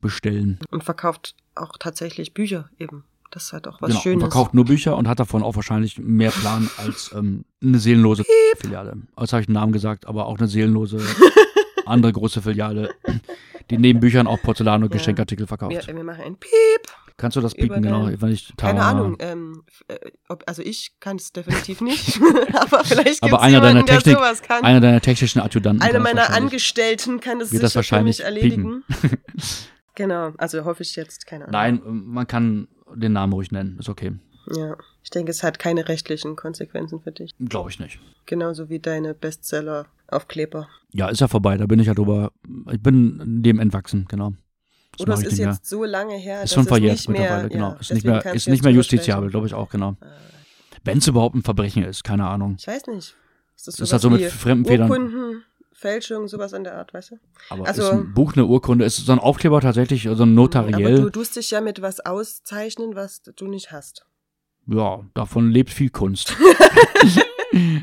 bestellen. 0.00 0.58
Und 0.70 0.84
verkauft 0.84 1.34
auch 1.54 1.76
tatsächlich 1.78 2.34
Bücher 2.34 2.68
eben. 2.78 3.04
Das 3.30 3.44
ist 3.44 3.52
halt 3.52 3.66
auch 3.66 3.82
was 3.82 3.90
genau, 3.90 4.00
Schönes. 4.00 4.22
verkauft 4.22 4.54
nur 4.54 4.64
Bücher 4.64 4.96
und 4.96 5.08
hat 5.08 5.18
davon 5.18 5.42
auch 5.42 5.56
wahrscheinlich 5.56 5.98
mehr 5.98 6.30
Plan 6.30 6.70
als 6.76 7.10
ähm, 7.14 7.44
eine 7.62 7.78
seelenlose 7.78 8.24
Filiale. 8.58 8.96
Jetzt 9.18 9.32
habe 9.32 9.40
ich 9.40 9.46
den 9.46 9.54
Namen 9.54 9.72
gesagt, 9.72 10.06
aber 10.06 10.26
auch 10.26 10.38
eine 10.38 10.48
seelenlose 10.48 11.00
andere 11.86 12.12
große 12.12 12.42
Filiale 12.42 12.94
die 13.70 13.78
neben 13.78 14.00
Büchern 14.00 14.26
auch 14.26 14.40
Porzellan 14.42 14.82
und 14.82 14.90
ja. 14.90 14.98
Geschenkartikel 14.98 15.46
verkauft. 15.46 15.86
Wir, 15.86 15.94
wir, 15.94 16.04
machen 16.04 16.24
ein 16.24 16.36
Piep. 16.36 16.52
Kannst 17.16 17.36
du 17.36 17.40
das 17.40 17.54
bieten, 17.54 17.80
genau? 17.80 18.10
Wenn 18.12 18.30
ich, 18.30 18.52
keine 18.58 18.82
Ahnung. 18.82 19.16
Ähm, 19.20 19.64
äh, 19.88 19.96
ob, 20.28 20.44
also 20.46 20.62
ich 20.62 20.96
kann 21.00 21.16
es 21.16 21.32
definitiv 21.32 21.80
nicht. 21.80 22.20
aber 22.54 22.84
vielleicht 22.84 23.22
gibt 23.22 23.32
es 23.32 23.40
einer 23.40 23.56
jemanden, 23.56 23.86
Technik, 23.86 24.04
der 24.04 24.14
sowas 24.16 24.42
kann. 24.42 24.62
Einer 24.62 24.80
deiner 24.80 25.00
technischen 25.00 25.40
Adjutanten. 25.40 25.82
Einer 25.82 26.00
meiner 26.00 26.30
Angestellten 26.30 27.20
kann 27.20 27.38
das, 27.38 27.50
das 27.50 27.74
wahrscheinlich 27.74 28.22
erledigen. 28.22 28.84
genau, 29.94 30.32
also 30.36 30.64
hoffe 30.64 30.82
ich 30.82 30.94
jetzt, 30.96 31.26
keine 31.26 31.48
Ahnung. 31.48 31.52
Nein, 31.52 32.04
man 32.06 32.26
kann 32.26 32.68
den 32.94 33.14
Namen 33.14 33.32
ruhig 33.32 33.50
nennen, 33.50 33.78
ist 33.78 33.88
okay. 33.88 34.12
Ja, 34.54 34.76
ich 35.02 35.10
denke, 35.10 35.30
es 35.30 35.42
hat 35.42 35.58
keine 35.58 35.88
rechtlichen 35.88 36.36
Konsequenzen 36.36 37.00
für 37.00 37.12
dich. 37.12 37.34
Glaube 37.40 37.70
ich 37.70 37.80
nicht. 37.80 37.98
Genauso 38.26 38.68
wie 38.68 38.78
deine 38.78 39.14
Bestseller-Aufkleber. 40.06 40.68
Ja, 40.92 41.08
ist 41.08 41.20
ja 41.20 41.28
vorbei, 41.28 41.56
da 41.56 41.66
bin 41.66 41.78
ich 41.78 41.86
ja 41.86 41.94
drüber, 41.94 42.32
ich 42.70 42.82
bin 42.82 43.42
dem 43.42 43.58
entwachsen, 43.58 44.06
genau. 44.08 44.32
Das 44.92 45.00
Oder 45.06 45.14
es 45.14 45.24
ist 45.24 45.38
jetzt 45.38 45.66
so 45.66 45.84
lange 45.84 46.16
her, 46.16 46.42
ist 46.42 46.54
schon 46.54 46.66
verjährt 46.66 47.06
mittlerweile, 47.08 47.48
genau. 47.48 47.72
Ja, 47.72 47.76
ist 47.80 47.92
nicht 47.92 48.06
mehr, 48.06 48.34
ist 48.34 48.48
nicht 48.48 48.64
mehr 48.64 48.72
justiziabel, 48.72 49.30
glaube 49.30 49.46
ich 49.46 49.54
auch, 49.54 49.68
genau. 49.68 49.96
Äh. 50.00 50.06
Wenn 50.84 50.98
es 50.98 51.08
überhaupt 51.08 51.34
ein 51.34 51.42
Verbrechen 51.42 51.84
ist, 51.84 52.04
keine 52.04 52.26
Ahnung. 52.26 52.56
Ich 52.58 52.66
weiß 52.66 52.86
nicht. 52.86 53.14
Ist 53.56 53.66
das, 53.66 53.76
das 53.76 53.88
ist 53.88 53.92
halt 53.92 54.02
so 54.02 54.10
mit 54.10 54.24
fremden 54.30 54.64
Federn. 54.64 54.88
Urkunden, 54.88 55.42
Fälschung, 55.72 56.28
sowas 56.28 56.52
in 56.52 56.64
der 56.64 56.76
Art, 56.76 56.94
weißt 56.94 57.12
du? 57.12 57.16
Aber 57.50 57.66
also, 57.66 57.82
ist 57.82 57.90
ein 57.90 58.14
Buch 58.14 58.34
eine 58.34 58.46
Urkunde? 58.46 58.84
Ist 58.84 58.96
so 58.96 59.12
ein 59.12 59.18
Aufkleber 59.18 59.60
tatsächlich 59.60 60.04
so 60.04 60.22
ein 60.22 60.34
notariell? 60.34 60.94
Aber 60.94 61.04
du 61.04 61.10
tust 61.10 61.36
dich 61.36 61.50
ja 61.50 61.60
mit 61.60 61.82
was 61.82 62.00
auszeichnen, 62.00 62.94
was 62.94 63.22
du 63.22 63.48
nicht 63.48 63.72
hast. 63.72 64.06
Ja, 64.66 65.04
davon 65.14 65.50
lebt 65.50 65.70
viel 65.70 65.90
Kunst. 65.90 66.36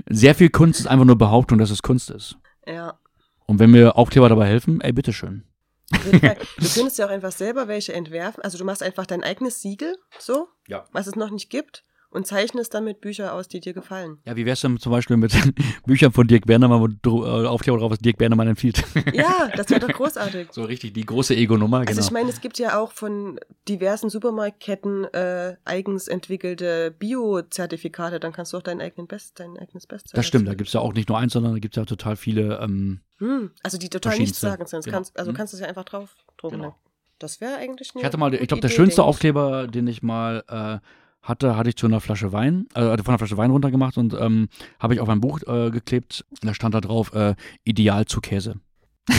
Sehr 0.10 0.36
viel 0.36 0.50
Kunst 0.50 0.80
ist 0.80 0.88
einfach 0.88 1.06
nur 1.06 1.18
Behauptung, 1.18 1.58
dass 1.58 1.70
es 1.70 1.82
Kunst 1.82 2.10
ist. 2.10 2.38
Ja. 2.66 3.00
Und 3.46 3.60
wenn 3.60 3.72
mir 3.72 3.98
Aufkleber 3.98 4.30
dabei 4.30 4.48
helfen, 4.48 4.82
ey, 4.82 4.92
bitteschön. 4.92 5.44
Du 5.92 6.70
könntest 6.74 6.98
ja 6.98 7.06
auch 7.06 7.12
einfach 7.12 7.32
selber 7.32 7.68
welche 7.68 7.94
entwerfen. 7.94 8.44
Also 8.44 8.58
du 8.58 8.66
machst 8.66 8.82
einfach 8.82 9.06
dein 9.06 9.24
eigenes 9.24 9.62
Siegel, 9.62 9.96
so, 10.18 10.48
ja. 10.68 10.86
was 10.92 11.08
es 11.08 11.16
noch 11.16 11.30
nicht 11.30 11.50
gibt 11.50 11.84
und 12.14 12.28
zeichnest 12.28 12.74
damit 12.74 13.02
Bücher 13.02 13.34
aus, 13.34 13.48
die 13.48 13.60
dir 13.60 13.74
gefallen. 13.74 14.20
Ja, 14.26 14.36
wie 14.36 14.46
wär's 14.46 14.62
denn 14.62 14.78
zum 14.80 14.92
Beispiel 14.92 15.18
mit 15.18 15.34
Büchern 15.86 16.12
von 16.12 16.28
Dirk 16.28 16.46
Bernermann, 16.46 16.98
wo 17.04 17.24
äh, 17.24 17.48
Aufkleber 17.48 17.78
drauf 17.80 17.92
ist, 17.94 18.06
Dirk 18.06 18.18
Bernermann 18.18 18.48
empfiehlt? 18.48 18.84
Ja, 19.14 19.50
das 19.56 19.70
wäre 19.70 19.80
doch 19.80 19.90
großartig. 19.94 20.48
So 20.52 20.64
richtig, 20.64 20.94
die 20.94 21.06
große 21.06 21.36
Ego-Nummer, 21.36 21.82
genau. 21.82 21.90
Also 21.90 22.02
ich 22.02 22.12
meine, 22.12 22.30
es 22.30 22.42
gibt 22.42 22.58
ja 22.58 22.80
auch 22.80 22.92
von 22.92 23.40
diversen 23.68 24.10
Supermarktketten 24.10 25.06
äh, 25.14 25.56
eigens 25.66 26.08
entwickelte 26.08 26.92
Bio-Zertifikate, 26.98 28.20
dann 28.20 28.32
kannst 28.32 28.54
du 28.54 28.58
auch 28.58 28.62
dein, 28.62 28.82
eigenen 28.82 29.08
Best, 29.08 29.40
dein 29.40 29.58
eigenes 29.58 29.88
Bestes. 29.88 30.14
Das 30.14 30.26
stimmt, 30.26 30.48
da 30.48 30.54
gibt 30.54 30.68
es 30.68 30.74
ja 30.74 30.80
auch 30.80 30.94
nicht 30.94 31.10
nur 31.10 31.18
eins, 31.18 31.34
sondern 31.34 31.54
da 31.54 31.60
gibt 31.60 31.76
es 31.76 31.82
ja 31.82 31.86
total 31.86 32.16
viele 32.16 32.60
ähm, 32.60 33.02
hm, 33.18 33.52
Also 33.62 33.78
die 33.78 33.90
total 33.90 34.18
nichts 34.18 34.40
sagen 34.40 34.66
sind. 34.66 34.86
Genau. 34.86 34.96
Kannst, 34.96 35.18
also 35.18 35.30
hm. 35.30 35.38
kannst 35.38 35.54
du 35.54 35.58
es 35.58 35.62
ja 35.62 35.68
einfach 35.68 35.86
drauf 35.86 36.16
drucken. 36.38 36.58
Genau. 36.58 36.76
Das 37.20 37.40
wäre 37.40 37.56
eigentlich 37.56 37.92
eine 37.94 38.02
Ich 38.02 38.06
hatte 38.06 38.18
mal, 38.18 38.34
ich 38.34 38.48
glaube, 38.48 38.62
der 38.62 38.70
schönste 38.70 39.04
Aufkleber, 39.04 39.68
den 39.68 39.88
ich 39.88 40.04
mal 40.04 40.44
äh, 40.50 40.80
hatte, 41.24 41.58
hatte 41.58 41.70
ich 41.70 41.78
zu 41.78 41.88
einer 41.88 42.02
Flasche 42.02 42.32
Wein, 42.32 42.68
äh, 42.76 42.98
von 42.98 43.08
einer 43.08 43.18
Flasche 43.18 43.38
Wein 43.38 43.50
runtergemacht 43.50 43.98
und 43.98 44.14
ähm, 44.14 44.50
habe 44.80 44.94
ich 44.94 45.00
auf 45.00 45.10
ein 45.10 45.22
Buch 45.22 45.42
äh, 45.48 45.72
geklebt. 45.72 46.26
Da 46.42 46.54
stand 46.54 46.76
da 46.76 46.82
drauf, 46.82 47.14
äh, 47.14 47.36
ideal 47.64 48.06
zu 48.06 48.22
Käse. 48.22 48.60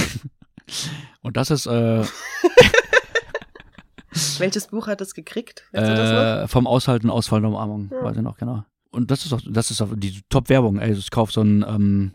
und 1.22 1.36
das 1.36 1.50
ist. 1.50 1.66
Äh, 1.66 2.04
Welches 4.38 4.68
Buch 4.68 4.86
hat 4.86 5.00
es 5.00 5.14
gekriegt? 5.14 5.64
Äh, 5.72 6.46
vom 6.46 6.68
Aushalten, 6.68 7.10
Ausfall 7.10 7.40
und 7.40 7.46
Umarmung, 7.46 7.90
ja. 7.90 8.04
weiß 8.04 8.16
ich 8.16 8.22
noch, 8.22 8.36
genau. 8.36 8.64
Und 8.92 9.10
das 9.10 9.24
ist 9.24 9.32
auch, 9.32 9.40
das 9.44 9.72
ist 9.72 9.82
auch 9.82 9.88
die 9.96 10.20
Top-Werbung. 10.28 10.78
Ey, 10.78 10.92
ich 10.92 11.10
kaufe 11.10 11.32
so 11.32 11.40
ein 11.40 11.64
ähm, 11.66 12.14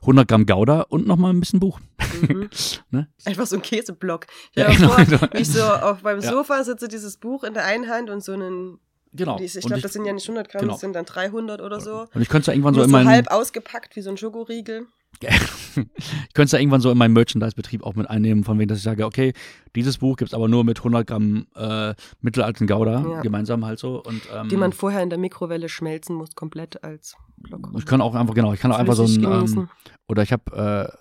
100 0.00 0.26
Gramm 0.26 0.46
Gouda 0.46 0.82
und 0.88 1.06
nochmal 1.06 1.32
ein 1.32 1.38
bisschen 1.38 1.60
Buch. 1.60 1.78
Mhm. 2.22 2.50
ne? 2.90 3.08
Einfach 3.24 3.46
so 3.46 3.56
ein 3.56 3.62
Käseblock. 3.62 4.26
Ich 4.50 4.56
ja, 4.56 4.72
genau, 4.72 4.88
vor, 4.88 5.04
genau. 5.04 5.20
wie 5.32 5.38
ich 5.38 5.48
so 5.48 5.62
auf 5.62 6.02
beim 6.02 6.20
Sofa 6.20 6.64
sitze, 6.64 6.88
dieses 6.88 7.18
Buch 7.18 7.44
in 7.44 7.54
der 7.54 7.64
einen 7.64 7.88
Hand 7.88 8.10
und 8.10 8.24
so 8.24 8.32
einen 8.32 8.78
Genau. 9.12 9.38
Ich 9.40 9.52
glaube, 9.54 9.80
das 9.80 9.92
sind 9.92 10.04
ja 10.04 10.12
nicht 10.12 10.28
100 10.28 10.48
Gramm, 10.48 10.60
genau. 10.60 10.72
das 10.72 10.80
sind 10.80 10.94
dann 10.94 11.04
300 11.04 11.60
oder 11.60 11.80
so. 11.80 12.06
Und 12.12 12.22
ich 12.22 12.28
könnte 12.28 12.42
es 12.42 12.46
ja 12.48 12.52
irgendwann 12.52 12.74
so 12.74 12.82
in 12.82 12.90
meinen... 12.90 13.06
so 13.06 13.10
halb 13.10 13.30
ausgepackt, 13.30 13.96
wie 13.96 14.02
so 14.02 14.10
ein 14.10 14.16
Schokoriegel. 14.16 14.86
ich 15.20 16.34
könnte 16.34 16.44
es 16.44 16.52
ja 16.52 16.58
irgendwann 16.58 16.80
so 16.80 16.90
in 16.90 16.98
meinem 16.98 17.14
Merchandise-Betrieb 17.14 17.82
auch 17.82 17.94
mit 17.94 18.08
einnehmen, 18.08 18.44
von 18.44 18.58
wegen, 18.58 18.68
dass 18.68 18.78
ich 18.78 18.84
sage, 18.84 19.04
okay, 19.04 19.32
dieses 19.74 19.98
Buch 19.98 20.16
gibt 20.16 20.30
es 20.30 20.34
aber 20.34 20.48
nur 20.48 20.64
mit 20.64 20.78
100 20.78 21.06
Gramm 21.06 21.46
äh, 21.56 21.94
mittelalten 22.20 22.66
Gouda, 22.66 23.04
ja. 23.08 23.20
gemeinsam 23.22 23.64
halt 23.64 23.78
so. 23.78 24.02
Und, 24.02 24.22
ähm, 24.32 24.48
Die 24.48 24.56
man 24.56 24.72
vorher 24.72 25.02
in 25.02 25.10
der 25.10 25.18
Mikrowelle 25.18 25.68
schmelzen 25.68 26.14
muss, 26.14 26.34
komplett 26.34 26.84
als 26.84 27.16
Block. 27.36 27.70
Ich 27.78 27.86
kann 27.86 28.00
auch 28.00 28.14
einfach, 28.14 28.34
genau, 28.34 28.52
ich 28.52 28.60
kann 28.60 28.70
auch 28.70 28.78
einfach 28.78 28.94
so 28.94 29.04
ein... 29.04 29.24
Ähm, 29.24 29.68
oder 30.06 30.22
ich 30.22 30.32
habe, 30.32 30.52
äh, 30.52 30.92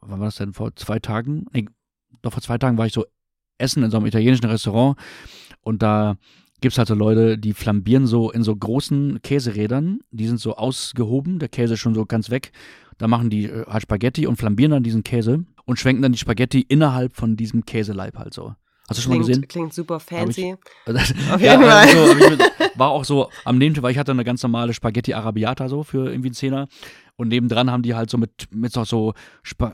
wann 0.00 0.18
war 0.18 0.26
das 0.26 0.36
denn, 0.36 0.54
vor 0.54 0.74
zwei 0.74 0.98
Tagen? 0.98 1.46
Nee, 1.52 1.66
doch 2.22 2.32
vor 2.32 2.42
zwei 2.42 2.58
Tagen 2.58 2.78
war 2.78 2.86
ich 2.86 2.92
so 2.92 3.04
essen 3.58 3.82
in 3.82 3.90
so 3.90 3.98
einem 3.98 4.06
italienischen 4.06 4.46
Restaurant 4.46 4.98
und 5.60 5.82
da 5.82 6.16
gibt 6.60 6.72
es 6.72 6.78
halt 6.78 6.88
so 6.88 6.94
Leute, 6.94 7.38
die 7.38 7.52
flambieren 7.52 8.06
so 8.06 8.30
in 8.30 8.42
so 8.42 8.54
großen 8.54 9.20
Käserädern, 9.22 10.00
die 10.10 10.26
sind 10.26 10.40
so 10.40 10.56
ausgehoben, 10.56 11.38
der 11.38 11.48
Käse 11.48 11.74
ist 11.74 11.80
schon 11.80 11.94
so 11.94 12.06
ganz 12.06 12.30
weg. 12.30 12.52
Da 12.98 13.08
machen 13.08 13.30
die 13.30 13.46
äh, 13.46 13.64
halt 13.66 13.82
Spaghetti 13.82 14.26
und 14.26 14.36
flambieren 14.36 14.72
dann 14.72 14.82
diesen 14.82 15.02
Käse 15.02 15.44
und 15.64 15.78
schwenken 15.78 16.02
dann 16.02 16.12
die 16.12 16.18
Spaghetti 16.18 16.60
innerhalb 16.60 17.16
von 17.16 17.36
diesem 17.36 17.64
Käseleib 17.64 18.18
halt 18.18 18.34
so. 18.34 18.54
Hast 18.88 18.98
du 18.98 19.02
schon 19.02 19.12
klingt, 19.12 19.24
mal 19.24 19.28
gesehen? 19.28 19.48
Klingt 19.48 19.72
super 19.72 20.00
fancy. 20.00 20.56
Ich, 20.86 20.92
Auf 21.32 21.40
jeden 21.40 21.44
ja, 21.44 21.60
Fall. 21.60 21.70
Also, 21.70 22.44
war 22.74 22.90
auch 22.90 23.04
so 23.04 23.30
am 23.44 23.56
Nebentisch, 23.56 23.82
weil 23.82 23.92
ich 23.92 23.98
hatte 23.98 24.10
eine 24.10 24.24
ganz 24.24 24.42
normale 24.42 24.74
Spaghetti 24.74 25.14
Arabiata 25.14 25.68
so 25.68 25.84
für 25.84 26.10
irgendwie 26.10 26.28
einen 26.28 26.34
Zehner. 26.34 26.68
Und 27.14 27.28
nebendran 27.28 27.70
haben 27.70 27.82
die 27.82 27.94
halt 27.94 28.10
so 28.10 28.18
mit, 28.18 28.48
mit 28.50 28.72
so, 28.72 28.84
so 28.84 29.14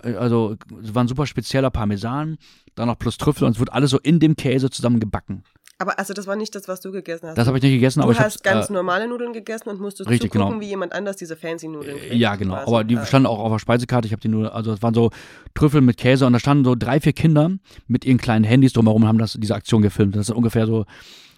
also 0.02 0.56
es 0.82 0.94
war 0.94 1.04
ein 1.04 1.08
super 1.08 1.26
spezieller 1.26 1.70
Parmesan, 1.70 2.36
dann 2.74 2.88
noch 2.88 2.98
plus 2.98 3.16
Trüffel 3.16 3.46
und 3.46 3.52
es 3.52 3.58
wird 3.58 3.72
alles 3.72 3.90
so 3.90 3.98
in 4.00 4.20
dem 4.20 4.36
Käse 4.36 4.68
zusammen 4.68 5.00
gebacken. 5.00 5.44
Aber 5.78 5.98
also 5.98 6.14
das 6.14 6.26
war 6.26 6.36
nicht 6.36 6.54
das, 6.54 6.68
was 6.68 6.80
du 6.80 6.90
gegessen 6.90 7.28
hast. 7.28 7.36
Das 7.36 7.46
habe 7.46 7.58
ich 7.58 7.62
nicht 7.62 7.74
gegessen, 7.74 8.00
du 8.00 8.04
aber 8.04 8.12
ich 8.12 8.20
hast 8.20 8.42
ganz 8.42 8.70
äh, 8.70 8.72
normale 8.72 9.06
Nudeln 9.08 9.34
gegessen 9.34 9.68
und 9.68 9.78
musstest 9.78 10.08
richtig, 10.08 10.32
zugucken, 10.32 10.52
genau. 10.52 10.62
wie 10.62 10.68
jemand 10.68 10.94
anders 10.94 11.16
diese 11.16 11.36
fancy 11.36 11.68
Nudeln 11.68 11.98
kriegt. 11.98 12.14
Ja, 12.14 12.36
genau. 12.36 12.54
Quasi. 12.54 12.68
Aber 12.68 12.84
die 12.84 12.96
standen 13.04 13.26
auch 13.26 13.38
auf 13.38 13.52
der 13.52 13.58
Speisekarte. 13.58 14.06
Ich 14.06 14.12
habe 14.12 14.22
die 14.22 14.28
nur, 14.28 14.54
also 14.54 14.72
es 14.72 14.82
waren 14.82 14.94
so 14.94 15.10
Trüffel 15.54 15.82
mit 15.82 15.98
Käse 15.98 16.26
und 16.26 16.32
da 16.32 16.38
standen 16.38 16.64
so 16.64 16.74
drei, 16.74 16.98
vier 17.00 17.12
Kinder 17.12 17.50
mit 17.88 18.06
ihren 18.06 18.16
kleinen 18.16 18.44
Handys 18.44 18.72
drumherum 18.72 19.02
und 19.02 19.08
haben 19.08 19.18
das, 19.18 19.36
diese 19.38 19.54
Aktion 19.54 19.82
gefilmt. 19.82 20.16
Das 20.16 20.30
ist 20.30 20.34
ungefähr 20.34 20.66
so, 20.66 20.86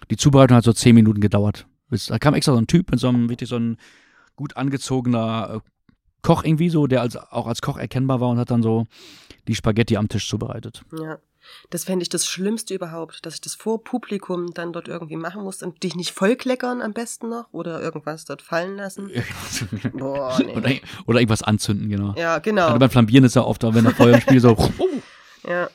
die 0.09 0.15
Zubereitung 0.15 0.55
hat 0.55 0.63
so 0.63 0.71
zehn 0.73 0.95
Minuten 0.95 1.19
gedauert. 1.19 1.67
Da 2.07 2.17
kam 2.17 2.33
extra 2.33 2.53
so 2.53 2.59
ein 2.59 2.67
Typ 2.67 2.91
mit 2.91 2.99
so 2.99 3.09
einem, 3.09 3.29
wirklich 3.29 3.49
so 3.49 3.57
ein 3.57 3.77
gut 4.37 4.55
angezogener 4.55 5.55
äh, 5.55 5.69
Koch 6.21 6.43
irgendwie 6.43 6.69
so, 6.69 6.87
der 6.87 7.01
als, 7.01 7.17
auch 7.17 7.47
als 7.47 7.61
Koch 7.61 7.77
erkennbar 7.77 8.21
war 8.21 8.29
und 8.29 8.39
hat 8.39 8.51
dann 8.51 8.63
so 8.63 8.85
die 9.47 9.55
Spaghetti 9.55 9.97
am 9.97 10.07
Tisch 10.07 10.29
zubereitet. 10.29 10.83
Ja. 10.97 11.17
Das 11.69 11.83
fände 11.83 12.03
ich 12.03 12.09
das 12.09 12.25
Schlimmste 12.25 12.73
überhaupt, 12.73 13.25
dass 13.25 13.35
ich 13.35 13.41
das 13.41 13.55
vor 13.55 13.83
Publikum 13.83 14.53
dann 14.53 14.73
dort 14.73 14.87
irgendwie 14.87 15.15
machen 15.15 15.43
muss 15.43 15.61
und 15.61 15.83
dich 15.83 15.95
nicht 15.95 16.11
vollkleckern 16.11 16.81
am 16.81 16.93
besten 16.93 17.29
noch 17.29 17.51
oder 17.51 17.81
irgendwas 17.81 18.25
dort 18.25 18.41
fallen 18.41 18.77
lassen. 18.77 19.11
Boah, 19.93 20.37
nee. 20.39 20.55
oder, 20.55 20.71
oder, 21.05 21.19
irgendwas 21.19 21.43
anzünden, 21.43 21.89
genau. 21.89 22.13
Ja, 22.17 22.39
genau. 22.39 22.67
Also 22.67 22.79
beim 22.79 22.89
Flambieren 22.89 23.23
ist 23.25 23.35
ja 23.35 23.43
oft, 23.43 23.63
wenn 23.63 23.83
der 23.83 23.95
Feuer 23.95 24.15
im 24.15 24.21
Spiel 24.21 24.39
so. 24.39 24.55
ja. 25.47 25.69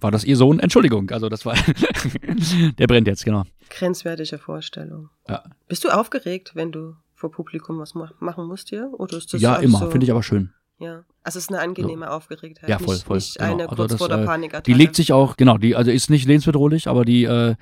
War 0.00 0.10
das 0.10 0.24
ihr 0.24 0.36
Sohn? 0.36 0.60
Entschuldigung, 0.60 1.10
also 1.10 1.28
das 1.28 1.44
war. 1.44 1.54
der 2.78 2.86
brennt 2.86 3.06
jetzt, 3.06 3.24
genau. 3.24 3.44
Grenzwertige 3.68 4.38
Vorstellung. 4.38 5.10
Ja. 5.28 5.44
Bist 5.68 5.84
du 5.84 5.90
aufgeregt, 5.90 6.52
wenn 6.54 6.72
du 6.72 6.96
vor 7.14 7.30
Publikum 7.30 7.78
was 7.78 7.94
machen 7.94 8.46
musst 8.46 8.70
hier? 8.70 8.90
Oder 8.94 9.18
ist 9.18 9.34
das 9.34 9.42
ja, 9.42 9.56
immer. 9.56 9.78
So? 9.78 9.90
Finde 9.90 10.04
ich 10.04 10.10
aber 10.10 10.22
schön. 10.22 10.52
Ja, 10.80 11.04
also 11.22 11.38
es 11.38 11.44
ist 11.44 11.50
eine 11.50 11.60
angenehme 11.60 12.06
so. 12.06 12.12
Aufgeregtheit. 12.12 12.68
Ja, 12.68 12.78
voll, 12.78 12.96
voll. 12.96 13.18
Nicht, 13.18 13.26
nicht 13.26 13.38
genau. 13.38 13.52
eine 13.52 13.62
also 13.64 13.76
kurz 13.76 13.90
das, 13.92 13.98
vor 13.98 14.08
der 14.08 14.22
äh, 14.22 14.24
Panikattacke. 14.24 14.72
Die 14.72 14.76
legt 14.76 14.96
sich 14.96 15.12
auch, 15.12 15.36
genau, 15.36 15.58
die, 15.58 15.76
also 15.76 15.90
ist 15.90 16.08
nicht 16.08 16.26
lebensbedrohlich, 16.26 16.88
aber 16.88 17.04
die, 17.04 17.24
äh, 17.24 17.54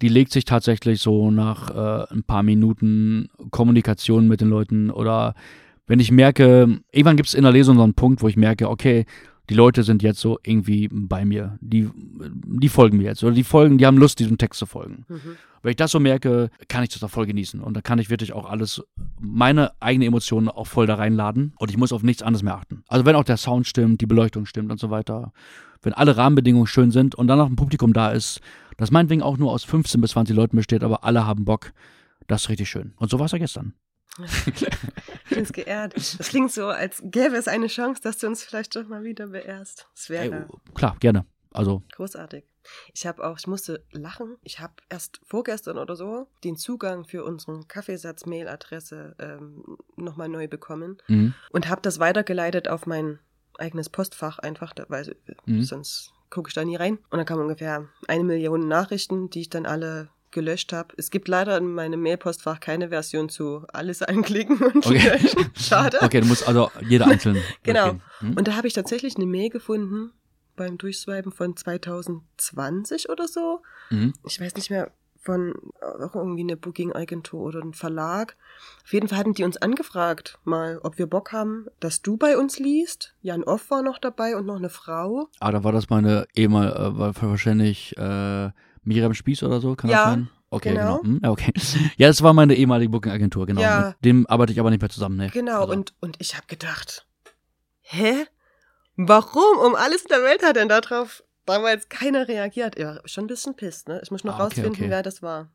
die 0.00 0.08
legt 0.08 0.32
sich 0.32 0.46
tatsächlich 0.46 1.00
so 1.02 1.30
nach 1.30 1.70
äh, 1.70 2.12
ein 2.12 2.24
paar 2.24 2.42
Minuten 2.42 3.28
Kommunikation 3.50 4.28
mit 4.28 4.40
den 4.40 4.48
Leuten 4.48 4.90
oder 4.90 5.34
wenn 5.86 6.00
ich 6.00 6.10
merke, 6.10 6.80
irgendwann 6.90 7.16
gibt 7.16 7.28
es 7.28 7.34
in 7.34 7.42
der 7.42 7.52
Lesung 7.52 7.76
so 7.76 7.82
einen 7.82 7.94
Punkt, 7.94 8.22
wo 8.22 8.28
ich 8.28 8.36
merke, 8.38 8.70
okay, 8.70 9.04
die 9.50 9.54
Leute 9.54 9.82
sind 9.82 10.02
jetzt 10.02 10.20
so 10.20 10.38
irgendwie 10.42 10.88
bei 10.90 11.24
mir. 11.24 11.58
Die, 11.60 11.90
die 11.94 12.68
folgen 12.68 12.98
mir 12.98 13.04
jetzt. 13.04 13.22
Oder 13.22 13.34
die 13.34 13.44
folgen, 13.44 13.78
die 13.78 13.86
haben 13.86 13.98
Lust, 13.98 14.18
diesem 14.18 14.38
Text 14.38 14.58
zu 14.58 14.66
folgen. 14.66 15.04
Mhm. 15.08 15.36
Wenn 15.62 15.70
ich 15.70 15.76
das 15.76 15.92
so 15.92 16.00
merke, 16.00 16.50
kann 16.68 16.82
ich 16.82 16.90
das 16.90 17.02
auch 17.02 17.10
voll 17.10 17.26
genießen. 17.26 17.60
Und 17.60 17.74
da 17.74 17.80
kann 17.80 17.98
ich 17.98 18.10
wirklich 18.10 18.32
auch 18.32 18.48
alles, 18.48 18.82
meine 19.18 19.72
eigenen 19.80 20.08
Emotionen 20.08 20.48
auch 20.48 20.66
voll 20.66 20.86
da 20.86 20.94
reinladen. 20.94 21.54
Und 21.58 21.70
ich 21.70 21.76
muss 21.76 21.92
auf 21.92 22.02
nichts 22.02 22.22
anderes 22.22 22.42
mehr 22.42 22.54
achten. 22.54 22.84
Also 22.88 23.04
wenn 23.04 23.16
auch 23.16 23.24
der 23.24 23.36
Sound 23.36 23.66
stimmt, 23.66 24.00
die 24.00 24.06
Beleuchtung 24.06 24.46
stimmt 24.46 24.70
und 24.70 24.78
so 24.78 24.90
weiter. 24.90 25.32
Wenn 25.82 25.92
alle 25.92 26.16
Rahmenbedingungen 26.16 26.66
schön 26.66 26.90
sind 26.90 27.14
und 27.14 27.26
dann 27.26 27.38
noch 27.38 27.48
ein 27.48 27.56
Publikum 27.56 27.92
da 27.92 28.10
ist, 28.10 28.40
das 28.76 28.90
meinetwegen 28.90 29.22
auch 29.22 29.36
nur 29.36 29.52
aus 29.52 29.64
15 29.64 30.00
bis 30.00 30.12
20 30.12 30.34
Leuten 30.34 30.56
besteht, 30.56 30.82
aber 30.82 31.04
alle 31.04 31.26
haben 31.26 31.44
Bock, 31.44 31.72
das 32.26 32.42
ist 32.42 32.48
richtig 32.48 32.68
schön. 32.68 32.94
Und 32.96 33.10
so 33.10 33.18
war 33.18 33.26
es 33.26 33.32
ja 33.32 33.38
gestern. 33.38 33.74
Ich 35.30 35.36
bin 35.36 35.44
geehrt. 35.46 35.96
Das 35.96 36.18
klingt 36.28 36.52
so, 36.52 36.66
als 36.66 37.02
gäbe 37.02 37.34
es 37.36 37.48
eine 37.48 37.66
Chance, 37.66 38.00
dass 38.02 38.18
du 38.18 38.26
uns 38.26 38.44
vielleicht 38.44 38.76
doch 38.76 38.86
mal 38.86 39.02
wieder 39.02 39.28
beehrst. 39.28 39.88
Das 39.94 40.10
wäre. 40.10 40.48
Klar, 40.74 40.96
gerne. 41.00 41.26
Also. 41.50 41.82
Großartig. 41.92 42.44
Ich 42.92 43.06
habe 43.06 43.24
auch, 43.24 43.38
ich 43.38 43.46
musste 43.46 43.84
lachen. 43.92 44.36
Ich 44.42 44.60
habe 44.60 44.74
erst 44.88 45.20
vorgestern 45.24 45.78
oder 45.78 45.96
so 45.96 46.28
den 46.44 46.56
Zugang 46.56 47.04
für 47.04 47.24
unseren 47.24 47.68
Kaffeesatz-Mail-Adresse 47.68 49.16
ähm, 49.18 49.78
nochmal 49.96 50.28
neu 50.28 50.48
bekommen 50.48 50.98
mhm. 51.08 51.34
und 51.50 51.68
habe 51.68 51.82
das 51.82 51.98
weitergeleitet 51.98 52.68
auf 52.68 52.86
mein 52.86 53.18
eigenes 53.58 53.88
Postfach 53.88 54.38
einfach, 54.38 54.74
weil 54.88 55.16
mhm. 55.46 55.62
sonst 55.62 56.12
gucke 56.30 56.48
ich 56.48 56.54
da 56.54 56.64
nie 56.64 56.76
rein. 56.76 56.98
Und 57.10 57.18
dann 57.18 57.26
kamen 57.26 57.42
ungefähr 57.42 57.88
eine 58.08 58.24
Million 58.24 58.66
Nachrichten, 58.66 59.30
die 59.30 59.42
ich 59.42 59.50
dann 59.50 59.66
alle 59.66 60.10
gelöscht 60.34 60.74
habe. 60.74 60.92
Es 60.98 61.10
gibt 61.10 61.28
leider 61.28 61.56
in 61.56 61.72
meinem 61.72 62.02
Mailpostfach 62.02 62.60
keine 62.60 62.90
Version 62.90 63.30
zu 63.30 63.64
alles 63.72 64.02
anklicken 64.02 64.58
und 64.58 64.84
okay. 64.84 64.98
löschen. 64.98 65.50
Schade. 65.56 66.02
Okay, 66.02 66.20
du 66.20 66.26
musst 66.26 66.46
also 66.46 66.70
jeder 66.82 67.06
einzeln. 67.06 67.38
genau. 67.62 67.96
Hm? 68.18 68.36
Und 68.36 68.46
da 68.46 68.56
habe 68.56 68.66
ich 68.66 68.74
tatsächlich 68.74 69.16
eine 69.16 69.26
Mail 69.26 69.48
gefunden 69.48 70.12
beim 70.56 70.76
Durchswipen 70.76 71.32
von 71.32 71.56
2020 71.56 73.08
oder 73.08 73.26
so. 73.26 73.62
Mhm. 73.90 74.12
Ich 74.24 74.40
weiß 74.40 74.54
nicht 74.54 74.70
mehr, 74.70 74.92
von 75.24 75.54
auch 75.82 76.14
irgendwie 76.14 76.42
eine 76.42 76.56
Booking-Agentur 76.56 77.40
oder 77.40 77.60
ein 77.60 77.72
Verlag. 77.72 78.36
Auf 78.84 78.92
jeden 78.92 79.08
Fall 79.08 79.18
hatten 79.18 79.32
die 79.32 79.42
uns 79.42 79.56
angefragt, 79.56 80.38
mal, 80.44 80.78
ob 80.82 80.98
wir 80.98 81.06
Bock 81.06 81.32
haben, 81.32 81.66
dass 81.80 82.02
du 82.02 82.16
bei 82.16 82.36
uns 82.36 82.58
liest. 82.58 83.14
Jan 83.22 83.42
Off 83.42 83.70
war 83.70 83.82
noch 83.82 83.98
dabei 83.98 84.36
und 84.36 84.44
noch 84.46 84.56
eine 84.56 84.68
Frau. 84.68 85.28
Ah, 85.40 85.50
da 85.50 85.64
war 85.64 85.72
das 85.72 85.88
meine 85.88 86.26
ehemal, 86.34 86.68
äh, 86.72 87.22
wahrscheinlich 87.22 87.96
äh, 87.96 88.50
Miriam 88.84 89.14
Spieß 89.14 89.42
oder 89.42 89.60
so, 89.60 89.74
kann 89.74 89.90
ja, 89.90 89.96
das 89.96 90.04
sein? 90.06 90.28
Okay, 90.50 90.72
genau. 90.72 90.98
genau. 90.98 91.20
Hm, 91.20 91.30
okay. 91.30 91.52
Ja, 91.96 92.08
das 92.08 92.22
war 92.22 92.32
meine 92.32 92.54
ehemalige 92.54 92.90
Booking-Agentur, 92.90 93.46
genau. 93.46 93.60
Ja. 93.60 93.88
Mit 93.88 94.04
dem 94.04 94.26
arbeite 94.28 94.52
ich 94.52 94.60
aber 94.60 94.70
nicht 94.70 94.80
mehr 94.80 94.90
zusammen, 94.90 95.16
ne? 95.16 95.30
Genau, 95.32 95.62
also. 95.62 95.72
und, 95.72 95.94
und 96.00 96.16
ich 96.20 96.34
habe 96.36 96.46
gedacht, 96.46 97.06
hä? 97.82 98.26
Warum 98.96 99.58
um 99.66 99.74
alles 99.74 100.02
in 100.02 100.08
der 100.08 100.22
Welt 100.22 100.44
hat 100.44 100.56
denn 100.56 100.68
darauf 100.68 101.24
damals 101.46 101.88
keiner 101.88 102.28
reagiert? 102.28 102.78
Ja, 102.78 103.00
schon 103.04 103.24
ein 103.24 103.26
bisschen 103.26 103.56
pisst, 103.56 103.88
ne? 103.88 104.00
Ich 104.04 104.10
muss 104.10 104.22
noch 104.22 104.34
ah, 104.34 104.44
okay, 104.44 104.60
rausfinden, 104.60 104.72
okay. 104.72 104.90
wer 104.90 105.02
das 105.02 105.22
war. 105.22 105.50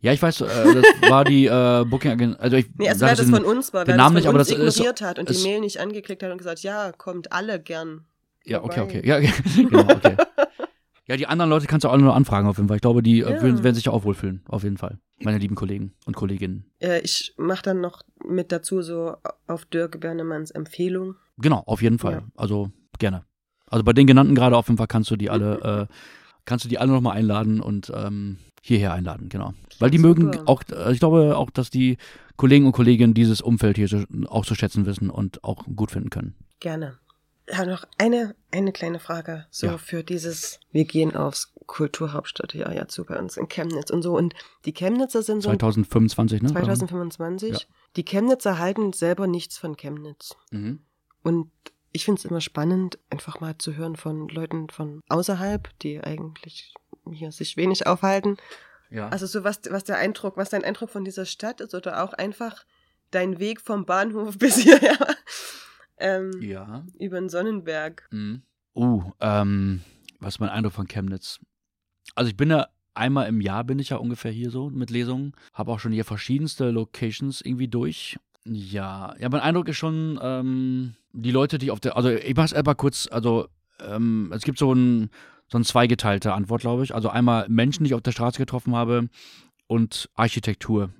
Ja, 0.00 0.12
ich 0.12 0.22
weiß, 0.22 0.42
äh, 0.42 0.46
das 0.46 0.84
war 1.10 1.24
die 1.24 1.46
äh, 1.46 1.84
Booking 1.84 2.12
Agentur. 2.12 2.40
Also 2.40 2.56
ich 2.56 2.66
nee, 2.76 2.88
also 2.88 3.06
wer 3.06 3.16
das 3.16 3.28
von 3.28 3.44
uns 3.44 3.72
war, 3.72 3.86
wer 3.86 3.96
Namen 3.96 4.16
das 4.16 4.24
von 4.24 4.36
nicht, 4.36 4.48
uns 4.48 4.50
aber 4.52 4.66
das 4.66 4.76
ignoriert 4.76 5.00
ist, 5.00 5.06
hat 5.06 5.18
und 5.18 5.30
die 5.30 5.42
Mail 5.42 5.60
nicht 5.60 5.80
angeklickt 5.80 6.22
hat 6.22 6.30
und 6.30 6.38
gesagt, 6.38 6.60
ja, 6.60 6.92
kommt 6.92 7.32
alle 7.32 7.58
gern. 7.58 8.04
Ja, 8.44 8.62
okay, 8.62 8.80
okay. 8.80 9.02
Ja, 9.04 9.18
genau, 9.56 9.80
okay. 9.80 10.16
Ja, 11.06 11.16
die 11.16 11.26
anderen 11.26 11.50
Leute 11.50 11.66
kannst 11.66 11.84
du 11.84 11.88
auch 11.88 11.96
nur 11.98 12.14
anfragen 12.14 12.48
auf 12.48 12.56
jeden 12.56 12.68
Fall. 12.68 12.78
Ich 12.78 12.82
glaube, 12.82 13.02
die 13.02 13.20
äh, 13.20 13.30
ja. 13.30 13.42
würden, 13.42 13.62
werden 13.62 13.74
sich 13.74 13.88
auch 13.88 14.04
wohlfühlen, 14.04 14.42
auf 14.48 14.62
jeden 14.62 14.78
Fall. 14.78 14.98
Meine 15.20 15.38
lieben 15.38 15.54
Kollegen 15.54 15.92
und 16.06 16.16
Kolleginnen. 16.16 16.64
Äh, 16.80 17.00
ich 17.00 17.34
mache 17.36 17.62
dann 17.62 17.80
noch 17.80 18.02
mit 18.26 18.52
dazu 18.52 18.80
so 18.82 19.16
auf 19.46 19.66
Dirk 19.66 20.00
Bernemanns 20.00 20.50
Empfehlung. 20.50 21.16
Genau, 21.36 21.62
auf 21.66 21.82
jeden 21.82 21.98
Fall. 21.98 22.14
Ja. 22.14 22.22
Also 22.36 22.70
gerne. 22.98 23.24
Also 23.66 23.84
bei 23.84 23.92
den 23.92 24.06
genannten 24.06 24.34
gerade 24.34 24.56
auf 24.56 24.68
jeden 24.68 24.78
Fall 24.78 24.86
kannst 24.86 25.10
du 25.10 25.16
die 25.16 25.28
alle, 25.28 25.88
äh, 25.90 25.94
kannst 26.46 26.64
du 26.64 26.68
die 26.68 26.78
alle 26.78 26.92
nochmal 26.92 27.16
einladen 27.16 27.60
und 27.60 27.92
ähm, 27.94 28.38
hierher 28.62 28.94
einladen, 28.94 29.28
genau. 29.28 29.52
Weil 29.78 29.90
die 29.90 29.98
Super. 29.98 30.08
mögen 30.08 30.46
auch, 30.46 30.62
äh, 30.72 30.90
ich 30.92 31.00
glaube 31.00 31.36
auch, 31.36 31.50
dass 31.50 31.68
die 31.68 31.98
Kollegen 32.36 32.64
und 32.64 32.72
Kolleginnen 32.72 33.12
dieses 33.12 33.42
Umfeld 33.42 33.76
hier 33.76 33.88
so, 33.88 34.04
auch 34.28 34.46
zu 34.46 34.54
schätzen 34.54 34.86
wissen 34.86 35.10
und 35.10 35.44
auch 35.44 35.64
gut 35.76 35.90
finden 35.90 36.08
können. 36.08 36.34
Gerne 36.60 36.98
ja, 37.48 37.64
noch 37.66 37.84
eine, 37.98 38.34
eine 38.50 38.72
kleine 38.72 38.98
Frage, 38.98 39.46
so 39.50 39.66
ja. 39.66 39.78
für 39.78 40.02
dieses, 40.02 40.60
wir 40.72 40.84
gehen 40.84 41.14
aufs 41.14 41.52
Kulturhauptstadt, 41.66 42.54
ja, 42.54 42.70
ja, 42.72 42.88
zu 42.88 43.04
bei 43.04 43.18
uns 43.18 43.36
in 43.36 43.48
Chemnitz 43.48 43.90
und 43.90 44.02
so. 44.02 44.16
Und 44.16 44.34
die 44.64 44.72
Chemnitzer 44.72 45.22
sind 45.22 45.42
so. 45.42 45.48
2025, 45.50 46.42
ne? 46.42 46.48
2025. 46.50 47.52
Ja. 47.52 47.58
Die 47.96 48.04
Chemnitzer 48.04 48.58
halten 48.58 48.92
selber 48.92 49.26
nichts 49.26 49.58
von 49.58 49.76
Chemnitz. 49.76 50.36
Mhm. 50.50 50.80
Und 51.22 51.50
ich 51.92 52.04
finde 52.04 52.18
es 52.18 52.24
immer 52.24 52.40
spannend, 52.40 52.98
einfach 53.10 53.40
mal 53.40 53.56
zu 53.56 53.76
hören 53.76 53.96
von 53.96 54.28
Leuten 54.28 54.68
von 54.68 55.00
außerhalb, 55.08 55.68
die 55.80 56.02
eigentlich 56.02 56.74
hier 57.10 57.30
sich 57.30 57.56
wenig 57.56 57.86
aufhalten. 57.86 58.36
Ja. 58.90 59.08
Also 59.08 59.26
so 59.26 59.44
was, 59.44 59.60
was 59.70 59.84
der 59.84 59.98
Eindruck, 59.98 60.36
was 60.36 60.50
dein 60.50 60.64
Eindruck 60.64 60.90
von 60.90 61.04
dieser 61.04 61.24
Stadt 61.24 61.60
ist 61.60 61.74
oder 61.74 62.02
auch 62.02 62.12
einfach 62.12 62.64
dein 63.10 63.38
Weg 63.38 63.60
vom 63.60 63.86
Bahnhof 63.86 64.38
bis 64.38 64.56
hierher. 64.56 64.98
Ähm, 65.98 66.32
ja. 66.40 66.84
Über 66.98 67.20
den 67.20 67.28
Sonnenberg. 67.28 68.08
Mhm. 68.10 68.42
Uh, 68.74 69.12
ähm, 69.20 69.82
was 70.20 70.34
ist 70.34 70.40
mein 70.40 70.48
Eindruck 70.48 70.72
von 70.72 70.88
Chemnitz? 70.88 71.40
Also 72.14 72.28
ich 72.28 72.36
bin 72.36 72.50
ja 72.50 72.66
einmal 72.94 73.28
im 73.28 73.40
Jahr 73.40 73.64
bin 73.64 73.78
ich 73.78 73.90
ja 73.90 73.96
ungefähr 73.96 74.30
hier 74.30 74.50
so 74.50 74.70
mit 74.70 74.90
Lesungen. 74.90 75.32
Habe 75.52 75.72
auch 75.72 75.80
schon 75.80 75.92
hier 75.92 76.04
verschiedenste 76.04 76.70
Locations 76.70 77.40
irgendwie 77.40 77.68
durch. 77.68 78.16
Ja, 78.44 79.14
ja, 79.18 79.28
mein 79.28 79.40
Eindruck 79.40 79.68
ist 79.68 79.76
schon, 79.76 80.18
ähm, 80.22 80.94
die 81.12 81.30
Leute, 81.30 81.58
die 81.58 81.70
auf 81.70 81.80
der, 81.80 81.96
also 81.96 82.10
ich 82.10 82.36
mach's 82.36 82.52
einfach 82.52 82.76
kurz, 82.76 83.08
also 83.10 83.48
ähm, 83.80 84.32
es 84.34 84.42
gibt 84.42 84.58
so 84.58 84.72
ein, 84.72 85.10
so 85.48 85.58
ein 85.58 85.64
zweigeteilte 85.64 86.32
Antwort, 86.32 86.60
glaube 86.60 86.84
ich. 86.84 86.94
Also 86.94 87.08
einmal 87.08 87.48
Menschen, 87.48 87.84
die 87.84 87.88
ich 87.88 87.94
auf 87.94 88.02
der 88.02 88.12
Straße 88.12 88.38
getroffen 88.38 88.74
habe 88.74 89.08
und 89.66 90.10
Architektur 90.14 90.90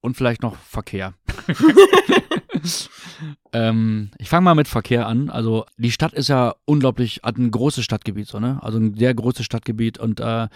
und 0.00 0.16
vielleicht 0.16 0.42
noch 0.42 0.56
Verkehr. 0.56 1.14
ähm, 3.52 4.10
ich 4.18 4.28
fange 4.28 4.44
mal 4.44 4.54
mit 4.54 4.68
Verkehr 4.68 5.06
an. 5.06 5.30
Also 5.30 5.66
die 5.76 5.90
Stadt 5.92 6.12
ist 6.12 6.28
ja 6.28 6.54
unglaublich, 6.64 7.20
hat 7.22 7.38
ein 7.38 7.50
großes 7.50 7.84
Stadtgebiet, 7.84 8.28
so, 8.28 8.40
ne? 8.40 8.58
Also 8.62 8.78
ein 8.78 8.94
sehr 8.94 9.14
großes 9.14 9.44
Stadtgebiet 9.44 9.98
und 9.98 10.20
äh, 10.20 10.48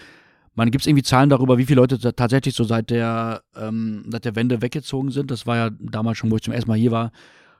man 0.55 0.71
gibt 0.71 0.83
es 0.83 0.87
irgendwie 0.87 1.03
Zahlen 1.03 1.29
darüber, 1.29 1.57
wie 1.57 1.65
viele 1.65 1.81
Leute 1.81 1.99
tatsächlich 2.15 2.55
so 2.55 2.63
seit 2.63 2.89
der, 2.89 3.43
ähm, 3.55 4.05
seit 4.09 4.25
der 4.25 4.35
Wende 4.35 4.61
weggezogen 4.61 5.11
sind. 5.11 5.29
Das 5.29 5.45
war 5.45 5.57
ja 5.57 5.69
damals 5.79 6.17
schon, 6.17 6.31
wo 6.31 6.37
ich 6.37 6.43
zum 6.43 6.53
ersten 6.53 6.69
Mal 6.69 6.77
hier 6.77 6.91
war, 6.91 7.11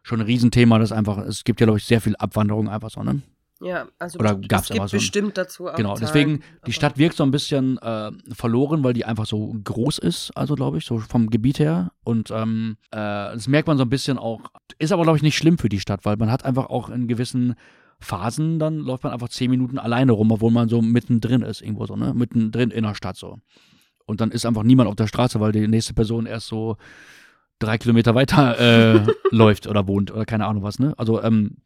schon 0.01 0.21
ein 0.21 0.25
Riesenthema. 0.25 0.79
Das 0.79 0.93
einfach, 0.93 1.17
es 1.17 1.43
gibt 1.43 1.59
ja, 1.59 1.65
glaube 1.65 1.79
ich, 1.79 1.85
sehr 1.85 1.99
viel 1.99 2.15
Abwanderung 2.15 2.69
einfach 2.69 2.89
so, 2.89 3.03
ne? 3.03 3.21
Ja, 3.61 3.87
also 3.99 4.19
Oder 4.19 4.35
gab's 4.35 4.69
es 4.69 4.75
gibt 4.75 4.89
so 4.89 4.97
bestimmt 4.97 5.37
dazu 5.37 5.69
auch 5.69 5.75
Genau, 5.75 5.95
Zahlen, 5.95 6.01
deswegen, 6.01 6.43
die 6.67 6.73
Stadt 6.73 6.97
wirkt 6.97 7.15
so 7.15 7.23
ein 7.23 7.31
bisschen 7.31 7.77
äh, 7.77 8.11
verloren, 8.33 8.83
weil 8.83 8.93
die 8.93 9.05
einfach 9.05 9.25
so 9.25 9.55
groß 9.63 9.99
ist, 9.99 10.31
also 10.35 10.55
glaube 10.55 10.77
ich, 10.77 10.85
so 10.85 10.99
vom 10.99 11.29
Gebiet 11.29 11.59
her. 11.59 11.91
Und 12.03 12.31
ähm, 12.31 12.77
äh, 12.91 12.97
das 12.97 13.47
merkt 13.47 13.67
man 13.67 13.77
so 13.77 13.83
ein 13.83 13.89
bisschen 13.89 14.17
auch, 14.17 14.41
ist 14.77 14.91
aber, 14.91 15.03
glaube 15.03 15.17
ich, 15.17 15.23
nicht 15.23 15.37
schlimm 15.37 15.57
für 15.57 15.69
die 15.69 15.79
Stadt, 15.79 16.03
weil 16.03 16.17
man 16.17 16.29
hat 16.29 16.43
einfach 16.43 16.65
auch 16.65 16.89
in 16.89 17.07
gewissen 17.07 17.55
Phasen, 17.99 18.59
dann 18.59 18.79
läuft 18.79 19.03
man 19.03 19.13
einfach 19.13 19.29
zehn 19.29 19.49
Minuten 19.49 19.79
alleine 19.79 20.11
rum, 20.11 20.31
obwohl 20.31 20.51
man 20.51 20.67
so 20.67 20.81
mittendrin 20.81 21.41
ist, 21.41 21.61
irgendwo 21.61 21.85
so, 21.85 21.95
ne? 21.95 22.13
Mittendrin 22.13 22.71
in 22.71 22.83
der 22.83 22.93
Stadt 22.93 23.15
so. 23.15 23.39
Und 24.05 24.21
dann 24.21 24.31
ist 24.31 24.45
einfach 24.45 24.63
niemand 24.63 24.89
auf 24.89 24.95
der 24.95 25.07
Straße, 25.07 25.39
weil 25.39 25.53
die 25.53 25.67
nächste 25.67 25.93
Person 25.93 26.25
erst 26.25 26.47
so 26.47 26.75
drei 27.59 27.77
Kilometer 27.77 28.13
weiter 28.15 28.59
äh, 28.59 29.05
läuft 29.31 29.65
oder 29.65 29.87
wohnt 29.87 30.11
oder 30.11 30.25
keine 30.25 30.45
Ahnung 30.45 30.63
was, 30.63 30.77
ne? 30.77 30.93
Also, 30.97 31.23
ähm, 31.23 31.57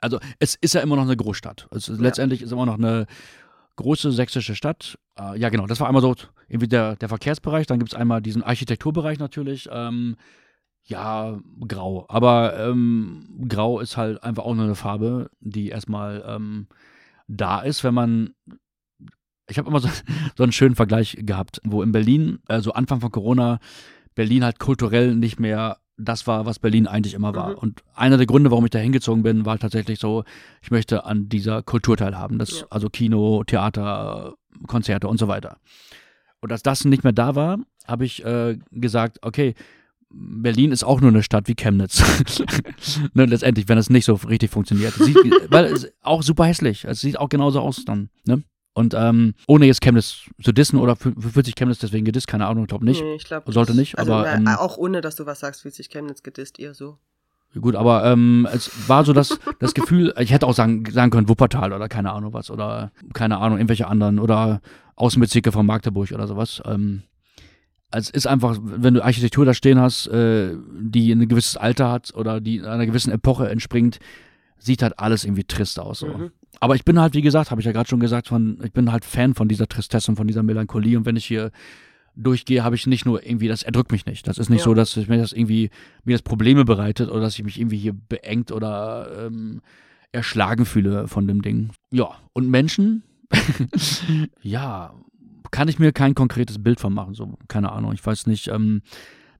also 0.00 0.18
es 0.38 0.54
ist 0.54 0.74
ja 0.74 0.80
immer 0.80 0.96
noch 0.96 1.04
eine 1.04 1.16
Großstadt. 1.16 1.68
Es 1.70 1.88
ist, 1.88 1.96
ja. 1.96 2.02
Letztendlich 2.02 2.42
ist 2.42 2.52
immer 2.52 2.66
noch 2.66 2.78
eine 2.78 3.06
große 3.76 4.12
sächsische 4.12 4.54
Stadt. 4.54 4.98
Äh, 5.18 5.38
ja, 5.38 5.48
genau, 5.48 5.66
das 5.66 5.80
war 5.80 5.88
einmal 5.88 6.02
so 6.02 6.14
irgendwie 6.48 6.68
der, 6.68 6.96
der 6.96 7.08
Verkehrsbereich. 7.08 7.66
Dann 7.66 7.78
gibt 7.78 7.92
es 7.92 7.98
einmal 7.98 8.22
diesen 8.22 8.42
Architekturbereich 8.42 9.18
natürlich. 9.18 9.68
Ähm, 9.72 10.16
ja, 10.84 11.38
grau. 11.66 12.04
Aber 12.08 12.58
ähm, 12.58 13.46
grau 13.48 13.80
ist 13.80 13.96
halt 13.96 14.22
einfach 14.22 14.44
auch 14.44 14.54
nur 14.54 14.64
eine 14.64 14.74
Farbe, 14.74 15.30
die 15.40 15.70
erstmal 15.70 16.22
ähm, 16.26 16.68
da 17.26 17.60
ist, 17.60 17.84
wenn 17.84 17.94
man. 17.94 18.34
Ich 19.48 19.58
habe 19.58 19.68
immer 19.68 19.80
so, 19.80 19.88
so, 20.36 20.42
einen 20.42 20.52
schönen 20.52 20.74
Vergleich 20.74 21.18
gehabt, 21.20 21.60
wo 21.64 21.82
in 21.82 21.92
Berlin, 21.92 22.38
also 22.46 22.72
Anfang 22.72 23.00
von 23.00 23.10
Corona, 23.10 23.58
Berlin 24.14 24.44
halt 24.44 24.58
kulturell 24.58 25.14
nicht 25.14 25.40
mehr 25.40 25.78
das 25.96 26.26
war, 26.26 26.46
was 26.46 26.58
Berlin 26.58 26.86
eigentlich 26.86 27.14
immer 27.14 27.34
war. 27.34 27.50
Mhm. 27.50 27.58
Und 27.58 27.82
einer 27.94 28.16
der 28.16 28.26
Gründe, 28.26 28.50
warum 28.50 28.64
ich 28.64 28.70
da 28.70 28.78
hingezogen 28.78 29.22
bin, 29.22 29.46
war 29.46 29.58
tatsächlich 29.58 29.98
so, 29.98 30.24
ich 30.62 30.70
möchte 30.70 31.04
an 31.04 31.28
dieser 31.28 31.62
Kultur 31.62 31.96
teilhaben. 31.96 32.38
Das, 32.38 32.60
ja. 32.60 32.66
Also 32.70 32.90
Kino, 32.90 33.44
Theater, 33.44 34.34
Konzerte 34.66 35.08
und 35.08 35.18
so 35.18 35.28
weiter. 35.28 35.58
Und 36.40 36.52
als 36.52 36.62
das 36.62 36.84
nicht 36.84 37.04
mehr 37.04 37.12
da 37.12 37.34
war, 37.34 37.58
habe 37.86 38.04
ich 38.04 38.24
äh, 38.24 38.58
gesagt, 38.70 39.18
okay, 39.22 39.54
Berlin 40.10 40.72
ist 40.72 40.84
auch 40.84 41.00
nur 41.00 41.10
eine 41.10 41.22
Stadt 41.22 41.48
wie 41.48 41.54
Chemnitz. 41.54 42.02
ne, 43.14 43.26
letztendlich, 43.26 43.68
wenn 43.68 43.78
es 43.78 43.90
nicht 43.90 44.04
so 44.04 44.14
richtig 44.14 44.50
funktioniert. 44.50 44.94
Sieht, 44.94 45.16
weil 45.48 45.66
es 45.66 45.84
ist 45.84 45.94
auch 46.02 46.22
super 46.22 46.44
hässlich. 46.44 46.84
Es 46.84 47.00
sieht 47.00 47.18
auch 47.18 47.28
genauso 47.28 47.60
aus 47.60 47.84
dann. 47.84 48.10
Ne? 48.26 48.42
Und 48.74 48.92
ähm, 48.92 49.34
ohne 49.46 49.66
jetzt 49.66 49.80
Chemnitz 49.80 50.22
zu 50.42 50.52
dissen 50.52 50.78
oder 50.78 50.96
fühlt 50.96 51.46
sich 51.46 51.54
Chemnitz 51.54 51.78
deswegen 51.78 52.04
gedisst, 52.04 52.26
keine 52.26 52.46
Ahnung, 52.46 52.64
ich 52.64 52.68
glaube 52.68 52.84
nicht. 52.84 53.00
Nee, 53.00 53.14
ich 53.14 53.24
glaube 53.24 53.50
Sollte 53.52 53.74
nicht, 53.74 53.96
also, 53.98 54.12
aber. 54.12 54.32
Ähm, 54.32 54.48
auch 54.48 54.76
ohne, 54.76 55.00
dass 55.00 55.14
du 55.14 55.26
was 55.26 55.40
sagst, 55.40 55.62
fühlt 55.62 55.74
sich 55.74 55.88
Chemnitz 55.90 56.24
gedisst, 56.24 56.58
eher 56.58 56.74
so. 56.74 56.98
Gut, 57.60 57.76
aber 57.76 58.04
ähm, 58.04 58.48
es 58.52 58.88
war 58.88 59.04
so 59.04 59.12
das, 59.12 59.38
das 59.60 59.74
Gefühl, 59.74 60.12
ich 60.18 60.32
hätte 60.32 60.46
auch 60.46 60.54
sagen, 60.54 60.84
sagen 60.90 61.12
können 61.12 61.28
Wuppertal 61.28 61.72
oder 61.72 61.88
keine 61.88 62.12
Ahnung 62.12 62.32
was 62.32 62.50
oder 62.50 62.90
keine 63.12 63.38
Ahnung, 63.38 63.58
irgendwelche 63.58 63.86
anderen 63.86 64.18
oder 64.18 64.60
Außenbezirke 64.96 65.52
von 65.52 65.66
Magdeburg 65.66 66.10
oder 66.10 66.26
sowas. 66.26 66.60
Ähm, 66.66 67.04
es 67.92 68.10
ist 68.10 68.26
einfach, 68.26 68.58
wenn 68.60 68.94
du 68.94 69.04
Architektur 69.04 69.44
da 69.44 69.54
stehen 69.54 69.78
hast, 69.78 70.08
äh, 70.08 70.56
die 70.80 71.12
ein 71.12 71.28
gewisses 71.28 71.56
Alter 71.56 71.92
hat 71.92 72.12
oder 72.14 72.40
die 72.40 72.60
einer 72.60 72.86
gewissen 72.86 73.12
Epoche 73.12 73.48
entspringt, 73.48 74.00
sieht 74.58 74.82
halt 74.82 74.98
alles 74.98 75.24
irgendwie 75.24 75.44
trist 75.44 75.78
aus. 75.78 76.00
So. 76.00 76.08
Mhm. 76.08 76.32
Aber 76.60 76.74
ich 76.74 76.84
bin 76.84 76.98
halt, 76.98 77.14
wie 77.14 77.22
gesagt, 77.22 77.50
habe 77.50 77.60
ich 77.60 77.66
ja 77.66 77.72
gerade 77.72 77.88
schon 77.88 78.00
gesagt, 78.00 78.28
von, 78.28 78.58
ich 78.64 78.72
bin 78.72 78.90
halt 78.92 79.04
Fan 79.04 79.34
von 79.34 79.48
dieser 79.48 79.68
Tristesse 79.68 80.10
und 80.10 80.16
von 80.16 80.26
dieser 80.26 80.42
Melancholie. 80.42 80.96
Und 80.96 81.06
wenn 81.06 81.16
ich 81.16 81.26
hier 81.26 81.50
durchgehe, 82.16 82.62
habe 82.62 82.76
ich 82.76 82.86
nicht 82.86 83.06
nur 83.06 83.24
irgendwie, 83.24 83.48
das 83.48 83.62
erdrückt 83.62 83.92
mich 83.92 84.06
nicht. 84.06 84.26
Das 84.28 84.38
ist 84.38 84.50
nicht 84.50 84.60
ja. 84.60 84.64
so, 84.64 84.74
dass 84.74 84.96
ich 84.96 85.08
mir 85.08 85.18
das 85.18 85.32
irgendwie, 85.32 85.70
mir 86.04 86.14
das 86.14 86.22
Probleme 86.22 86.64
bereitet 86.64 87.10
oder 87.10 87.20
dass 87.20 87.38
ich 87.38 87.44
mich 87.44 87.58
irgendwie 87.58 87.78
hier 87.78 87.92
beengt 87.92 88.52
oder 88.52 89.26
ähm, 89.26 89.62
erschlagen 90.12 90.64
fühle 90.64 91.08
von 91.08 91.26
dem 91.26 91.42
Ding. 91.42 91.70
Ja, 91.90 92.10
und 92.32 92.48
Menschen, 92.48 93.02
ja, 94.42 94.94
kann 95.50 95.68
ich 95.68 95.78
mir 95.78 95.92
kein 95.92 96.14
konkretes 96.14 96.62
Bild 96.62 96.80
von 96.80 96.94
machen. 96.94 97.14
So, 97.14 97.36
keine 97.48 97.72
Ahnung. 97.72 97.92
Ich 97.92 98.04
weiß 98.04 98.26
nicht, 98.26 98.48
ähm, 98.48 98.82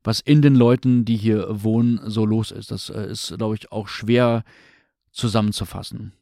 was 0.03 0.21
in 0.21 0.43
den 0.43 0.55
Leuten, 0.55 1.05
die 1.05 1.17
hier 1.17 1.47
wohnen, 1.51 2.01
so 2.05 2.27
los 2.27 2.51
ist. 2.51 2.71
Das 2.71 2.91
äh, 2.91 3.11
ist, 3.11 3.37
glaube 3.37 3.55
ich, 3.55 3.73
auch 3.73 3.89
schwer 3.89 4.45
zusammenzufassen. 5.13 6.13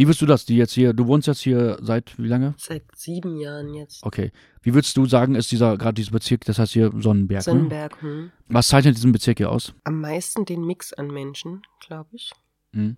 Wie 0.00 0.06
würdest 0.06 0.22
du 0.22 0.26
das, 0.26 0.46
die 0.46 0.56
jetzt 0.56 0.72
hier, 0.72 0.94
du 0.94 1.06
wohnst 1.08 1.28
jetzt 1.28 1.42
hier 1.42 1.76
seit 1.82 2.18
wie 2.18 2.26
lange? 2.26 2.54
Seit 2.56 2.84
sieben 2.96 3.36
Jahren 3.36 3.74
jetzt. 3.74 4.02
Okay. 4.02 4.32
Wie 4.62 4.72
würdest 4.72 4.96
du 4.96 5.04
sagen, 5.04 5.34
ist 5.34 5.52
dieser, 5.52 5.76
gerade 5.76 5.92
dieser 5.92 6.12
Bezirk, 6.12 6.46
das 6.46 6.58
heißt 6.58 6.72
hier 6.72 6.90
Sonnenberg? 6.96 7.40
Ne? 7.40 7.52
Sonnenberg, 7.52 8.02
ne? 8.02 8.08
hm. 8.08 8.32
Was 8.48 8.68
zeichnet 8.68 8.96
diesen 8.96 9.12
Bezirk 9.12 9.36
hier 9.36 9.52
aus? 9.52 9.74
Am 9.84 10.00
meisten 10.00 10.46
den 10.46 10.64
Mix 10.64 10.94
an 10.94 11.08
Menschen, 11.08 11.60
glaube 11.86 12.08
ich. 12.12 12.32
Hm. 12.72 12.96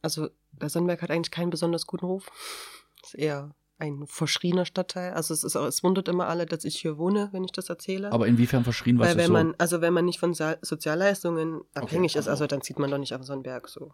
Also, 0.00 0.30
der 0.50 0.68
Sonnenberg 0.68 1.02
hat 1.02 1.12
eigentlich 1.12 1.30
keinen 1.30 1.50
besonders 1.50 1.86
guten 1.86 2.06
Ruf. 2.06 2.28
Ist 3.04 3.14
eher 3.14 3.54
ein 3.78 4.04
verschriener 4.08 4.64
Stadtteil. 4.64 5.12
Also 5.12 5.34
es 5.34 5.44
ist 5.44 5.54
auch, 5.54 5.66
es 5.66 5.82
wundert 5.84 6.08
immer 6.08 6.26
alle, 6.26 6.46
dass 6.46 6.64
ich 6.64 6.76
hier 6.76 6.98
wohne, 6.98 7.28
wenn 7.32 7.42
ich 7.44 7.52
das 7.52 7.68
erzähle. 7.68 8.10
Aber 8.10 8.26
inwiefern 8.26 8.64
verschrien 8.64 8.98
was 8.98 9.08
Weil 9.08 9.16
wenn 9.16 9.26
so? 9.26 9.32
man, 9.32 9.54
also 9.58 9.80
wenn 9.80 9.92
man 9.92 10.04
nicht 10.04 10.20
von 10.20 10.34
Sozialleistungen 10.34 11.62
abhängig 11.74 12.12
okay, 12.12 12.20
ist, 12.20 12.28
also 12.28 12.46
dann 12.46 12.62
zieht 12.62 12.78
man 12.78 12.90
doch 12.90 12.98
nicht 12.98 13.14
auf 13.14 13.24
Sonnenberg 13.24 13.68
so. 13.68 13.92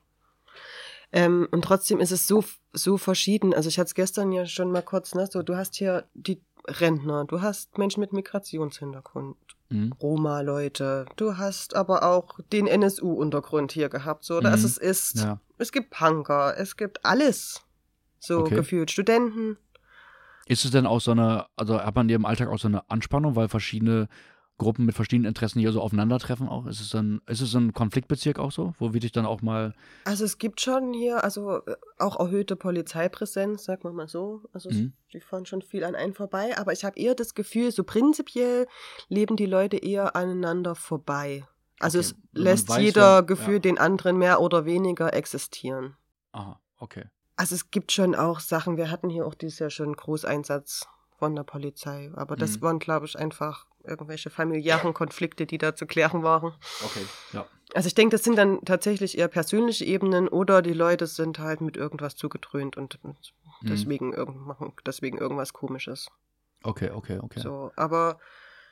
Ähm, 1.13 1.49
und 1.51 1.63
trotzdem 1.63 2.01
ist 2.01 2.13
es 2.13 2.27
so, 2.27 2.45
so 2.73 2.99
verschieden. 2.99 3.55
Also 3.55 3.69
ich 3.69 3.79
hatte 3.79 3.89
es 3.89 3.95
gestern 3.95 4.33
ja 4.33 4.47
schon 4.47 4.71
mal 4.71 4.83
kurz, 4.83 5.15
ne, 5.15 5.27
so, 5.27 5.43
du 5.43 5.57
hast 5.57 5.75
hier 5.77 6.05
die 6.15 6.43
Rentner, 6.67 7.25
du 7.25 7.41
hast 7.41 7.79
Menschen 7.79 8.01
mit 8.01 8.13
Migrationshintergrund, 8.13 9.37
mhm. 9.71 9.93
Roma-Leute, 10.03 11.07
du 11.17 11.39
hast 11.39 11.75
aber 11.75 12.03
auch 12.03 12.39
den 12.53 12.67
NSU-Untergrund 12.67 13.73
hier 13.73 13.89
gehabt, 13.89 14.25
so, 14.25 14.37
oder? 14.37 14.51
Mhm. 14.51 14.55
Also 14.55 14.67
es 14.67 14.77
ist, 14.77 15.17
ja. 15.17 15.41
es 15.57 15.73
gibt 15.73 15.91
Punker, 15.91 16.57
es 16.59 16.77
gibt 16.77 17.05
alles, 17.07 17.63
so 18.19 18.41
okay. 18.41 18.57
gefühlt, 18.57 18.91
Studenten. 18.91 19.57
Ist 20.47 20.65
es 20.65 20.71
denn 20.71 20.87
auch 20.87 21.01
so 21.01 21.13
eine, 21.13 21.47
also 21.57 21.81
hat 21.81 21.95
man 21.95 22.07
in 22.07 22.11
ihrem 22.11 22.25
Alltag 22.27 22.49
auch 22.49 22.59
so 22.59 22.69
eine 22.69 22.89
Anspannung, 22.91 23.35
weil 23.35 23.49
verschiedene 23.49 24.09
Gruppen 24.59 24.85
mit 24.85 24.95
verschiedenen 24.95 25.29
Interessen 25.29 25.61
hier 25.61 25.73
so 25.73 25.81
aufeinandertreffen 25.81 26.49
auch? 26.49 26.67
Ist 26.67 26.81
es 26.81 26.95
ein, 26.95 27.21
ist 27.27 27.41
es 27.41 27.55
ein 27.55 27.73
Konfliktbezirk 27.73 28.39
auch 28.39 28.53
so, 28.53 28.75
wo 28.79 28.93
wir 28.93 29.01
dich 29.01 29.13
dann 29.13 29.25
auch 29.25 29.41
mal. 29.41 29.73
Also 30.05 30.25
es 30.25 30.39
gibt 30.39 30.61
schon 30.61 30.93
hier, 30.93 31.25
also 31.25 31.65
äh, 31.65 31.77
auch 31.99 32.19
erhöhte 32.19 32.57
Polizeipräsenz, 32.57 33.65
sagen 33.65 33.85
wir 33.85 33.93
mal 33.93 34.09
so. 34.09 34.43
Also 34.53 34.71
mhm. 34.71 34.93
die 35.13 35.21
fahren 35.21 35.47
schon 35.47 35.63
viel 35.63 35.85
an 35.85 35.95
einen 35.95 36.13
vorbei, 36.13 36.59
aber 36.59 36.73
ich 36.73 36.85
habe 36.85 36.99
eher 36.99 37.15
das 37.15 37.35
Gefühl, 37.35 37.71
so 37.71 37.85
prinzipiell 37.85 38.67
leben 39.09 39.37
die 39.37 39.47
Leute 39.47 39.77
eher 39.77 40.17
aneinander 40.17 40.75
vorbei. 40.75 41.47
Also 41.79 41.99
okay. 41.99 42.09
es 42.09 42.17
lässt 42.33 42.69
weiß, 42.69 42.81
jeder 42.81 43.23
Gefühl 43.23 43.55
ja. 43.55 43.61
den 43.61 43.79
anderen 43.79 44.19
mehr 44.19 44.41
oder 44.41 44.65
weniger 44.65 45.15
existieren. 45.15 45.97
Aha, 46.33 46.61
okay. 46.79 47.05
Also 47.37 47.55
es 47.55 47.71
gibt 47.71 47.93
schon 47.93 48.17
auch 48.17 48.41
Sachen, 48.41 48.77
wir 48.77 48.91
hatten 48.91 49.09
hier 49.09 49.25
auch 49.25 49.35
dieses 49.35 49.61
Jahr 49.61 49.71
schon 49.71 49.95
Großeinsatz 49.95 50.89
von 51.17 51.37
der 51.37 51.45
Polizei, 51.45 52.11
aber 52.15 52.35
das 52.35 52.57
mhm. 52.57 52.63
waren, 52.63 52.79
glaube 52.81 53.07
ich, 53.07 53.17
einfach 53.17 53.68
irgendwelche 53.85 54.31
familiären 54.31 54.95
Konflikte, 54.95 55.47
die 55.47 55.59
da 55.59 55.75
zu 55.75 55.87
klären 55.87 56.23
waren. 56.23 56.53
Okay, 56.85 57.05
ja. 57.33 57.47
Also 57.75 57.87
ich 57.87 57.95
denke, 57.95 58.17
das 58.17 58.25
sind 58.25 58.37
dann 58.37 58.65
tatsächlich 58.65 59.19
eher 59.19 59.29
persönliche 59.29 59.85
Ebenen 59.85 60.29
oder 60.29 60.63
die 60.63 60.73
Leute 60.73 61.07
sind 61.07 61.39
halt 61.39 61.61
mit 61.61 61.77
irgendwas 61.77 62.17
zugedröhnt 62.17 62.77
und 62.77 62.99
deswegen, 63.63 64.11
mhm. 64.11 64.47
machen 64.47 64.73
deswegen 64.87 65.19
irgendwas 65.19 65.53
komisches. 65.53 66.09
Okay, 66.63 66.91
okay, 66.91 67.19
okay. 67.21 67.41
So, 67.41 67.71
aber 67.77 68.19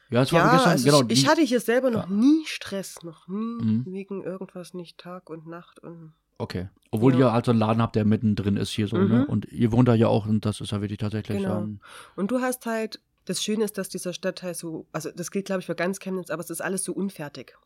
ja, 0.08 0.22
es 0.22 0.32
war 0.32 0.40
ja, 0.40 0.52
gestern, 0.52 0.70
also 0.70 0.84
genau, 0.84 1.02
ich, 1.08 1.22
ich, 1.22 1.28
hatte 1.28 1.42
hier 1.42 1.60
selber 1.60 1.90
noch 1.90 2.08
ja. 2.08 2.14
nie 2.14 2.44
Stress, 2.46 3.02
noch 3.02 3.28
nie 3.28 3.64
mhm. 3.64 3.84
wegen 3.86 4.22
irgendwas 4.22 4.72
nicht 4.72 4.98
Tag 4.98 5.28
und 5.28 5.46
Nacht 5.46 5.78
und 5.80 6.14
Okay. 6.38 6.68
Obwohl 6.90 7.14
ja. 7.14 7.18
ihr 7.18 7.32
halt 7.32 7.46
so 7.46 7.50
einen 7.50 7.60
Laden 7.60 7.82
habt, 7.82 7.96
der 7.96 8.04
mittendrin 8.04 8.56
ist 8.56 8.70
hier 8.70 8.88
so, 8.88 8.96
ne? 8.96 9.04
mhm. 9.04 9.10
ne? 9.10 9.26
Und 9.26 9.46
ihr 9.46 9.72
wohnt 9.72 9.88
da 9.88 9.94
ja 9.94 10.08
auch 10.08 10.26
und 10.26 10.44
das 10.44 10.60
ist 10.60 10.70
ja 10.70 10.80
wirklich 10.80 10.98
tatsächlich. 10.98 11.38
Genau. 11.38 11.60
Ähm, 11.60 11.80
und 12.14 12.30
du 12.30 12.40
hast 12.40 12.66
halt 12.66 13.00
das 13.26 13.42
Schöne 13.42 13.64
ist, 13.64 13.76
dass 13.76 13.88
dieser 13.88 14.12
Stadtteil 14.12 14.54
so, 14.54 14.86
also 14.92 15.10
das 15.14 15.30
gilt, 15.30 15.46
glaube 15.46 15.60
ich, 15.60 15.66
für 15.66 15.74
ganz 15.74 15.98
Chemnitz, 15.98 16.30
aber 16.30 16.42
es 16.42 16.50
ist 16.50 16.60
alles 16.60 16.84
so 16.84 16.92
unfertig. 16.92 17.56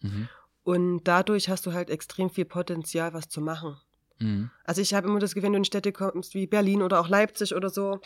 Mhm. 0.00 0.28
Und 0.64 1.04
dadurch 1.04 1.48
hast 1.48 1.66
du 1.66 1.72
halt 1.72 1.90
extrem 1.90 2.30
viel 2.30 2.44
Potenzial, 2.44 3.12
was 3.14 3.28
zu 3.28 3.40
machen. 3.40 3.76
Mhm. 4.18 4.50
Also 4.64 4.80
ich 4.80 4.94
habe 4.94 5.08
immer 5.08 5.18
das 5.18 5.34
Gefühl, 5.34 5.46
wenn 5.46 5.52
du 5.52 5.58
in 5.58 5.64
Städte 5.64 5.92
kommst 5.92 6.34
wie 6.34 6.46
Berlin 6.46 6.82
oder 6.82 7.00
auch 7.00 7.08
Leipzig 7.08 7.54
oder 7.54 7.68
so, 7.68 8.00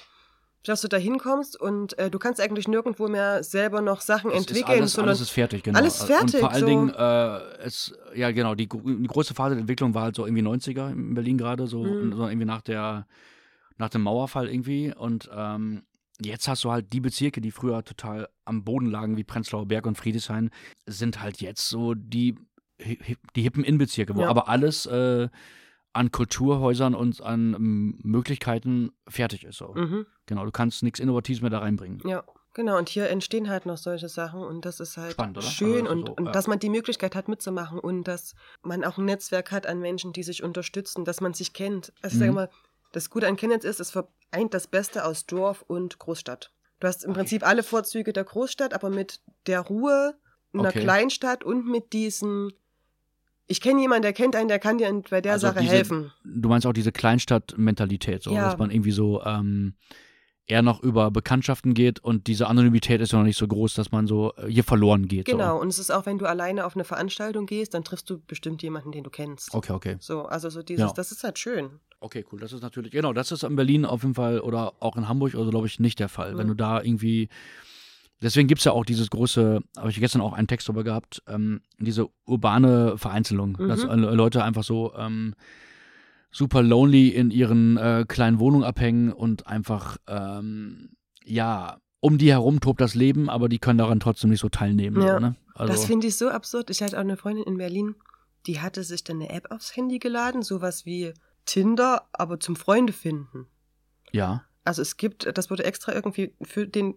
dass 0.65 0.81
du 0.81 0.89
da 0.89 0.97
hinkommst 0.97 1.61
und 1.61 1.99
äh, 1.99 2.09
du 2.09 2.19
kannst 2.19 2.41
eigentlich 2.41 2.69
nirgendwo 2.69 3.09
mehr 3.09 3.43
selber 3.43 3.81
noch 3.81 4.01
Sachen 4.01 4.31
es 4.31 4.39
entwickeln. 4.39 4.75
Ist 4.75 4.81
alles, 4.81 4.93
sondern 4.93 5.09
alles 5.11 5.21
ist 5.23 5.31
fertig, 5.31 5.65
genau. 5.65 5.79
Alles 5.79 6.03
fertig. 6.05 6.35
Und 6.35 6.41
vor 6.41 6.51
allen 6.53 6.61
so. 6.61 6.67
Dingen, 6.67 6.89
äh, 6.91 7.65
es, 7.65 7.95
ja 8.15 8.31
genau, 8.31 8.55
die, 8.55 8.69
die, 8.69 9.07
große 9.07 9.35
Phase 9.35 9.57
der 9.57 9.63
Entwicklung 9.63 9.93
war 9.95 10.05
halt 10.05 10.15
so 10.15 10.25
irgendwie 10.25 10.43
90er 10.45 10.93
in 10.93 11.15
Berlin 11.15 11.37
gerade, 11.37 11.67
so, 11.67 11.83
mhm. 11.83 12.15
so 12.15 12.29
irgendwie 12.29 12.47
nach 12.47 12.63
der 12.63 13.07
nach 13.79 13.89
dem 13.89 14.03
Mauerfall 14.03 14.49
irgendwie. 14.49 14.95
Und 14.95 15.29
ähm, 15.35 15.83
Jetzt 16.25 16.49
hast 16.49 16.65
du 16.65 16.71
halt 16.71 16.93
die 16.93 17.01
Bezirke, 17.01 17.41
die 17.41 17.51
früher 17.51 17.85
total 17.85 18.29
am 18.45 18.65
Boden 18.65 18.87
lagen, 18.87 19.17
wie 19.17 19.25
Prenzlauer 19.25 19.67
Berg 19.67 19.87
und 19.87 19.97
Friedrichshain, 19.97 20.51
sind 20.87 21.23
halt 21.23 21.41
jetzt 21.41 21.69
so 21.69 21.95
die, 21.95 22.37
die 23.37 23.43
hippen 23.43 23.65
Innenbezirke, 23.65 24.15
wo 24.15 24.23
ja. 24.23 24.29
aber 24.29 24.49
alles 24.49 24.87
äh, 24.87 25.29
an 25.93 26.11
Kulturhäusern 26.11 26.95
und 26.95 27.21
an 27.21 27.55
ähm, 27.55 27.99
Möglichkeiten 28.03 28.93
fertig 29.09 29.45
ist. 29.45 29.59
So. 29.59 29.75
Mhm. 29.75 30.07
Genau, 30.27 30.45
du 30.45 30.51
kannst 30.51 30.83
nichts 30.83 31.01
Innovatives 31.01 31.43
mehr 31.43 31.51
da 31.51 31.59
reinbringen. 31.59 32.01
Ja. 32.05 32.25
Genau, 32.55 32.77
und 32.77 32.91
hier 32.91 33.09
entstehen 33.09 33.49
halt 33.49 33.65
noch 33.65 33.79
solche 33.79 34.11
Sachen 34.11 34.43
und 34.43 34.67
das 34.67 34.79
ist 34.79 34.99
halt 34.99 35.13
Spannend, 35.13 35.43
schön 35.43 35.87
also 35.87 35.93
und, 35.93 36.07
so, 36.09 36.15
und 36.17 36.27
ja. 36.27 36.33
dass 36.33 36.47
man 36.47 36.59
die 36.59 36.69
Möglichkeit 36.69 37.15
hat 37.15 37.27
mitzumachen 37.27 37.79
und 37.79 38.05
dass 38.05 38.35
man 38.63 38.85
auch 38.85 38.99
ein 38.99 39.07
Netzwerk 39.07 39.53
hat 39.53 39.67
an 39.67 39.81
Menschen, 39.81 40.13
die 40.13 40.23
sich 40.23 40.43
unterstützen, 40.43 41.07
dass 41.07 41.23
man 41.23 41.33
sich 41.33 41.55
kennt. 41.55 41.95
Also 42.03 42.17
ich 42.17 42.19
sage 42.19 42.33
mhm. 42.33 42.37
mal, 42.37 42.51
das 42.93 43.09
Gute 43.09 43.27
an 43.27 43.37
Chemnitz 43.37 43.65
ist, 43.65 43.81
es 43.81 43.91
vereint 44.33 44.55
das 44.55 44.67
Beste 44.67 45.05
aus 45.05 45.27
Dorf 45.27 45.63
und 45.67 45.99
Großstadt. 45.99 46.53
Du 46.81 46.89
hast 46.89 47.05
im 47.05 47.13
Prinzip 47.13 47.47
alle 47.47 47.63
Vorzüge 47.63 48.13
der 48.13 48.25
Großstadt, 48.25 48.75
aber 48.75 48.91
mit 48.91 49.21
der 49.47 49.61
Ruhe 49.61 50.15
einer 50.53 50.69
okay. 50.69 50.81
Kleinstadt 50.81 51.45
und 51.45 51.67
mit 51.67 51.93
diesen 51.93 52.53
ich 53.49 53.61
kenne 53.61 53.81
jemanden, 53.81 54.03
der 54.03 54.13
kennt 54.15 54.35
einen, 54.35 54.49
der 54.49 54.59
kann 54.59 54.79
dir 54.79 55.03
bei 55.11 55.21
der 55.21 55.33
also 55.33 55.49
Sache 55.49 55.61
diese, 55.61 55.73
helfen. 55.75 56.13
Du 56.25 56.49
meinst 56.49 56.67
auch 56.67 56.73
diese 56.73 56.93
Kleinstadt-Mentalität, 56.93 58.23
so, 58.23 58.33
ja. 58.33 58.47
dass 58.47 58.59
man 58.59 58.71
irgendwie 58.71 58.93
so 58.93 59.23
ähm, 59.25 59.75
eher 60.47 60.63
noch 60.63 60.83
über 60.83 61.11
Bekanntschaften 61.11 61.75
geht 61.75 62.01
und 62.01 62.27
diese 62.27 62.49
Anonymität 62.49 63.01
ist 63.01 63.13
ja 63.13 63.19
noch 63.19 63.25
nicht 63.25 63.39
so 63.39 63.47
groß, 63.47 63.75
dass 63.75 63.93
man 63.93 64.07
so 64.07 64.33
äh, 64.37 64.49
hier 64.49 64.65
verloren 64.65 65.07
geht. 65.07 65.27
Genau, 65.27 65.57
so. 65.57 65.63
und 65.63 65.69
es 65.69 65.79
ist 65.79 65.91
auch, 65.91 66.07
wenn 66.07 66.19
du 66.19 66.27
alleine 66.27 66.67
auf 66.67 66.75
eine 66.75 66.85
Veranstaltung 66.85 67.47
gehst, 67.47 67.75
dann 67.75 67.85
triffst 67.85 68.11
du 68.11 68.19
bestimmt 68.19 68.63
jemanden, 68.63 68.93
den 68.93 69.05
du 69.05 69.11
kennst. 69.11 69.55
Okay, 69.55 69.73
okay. 69.73 69.97
So, 70.01 70.25
also 70.25 70.51
so 70.51 70.63
dieses, 70.63 70.87
ja. 70.87 70.93
das 70.93 71.13
ist 71.13 71.23
halt 71.23 71.39
schön. 71.39 71.81
Okay, 72.01 72.25
cool. 72.33 72.41
Das 72.41 72.53
ist 72.53 72.63
natürlich, 72.63 72.91
genau, 72.91 73.13
das 73.13 73.31
ist 73.31 73.45
in 73.45 73.55
Berlin 73.55 73.85
auf 73.85 74.03
jeden 74.03 74.15
Fall 74.15 74.41
oder 74.41 74.73
auch 74.81 74.97
in 74.97 75.09
Hamburg, 75.09 75.35
also 75.37 75.51
glaube 75.51 75.69
ich, 75.69 75.79
nicht 75.79 76.01
der 76.01 76.09
Fall. 76.09 76.35
Mhm. 76.35 76.39
Wenn 76.39 76.49
du 76.49 76.55
da 76.55 76.83
irgendwie, 76.83 77.29
deswegen 78.21 78.49
gibt 78.49 78.59
es 78.59 78.65
ja 78.65 78.73
auch 78.73 78.85
dieses 78.85 79.11
große, 79.11 79.61
habe 79.79 79.91
ich 79.91 80.01
gestern 80.01 80.21
auch 80.21 80.33
einen 80.33 80.49
Text 80.49 80.69
darüber 80.69 80.83
gehabt, 80.83 81.23
ähm, 81.29 81.61
diese 81.79 82.09
urbane 82.27 82.99
Vereinzelung, 82.99 83.57
mhm. 83.59 83.69
dass 83.69 83.85
Leute 83.85 84.43
einfach 84.43 84.65
so 84.65 84.93
ähm, 84.97 85.37
super 86.33 86.63
lonely 86.63 87.09
in 87.09 87.31
ihren 87.31 87.77
äh, 87.77 88.05
kleinen 88.09 88.39
Wohnungen 88.39 88.65
abhängen 88.65 89.13
und 89.13 89.47
einfach, 89.47 89.99
ähm, 90.09 90.97
ja, 91.25 91.79
um 92.01 92.19
die 92.19 92.33
herum 92.33 92.61
tobt 92.61 92.81
das 92.81 92.95
Leben, 92.95 93.31
aber 93.31 93.49
die 93.49 93.59
können 93.59 93.79
daran 93.79 94.01
trotzdem 94.01 94.31
nicht 94.31 94.41
so 94.41 94.49
teilnehmen. 94.49 95.01
Ja. 95.01 95.15
So, 95.15 95.21
ne? 95.21 95.37
also, 95.55 95.73
das 95.73 95.85
finde 95.85 96.09
ich 96.09 96.17
so 96.17 96.31
absurd. 96.31 96.71
Ich 96.71 96.83
hatte 96.83 96.97
auch 96.97 97.03
eine 97.03 97.17
Freundin 97.17 97.45
in 97.45 97.59
Berlin, 97.59 97.95
die 98.47 98.61
hatte 98.61 98.83
sich 98.83 99.05
dann 99.05 99.21
eine 99.21 99.31
App 99.31 99.51
aufs 99.51 99.77
Handy 99.77 99.99
geladen, 99.99 100.43
sowas 100.43 100.85
wie 100.85 101.13
Tinder, 101.45 102.09
aber 102.13 102.41
zum 102.41 102.57
Freunde 102.57 102.93
finden. 102.93 103.47
Ja. 104.11 104.45
Also 104.65 104.83
es 104.83 104.97
gibt, 104.97 105.37
das 105.37 105.51
wurde 105.51 105.65
extra 105.65 105.93
irgendwie 105.93 106.35
für 106.43 106.67
den 106.67 106.95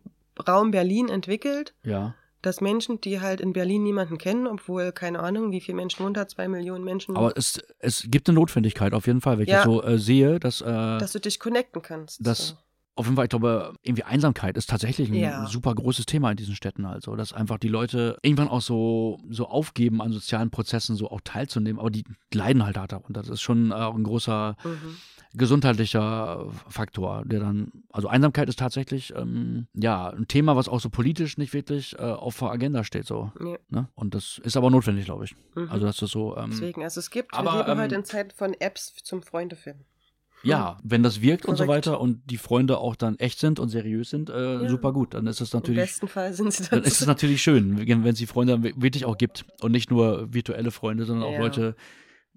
Raum 0.48 0.72
Berlin 0.72 1.10
entwickelt. 1.10 1.76
Ja. 1.84 2.16
Dass 2.46 2.62
Menschen, 2.62 3.02
die 3.02 3.22
halt 3.22 3.42
in 3.42 3.54
Berlin 3.54 3.82
niemanden 3.82 4.20
kennen, 4.20 4.46
obwohl, 4.46 4.92
keine 4.92 5.20
Ahnung, 5.20 5.52
wie 5.52 5.62
viele 5.62 5.78
Menschen 5.78 6.06
unter 6.06 6.28
zwei 6.28 6.48
Millionen 6.48 6.84
Menschen. 6.84 7.18
Aber 7.18 7.36
es, 7.36 7.60
es 7.80 8.06
gibt 8.08 8.30
eine 8.30 8.38
Notwendigkeit 8.38 8.94
auf 8.94 9.08
jeden 9.08 9.20
Fall, 9.20 9.38
wenn 9.38 9.46
ich 9.46 9.50
ja. 9.50 9.64
das 9.64 9.66
so 9.66 9.82
äh, 9.82 9.98
sehe, 9.98 10.40
dass. 10.40 10.62
Äh, 10.62 10.66
dass 10.66 11.12
du 11.14 11.20
dich 11.20 11.40
connecten 11.40 11.82
kannst. 11.82 12.24
Dass, 12.26 12.50
so. 12.50 12.56
Auf 12.96 13.06
jeden 13.06 13.16
Fall, 13.16 13.26
ich 13.26 13.30
glaube, 13.30 13.74
irgendwie 13.84 14.04
Einsamkeit 14.04 14.58
ist 14.58 14.70
tatsächlich 14.70 15.10
ein 15.10 15.16
ja. 15.16 15.46
super 15.48 15.76
großes 15.76 16.06
Thema 16.06 16.32
in 16.32 16.38
diesen 16.38 16.56
Städten. 16.56 16.86
Also, 16.86 17.16
dass 17.16 17.34
einfach 17.34 17.58
die 17.58 17.68
Leute 17.68 18.18
irgendwann 18.22 18.48
auch 18.48 18.62
so, 18.62 19.20
so 19.30 19.48
aufgeben, 19.48 20.02
an 20.02 20.12
sozialen 20.12 20.50
Prozessen 20.50 20.96
so 20.96 21.10
auch 21.12 21.22
teilzunehmen, 21.24 21.80
aber 21.80 21.92
die 21.92 22.06
leiden 22.34 22.66
halt 22.66 22.78
darunter. 22.78 23.22
Das 23.22 23.30
ist 23.30 23.42
schon 23.42 23.74
auch 23.74 23.96
ein 23.96 24.04
großer 24.04 24.56
mhm 24.64 24.96
gesundheitlicher 25.38 26.48
Faktor, 26.68 27.24
der 27.26 27.40
dann, 27.40 27.72
also 27.92 28.08
Einsamkeit 28.08 28.50
ist 28.50 28.60
tatsächlich 28.60 29.14
ähm, 29.16 29.68
ja 29.74 30.10
ein 30.10 30.28
Thema, 30.28 30.56
was 30.56 30.70
auch 30.70 30.80
so 30.80 30.90
politisch 30.90 31.38
nicht 31.38 31.54
wirklich 31.54 31.98
äh, 32.00 32.02
auf 32.02 32.40
der 32.40 32.50
Agenda 32.50 32.84
steht 32.84 33.06
so. 33.06 33.32
Ja. 33.40 33.58
Ne? 33.70 33.90
Und 33.96 34.16
das 34.16 34.40
ist 34.44 34.58
aber 34.58 34.70
notwendig, 34.70 35.06
glaube 35.06 35.26
ich. 35.26 35.36
Mhm. 35.56 35.70
Also 35.70 35.86
dass 35.86 35.98
das 35.98 36.12
so. 36.12 36.36
Ähm, 36.38 36.52
Deswegen, 36.52 36.84
also 36.84 37.00
es 37.00 37.10
gibt, 37.10 37.34
aber, 37.34 37.54
wir 37.54 37.60
leben 37.60 37.72
ähm, 37.72 37.80
heute 37.80 37.96
in 37.96 38.06
Zeit 38.06 38.34
von 38.34 38.54
Apps 38.60 38.96
zum 39.04 39.22
Freundefinden. 39.22 39.86
Ja, 40.50 40.78
wenn 40.84 41.04
das 41.04 41.22
wirkt 41.22 41.44
Korrekt. 41.44 41.60
und 41.62 41.66
so 41.66 41.72
weiter 41.72 42.00
und 42.00 42.22
die 42.30 42.38
Freunde 42.38 42.78
auch 42.78 42.96
dann 42.96 43.18
echt 43.20 43.40
sind 43.40 43.60
und 43.60 43.70
seriös 43.70 44.10
sind, 44.10 44.30
äh, 44.30 44.64
ja. 44.64 44.70
super 44.70 44.94
gut. 44.94 45.14
Dann 45.14 45.28
ist 45.28 45.42
es 45.42 45.54
natürlich. 45.54 45.80
Im 45.80 45.86
besten 45.86 46.08
Fall 46.08 46.34
sind 46.34 46.54
sie 46.54 46.64
dann. 46.64 46.82
Dann 46.82 46.84
ist 46.84 47.02
es 47.02 47.08
natürlich 47.08 47.42
schön, 47.42 47.78
wenn 47.78 48.06
es 48.06 48.18
die 48.18 48.28
Freunde 48.28 48.64
wirklich 48.64 49.06
auch 49.06 49.18
gibt 49.18 49.46
und 49.62 49.72
nicht 49.72 49.90
nur 49.90 50.34
virtuelle 50.34 50.72
Freunde, 50.72 51.06
sondern 51.06 51.30
ja. 51.30 51.36
auch 51.36 51.42
Leute, 51.42 51.76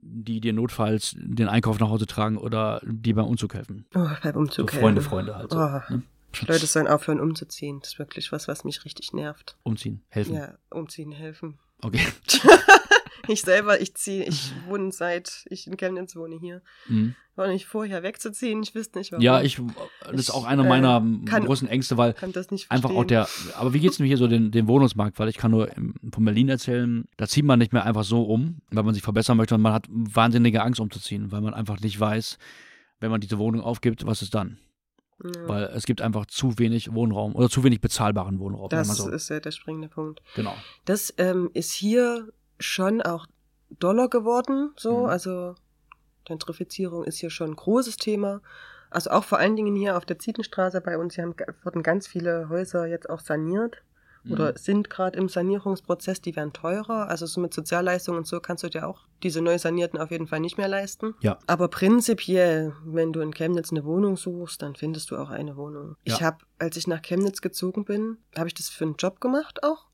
die 0.00 0.40
dir 0.40 0.52
notfalls 0.52 1.16
den 1.18 1.48
Einkauf 1.48 1.78
nach 1.80 1.88
Hause 1.88 2.06
tragen 2.06 2.38
oder 2.38 2.80
die 2.84 3.12
beim 3.12 3.26
Umzug 3.26 3.54
helfen. 3.54 3.86
Oh, 3.94 4.06
beim 4.22 4.36
Umzug 4.36 4.70
so 4.70 4.78
Freunde, 4.78 5.02
Freunde 5.02 5.36
halt. 5.36 5.50
So, 5.50 5.58
oh. 5.58 5.80
ne? 5.92 6.02
Leute 6.46 6.66
sollen 6.66 6.86
aufhören 6.86 7.20
umzuziehen. 7.20 7.80
Das 7.80 7.92
ist 7.92 7.98
wirklich 7.98 8.32
was, 8.32 8.48
was 8.48 8.64
mich 8.64 8.84
richtig 8.84 9.12
nervt. 9.12 9.56
Umziehen, 9.62 10.02
helfen. 10.08 10.34
Ja, 10.34 10.54
umziehen, 10.70 11.12
helfen. 11.12 11.58
Okay. 11.82 12.00
ich 13.28 13.42
selber, 13.42 13.80
ich 13.80 13.94
ziehe, 13.94 14.24
ich 14.24 14.52
wohne 14.68 14.92
seit 14.92 15.44
ich 15.48 15.66
in 15.66 15.76
Chemnitz 15.76 16.16
wohne 16.16 16.38
hier. 16.38 16.62
Mhm. 16.88 17.14
War 17.36 17.46
nicht 17.46 17.66
vorher 17.66 18.02
wegzuziehen, 18.02 18.62
ich 18.62 18.74
wüsste 18.74 18.98
nicht 18.98 19.12
warum. 19.12 19.22
Ja, 19.22 19.40
ich, 19.40 19.60
das 20.04 20.20
ist 20.20 20.30
auch 20.30 20.44
einer 20.44 20.64
meiner 20.64 20.96
äh, 20.96 21.24
kann, 21.24 21.44
großen 21.44 21.68
Ängste, 21.68 21.96
weil 21.96 22.16
einfach 22.68 22.90
auch 22.90 23.04
der, 23.04 23.28
aber 23.56 23.72
wie 23.72 23.78
geht 23.78 23.92
es 23.92 24.00
mir 24.00 24.06
hier 24.06 24.16
so 24.16 24.26
den, 24.26 24.50
den 24.50 24.66
Wohnungsmarkt, 24.66 25.20
weil 25.20 25.28
ich 25.28 25.36
kann 25.36 25.52
nur 25.52 25.68
von 26.12 26.24
Berlin 26.24 26.48
erzählen, 26.48 27.04
da 27.16 27.28
zieht 27.28 27.44
man 27.44 27.60
nicht 27.60 27.72
mehr 27.72 27.84
einfach 27.84 28.02
so 28.02 28.24
um, 28.24 28.60
weil 28.70 28.82
man 28.82 28.94
sich 28.94 29.04
verbessern 29.04 29.36
möchte 29.36 29.54
und 29.54 29.62
man 29.62 29.72
hat 29.72 29.86
wahnsinnige 29.88 30.62
Angst 30.62 30.80
umzuziehen, 30.80 31.30
weil 31.30 31.40
man 31.40 31.54
einfach 31.54 31.78
nicht 31.78 32.00
weiß, 32.00 32.38
wenn 32.98 33.10
man 33.10 33.20
diese 33.20 33.38
Wohnung 33.38 33.60
aufgibt, 33.60 34.04
was 34.04 34.22
ist 34.22 34.34
dann? 34.34 34.58
Ja. 35.22 35.48
Weil 35.48 35.64
es 35.74 35.84
gibt 35.84 36.00
einfach 36.00 36.26
zu 36.26 36.58
wenig 36.58 36.92
Wohnraum 36.94 37.34
oder 37.34 37.48
zu 37.48 37.64
wenig 37.64 37.80
bezahlbaren 37.80 38.38
Wohnraum. 38.38 38.68
Das 38.68 38.88
so. 38.88 39.08
ist 39.10 39.28
ja 39.30 39.40
der 39.40 39.50
springende 39.50 39.88
Punkt. 39.88 40.22
Genau. 40.36 40.54
Das 40.84 41.12
ähm, 41.18 41.50
ist 41.54 41.72
hier 41.72 42.28
schon 42.58 43.02
auch 43.02 43.26
doller 43.70 44.08
geworden, 44.08 44.72
so. 44.76 45.00
Mhm. 45.00 45.06
Also 45.06 45.54
Gentrifizierung 46.24 47.04
ist 47.04 47.18
hier 47.18 47.30
schon 47.30 47.50
ein 47.50 47.56
großes 47.56 47.96
Thema. 47.96 48.40
Also 48.90 49.10
auch 49.10 49.24
vor 49.24 49.38
allen 49.38 49.56
Dingen 49.56 49.76
hier 49.76 49.96
auf 49.96 50.06
der 50.06 50.18
Zietenstraße 50.18 50.80
bei 50.80 50.96
uns, 50.98 51.14
hier 51.14 51.24
haben, 51.24 51.34
wurden 51.62 51.82
ganz 51.82 52.06
viele 52.06 52.48
Häuser 52.48 52.86
jetzt 52.86 53.10
auch 53.10 53.20
saniert 53.20 53.82
oder 54.28 54.50
mhm. 54.50 54.56
sind 54.56 54.90
gerade 54.90 55.18
im 55.18 55.28
Sanierungsprozess, 55.28 56.20
die 56.20 56.36
werden 56.36 56.52
teurer. 56.52 57.08
Also 57.08 57.26
so 57.26 57.40
mit 57.40 57.54
Sozialleistungen 57.54 58.18
und 58.18 58.26
so 58.26 58.40
kannst 58.40 58.64
du 58.64 58.68
dir 58.68 58.86
auch 58.86 59.06
diese 59.22 59.40
neu 59.40 59.58
sanierten 59.58 59.98
auf 59.98 60.10
jeden 60.10 60.26
Fall 60.26 60.40
nicht 60.40 60.58
mehr 60.58 60.68
leisten. 60.68 61.14
Ja. 61.20 61.38
Aber 61.46 61.68
prinzipiell, 61.68 62.74
wenn 62.84 63.12
du 63.12 63.20
in 63.20 63.32
Chemnitz 63.32 63.70
eine 63.70 63.84
Wohnung 63.84 64.16
suchst, 64.16 64.62
dann 64.62 64.74
findest 64.74 65.10
du 65.10 65.16
auch 65.16 65.30
eine 65.30 65.56
Wohnung. 65.56 65.96
Ja. 66.04 66.14
Ich 66.14 66.22
habe, 66.22 66.38
als 66.58 66.76
ich 66.76 66.86
nach 66.86 67.02
Chemnitz 67.02 67.40
gezogen 67.40 67.84
bin, 67.84 68.18
habe 68.36 68.48
ich 68.48 68.54
das 68.54 68.68
für 68.68 68.84
einen 68.84 68.96
Job 68.96 69.20
gemacht 69.20 69.62
auch. 69.62 69.86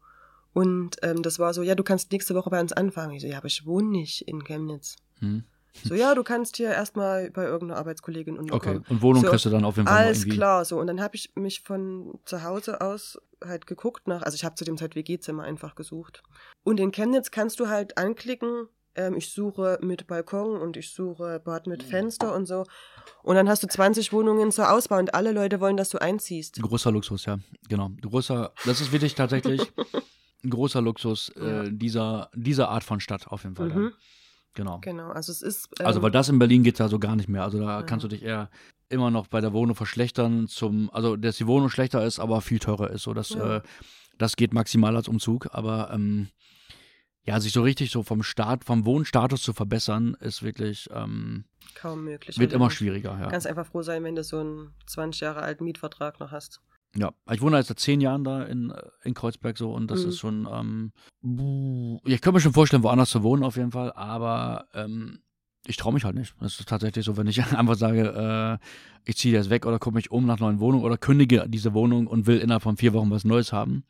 Und 0.54 0.96
ähm, 1.02 1.22
das 1.22 1.38
war 1.38 1.52
so, 1.52 1.62
ja, 1.62 1.74
du 1.74 1.82
kannst 1.82 2.12
nächste 2.12 2.34
Woche 2.34 2.48
bei 2.48 2.60
uns 2.60 2.72
anfangen. 2.72 3.12
Ich 3.12 3.22
so, 3.22 3.28
ja, 3.28 3.36
aber 3.36 3.48
ich 3.48 3.66
wohne 3.66 3.88
nicht 3.88 4.22
in 4.22 4.44
Chemnitz. 4.44 4.96
Mhm. 5.20 5.44
So, 5.82 5.94
ja, 5.94 6.14
du 6.14 6.22
kannst 6.22 6.56
hier 6.56 6.70
erstmal 6.70 7.30
bei 7.32 7.44
irgendeiner 7.44 7.80
Arbeitskollegin 7.80 8.38
unterkommen. 8.38 8.78
Okay, 8.78 8.92
und 8.92 9.02
Wohnung 9.02 9.24
so, 9.24 9.30
kriegst 9.30 9.44
du 9.44 9.50
dann 9.50 9.64
auf 9.64 9.76
jeden 9.76 9.88
Fall 9.88 10.04
Alles 10.04 10.20
irgendwie. 10.20 10.36
klar, 10.36 10.64
so. 10.64 10.78
Und 10.78 10.86
dann 10.86 11.00
habe 11.00 11.16
ich 11.16 11.32
mich 11.34 11.62
von 11.62 12.18
zu 12.24 12.44
Hause 12.44 12.80
aus 12.80 13.18
halt 13.44 13.66
geguckt 13.66 14.06
nach, 14.06 14.22
also 14.22 14.36
ich 14.36 14.44
habe 14.44 14.54
zu 14.54 14.64
dem 14.64 14.78
Zeit 14.78 14.94
WG-Zimmer 14.94 15.42
einfach 15.42 15.74
gesucht. 15.74 16.22
Und 16.62 16.78
in 16.78 16.92
Chemnitz 16.92 17.32
kannst 17.32 17.58
du 17.58 17.68
halt 17.68 17.98
anklicken, 17.98 18.68
ähm, 18.94 19.16
ich 19.16 19.32
suche 19.32 19.78
mit 19.82 20.06
Balkon 20.06 20.56
und 20.56 20.76
ich 20.76 20.92
suche 20.92 21.40
Bad 21.40 21.66
mit 21.66 21.82
Fenster 21.82 22.34
und 22.34 22.46
so. 22.46 22.64
Und 23.22 23.34
dann 23.34 23.48
hast 23.48 23.62
du 23.64 23.66
20 23.66 24.12
Wohnungen 24.12 24.52
zur 24.52 24.70
Ausbau 24.70 24.98
und 24.98 25.14
alle 25.14 25.32
Leute 25.32 25.60
wollen, 25.60 25.76
dass 25.76 25.88
du 25.88 26.00
einziehst. 26.00 26.62
Großer 26.62 26.92
Luxus, 26.92 27.24
ja, 27.26 27.38
genau. 27.68 27.90
Großer, 28.00 28.52
das 28.64 28.80
ist 28.80 28.92
wirklich 28.92 29.16
tatsächlich 29.16 29.60
ein 30.44 30.50
großer 30.50 30.80
Luxus 30.80 31.30
äh, 31.30 31.70
dieser, 31.70 32.30
dieser 32.34 32.68
Art 32.68 32.84
von 32.84 33.00
Stadt 33.00 33.28
auf 33.28 33.44
jeden 33.44 33.56
Fall. 33.56 33.70
Mhm. 33.70 33.84
Ja. 33.84 33.90
Genau. 34.54 34.78
Genau, 34.80 35.10
also 35.10 35.32
es 35.32 35.42
ist. 35.42 35.68
Ähm, 35.80 35.86
also, 35.86 36.00
weil 36.02 36.12
das 36.12 36.28
in 36.28 36.38
Berlin 36.38 36.62
geht 36.62 36.78
ja 36.78 36.88
so 36.88 36.98
gar 36.98 37.16
nicht 37.16 37.28
mehr. 37.28 37.42
Also, 37.42 37.58
da 37.58 37.80
ja. 37.80 37.82
kannst 37.82 38.04
du 38.04 38.08
dich 38.08 38.22
eher 38.22 38.50
immer 38.88 39.10
noch 39.10 39.26
bei 39.26 39.40
der 39.40 39.52
Wohnung 39.52 39.74
verschlechtern, 39.74 40.46
zum, 40.46 40.90
also, 40.92 41.16
dass 41.16 41.36
die 41.36 41.46
Wohnung 41.46 41.70
schlechter 41.70 42.04
ist, 42.04 42.20
aber 42.20 42.40
viel 42.40 42.60
teurer 42.60 42.90
ist. 42.90 43.02
So, 43.02 43.14
das, 43.14 43.30
ja. 43.30 43.56
äh, 43.56 43.62
das 44.16 44.36
geht 44.36 44.54
maximal 44.54 44.94
als 44.94 45.08
Umzug. 45.08 45.48
Aber, 45.50 45.90
ähm, 45.92 46.28
ja, 47.24 47.40
sich 47.40 47.52
so 47.52 47.62
richtig 47.62 47.90
so 47.90 48.02
vom 48.02 48.22
Start, 48.22 48.64
vom 48.64 48.84
Wohnstatus 48.84 49.42
zu 49.42 49.52
verbessern, 49.52 50.16
ist 50.20 50.42
wirklich. 50.42 50.88
Ähm, 50.92 51.46
Kaum 51.74 52.04
möglich. 52.04 52.38
Wird 52.38 52.52
immer 52.52 52.70
schwieriger, 52.70 53.18
ja. 53.18 53.28
Kannst 53.30 53.46
einfach 53.46 53.66
froh 53.66 53.82
sein, 53.82 54.04
wenn 54.04 54.14
du 54.14 54.22
so 54.22 54.38
einen 54.38 54.74
20 54.86 55.20
Jahre 55.22 55.42
alten 55.42 55.64
Mietvertrag 55.64 56.20
noch 56.20 56.30
hast. 56.30 56.60
Ja, 56.96 57.12
ich 57.30 57.40
wohne 57.40 57.56
jetzt 57.56 57.68
seit 57.68 57.80
zehn 57.80 58.00
Jahren 58.00 58.24
da 58.24 58.44
in, 58.44 58.72
in 59.02 59.14
Kreuzberg 59.14 59.58
so 59.58 59.72
und 59.72 59.90
das 59.90 60.02
mhm. 60.02 60.08
ist 60.08 60.18
schon, 60.18 60.48
ähm, 60.50 62.00
ich 62.04 62.20
könnte 62.20 62.32
mir 62.32 62.40
schon 62.40 62.52
vorstellen, 62.52 62.82
woanders 62.82 63.10
zu 63.10 63.22
wohnen 63.22 63.42
auf 63.42 63.56
jeden 63.56 63.72
Fall, 63.72 63.92
aber 63.94 64.66
ähm, 64.74 65.18
ich 65.66 65.76
traue 65.76 65.92
mich 65.92 66.04
halt 66.04 66.14
nicht. 66.14 66.34
Das 66.40 66.60
ist 66.60 66.68
tatsächlich 66.68 67.04
so, 67.04 67.16
wenn 67.16 67.26
ich 67.26 67.42
einfach 67.54 67.74
sage, 67.74 68.60
äh, 68.62 68.64
ich 69.04 69.16
ziehe 69.16 69.34
jetzt 69.34 69.50
weg 69.50 69.66
oder 69.66 69.78
gucke 69.78 69.96
mich 69.96 70.10
um 70.10 70.26
nach 70.26 70.38
neuen 70.38 70.60
Wohnungen 70.60 70.84
oder 70.84 70.96
kündige 70.96 71.46
diese 71.48 71.74
Wohnung 71.74 72.06
und 72.06 72.26
will 72.26 72.38
innerhalb 72.38 72.62
von 72.62 72.76
vier 72.76 72.92
Wochen 72.92 73.10
was 73.10 73.24
Neues 73.24 73.52
haben, 73.52 73.84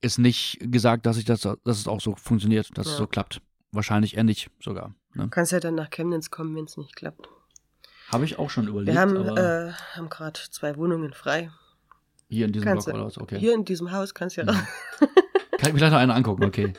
ist 0.00 0.18
nicht 0.18 0.58
gesagt, 0.60 1.06
dass 1.06 1.16
ich 1.16 1.24
das, 1.24 1.42
dass 1.42 1.58
es 1.64 1.88
auch 1.88 2.00
so 2.00 2.14
funktioniert, 2.14 2.76
dass 2.78 2.86
ja. 2.86 2.92
es 2.92 2.98
so 2.98 3.06
klappt. 3.06 3.42
Wahrscheinlich 3.72 4.16
eher 4.16 4.24
nicht 4.24 4.50
sogar. 4.60 4.94
Ne? 5.14 5.24
Du 5.24 5.28
kannst 5.28 5.52
ja 5.52 5.60
dann 5.60 5.74
nach 5.74 5.90
Chemnitz 5.90 6.30
kommen, 6.30 6.56
wenn 6.56 6.64
es 6.64 6.76
nicht 6.76 6.96
klappt. 6.96 7.28
Habe 8.10 8.24
ich 8.24 8.38
auch 8.38 8.48
schon 8.48 8.68
überlegt. 8.68 8.94
Wir 8.94 9.00
haben, 9.00 9.16
äh, 9.36 9.72
haben 9.94 10.08
gerade 10.08 10.40
zwei 10.50 10.76
Wohnungen 10.76 11.12
frei. 11.12 11.50
Hier 12.28 12.46
in 12.46 12.52
diesem 12.52 12.68
kannst 12.68 12.86
Block 12.86 12.96
oder 12.96 13.06
was? 13.06 13.18
Okay. 13.18 13.38
Hier 13.38 13.54
in 13.54 13.64
diesem 13.64 13.90
Haus 13.92 14.14
kannst 14.14 14.36
du 14.36 14.42
ja. 14.42 14.52
Mhm. 14.52 14.58
Kann 15.58 15.68
ich 15.68 15.72
mir 15.72 15.78
gleich 15.78 15.90
noch 15.90 15.98
eine 15.98 16.14
angucken, 16.14 16.44
okay. 16.44 16.72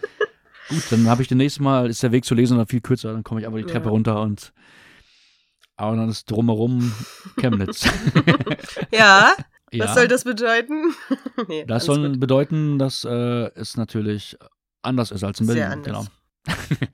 Gut, 0.70 0.84
dann 0.92 1.08
habe 1.08 1.22
ich 1.22 1.28
das 1.28 1.36
nächste 1.36 1.64
Mal, 1.64 1.90
ist 1.90 2.04
der 2.04 2.12
Weg 2.12 2.24
zu 2.24 2.36
lesen 2.36 2.58
noch 2.58 2.68
viel 2.68 2.82
kürzer, 2.82 3.12
dann 3.12 3.24
komme 3.24 3.42
ich 3.42 3.48
aber 3.48 3.58
die 3.58 3.66
Treppe 3.66 3.86
ja. 3.86 3.92
runter 3.92 4.22
und 4.22 4.54
aber 5.76 5.96
dann 5.96 6.10
ist 6.10 6.30
drumherum 6.30 6.94
Chemnitz. 7.40 7.86
ja, 8.92 9.34
ja, 9.72 9.86
was 9.86 9.96
soll 9.96 10.08
das 10.08 10.26
bedeuten? 10.26 10.94
nee, 11.48 11.66
das 11.66 11.86
soll 11.86 12.10
gut. 12.10 12.20
bedeuten, 12.20 12.78
dass 12.78 13.06
äh, 13.06 13.50
es 13.56 13.78
natürlich 13.78 14.38
anders 14.82 15.12
ist 15.12 15.24
als 15.24 15.40
in 15.40 15.48
Berlin. 15.48 15.64
Sehr 15.64 15.72
anders. 15.72 16.08
Genau. 16.46 16.88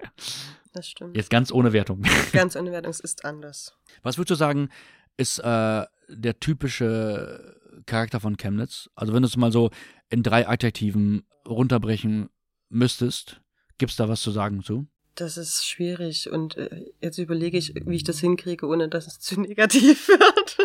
das 0.73 0.87
stimmt. 0.87 1.17
Jetzt 1.17 1.29
ganz 1.29 1.51
ohne 1.51 1.73
Wertung. 1.73 2.03
Ganz 2.31 2.55
ohne 2.55 2.71
Wertung, 2.71 2.91
es 2.91 2.99
ist 2.99 3.25
anders. 3.25 3.75
Was 4.03 4.17
würdest 4.17 4.31
du 4.31 4.35
sagen, 4.35 4.69
ist 5.17 5.39
äh, 5.39 5.85
der 6.07 6.39
typische 6.39 7.55
Charakter 7.85 8.19
von 8.19 8.37
Chemnitz? 8.37 8.89
Also 8.95 9.13
wenn 9.13 9.21
du 9.21 9.27
es 9.27 9.37
mal 9.37 9.51
so 9.51 9.71
in 10.09 10.23
drei 10.23 10.47
Adjektiven 10.47 11.25
runterbrechen 11.47 12.29
müsstest, 12.69 13.41
gibt 13.77 13.91
es 13.91 13.97
da 13.97 14.09
was 14.09 14.21
zu 14.21 14.31
sagen 14.31 14.63
zu? 14.63 14.87
Das 15.15 15.37
ist 15.37 15.65
schwierig 15.65 16.29
und 16.29 16.57
äh, 16.57 16.85
jetzt 17.01 17.17
überlege 17.17 17.57
ich, 17.57 17.73
wie 17.85 17.95
ich 17.95 18.03
das 18.03 18.19
hinkriege, 18.19 18.67
ohne 18.67 18.89
dass 18.89 19.07
es 19.07 19.19
zu 19.19 19.39
negativ 19.41 20.07
wird. 20.09 20.57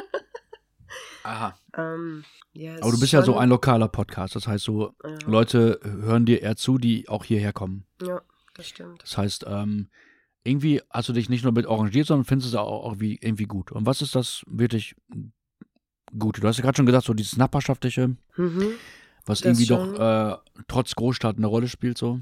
Aha. 1.23 1.59
Ähm, 1.77 2.25
ja, 2.53 2.77
Aber 2.81 2.91
du 2.91 2.99
bist 2.99 3.13
ja 3.13 3.23
so 3.23 3.37
ein 3.37 3.49
lokaler 3.49 3.89
Podcast, 3.89 4.35
das 4.35 4.49
heißt 4.49 4.65
so, 4.65 4.95
ja. 5.05 5.19
Leute 5.27 5.79
hören 5.83 6.27
dir 6.27 6.43
eher 6.43 6.57
zu, 6.57 6.79
die 6.79 7.09
auch 7.09 7.25
hierher 7.25 7.53
kommen. 7.53 7.85
Ja, 8.03 8.23
das 8.55 8.69
stimmt. 8.69 9.03
Das 9.03 9.17
heißt, 9.17 9.45
ähm, 9.47 9.89
irgendwie 10.43 10.81
hast 10.91 11.09
du 11.09 11.13
dich 11.13 11.29
nicht 11.29 11.45
nur 11.45 11.53
mit 11.53 11.67
arrangiert, 11.67 12.07
sondern 12.07 12.25
findest 12.25 12.49
es 12.49 12.57
auch 12.57 12.97
irgendwie 12.99 13.45
gut. 13.45 13.71
Und 13.71 13.87
was 13.87 14.03
ist 14.03 14.15
das 14.15 14.43
wirklich 14.47 14.97
Gute. 16.19 16.41
Du 16.41 16.49
hast 16.49 16.57
ja 16.57 16.63
gerade 16.63 16.77
schon 16.77 16.87
gesagt, 16.87 17.07
so 17.07 17.15
dieses 17.15 17.37
Nachbarschaftliche, 17.37 18.17
mhm, 18.37 18.73
was 19.27 19.43
irgendwie 19.43 19.67
schon. 19.67 19.95
doch 19.95 20.35
äh, 20.35 20.37
trotz 20.69 20.95
Großstadt 20.95 21.37
eine 21.37 21.47
Rolle 21.47 21.69
spielt, 21.69 21.99
so. 21.99 22.21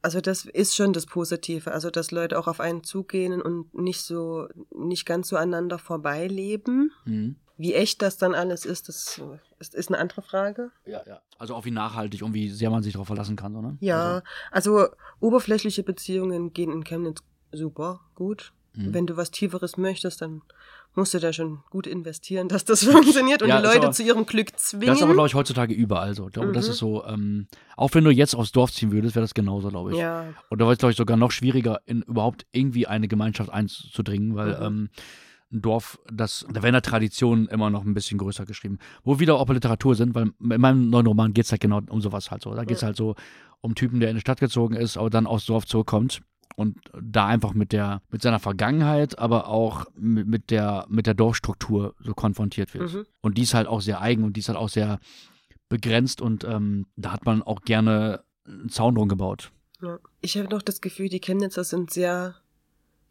Also 0.00 0.20
das 0.20 0.44
ist 0.44 0.76
schon 0.76 0.92
das 0.92 1.06
Positive, 1.06 1.72
also 1.72 1.90
dass 1.90 2.12
Leute 2.12 2.38
auch 2.38 2.46
auf 2.46 2.60
einen 2.60 2.84
zugehen 2.84 3.42
und 3.42 3.74
nicht 3.74 4.02
so, 4.02 4.48
nicht 4.74 5.06
ganz 5.06 5.28
so 5.28 5.36
aneinander 5.36 5.78
vorbeileben. 5.78 6.92
Mhm. 7.04 7.36
Wie 7.56 7.74
echt 7.74 8.02
das 8.02 8.16
dann 8.16 8.36
alles 8.36 8.64
ist, 8.64 8.88
das 8.88 9.20
ist, 9.58 9.74
ist, 9.74 9.88
eine 9.88 9.98
andere 9.98 10.22
Frage. 10.22 10.70
Ja, 10.86 11.02
ja. 11.04 11.20
Also 11.38 11.56
auch 11.56 11.64
wie 11.64 11.72
nachhaltig 11.72 12.22
und 12.22 12.32
wie 12.32 12.50
sehr 12.50 12.70
man 12.70 12.84
sich 12.84 12.92
darauf 12.92 13.08
verlassen 13.08 13.34
kann, 13.34 13.52
so, 13.52 13.60
ne? 13.60 13.76
Ja, 13.80 14.22
also, 14.50 14.76
also 14.76 14.94
oberflächliche 15.18 15.82
Beziehungen 15.82 16.52
gehen 16.52 16.70
in 16.70 16.84
Chemnitz 16.84 17.20
super, 17.50 18.00
gut. 18.14 18.52
Mhm. 18.74 18.94
Wenn 18.94 19.06
du 19.06 19.16
was 19.16 19.32
Tieferes 19.32 19.76
möchtest, 19.76 20.22
dann 20.22 20.42
musst 20.94 21.14
du 21.14 21.18
da 21.18 21.32
schon 21.32 21.60
gut 21.70 21.86
investieren, 21.86 22.48
dass 22.48 22.64
das 22.64 22.84
funktioniert 22.90 23.42
und 23.42 23.48
ja, 23.48 23.60
die 23.60 23.66
Leute 23.66 23.84
aber, 23.84 23.92
zu 23.92 24.02
ihrem 24.02 24.26
Glück 24.26 24.58
zwingen. 24.58 24.86
Das 24.88 24.98
ist 24.98 25.02
aber, 25.02 25.14
glaube 25.14 25.28
ich, 25.28 25.34
heutzutage 25.34 25.74
überall 25.74 26.14
so. 26.14 26.26
Ich 26.26 26.32
glaube, 26.32 26.48
mhm. 26.48 26.52
das 26.54 26.68
ist 26.68 26.78
so, 26.78 27.04
ähm, 27.04 27.46
auch 27.76 27.94
wenn 27.94 28.04
du 28.04 28.10
jetzt 28.10 28.34
aufs 28.34 28.52
Dorf 28.52 28.72
ziehen 28.72 28.92
würdest, 28.92 29.14
wäre 29.14 29.24
das 29.24 29.34
genauso, 29.34 29.68
glaube 29.68 29.92
ich. 29.92 29.98
Ja. 29.98 30.26
Und 30.50 30.60
da 30.60 30.64
wäre 30.64 30.72
es, 30.72 30.78
glaube 30.78 30.92
ich, 30.92 30.98
sogar 30.98 31.16
noch 31.16 31.30
schwieriger, 31.30 31.80
in 31.86 32.02
überhaupt 32.02 32.46
irgendwie 32.52 32.86
eine 32.86 33.08
Gemeinschaft 33.08 33.50
einzudringen, 33.50 34.34
weil 34.34 34.58
mhm. 34.58 34.66
ähm, 34.66 34.90
ein 35.50 35.62
Dorf, 35.62 35.98
das, 36.12 36.46
da 36.52 36.62
werden 36.62 36.74
ja 36.74 36.80
Traditionen 36.80 37.46
immer 37.46 37.70
noch 37.70 37.84
ein 37.84 37.94
bisschen 37.94 38.18
größer 38.18 38.44
geschrieben. 38.44 38.78
Wo 39.02 39.18
wieder 39.18 39.36
auch 39.36 39.48
Literatur 39.48 39.94
sind, 39.94 40.14
weil 40.14 40.32
in 40.40 40.60
meinem 40.60 40.90
neuen 40.90 41.06
Roman 41.06 41.32
geht 41.32 41.46
es 41.46 41.52
halt 41.52 41.62
genau 41.62 41.80
um 41.88 42.00
sowas 42.00 42.30
halt 42.30 42.42
so. 42.42 42.54
Da 42.54 42.64
geht 42.64 42.76
es 42.76 42.82
halt 42.82 42.96
so 42.96 43.14
um 43.60 43.74
Typen, 43.74 44.00
der 44.00 44.10
in 44.10 44.16
die 44.16 44.20
Stadt 44.20 44.40
gezogen 44.40 44.74
ist, 44.74 44.96
aber 44.98 45.10
dann 45.10 45.26
aufs 45.26 45.46
Dorf 45.46 45.66
zurückkommt 45.66 46.20
und 46.58 46.76
da 47.00 47.26
einfach 47.26 47.54
mit 47.54 47.70
der, 47.70 48.02
mit 48.10 48.20
seiner 48.20 48.40
Vergangenheit, 48.40 49.16
aber 49.16 49.46
auch 49.46 49.86
mit, 49.94 50.26
mit 50.26 50.50
der, 50.50 50.86
mit 50.88 51.06
der 51.06 51.14
Dorfstruktur 51.14 51.94
so 52.00 52.14
konfrontiert 52.14 52.74
wird. 52.74 52.92
Mhm. 52.92 53.06
Und 53.20 53.38
die 53.38 53.42
ist 53.42 53.54
halt 53.54 53.68
auch 53.68 53.80
sehr 53.80 54.00
eigen 54.00 54.24
und 54.24 54.32
die 54.32 54.40
ist 54.40 54.48
halt 54.48 54.58
auch 54.58 54.68
sehr 54.68 54.98
begrenzt 55.68 56.20
und 56.20 56.42
ähm, 56.42 56.86
da 56.96 57.12
hat 57.12 57.24
man 57.26 57.44
auch 57.44 57.62
gerne 57.62 58.24
einen 58.44 58.70
Zaun 58.70 58.96
drum 58.96 59.08
gebaut. 59.08 59.52
Ja. 59.80 60.00
Ich 60.20 60.36
habe 60.36 60.48
noch 60.48 60.62
das 60.62 60.80
Gefühl, 60.80 61.08
die 61.08 61.20
Chemnitzer 61.20 61.62
sind 61.62 61.92
sehr 61.92 62.34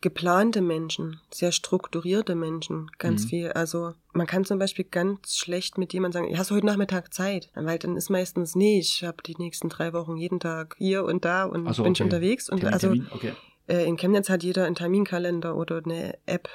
geplante 0.02 0.62
Menschen, 0.62 1.20
sehr 1.32 1.52
strukturierte 1.52 2.36
Menschen, 2.36 2.90
ganz 3.00 3.26
mhm. 3.26 3.30
viel. 3.30 3.52
Also 3.54 3.94
man 4.14 4.28
kann 4.28 4.46
zum 4.46 4.60
Beispiel 4.60 4.86
ganz 4.86 5.36
schlecht 5.36 5.78
mit 5.78 5.94
jemandem 5.94 6.24
sagen, 6.24 6.38
hast 6.38 6.52
du 6.52 6.56
heute 6.56 6.68
Nachmittag 6.68 7.14
Zeit? 7.14 7.50
Weil 7.56 7.80
dann 7.80 7.98
ist 7.98 8.10
meistens, 8.10 8.56
nee, 8.56 8.80
ich 8.80 9.04
habe 9.04 9.24
die 9.26 9.36
nächsten 9.38 9.70
drei 9.70 9.94
Wochen 9.94 10.18
jeden 10.18 10.40
Tag 10.40 10.76
hier 10.78 11.04
und 11.04 11.26
da 11.26 11.46
und 11.46 11.74
so, 11.74 11.84
bin 11.84 11.94
okay. 11.94 12.04
unterwegs. 12.04 12.50
Und 12.50 12.60
Termin, 12.60 12.74
also 12.74 12.92
okay. 13.12 13.34
äh, 13.68 13.86
in 13.86 13.98
Chemnitz 13.98 14.30
hat 14.30 14.44
jeder 14.44 14.66
einen 14.66 14.76
Terminkalender 14.76 15.56
oder 15.56 15.82
eine 15.84 16.18
App 16.28 16.48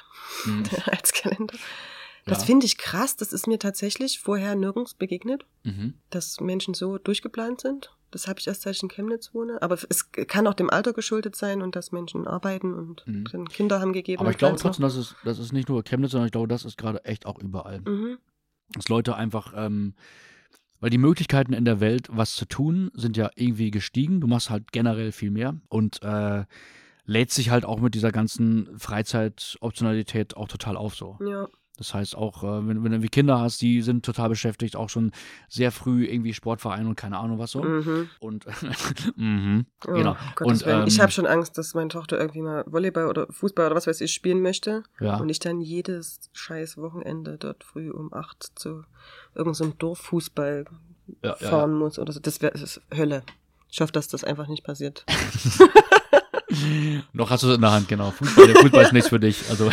mhm. 0.45 0.65
als 0.87 1.13
Kalender. 1.13 1.57
Das 2.25 2.41
ja. 2.41 2.45
finde 2.45 2.67
ich 2.67 2.79
krass. 2.79 3.17
Das 3.17 3.33
ist 3.33 3.49
mir 3.49 3.59
tatsächlich 3.59 4.21
vorher 4.21 4.55
nirgends 4.55 4.95
begegnet, 4.95 5.45
mhm. 5.65 5.95
dass 6.11 6.41
Menschen 6.41 6.75
so 6.75 6.99
durchgeplant 6.99 7.61
sind. 7.61 7.91
Das 8.13 8.29
habe 8.29 8.39
ich 8.39 8.47
erst, 8.47 8.63
seit 8.63 8.77
ich 8.77 8.83
in 8.83 8.89
Chemnitz 8.89 9.35
wohne. 9.35 9.61
Aber 9.63 9.77
es 9.89 10.13
kann 10.13 10.47
auch 10.47 10.55
dem 10.55 10.71
Alter 10.71 10.93
geschuldet 10.93 11.35
sein 11.35 11.63
und 11.63 11.75
dass 11.75 11.91
Menschen 11.91 12.29
arbeiten 12.29 12.75
und 12.75 13.05
mhm. 13.07 13.49
Kinder 13.49 13.81
haben 13.81 13.93
gegeben. 13.93 14.21
Aber 14.21 14.31
ich 14.31 14.39
glaube 14.39 14.59
trotzdem, 14.59 14.83
dass 14.83 14.97
es, 14.97 15.17
das 15.25 15.39
ist 15.39 15.53
nicht 15.53 15.69
nur 15.69 15.83
Chemnitz, 15.83 16.13
sondern 16.13 16.27
ich 16.27 16.33
glaube, 16.33 16.49
das 16.49 16.65
ist 16.65 16.77
gerade 16.77 17.05
echt 17.05 17.27
auch 17.27 17.39
überall. 17.41 17.81
Mhm. 17.81 18.19
Dass 18.75 18.89
Leute 18.89 19.17
einfach, 19.17 19.55
ähm, 19.57 19.95
weil 20.79 20.91
die 20.91 20.99
Möglichkeiten 20.99 21.53
in 21.53 21.65
der 21.65 21.81
Welt, 21.81 22.09
was 22.11 22.35
zu 22.35 22.45
tun, 22.45 22.91
sind 22.95 23.17
ja 23.17 23.31
irgendwie 23.35 23.71
gestiegen. 23.71 24.21
Du 24.21 24.27
machst 24.27 24.51
halt 24.51 24.73
generell 24.73 25.11
viel 25.11 25.31
mehr 25.31 25.57
und 25.69 26.03
äh, 26.03 26.45
lädt 27.05 27.31
sich 27.31 27.51
halt 27.51 27.65
auch 27.65 27.81
mit 27.81 27.95
dieser 27.95 28.13
ganzen 28.13 28.79
Freizeitoptionalität 28.79 30.37
auch 30.37 30.49
total 30.49 30.77
auf 30.77 30.95
so. 30.95 31.19
Ja. 31.21 31.49
Das 31.79 31.95
heißt 31.95 32.17
auch, 32.17 32.45
äh, 32.45 32.69
wenn, 32.69 32.85
wenn 32.85 32.91
du 32.91 32.91
irgendwie 32.91 33.09
Kinder 33.09 33.41
hast, 33.41 33.63
die 33.63 33.81
sind 33.81 34.05
total 34.05 34.29
beschäftigt, 34.29 34.77
auch 34.77 34.91
schon 34.91 35.11
sehr 35.49 35.73
früh 35.73 36.05
irgendwie 36.05 36.35
Sportverein 36.35 36.87
und 36.87 36.97
keine 36.97 37.19
Ahnung 37.19 37.39
was 37.39 37.53
so. 37.53 37.63
Mhm. 37.63 38.11
Und 38.21 38.47
mhm, 39.17 39.67
oh, 39.87 39.93
genau. 39.93 40.17
und, 40.41 40.67
ähm, 40.67 40.85
ich 40.87 41.01
habe 41.01 41.11
schon 41.11 41.27
Angst, 41.27 41.57
dass 41.57 41.75
meine 41.75 41.89
Tochter 41.89 42.19
irgendwie 42.19 42.43
mal 42.43 42.65
Volleyball 42.67 43.07
oder 43.07 43.27
Fußball 43.31 43.67
oder 43.67 43.75
was 43.75 43.87
weiß 43.87 44.01
ich 44.03 44.13
spielen 44.13 44.43
möchte. 44.43 44.83
Ja. 45.01 45.17
Und 45.17 45.31
ich 45.31 45.39
dann 45.39 45.61
jedes 45.61 46.21
scheiß 46.33 46.77
Wochenende 46.77 47.39
dort 47.39 47.65
früh 47.65 47.91
um 47.91 48.13
acht 48.13 48.53
zu 48.55 48.85
irgendeinem 49.35 49.71
so 49.71 49.77
Dorffußball 49.79 50.67
ja, 51.23 51.35
fahren 51.37 51.73
ja, 51.73 51.79
muss 51.79 51.99
oder 51.99 52.13
so. 52.13 52.21
Das 52.21 52.43
wäre 52.43 52.53
Hölle. 52.95 53.23
Ich 53.71 53.81
hoffe, 53.81 53.93
dass 53.93 54.09
das 54.09 54.25
einfach 54.25 54.49
nicht 54.49 54.65
passiert. 54.65 55.07
Noch 57.13 57.31
hast 57.31 57.43
du 57.43 57.49
es 57.49 57.55
in 57.55 57.61
der 57.61 57.73
Hand, 57.73 57.89
genau. 57.89 58.11
Fußball, 58.11 58.47
der 58.47 58.57
Fußball 58.57 58.85
ist 58.85 58.93
nichts 58.93 59.09
für 59.09 59.21
dich. 59.21 59.49
Also. 59.49 59.71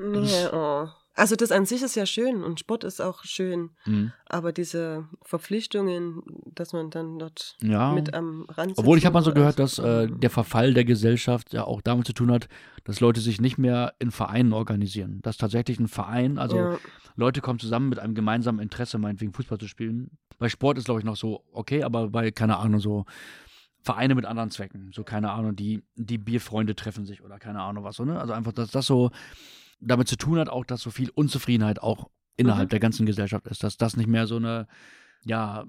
nee, 0.00 0.46
oh. 0.52 0.88
Also 1.14 1.36
das 1.36 1.52
an 1.52 1.66
sich 1.66 1.82
ist 1.82 1.94
ja 1.94 2.06
schön 2.06 2.42
und 2.42 2.58
Sport 2.58 2.84
ist 2.84 3.00
auch 3.00 3.22
schön, 3.24 3.70
mhm. 3.84 4.12
aber 4.26 4.52
diese 4.52 5.08
Verpflichtungen, 5.22 6.22
dass 6.46 6.72
man 6.72 6.88
dann 6.88 7.18
dort 7.18 7.58
ja. 7.60 7.92
mit 7.92 8.14
am 8.14 8.46
Rand 8.48 8.78
Obwohl 8.78 8.96
ich 8.96 9.04
habe 9.04 9.14
mal 9.14 9.22
so 9.22 9.34
gehört, 9.34 9.58
dass 9.58 9.78
äh, 9.78 10.08
der 10.08 10.30
Verfall 10.30 10.72
der 10.72 10.86
Gesellschaft 10.86 11.52
ja 11.52 11.64
auch 11.64 11.82
damit 11.82 12.06
zu 12.06 12.14
tun 12.14 12.32
hat, 12.32 12.48
dass 12.84 13.00
Leute 13.00 13.20
sich 13.20 13.42
nicht 13.42 13.58
mehr 13.58 13.92
in 13.98 14.10
Vereinen 14.10 14.54
organisieren. 14.54 15.20
Dass 15.22 15.36
tatsächlich 15.36 15.78
ein 15.78 15.88
Verein, 15.88 16.38
also 16.38 16.56
ja. 16.56 16.78
Leute 17.14 17.42
kommen 17.42 17.58
zusammen 17.58 17.90
mit 17.90 17.98
einem 17.98 18.14
gemeinsamen 18.14 18.60
Interesse, 18.60 18.96
meinetwegen 18.96 19.34
Fußball 19.34 19.58
zu 19.58 19.68
spielen. 19.68 20.16
Bei 20.38 20.48
Sport 20.48 20.78
ist 20.78 20.86
glaube 20.86 21.00
ich 21.00 21.04
noch 21.04 21.16
so 21.16 21.44
okay, 21.52 21.82
aber 21.82 22.08
bei 22.08 22.30
keine 22.30 22.56
Ahnung 22.56 22.80
so 22.80 23.04
Vereine 23.82 24.14
mit 24.14 24.24
anderen 24.24 24.50
Zwecken, 24.50 24.92
so 24.94 25.04
keine 25.04 25.30
Ahnung, 25.32 25.56
die 25.56 25.82
die 25.94 26.18
Bierfreunde 26.18 26.74
treffen 26.74 27.04
sich 27.04 27.22
oder 27.22 27.38
keine 27.38 27.60
Ahnung 27.60 27.84
was 27.84 27.96
so 27.96 28.04
ne. 28.06 28.18
Also 28.18 28.32
einfach, 28.32 28.52
dass 28.52 28.70
das 28.70 28.86
so 28.86 29.10
damit 29.82 30.08
zu 30.08 30.16
tun 30.16 30.38
hat, 30.38 30.48
auch, 30.48 30.64
dass 30.64 30.80
so 30.80 30.90
viel 30.90 31.10
Unzufriedenheit 31.10 31.82
auch 31.82 32.08
innerhalb 32.36 32.68
mhm. 32.68 32.70
der 32.70 32.80
ganzen 32.80 33.06
Gesellschaft 33.06 33.46
ist, 33.46 33.62
dass 33.62 33.76
das 33.76 33.96
nicht 33.96 34.08
mehr 34.08 34.26
so 34.26 34.36
eine, 34.36 34.66
ja, 35.24 35.64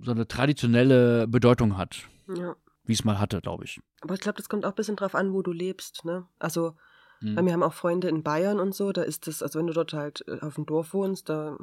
so 0.00 0.10
eine 0.10 0.28
traditionelle 0.28 1.26
Bedeutung 1.26 1.76
hat. 1.76 2.02
Ja. 2.28 2.54
Wie 2.84 2.92
es 2.92 3.04
mal 3.04 3.18
hatte, 3.18 3.40
glaube 3.40 3.64
ich. 3.64 3.80
Aber 4.00 4.14
ich 4.14 4.20
glaube, 4.20 4.36
das 4.36 4.48
kommt 4.48 4.64
auch 4.64 4.70
ein 4.70 4.76
bisschen 4.76 4.96
drauf 4.96 5.14
an, 5.14 5.32
wo 5.32 5.42
du 5.42 5.52
lebst, 5.52 6.04
ne? 6.04 6.26
Also, 6.38 6.76
mhm. 7.20 7.36
weil 7.36 7.46
wir 7.46 7.52
haben 7.52 7.62
auch 7.62 7.72
Freunde 7.72 8.08
in 8.08 8.22
Bayern 8.22 8.60
und 8.60 8.74
so, 8.74 8.92
da 8.92 9.02
ist 9.02 9.26
das, 9.26 9.42
also 9.42 9.58
wenn 9.58 9.66
du 9.66 9.72
dort 9.72 9.92
halt 9.92 10.24
äh, 10.28 10.38
auf 10.40 10.54
dem 10.54 10.66
Dorf 10.66 10.94
wohnst, 10.94 11.28
da 11.28 11.56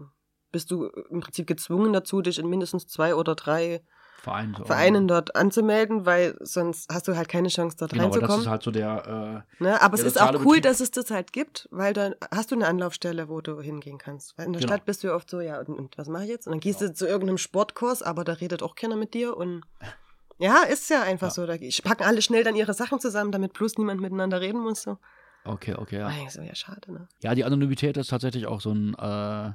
bist 0.52 0.70
du 0.72 0.88
im 0.88 1.22
Prinzip 1.22 1.48
gezwungen 1.48 1.94
dazu, 1.94 2.22
dich 2.22 2.40
in 2.40 2.50
mindestens 2.50 2.88
zwei 2.88 3.16
oder 3.16 3.36
drei 3.36 3.84
Verein, 4.24 4.56
so 4.58 4.64
Vereinen 4.64 5.10
dort 5.10 5.36
anzumelden, 5.36 6.06
weil 6.06 6.38
sonst 6.40 6.90
hast 6.90 7.10
du 7.10 7.18
halt 7.18 7.28
keine 7.28 7.50
Chance, 7.50 7.76
dort 7.78 7.92
genau, 7.92 8.06
reinzukommen. 8.06 8.38
Das 8.38 8.46
ist 8.46 8.48
halt 8.48 8.64
so 8.64 8.72
der. 8.72 9.44
Äh, 9.60 9.64
ne? 9.64 9.82
Aber 9.82 9.96
es 9.96 10.04
ist 10.04 10.20
auch 10.20 10.32
cool, 10.36 10.56
Betrieb. 10.56 10.64
dass 10.64 10.80
es 10.80 10.92
das 10.92 11.12
halt 11.12 11.34
gibt, 11.34 11.68
weil 11.72 11.94
dann 11.94 12.16
hast 12.34 12.52
du 12.52 12.56
eine 12.56 12.66
Anlaufstelle, 12.66 13.28
wo 13.28 13.42
du 13.42 13.60
hingehen 13.60 13.98
kannst. 13.98 14.38
Weil 14.38 14.46
in 14.46 14.54
der 14.54 14.62
genau. 14.62 14.72
Stadt 14.72 14.86
bist 14.86 15.04
du 15.04 15.08
ja 15.08 15.16
oft 15.16 15.30
so, 15.30 15.42
ja, 15.42 15.60
und, 15.60 15.78
und 15.78 15.98
was 15.98 16.08
mache 16.08 16.24
ich 16.24 16.30
jetzt? 16.30 16.48
Und 16.48 16.54
dann 16.54 16.62
gehst 16.62 16.80
genau. 16.80 16.92
du 16.92 16.96
zu 16.96 17.06
irgendeinem 17.06 17.38
Sportkurs, 17.38 18.02
aber 18.02 18.24
da 18.24 18.32
redet 18.32 18.64
auch 18.64 18.76
keiner 18.76 18.96
mit 18.96 19.14
dir 19.14 19.36
und. 19.36 19.62
Ja, 20.40 20.64
ist 20.64 20.90
ja 20.90 21.04
einfach 21.04 21.28
ja. 21.28 21.32
so. 21.32 21.46
Da 21.46 21.54
packen 21.84 22.04
alle 22.04 22.22
schnell 22.24 22.44
dann 22.44 22.56
ihre 22.56 22.74
Sachen 22.74 23.00
zusammen, 23.00 23.32
damit 23.32 23.54
bloß 23.54 23.78
niemand 23.78 24.02
miteinander 24.02 24.42
reden 24.42 24.60
muss. 24.60 24.82
So. 24.82 24.98
Okay, 25.46 25.76
okay, 25.76 26.00
ja. 26.00 26.12
So, 26.28 26.42
ja, 26.42 26.56
schade, 26.56 26.92
ne? 26.92 27.08
Ja, 27.22 27.36
die 27.36 27.46
Anonymität 27.46 27.98
ist 27.98 28.10
tatsächlich 28.10 28.48
auch 28.48 28.60
so 28.60 28.72
ein. 28.72 28.96
Äh, 28.96 29.52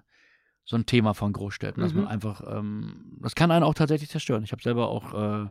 so 0.69 0.77
ein 0.77 0.85
Thema 0.85 1.15
von 1.15 1.32
Großstädten, 1.32 1.82
dass 1.82 1.95
mhm. 1.95 2.01
man 2.01 2.09
einfach, 2.09 2.43
ähm, 2.47 3.16
das 3.23 3.35
kann 3.35 3.51
einen 3.51 3.65
auch 3.65 3.73
tatsächlich 3.73 4.11
zerstören. 4.11 4.45
Ich 4.45 4.53
habe 4.53 4.62
selber 4.62 4.89
auch 4.89 5.15
äh, 5.15 5.47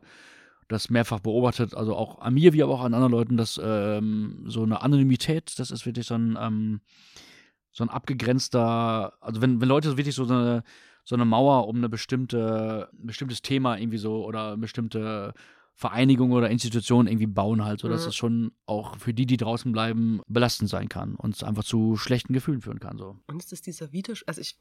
das 0.68 0.92
mehrfach 0.92 1.22
beobachtet, 1.22 1.74
also 1.74 1.96
auch 1.96 2.22
an 2.22 2.36
mir 2.36 2.54
wie 2.54 2.62
aber 2.62 2.76
auch 2.76 2.84
an 2.84 2.94
anderen 2.94 3.14
Leuten, 3.14 3.36
dass 3.36 3.60
ähm, 3.62 4.44
so 4.46 4.62
eine 4.62 4.84
Anonymität, 4.84 5.58
das 5.58 5.72
ist 5.72 5.88
wirklich 5.88 6.06
so 6.06 6.14
ein, 6.14 6.38
ähm, 6.40 6.82
so 7.72 7.84
ein 7.84 7.90
abgegrenzter, 7.90 9.14
also 9.20 9.42
wenn, 9.42 9.60
wenn 9.60 9.68
Leute 9.68 9.98
wirklich 9.98 10.14
so 10.14 10.26
eine, 10.26 10.64
so 11.04 11.16
eine 11.16 11.26
Mauer 11.26 11.68
um 11.68 11.78
eine 11.78 11.90
bestimmte, 11.90 12.88
ein 12.94 13.08
bestimmtes 13.08 13.42
Thema 13.42 13.76
irgendwie 13.76 13.98
so 13.98 14.24
oder 14.24 14.56
bestimmte 14.56 15.34
Vereinigung 15.80 16.32
oder 16.32 16.50
Institution 16.50 17.06
irgendwie 17.06 17.28
bauen 17.28 17.64
halt, 17.64 17.82
so 17.82 17.88
dass 17.88 18.02
mhm. 18.02 18.08
es 18.08 18.16
schon 18.16 18.52
auch 18.66 18.98
für 18.98 19.14
die, 19.14 19.28
die 19.28 19.38
draußen 19.38 19.72
bleiben, 19.72 20.22
belastend 20.28 20.72
sein 20.72 20.90
kann 20.90 21.14
und 21.14 21.36
es 21.36 21.44
einfach 21.44 21.64
zu 21.64 21.98
schlechten 21.98 22.34
Gefühlen 22.34 22.62
führen 22.62 22.80
kann. 22.80 22.98
So. 22.98 23.16
Und 23.28 23.44
ist 23.44 23.52
das 23.52 23.62
dieser 23.62 23.92
Widerspruch, 23.92 24.28
also 24.28 24.42
ich, 24.42 24.58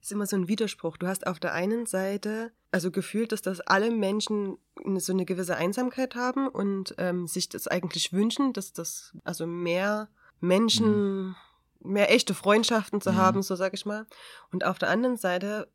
ist 0.00 0.12
immer 0.12 0.24
so 0.24 0.36
ein 0.36 0.46
Widerspruch. 0.46 0.98
Du 0.98 1.08
hast 1.08 1.26
auf 1.26 1.40
der 1.40 1.52
einen 1.52 1.86
Seite 1.86 2.52
also 2.70 2.92
gefühlt, 2.92 3.32
dass 3.32 3.42
das 3.42 3.58
alle 3.60 3.90
Menschen 3.90 4.56
so 4.98 5.12
eine 5.12 5.24
gewisse 5.24 5.56
Einsamkeit 5.56 6.14
haben 6.14 6.46
und 6.46 6.94
ähm, 6.96 7.26
sich 7.26 7.48
das 7.48 7.66
eigentlich 7.66 8.12
wünschen, 8.12 8.52
dass 8.52 8.72
das 8.72 9.16
also 9.24 9.48
mehr 9.48 10.10
Menschen, 10.38 11.26
mhm. 11.26 11.36
mehr 11.80 12.14
echte 12.14 12.34
Freundschaften 12.34 13.00
zu 13.00 13.10
mhm. 13.10 13.16
haben, 13.16 13.42
so 13.42 13.56
sag 13.56 13.74
ich 13.74 13.84
mal. 13.84 14.06
Und 14.52 14.64
auf 14.64 14.78
der 14.78 14.90
anderen 14.90 15.16
Seite 15.16 15.68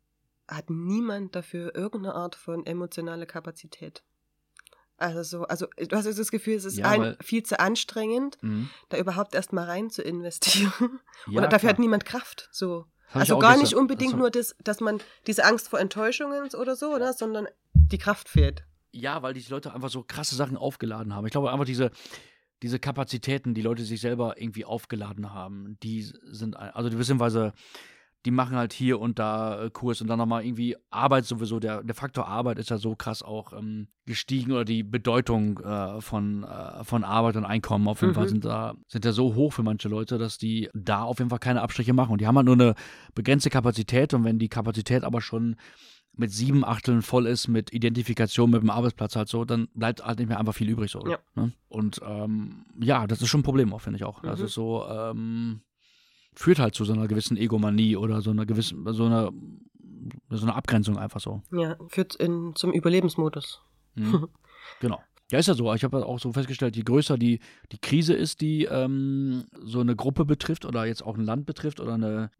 hat 0.48 0.70
niemand 0.70 1.36
dafür 1.36 1.74
irgendeine 1.74 2.14
Art 2.14 2.36
von 2.36 2.64
emotionale 2.64 3.26
Kapazität. 3.26 4.02
Also 4.98 5.22
so, 5.22 5.44
also 5.44 5.66
du 5.76 5.96
hast 5.96 6.06
das 6.06 6.30
Gefühl, 6.30 6.54
es 6.54 6.64
ist 6.64 6.76
ja, 6.76 6.90
ein, 6.90 7.16
viel 7.22 7.44
zu 7.44 7.60
anstrengend, 7.60 8.36
mhm. 8.42 8.68
da 8.88 8.98
überhaupt 8.98 9.34
erst 9.34 9.52
mal 9.52 9.64
rein 9.64 9.90
zu 9.90 10.02
investieren. 10.02 10.72
Ja, 11.26 11.40
Oder 11.40 11.48
dafür 11.48 11.70
hat 11.70 11.80
niemand 11.80 12.04
Kraft. 12.04 12.48
So. 12.52 12.86
Also 13.12 13.38
gar 13.38 13.56
nicht 13.56 13.74
unbedingt 13.74 14.12
das 14.12 14.18
nur 14.18 14.30
das, 14.30 14.56
dass 14.62 14.80
man 14.80 15.00
diese 15.26 15.44
Angst 15.44 15.68
vor 15.68 15.80
Enttäuschungen 15.80 16.48
oder 16.54 16.76
so, 16.76 16.94
oder? 16.94 17.12
sondern 17.12 17.48
die 17.72 17.98
Kraft 17.98 18.28
fehlt. 18.28 18.64
Ja, 18.92 19.22
weil 19.22 19.34
die 19.34 19.44
Leute 19.48 19.74
einfach 19.74 19.90
so 19.90 20.04
krasse 20.04 20.36
Sachen 20.36 20.56
aufgeladen 20.56 21.14
haben. 21.14 21.26
Ich 21.26 21.32
glaube 21.32 21.50
einfach 21.50 21.64
diese, 21.64 21.90
diese 22.62 22.78
Kapazitäten, 22.78 23.52
die 23.52 23.62
Leute 23.62 23.82
sich 23.82 24.00
selber 24.00 24.40
irgendwie 24.40 24.64
aufgeladen 24.64 25.32
haben, 25.34 25.76
die 25.82 26.02
sind, 26.02 26.56
also 26.56 26.96
beziehungsweise 26.96 27.52
die 28.24 28.30
machen 28.30 28.56
halt 28.56 28.72
hier 28.72 29.00
und 29.00 29.18
da 29.18 29.64
äh, 29.64 29.70
Kurs 29.70 30.00
und 30.00 30.08
dann 30.08 30.18
nochmal 30.18 30.44
irgendwie 30.44 30.76
Arbeit 30.90 31.24
sowieso, 31.24 31.60
der, 31.60 31.82
der 31.82 31.94
Faktor 31.94 32.26
Arbeit 32.26 32.58
ist 32.58 32.70
ja 32.70 32.78
so 32.78 32.96
krass 32.96 33.22
auch 33.22 33.52
ähm, 33.52 33.88
gestiegen 34.06 34.52
oder 34.52 34.64
die 34.64 34.82
Bedeutung 34.82 35.58
äh, 35.60 36.00
von, 36.00 36.44
äh, 36.44 36.84
von 36.84 37.04
Arbeit 37.04 37.36
und 37.36 37.44
Einkommen 37.44 37.86
auf 37.86 38.00
jeden 38.00 38.12
mhm. 38.12 38.16
Fall 38.16 38.28
sind 38.28 38.44
da, 38.44 38.74
sind 38.88 39.04
ja 39.04 39.12
so 39.12 39.34
hoch 39.34 39.52
für 39.52 39.62
manche 39.62 39.88
Leute, 39.88 40.18
dass 40.18 40.38
die 40.38 40.68
da 40.74 41.02
auf 41.02 41.18
jeden 41.18 41.30
Fall 41.30 41.38
keine 41.38 41.62
Abstriche 41.62 41.92
machen. 41.92 42.12
Und 42.12 42.20
die 42.20 42.26
haben 42.26 42.36
halt 42.36 42.46
nur 42.46 42.56
eine 42.56 42.74
begrenzte 43.14 43.50
Kapazität 43.50 44.12
und 44.14 44.24
wenn 44.24 44.38
die 44.38 44.48
Kapazität 44.48 45.04
aber 45.04 45.20
schon 45.20 45.56
mit 46.16 46.32
sieben 46.32 46.64
Achteln 46.64 47.02
voll 47.02 47.26
ist 47.26 47.46
mit 47.46 47.72
Identifikation 47.72 48.50
mit 48.50 48.60
dem 48.60 48.70
Arbeitsplatz 48.70 49.14
halt 49.14 49.28
so, 49.28 49.44
dann 49.44 49.68
bleibt 49.74 50.04
halt 50.04 50.18
nicht 50.18 50.28
mehr 50.28 50.40
einfach 50.40 50.54
viel 50.54 50.68
übrig 50.68 50.90
so. 50.90 51.06
Ja. 51.06 51.18
Ne? 51.36 51.52
Und 51.68 52.00
ähm, 52.04 52.66
ja, 52.80 53.06
das 53.06 53.22
ist 53.22 53.28
schon 53.28 53.40
ein 53.40 53.44
Problem 53.44 53.72
auch, 53.72 53.80
finde 53.80 53.98
ich 53.98 54.04
auch. 54.04 54.22
Mhm. 54.22 54.26
Das 54.26 54.40
ist 54.40 54.54
so, 54.54 54.84
ähm, 54.88 55.60
führt 56.38 56.60
halt 56.60 56.74
zu 56.76 56.84
so 56.84 56.92
einer 56.92 57.08
gewissen 57.08 57.36
Egomanie 57.36 57.96
oder 57.96 58.22
so 58.22 58.30
einer 58.30 58.46
gewissen, 58.46 58.86
so 58.92 59.06
einer, 59.06 59.32
so 60.30 60.46
einer 60.46 60.54
Abgrenzung 60.54 60.96
einfach 60.96 61.20
so. 61.20 61.42
Ja, 61.50 61.76
führt 61.88 62.14
in, 62.14 62.54
zum 62.54 62.72
Überlebensmodus. 62.72 63.60
Mhm. 63.96 64.28
genau. 64.80 65.02
Ja, 65.32 65.40
ist 65.40 65.48
ja 65.48 65.54
so. 65.54 65.74
Ich 65.74 65.82
habe 65.82 66.06
auch 66.06 66.20
so 66.20 66.32
festgestellt, 66.32 66.76
je 66.76 66.84
größer 66.84 67.18
die, 67.18 67.40
die 67.72 67.78
Krise 67.78 68.14
ist, 68.14 68.40
die 68.40 68.64
ähm, 68.64 69.46
so 69.60 69.80
eine 69.80 69.96
Gruppe 69.96 70.24
betrifft 70.24 70.64
oder 70.64 70.86
jetzt 70.86 71.02
auch 71.02 71.18
ein 71.18 71.24
Land 71.24 71.44
betrifft 71.44 71.80
oder 71.80 71.94
eine 71.94 72.30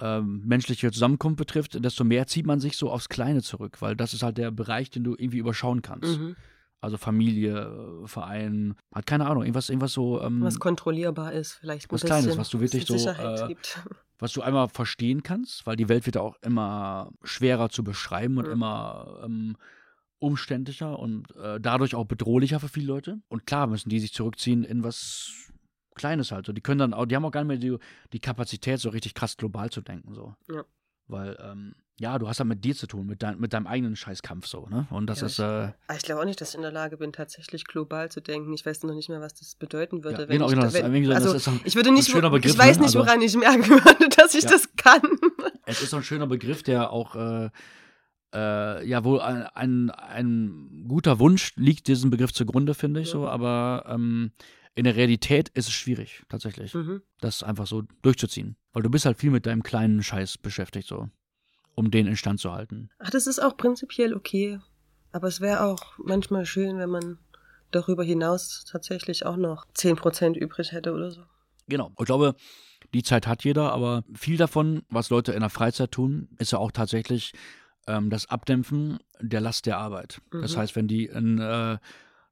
ähm, 0.00 0.42
menschliche 0.46 0.92
Zusammenkunft 0.92 1.36
betrifft, 1.36 1.84
desto 1.84 2.04
mehr 2.04 2.28
zieht 2.28 2.46
man 2.46 2.60
sich 2.60 2.76
so 2.76 2.90
aufs 2.90 3.08
Kleine 3.08 3.42
zurück, 3.42 3.82
weil 3.82 3.96
das 3.96 4.14
ist 4.14 4.22
halt 4.22 4.38
der 4.38 4.52
Bereich, 4.52 4.88
den 4.88 5.02
du 5.02 5.16
irgendwie 5.18 5.38
überschauen 5.38 5.82
kannst. 5.82 6.18
Mhm. 6.18 6.36
Also 6.80 6.96
Familie, 6.96 8.02
Verein, 8.04 8.76
hat 8.94 9.06
keine 9.06 9.26
Ahnung, 9.26 9.42
irgendwas, 9.42 9.68
irgendwas 9.68 9.92
so. 9.92 10.22
Ähm, 10.22 10.42
was 10.42 10.60
kontrollierbar 10.60 11.32
ist, 11.32 11.54
vielleicht. 11.54 11.90
Was 11.90 12.02
Kleines, 12.02 12.38
was 12.38 12.50
du 12.50 12.60
wirklich 12.60 12.86
so. 12.86 12.94
Äh, 12.94 13.54
was 14.20 14.32
du 14.32 14.42
einmal 14.42 14.68
verstehen 14.68 15.22
kannst, 15.22 15.66
weil 15.66 15.76
die 15.76 15.88
Welt 15.88 16.06
wird 16.06 16.16
auch 16.16 16.36
immer 16.42 17.10
schwerer 17.22 17.68
zu 17.68 17.82
beschreiben 17.82 18.38
und 18.38 18.46
mhm. 18.46 18.52
immer 18.52 19.20
ähm, 19.24 19.56
umständlicher 20.18 20.98
und 20.98 21.34
äh, 21.36 21.60
dadurch 21.60 21.94
auch 21.94 22.04
bedrohlicher 22.04 22.60
für 22.60 22.68
viele 22.68 22.86
Leute. 22.86 23.20
Und 23.28 23.46
klar 23.46 23.66
müssen 23.66 23.88
die 23.88 24.00
sich 24.00 24.12
zurückziehen 24.12 24.64
in 24.64 24.82
was 24.82 25.48
Kleines 25.94 26.32
halt. 26.32 26.46
So, 26.46 26.52
die 26.52 26.60
können 26.60 26.78
dann 26.78 26.94
auch, 26.94 27.06
die 27.06 27.16
haben 27.16 27.24
auch 27.24 27.30
gar 27.30 27.44
nicht 27.44 27.48
mehr 27.48 27.78
die, 27.78 27.84
die 28.12 28.20
Kapazität, 28.20 28.80
so 28.80 28.88
richtig 28.90 29.14
krass 29.14 29.36
global 29.36 29.70
zu 29.70 29.80
denken. 29.80 30.14
So. 30.14 30.34
Ja. 30.50 30.64
Weil, 31.06 31.36
ähm, 31.40 31.74
ja, 32.00 32.18
du 32.18 32.28
hast 32.28 32.38
ja 32.38 32.44
mit 32.44 32.64
dir 32.64 32.74
zu 32.76 32.86
tun, 32.86 33.06
mit, 33.06 33.22
dein, 33.22 33.40
mit 33.40 33.52
deinem 33.52 33.66
eigenen 33.66 33.96
Scheißkampf 33.96 34.46
so, 34.46 34.66
ne? 34.68 34.86
Und 34.90 35.06
das 35.06 35.20
ja, 35.20 35.26
ist. 35.26 35.38
Äh, 35.38 35.42
ah, 35.42 35.94
ich 35.96 36.02
glaube 36.02 36.20
auch 36.20 36.24
nicht, 36.24 36.40
dass 36.40 36.50
ich 36.50 36.54
in 36.54 36.62
der 36.62 36.70
Lage 36.70 36.96
bin, 36.96 37.12
tatsächlich 37.12 37.64
global 37.64 38.10
zu 38.10 38.20
denken. 38.20 38.52
Ich 38.52 38.64
weiß 38.64 38.84
noch 38.84 38.94
nicht 38.94 39.08
mehr, 39.08 39.20
was 39.20 39.34
das 39.34 39.56
bedeuten 39.56 40.04
würde. 40.04 40.22
Ja, 40.22 40.28
wenn 40.28 40.36
genau, 40.36 40.46
ich, 40.46 40.52
genau. 40.52 40.62
Das, 40.64 40.74
wenn, 40.74 41.04
so, 41.04 41.12
also, 41.12 41.32
das 41.32 41.42
ist 41.42 41.48
ein, 41.48 41.60
ich 41.64 41.74
würde 41.74 41.90
nicht, 41.90 42.08
ein 42.08 42.12
schöner 42.12 42.30
Begriff, 42.30 42.52
ich 42.52 42.58
weiß 42.58 42.78
nicht, 42.78 42.86
also 42.86 43.00
woran 43.00 43.20
also, 43.20 43.24
ich 43.24 43.36
merken 43.36 43.68
würde, 43.68 44.08
dass 44.16 44.34
ich 44.34 44.44
ja. 44.44 44.50
das 44.50 44.68
kann. 44.76 45.02
Es 45.66 45.82
ist 45.82 45.90
so 45.90 45.96
ein 45.96 46.04
schöner 46.04 46.26
Begriff, 46.26 46.62
der 46.62 46.92
auch 46.92 47.16
äh, 47.16 47.50
äh, 48.34 48.86
ja, 48.86 49.04
wo 49.04 49.18
ein, 49.18 49.42
ein, 49.42 49.90
ein, 49.90 50.84
guter 50.86 51.18
Wunsch 51.18 51.52
liegt 51.56 51.88
diesem 51.88 52.10
Begriff 52.10 52.32
zugrunde, 52.32 52.74
finde 52.74 53.00
ich 53.00 53.08
ja. 53.08 53.12
so, 53.12 53.28
aber 53.28 53.84
ähm, 53.88 54.32
in 54.74 54.84
der 54.84 54.96
Realität 54.96 55.48
ist 55.50 55.66
es 55.66 55.72
schwierig, 55.72 56.22
tatsächlich, 56.28 56.74
mhm. 56.74 57.02
das 57.20 57.42
einfach 57.42 57.66
so 57.66 57.82
durchzuziehen. 58.02 58.56
Weil 58.72 58.82
du 58.82 58.90
bist 58.90 59.06
halt 59.06 59.18
viel 59.18 59.30
mit 59.30 59.46
deinem 59.46 59.62
kleinen 59.62 60.02
Scheiß 60.02 60.38
beschäftigt, 60.38 60.86
so, 60.86 61.08
um 61.78 61.92
den 61.92 62.08
instand 62.08 62.40
zu 62.40 62.52
halten. 62.52 62.90
Ach, 62.98 63.10
das 63.10 63.28
ist 63.28 63.38
auch 63.38 63.56
prinzipiell 63.56 64.12
okay. 64.12 64.58
Aber 65.12 65.28
es 65.28 65.40
wäre 65.40 65.62
auch 65.62 65.96
manchmal 65.98 66.44
schön, 66.44 66.76
wenn 66.78 66.90
man 66.90 67.18
darüber 67.70 68.02
hinaus 68.02 68.64
tatsächlich 68.68 69.24
auch 69.24 69.36
noch 69.36 69.64
10% 69.76 70.34
übrig 70.34 70.72
hätte 70.72 70.92
oder 70.92 71.12
so. 71.12 71.22
Genau. 71.68 71.92
Ich 71.96 72.04
glaube, 72.04 72.34
die 72.94 73.04
Zeit 73.04 73.28
hat 73.28 73.44
jeder, 73.44 73.72
aber 73.72 74.02
viel 74.12 74.36
davon, 74.36 74.82
was 74.88 75.10
Leute 75.10 75.32
in 75.32 75.40
der 75.40 75.50
Freizeit 75.50 75.92
tun, 75.92 76.28
ist 76.38 76.50
ja 76.50 76.58
auch 76.58 76.72
tatsächlich 76.72 77.32
ähm, 77.86 78.10
das 78.10 78.28
Abdämpfen 78.28 78.98
der 79.20 79.40
Last 79.40 79.66
der 79.66 79.78
Arbeit. 79.78 80.20
Mhm. 80.32 80.42
Das 80.42 80.56
heißt, 80.56 80.74
wenn 80.74 80.88
die 80.88 81.06
in, 81.06 81.38
äh, 81.38 81.78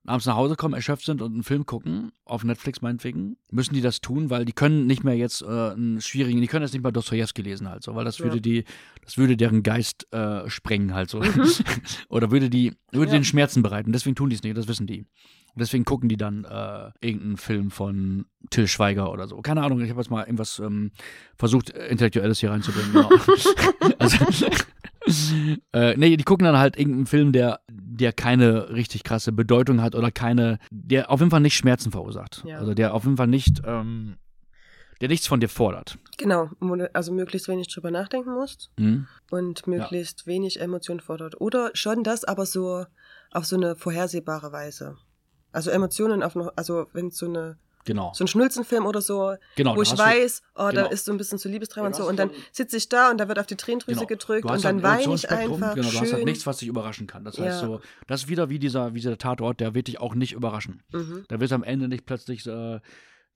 abends 0.08 0.26
nach 0.26 0.36
Hause 0.36 0.56
kommen, 0.56 0.74
erschöpft 0.74 1.04
sind 1.04 1.22
und 1.22 1.32
einen 1.32 1.42
Film 1.42 1.66
gucken, 1.66 2.12
auf 2.24 2.44
Netflix 2.44 2.82
meinetwegen, 2.82 3.36
müssen 3.50 3.74
die 3.74 3.80
das 3.80 4.00
tun, 4.00 4.30
weil 4.30 4.44
die 4.44 4.52
können 4.52 4.86
nicht 4.86 5.04
mehr 5.04 5.16
jetzt 5.16 5.42
äh, 5.42 5.46
einen 5.46 6.00
schwierigen, 6.00 6.40
die 6.40 6.46
können 6.46 6.62
jetzt 6.64 6.72
nicht 6.72 6.82
mal 6.82 6.92
Dostoevsky 6.92 7.42
lesen 7.42 7.68
halt 7.68 7.82
so, 7.82 7.94
weil 7.94 8.04
das 8.04 8.18
ja. 8.18 8.24
würde 8.24 8.40
die, 8.40 8.64
das 9.04 9.18
würde 9.18 9.36
deren 9.36 9.62
Geist 9.62 10.12
äh, 10.12 10.48
sprengen 10.48 10.94
halt 10.94 11.10
so. 11.10 11.20
Mhm. 11.20 11.50
Oder 12.08 12.30
würde 12.30 12.50
die, 12.50 12.74
würde 12.92 13.12
ja. 13.12 13.18
den 13.18 13.24
Schmerzen 13.24 13.62
bereiten. 13.62 13.92
Deswegen 13.92 14.16
tun 14.16 14.30
die 14.30 14.36
es 14.36 14.42
nicht, 14.42 14.56
das 14.56 14.68
wissen 14.68 14.86
die. 14.86 15.06
Deswegen 15.58 15.84
gucken 15.86 16.08
die 16.08 16.18
dann 16.18 16.44
äh, 16.44 16.90
irgendeinen 17.00 17.38
Film 17.38 17.70
von 17.70 18.26
Till 18.50 18.68
Schweiger 18.68 19.10
oder 19.10 19.26
so. 19.26 19.40
Keine 19.40 19.62
Ahnung, 19.62 19.80
ich 19.80 19.88
habe 19.88 20.00
jetzt 20.00 20.10
mal 20.10 20.22
irgendwas 20.22 20.58
ähm, 20.58 20.92
versucht, 21.36 21.70
Intellektuelles 21.70 22.40
hier 22.40 22.50
reinzubringen. 22.50 22.92
Genau. 22.92 23.08
also, 23.98 24.46
äh, 25.72 25.96
nee, 25.96 26.16
die 26.16 26.24
gucken 26.24 26.44
dann 26.44 26.58
halt 26.58 26.76
irgendeinen 26.76 27.06
Film, 27.06 27.32
der, 27.32 27.60
der 27.70 28.12
keine 28.12 28.70
richtig 28.70 29.02
krasse 29.02 29.32
Bedeutung 29.32 29.80
hat 29.80 29.94
oder 29.94 30.10
keine, 30.10 30.58
der 30.70 31.10
auf 31.10 31.20
jeden 31.20 31.30
Fall 31.30 31.40
nicht 31.40 31.56
Schmerzen 31.56 31.90
verursacht. 31.90 32.42
Ja. 32.46 32.58
Also 32.58 32.74
der 32.74 32.92
auf 32.92 33.04
jeden 33.04 33.16
Fall 33.16 33.26
nicht, 33.26 33.62
ähm, 33.64 34.16
der 35.00 35.08
nichts 35.08 35.26
von 35.26 35.40
dir 35.40 35.48
fordert. 35.48 35.98
Genau, 36.18 36.50
also 36.92 37.12
möglichst 37.12 37.48
wenig 37.48 37.68
drüber 37.68 37.90
nachdenken 37.90 38.34
musst 38.34 38.70
mhm. 38.78 39.06
und 39.30 39.66
möglichst 39.66 40.20
ja. 40.20 40.26
wenig 40.26 40.60
Emotionen 40.60 41.00
fordert. 41.00 41.40
Oder 41.40 41.70
schon 41.74 42.02
das, 42.02 42.24
aber 42.24 42.44
so 42.44 42.84
auf 43.32 43.46
so 43.46 43.56
eine 43.56 43.76
vorhersehbare 43.76 44.52
Weise. 44.52 44.96
Also 45.52 45.70
Emotionen 45.70 46.22
auf 46.22 46.34
noch, 46.34 46.52
also 46.56 46.86
wenn 46.92 47.10
so 47.10 47.26
eine 47.26 47.58
Genau. 47.86 48.12
So 48.14 48.24
ein 48.24 48.28
Schnulzenfilm 48.28 48.84
oder 48.84 49.00
so, 49.00 49.36
genau, 49.54 49.76
wo 49.76 49.82
ich 49.82 49.96
weiß, 49.96 50.42
oh, 50.56 50.68
genau. 50.68 50.82
da 50.82 50.86
ist 50.86 51.04
so 51.04 51.12
ein 51.12 51.18
bisschen 51.18 51.38
zu 51.38 51.48
Liebesdrama 51.48 51.86
und 51.86 51.94
so. 51.94 52.06
Und 52.06 52.18
dann 52.18 52.30
sitze 52.50 52.76
ich 52.76 52.88
da 52.88 53.12
und 53.12 53.18
da 53.18 53.28
wird 53.28 53.38
auf 53.38 53.46
die 53.46 53.54
Tränendrüse 53.54 54.00
genau. 54.00 54.08
gedrückt 54.08 54.44
und 54.44 54.64
dann 54.64 54.82
weine 54.82 55.14
ich 55.14 55.30
einfach. 55.30 55.74
Genau, 55.74 55.86
du 55.86 55.92
schön. 55.92 56.00
hast 56.00 56.12
halt 56.12 56.24
nichts, 56.24 56.46
was 56.46 56.58
dich 56.58 56.68
überraschen 56.68 57.06
kann. 57.06 57.24
Das 57.24 57.36
ja. 57.36 57.44
heißt 57.44 57.60
so, 57.60 57.80
das 58.08 58.24
ist 58.24 58.28
wieder 58.28 58.50
wie 58.50 58.58
dieser, 58.58 58.94
wie 58.94 58.98
dieser 58.98 59.18
Tatort, 59.18 59.60
der 59.60 59.74
wird 59.74 59.86
dich 59.86 60.00
auch 60.00 60.16
nicht 60.16 60.32
überraschen. 60.32 60.82
Mhm. 60.92 61.24
Da 61.28 61.38
wird 61.38 61.52
am 61.52 61.62
Ende 61.62 61.86
nicht 61.86 62.06
plötzlich 62.06 62.44
äh, 62.48 62.80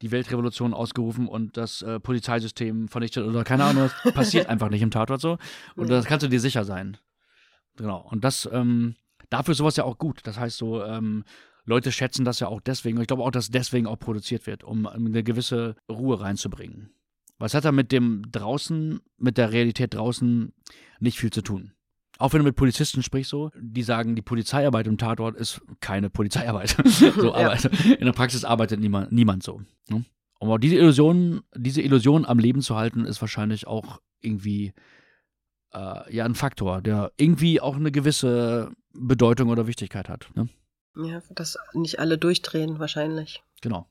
die 0.02 0.10
Weltrevolution 0.10 0.74
ausgerufen 0.74 1.28
und 1.28 1.56
das 1.56 1.82
äh, 1.82 2.00
Polizeisystem 2.00 2.88
vernichtet 2.88 3.24
oder 3.24 3.44
keine 3.44 3.64
Ahnung, 3.64 3.88
das 4.02 4.14
passiert 4.14 4.48
einfach 4.48 4.68
nicht 4.68 4.82
im 4.82 4.90
Tatort 4.90 5.20
so. 5.20 5.38
Und 5.76 5.84
nee. 5.84 5.90
das 5.90 6.06
kannst 6.06 6.24
du 6.24 6.28
dir 6.28 6.40
sicher 6.40 6.64
sein. 6.64 6.96
Genau. 7.76 8.04
Und 8.10 8.24
das, 8.24 8.48
ähm, 8.52 8.96
dafür 9.28 9.52
ist 9.52 9.58
sowas 9.58 9.76
ja 9.76 9.84
auch 9.84 9.96
gut. 9.96 10.20
Das 10.24 10.40
heißt 10.40 10.56
so, 10.56 10.82
ähm, 10.82 11.24
Leute 11.70 11.92
schätzen 11.92 12.24
das 12.24 12.40
ja 12.40 12.48
auch 12.48 12.60
deswegen. 12.60 12.98
Und 12.98 13.02
ich 13.02 13.08
glaube 13.08 13.22
auch, 13.22 13.30
dass 13.30 13.50
deswegen 13.50 13.86
auch 13.86 13.98
produziert 13.98 14.46
wird, 14.46 14.64
um 14.64 14.86
eine 14.86 15.22
gewisse 15.22 15.76
Ruhe 15.90 16.20
reinzubringen. 16.20 16.90
Was 17.38 17.54
hat 17.54 17.64
er 17.64 17.72
mit 17.72 17.90
dem 17.90 18.22
draußen, 18.30 19.00
mit 19.16 19.38
der 19.38 19.52
Realität 19.52 19.94
draußen 19.94 20.52
nicht 20.98 21.18
viel 21.18 21.30
zu 21.30 21.40
tun? 21.40 21.72
Auch 22.18 22.34
wenn 22.34 22.40
du 22.40 22.44
mit 22.44 22.56
Polizisten 22.56 23.02
sprichst, 23.02 23.30
so, 23.30 23.50
die 23.58 23.82
sagen, 23.82 24.14
die 24.14 24.20
Polizeiarbeit 24.20 24.86
im 24.86 24.98
Tatort 24.98 25.36
ist 25.36 25.62
keine 25.80 26.10
Polizeiarbeit. 26.10 26.76
so, 26.84 27.34
ja. 27.34 27.52
in 27.52 28.04
der 28.04 28.12
Praxis 28.12 28.44
arbeitet 28.44 28.78
niemand, 28.78 29.10
niemand 29.10 29.42
so. 29.42 29.62
Ne? 29.88 30.04
Aber 30.38 30.58
diese 30.58 30.76
Illusion, 30.76 31.40
diese 31.56 31.80
Illusion 31.80 32.26
am 32.26 32.38
Leben 32.38 32.60
zu 32.60 32.76
halten, 32.76 33.06
ist 33.06 33.22
wahrscheinlich 33.22 33.66
auch 33.66 34.00
irgendwie 34.20 34.74
äh, 35.72 36.14
ja 36.14 36.26
ein 36.26 36.34
Faktor, 36.34 36.82
der 36.82 37.12
irgendwie 37.16 37.60
auch 37.60 37.76
eine 37.76 37.90
gewisse 37.90 38.70
Bedeutung 38.92 39.48
oder 39.48 39.66
Wichtigkeit 39.66 40.10
hat. 40.10 40.28
Ne? 40.34 40.48
Ja, 40.96 41.22
dass 41.30 41.58
nicht 41.72 41.98
alle 41.98 42.18
durchdrehen 42.18 42.78
wahrscheinlich. 42.78 43.42
Genau. 43.60 43.86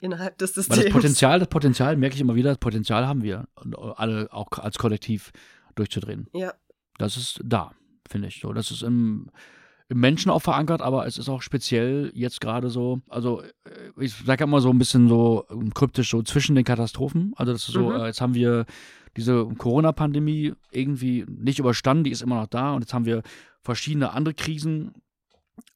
Innerhalb 0.00 0.38
des 0.38 0.54
Systems. 0.54 0.78
Weil 0.78 0.84
das 0.84 0.92
Potenzial, 0.92 1.38
das 1.38 1.48
Potenzial, 1.48 1.96
merke 1.96 2.14
ich 2.14 2.20
immer 2.20 2.34
wieder, 2.34 2.50
das 2.50 2.58
Potenzial 2.58 3.06
haben 3.06 3.22
wir, 3.22 3.48
alle 3.96 4.28
auch 4.32 4.50
als 4.52 4.78
Kollektiv 4.78 5.32
durchzudrehen. 5.74 6.28
Ja. 6.32 6.52
Das 6.98 7.16
ist 7.16 7.40
da, 7.44 7.72
finde 8.08 8.28
ich. 8.28 8.40
So, 8.40 8.52
das 8.52 8.70
ist 8.70 8.82
im, 8.82 9.30
im 9.88 10.00
Menschen 10.00 10.30
auch 10.30 10.42
verankert, 10.42 10.82
aber 10.82 11.06
es 11.06 11.18
ist 11.18 11.28
auch 11.28 11.42
speziell 11.42 12.10
jetzt 12.14 12.40
gerade 12.40 12.70
so, 12.70 13.00
also 13.08 13.42
äh, 13.42 13.50
ich 13.98 14.14
sage 14.14 14.44
immer 14.44 14.60
so 14.60 14.70
ein 14.70 14.78
bisschen 14.78 15.08
so 15.08 15.46
kryptisch 15.74 16.10
so 16.10 16.22
zwischen 16.22 16.54
den 16.54 16.64
Katastrophen. 16.64 17.32
Also 17.36 17.52
das 17.52 17.68
ist 17.68 17.74
so, 17.74 17.90
mhm. 17.90 17.96
äh, 17.96 18.06
jetzt 18.06 18.20
haben 18.20 18.34
wir 18.34 18.66
diese 19.16 19.46
Corona-Pandemie 19.46 20.54
irgendwie 20.70 21.24
nicht 21.28 21.58
überstanden, 21.58 22.04
die 22.04 22.10
ist 22.10 22.22
immer 22.22 22.40
noch 22.40 22.46
da 22.46 22.72
und 22.72 22.82
jetzt 22.82 22.94
haben 22.94 23.06
wir 23.06 23.22
verschiedene 23.62 24.12
andere 24.12 24.34
Krisen, 24.34 24.94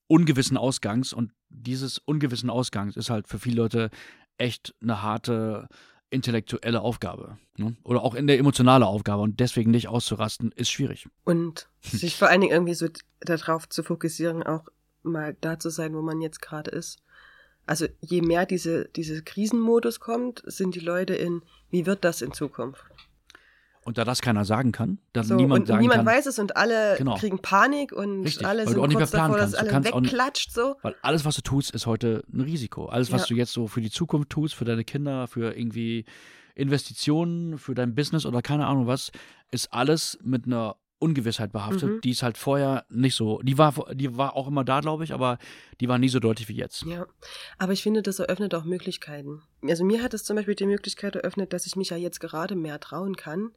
ungewissen 0.07 0.57
Ausgangs 0.57 1.13
und 1.13 1.33
dieses 1.49 1.99
ungewissen 1.99 2.51
Ausgangs 2.51 2.97
ist 2.97 3.11
halt 3.11 3.29
für 3.29 3.39
viele 3.39 3.57
Leute 3.57 3.91
echt 4.39 4.75
eine 4.83 5.03
harte 5.03 5.69
intellektuelle 6.11 6.81
Aufgabe. 6.81 7.39
Ne? 7.57 7.77
Oder 7.83 8.03
auch 8.03 8.15
in 8.15 8.27
der 8.27 8.39
emotionale 8.39 8.87
Aufgabe 8.87 9.23
und 9.23 9.41
deswegen 9.41 9.71
nicht 9.71 9.89
auszurasten, 9.89 10.53
ist 10.53 10.71
schwierig. 10.71 11.09
Und 11.25 11.69
sich 11.81 12.17
vor 12.17 12.29
allen 12.29 12.41
Dingen 12.41 12.53
irgendwie 12.53 12.75
so 12.75 12.89
darauf 13.21 13.69
zu 13.69 13.83
fokussieren, 13.83 14.43
auch 14.43 14.69
mal 15.03 15.37
da 15.41 15.59
zu 15.59 15.71
sein, 15.71 15.95
wo 15.95 16.03
man 16.03 16.21
jetzt 16.21 16.41
gerade 16.41 16.71
ist. 16.71 16.99
Also 17.67 17.87
je 18.01 18.23
mehr 18.23 18.47
diese, 18.47 18.89
diese 18.91 19.23
Krisenmodus 19.23 19.99
kommt, 19.99 20.43
sind 20.47 20.75
die 20.75 20.81
Leute 20.81 21.15
in, 21.15 21.43
wie 21.71 21.87
wird 21.87 22.05
das 22.05 22.23
in 22.23 22.33
Zukunft? 22.33 22.85
Und 23.85 23.99
da 23.99 24.05
das 24.05 24.23
keiner 24.23 24.47
sagen 24.47 24.73
kann, 24.73 24.99
dann 25.13 25.25
so, 25.25 25.35
niemand 25.35 25.67
sagen 25.67 25.83
niemand 25.83 25.99
kann, 25.99 26.07
weiß 26.07 26.27
es 26.27 26.39
und 26.39 26.57
alle 26.57 26.97
genau. 26.97 27.17
kriegen 27.17 27.39
Panik 27.41 27.93
und 27.93 28.25
Richtig, 28.25 28.47
alle 28.47 28.67
sind 28.67 28.77
kurz 28.77 29.11
davor, 29.11 29.37
dass 29.37 29.55
alles 29.55 29.85
wegklatscht. 29.85 30.53
So. 30.53 30.77
Weil 30.81 30.95
alles, 31.03 31.27
was 31.27 31.37
du 31.37 31.43
tust, 31.43 31.73
ist 31.73 31.87
heute 31.87 32.25
ein 32.33 32.41
Risiko. 32.41 32.87
Alles, 32.87 33.13
was 33.13 33.23
ja. 33.23 33.27
du 33.29 33.35
jetzt 33.35 33.53
so 33.53 33.67
für 33.67 33.83
die 33.83 33.91
Zukunft 33.91 34.31
tust, 34.31 34.55
für 34.55 34.65
deine 34.65 34.85
Kinder, 34.85 35.27
für 35.29 35.55
irgendwie 35.55 36.07
Investitionen, 36.55 37.59
für 37.59 37.75
dein 37.75 37.95
Business 37.95 38.25
oder 38.25 38.41
keine 38.41 38.67
Ahnung 38.67 38.87
was, 38.87 39.13
ist 39.51 39.73
alles 39.73 40.19
mit 40.23 40.47
einer 40.47 40.77
Ungewissheit 41.05 41.53
behaftet, 41.53 41.91
mhm. 41.91 42.01
die 42.01 42.11
ist 42.11 42.23
halt 42.23 42.39
vorher 42.39 42.87
nicht 42.89 43.15
so. 43.15 43.41
Die 43.43 43.59
war, 43.59 43.75
die 43.93 44.17
war 44.17 44.35
auch 44.37 44.49
immer 44.49 44.65
da, 44.65 44.81
glaube 44.81 45.05
ich, 45.05 45.13
aber 45.13 45.39
die 45.81 45.89
war 45.89 45.99
nie 45.99 46.09
so 46.09 46.19
deutlich 46.19 46.49
wie 46.49 46.57
jetzt. 46.57 46.83
Ja, 46.85 47.07
aber 47.59 47.73
ich 47.73 47.83
finde, 47.83 48.01
das 48.01 48.21
eröffnet 48.21 48.55
auch 48.55 48.65
Möglichkeiten. 48.65 49.43
Also 49.69 49.85
mir 49.85 50.03
hat 50.03 50.15
es 50.15 50.25
zum 50.25 50.37
Beispiel 50.37 50.55
die 50.55 50.67
Möglichkeit 50.67 51.17
eröffnet, 51.17 51.53
dass 51.53 51.67
ich 51.67 51.77
mich 51.77 51.91
ja 51.91 51.97
jetzt 51.97 52.21
gerade 52.21 52.57
mehr 52.57 52.81
trauen 52.81 53.17
kann, 53.17 53.53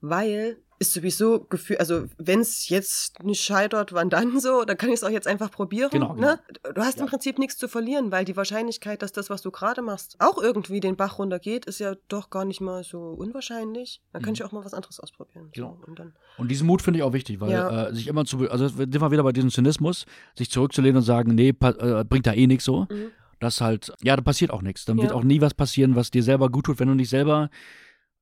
weil 0.00 0.58
ist 0.82 0.94
sowieso 0.94 1.44
Gefühl, 1.44 1.76
also 1.76 2.06
wenn 2.18 2.40
es 2.40 2.68
jetzt 2.68 3.22
nicht 3.22 3.40
scheitert, 3.40 3.92
wann 3.92 4.10
dann 4.10 4.40
so, 4.40 4.64
dann 4.64 4.76
kann 4.76 4.88
ich 4.88 4.96
es 4.96 5.04
auch 5.04 5.10
jetzt 5.10 5.28
einfach 5.28 5.50
probieren. 5.50 5.90
Genau, 5.90 6.14
ne? 6.14 6.40
genau. 6.48 6.74
Du 6.74 6.82
hast 6.82 6.96
ja. 6.96 7.04
im 7.04 7.08
Prinzip 7.08 7.38
nichts 7.38 7.56
zu 7.56 7.68
verlieren, 7.68 8.10
weil 8.10 8.24
die 8.24 8.36
Wahrscheinlichkeit, 8.36 9.00
dass 9.00 9.12
das, 9.12 9.30
was 9.30 9.42
du 9.42 9.52
gerade 9.52 9.80
machst, 9.80 10.16
auch 10.18 10.42
irgendwie 10.42 10.80
den 10.80 10.96
Bach 10.96 11.20
runtergeht, 11.20 11.66
ist 11.66 11.78
ja 11.78 11.94
doch 12.08 12.30
gar 12.30 12.44
nicht 12.44 12.60
mal 12.60 12.82
so 12.82 12.98
unwahrscheinlich. 12.98 14.02
Dann 14.12 14.22
kann 14.22 14.32
mhm. 14.32 14.34
ich 14.34 14.44
auch 14.44 14.50
mal 14.50 14.64
was 14.64 14.74
anderes 14.74 14.98
ausprobieren. 14.98 15.50
Genau. 15.52 15.78
So, 15.80 15.86
und, 15.86 15.98
dann, 15.98 16.14
und 16.36 16.50
diesen 16.50 16.66
Mut 16.66 16.82
finde 16.82 16.98
ich 16.98 17.04
auch 17.04 17.12
wichtig, 17.12 17.40
weil 17.40 17.52
ja. 17.52 17.86
äh, 17.86 17.94
sich 17.94 18.08
immer 18.08 18.24
zu, 18.24 18.50
also 18.50 18.66
sind 18.66 19.00
wir 19.00 19.10
wieder 19.12 19.22
bei 19.22 19.32
diesem 19.32 19.50
Zynismus, 19.50 20.06
sich 20.36 20.50
zurückzulehnen 20.50 20.96
und 20.96 21.04
sagen, 21.04 21.36
nee, 21.36 21.50
äh, 21.50 22.04
bringt 22.04 22.26
da 22.26 22.32
eh 22.32 22.48
nichts 22.48 22.64
so. 22.64 22.86
Mhm. 22.90 23.12
Das 23.42 23.60
halt, 23.60 23.92
ja, 24.02 24.16
da 24.16 24.22
passiert 24.22 24.50
auch 24.50 24.62
nichts. 24.62 24.84
Dann 24.84 24.96
ja. 24.98 25.04
wird 25.04 25.12
auch 25.12 25.24
nie 25.24 25.40
was 25.40 25.54
passieren, 25.54 25.96
was 25.96 26.10
dir 26.10 26.22
selber 26.22 26.48
gut 26.48 26.66
tut, 26.66 26.78
wenn 26.78 26.88
du 26.88 26.94
nicht 26.94 27.10
selber 27.10 27.50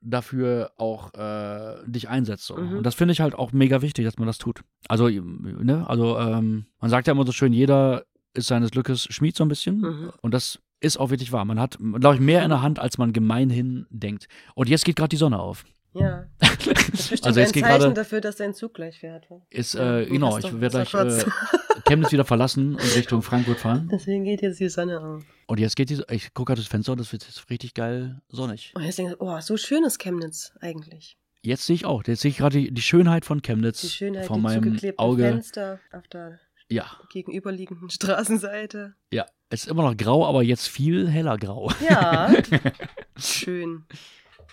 dafür 0.01 0.73
auch 0.79 1.13
äh, 1.15 1.77
dich 1.87 2.09
einsetzt. 2.09 2.47
So. 2.47 2.57
Mhm. 2.57 2.79
Und 2.79 2.85
das 2.85 2.95
finde 2.95 3.13
ich 3.13 3.21
halt 3.21 3.35
auch 3.35 3.53
mega 3.53 3.83
wichtig, 3.83 4.07
dass 4.07 4.19
man 4.19 4.27
das 4.27 4.39
tut. 4.39 4.63
Also, 4.89 5.09
ne, 5.09 5.85
also 5.89 6.19
ähm, 6.19 6.67
man 6.81 6.91
sagt 6.91 7.07
ja 7.07 7.13
immer 7.13 7.27
so 7.27 7.33
schön, 7.33 7.53
jeder 7.53 8.05
ist 8.33 8.47
seines 8.47 8.71
Glückes 8.71 9.05
Schmied 9.05 9.37
so 9.37 9.45
ein 9.45 9.49
bisschen. 9.49 9.81
Mhm. 9.81 10.13
Und 10.23 10.33
das 10.33 10.59
ist 10.81 10.97
auch 10.99 11.11
wirklich 11.11 11.33
wahr. 11.33 11.45
Man 11.45 11.61
hat, 11.61 11.79
glaube 11.79 12.15
ich, 12.15 12.21
mehr 12.21 12.43
in 12.43 12.49
der 12.49 12.63
Hand, 12.63 12.79
als 12.79 12.97
man 12.97 13.13
gemeinhin 13.13 13.87
denkt. 13.91 14.27
Und 14.55 14.69
jetzt 14.69 14.85
geht 14.85 14.97
gerade 14.97 15.11
die 15.11 15.17
Sonne 15.17 15.39
auf. 15.39 15.65
Ja. 15.93 16.27
Das 16.91 17.13
ist 17.13 17.25
also 17.25 17.41
jetzt 17.41 17.57
ein 17.57 17.63
Zeichen 17.63 17.95
dafür, 17.95 18.21
dass 18.21 18.37
dein 18.37 18.53
Zug 18.53 18.75
gleich 18.75 18.99
fährt. 18.99 19.27
Ist, 19.49 19.75
äh, 19.75 20.07
genau, 20.07 20.37
ich 20.37 20.61
werde 20.61 20.85
gleich 20.85 20.95
äh, 20.95 21.25
Chemnitz 21.89 22.13
wieder 22.13 22.25
verlassen 22.25 22.75
und 22.75 22.97
Richtung 22.97 23.23
Frankfurt 23.23 23.59
fahren. 23.59 23.89
Deswegen 23.91 24.25
geht 24.25 24.43
jetzt 24.43 24.61
die 24.61 24.69
Sonne 24.69 25.01
auf. 25.01 25.25
Und 25.47 25.59
jetzt 25.59 25.75
geht 25.77 25.89
die, 25.91 26.03
ich 26.11 26.35
gucke 26.35 26.51
gerade 26.51 26.61
das 26.61 26.69
Fenster 26.69 26.93
und 26.93 27.01
das 27.01 27.13
wird 27.13 27.25
jetzt 27.25 27.49
richtig 27.49 27.75
geil 27.75 28.21
sonnig. 28.29 28.73
Und 28.75 28.83
jetzt 28.83 28.99
denke 28.99 29.13
ich, 29.13 29.21
oh, 29.21 29.41
so 29.41 29.57
schön 29.57 29.85
ist 29.85 29.99
Chemnitz 29.99 30.53
eigentlich. 30.61 31.17
Jetzt 31.43 31.65
sehe 31.65 31.75
ich 31.75 31.87
auch, 31.87 32.03
jetzt 32.05 32.21
sehe 32.21 32.31
ich 32.31 32.37
gerade 32.37 32.59
die, 32.59 32.71
die, 32.71 32.83
Schönheit 32.83 33.25
von 33.25 33.41
Chemnitz. 33.41 33.81
Die 33.81 33.89
Schönheit, 33.89 34.27
von 34.27 34.37
die 34.37 34.43
meinem 34.43 34.79
Auge. 34.99 35.23
Fenster 35.23 35.81
auf 35.93 36.07
der 36.09 36.39
ja. 36.69 36.85
gegenüberliegenden 37.13 37.89
Straßenseite. 37.91 38.95
Ja, 39.13 39.27
es 39.49 39.65
ist 39.65 39.71
immer 39.71 39.83
noch 39.83 39.97
grau, 39.97 40.27
aber 40.27 40.43
jetzt 40.43 40.69
viel 40.69 41.09
heller 41.09 41.39
grau. 41.39 41.73
Ja. 41.89 42.33
Schön. 43.17 43.85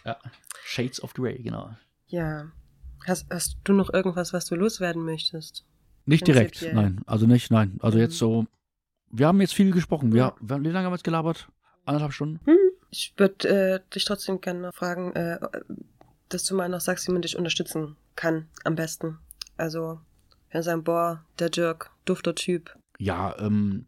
Ja. 0.05 0.17
Shades 0.63 1.01
of 1.01 1.13
Grey, 1.13 1.41
genau. 1.41 1.69
Ja. 2.07 2.51
Hast, 3.05 3.27
hast 3.29 3.57
du 3.63 3.73
noch 3.73 3.93
irgendwas, 3.93 4.33
was 4.33 4.45
du 4.45 4.55
loswerden 4.55 5.03
möchtest? 5.03 5.65
Nicht 6.05 6.25
direkt, 6.27 6.65
nein. 6.73 7.01
Also 7.05 7.27
nicht, 7.27 7.51
nein. 7.51 7.77
Also 7.79 7.97
mhm. 7.97 8.03
jetzt 8.03 8.17
so, 8.17 8.45
wir 9.11 9.27
haben 9.27 9.41
jetzt 9.41 9.53
viel 9.53 9.71
gesprochen. 9.71 10.13
Wir, 10.13 10.33
wir, 10.39 10.61
wie 10.61 10.67
lange 10.67 10.85
haben 10.85 10.91
wir 10.91 10.97
jetzt 10.97 11.03
gelabert? 11.03 11.47
Anderthalb 11.85 12.13
Stunden? 12.13 12.39
Hm. 12.45 12.57
Ich 12.89 13.13
würde 13.17 13.49
äh, 13.49 13.79
dich 13.93 14.05
trotzdem 14.05 14.39
gerne 14.39 14.71
fragen, 14.71 15.13
äh, 15.13 15.39
dass 16.29 16.45
du 16.45 16.55
mal 16.55 16.69
noch 16.69 16.81
sagst, 16.81 17.07
wie 17.07 17.11
man 17.11 17.21
dich 17.21 17.37
unterstützen 17.37 17.97
kann, 18.15 18.47
am 18.63 18.75
besten. 18.75 19.19
Also, 19.57 19.99
wenn 20.51 20.63
sagen, 20.63 20.83
boah, 20.83 21.23
der 21.39 21.49
Dirk, 21.49 21.91
dufter 22.05 22.35
Typ. 22.35 22.77
Ja, 22.97 23.35
ähm, 23.39 23.87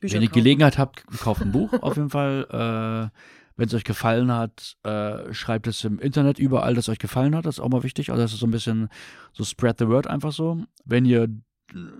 Bücher 0.00 0.14
wenn 0.14 0.22
ihr. 0.22 0.28
Gelegenheit 0.30 0.78
habt, 0.78 1.06
kauft 1.18 1.42
ein 1.42 1.52
Buch 1.52 1.72
auf 1.82 1.96
jeden 1.96 2.10
Fall. 2.10 3.10
Äh, 3.12 3.18
wenn 3.58 3.66
es 3.66 3.74
euch 3.74 3.84
gefallen 3.84 4.32
hat, 4.32 4.76
äh, 4.84 5.34
schreibt 5.34 5.66
es 5.66 5.82
im 5.82 5.98
Internet 5.98 6.38
überall, 6.38 6.74
dass 6.74 6.84
es 6.84 6.88
euch 6.90 7.00
gefallen 7.00 7.34
hat. 7.34 7.44
Das 7.44 7.56
ist 7.56 7.60
auch 7.60 7.68
mal 7.68 7.82
wichtig. 7.82 8.10
Also 8.10 8.22
das 8.22 8.32
ist 8.32 8.38
so 8.38 8.46
ein 8.46 8.52
bisschen 8.52 8.88
so 9.32 9.44
spread 9.44 9.78
the 9.80 9.88
word 9.88 10.06
einfach 10.06 10.32
so. 10.32 10.62
Wenn 10.84 11.04
ihr 11.04 11.28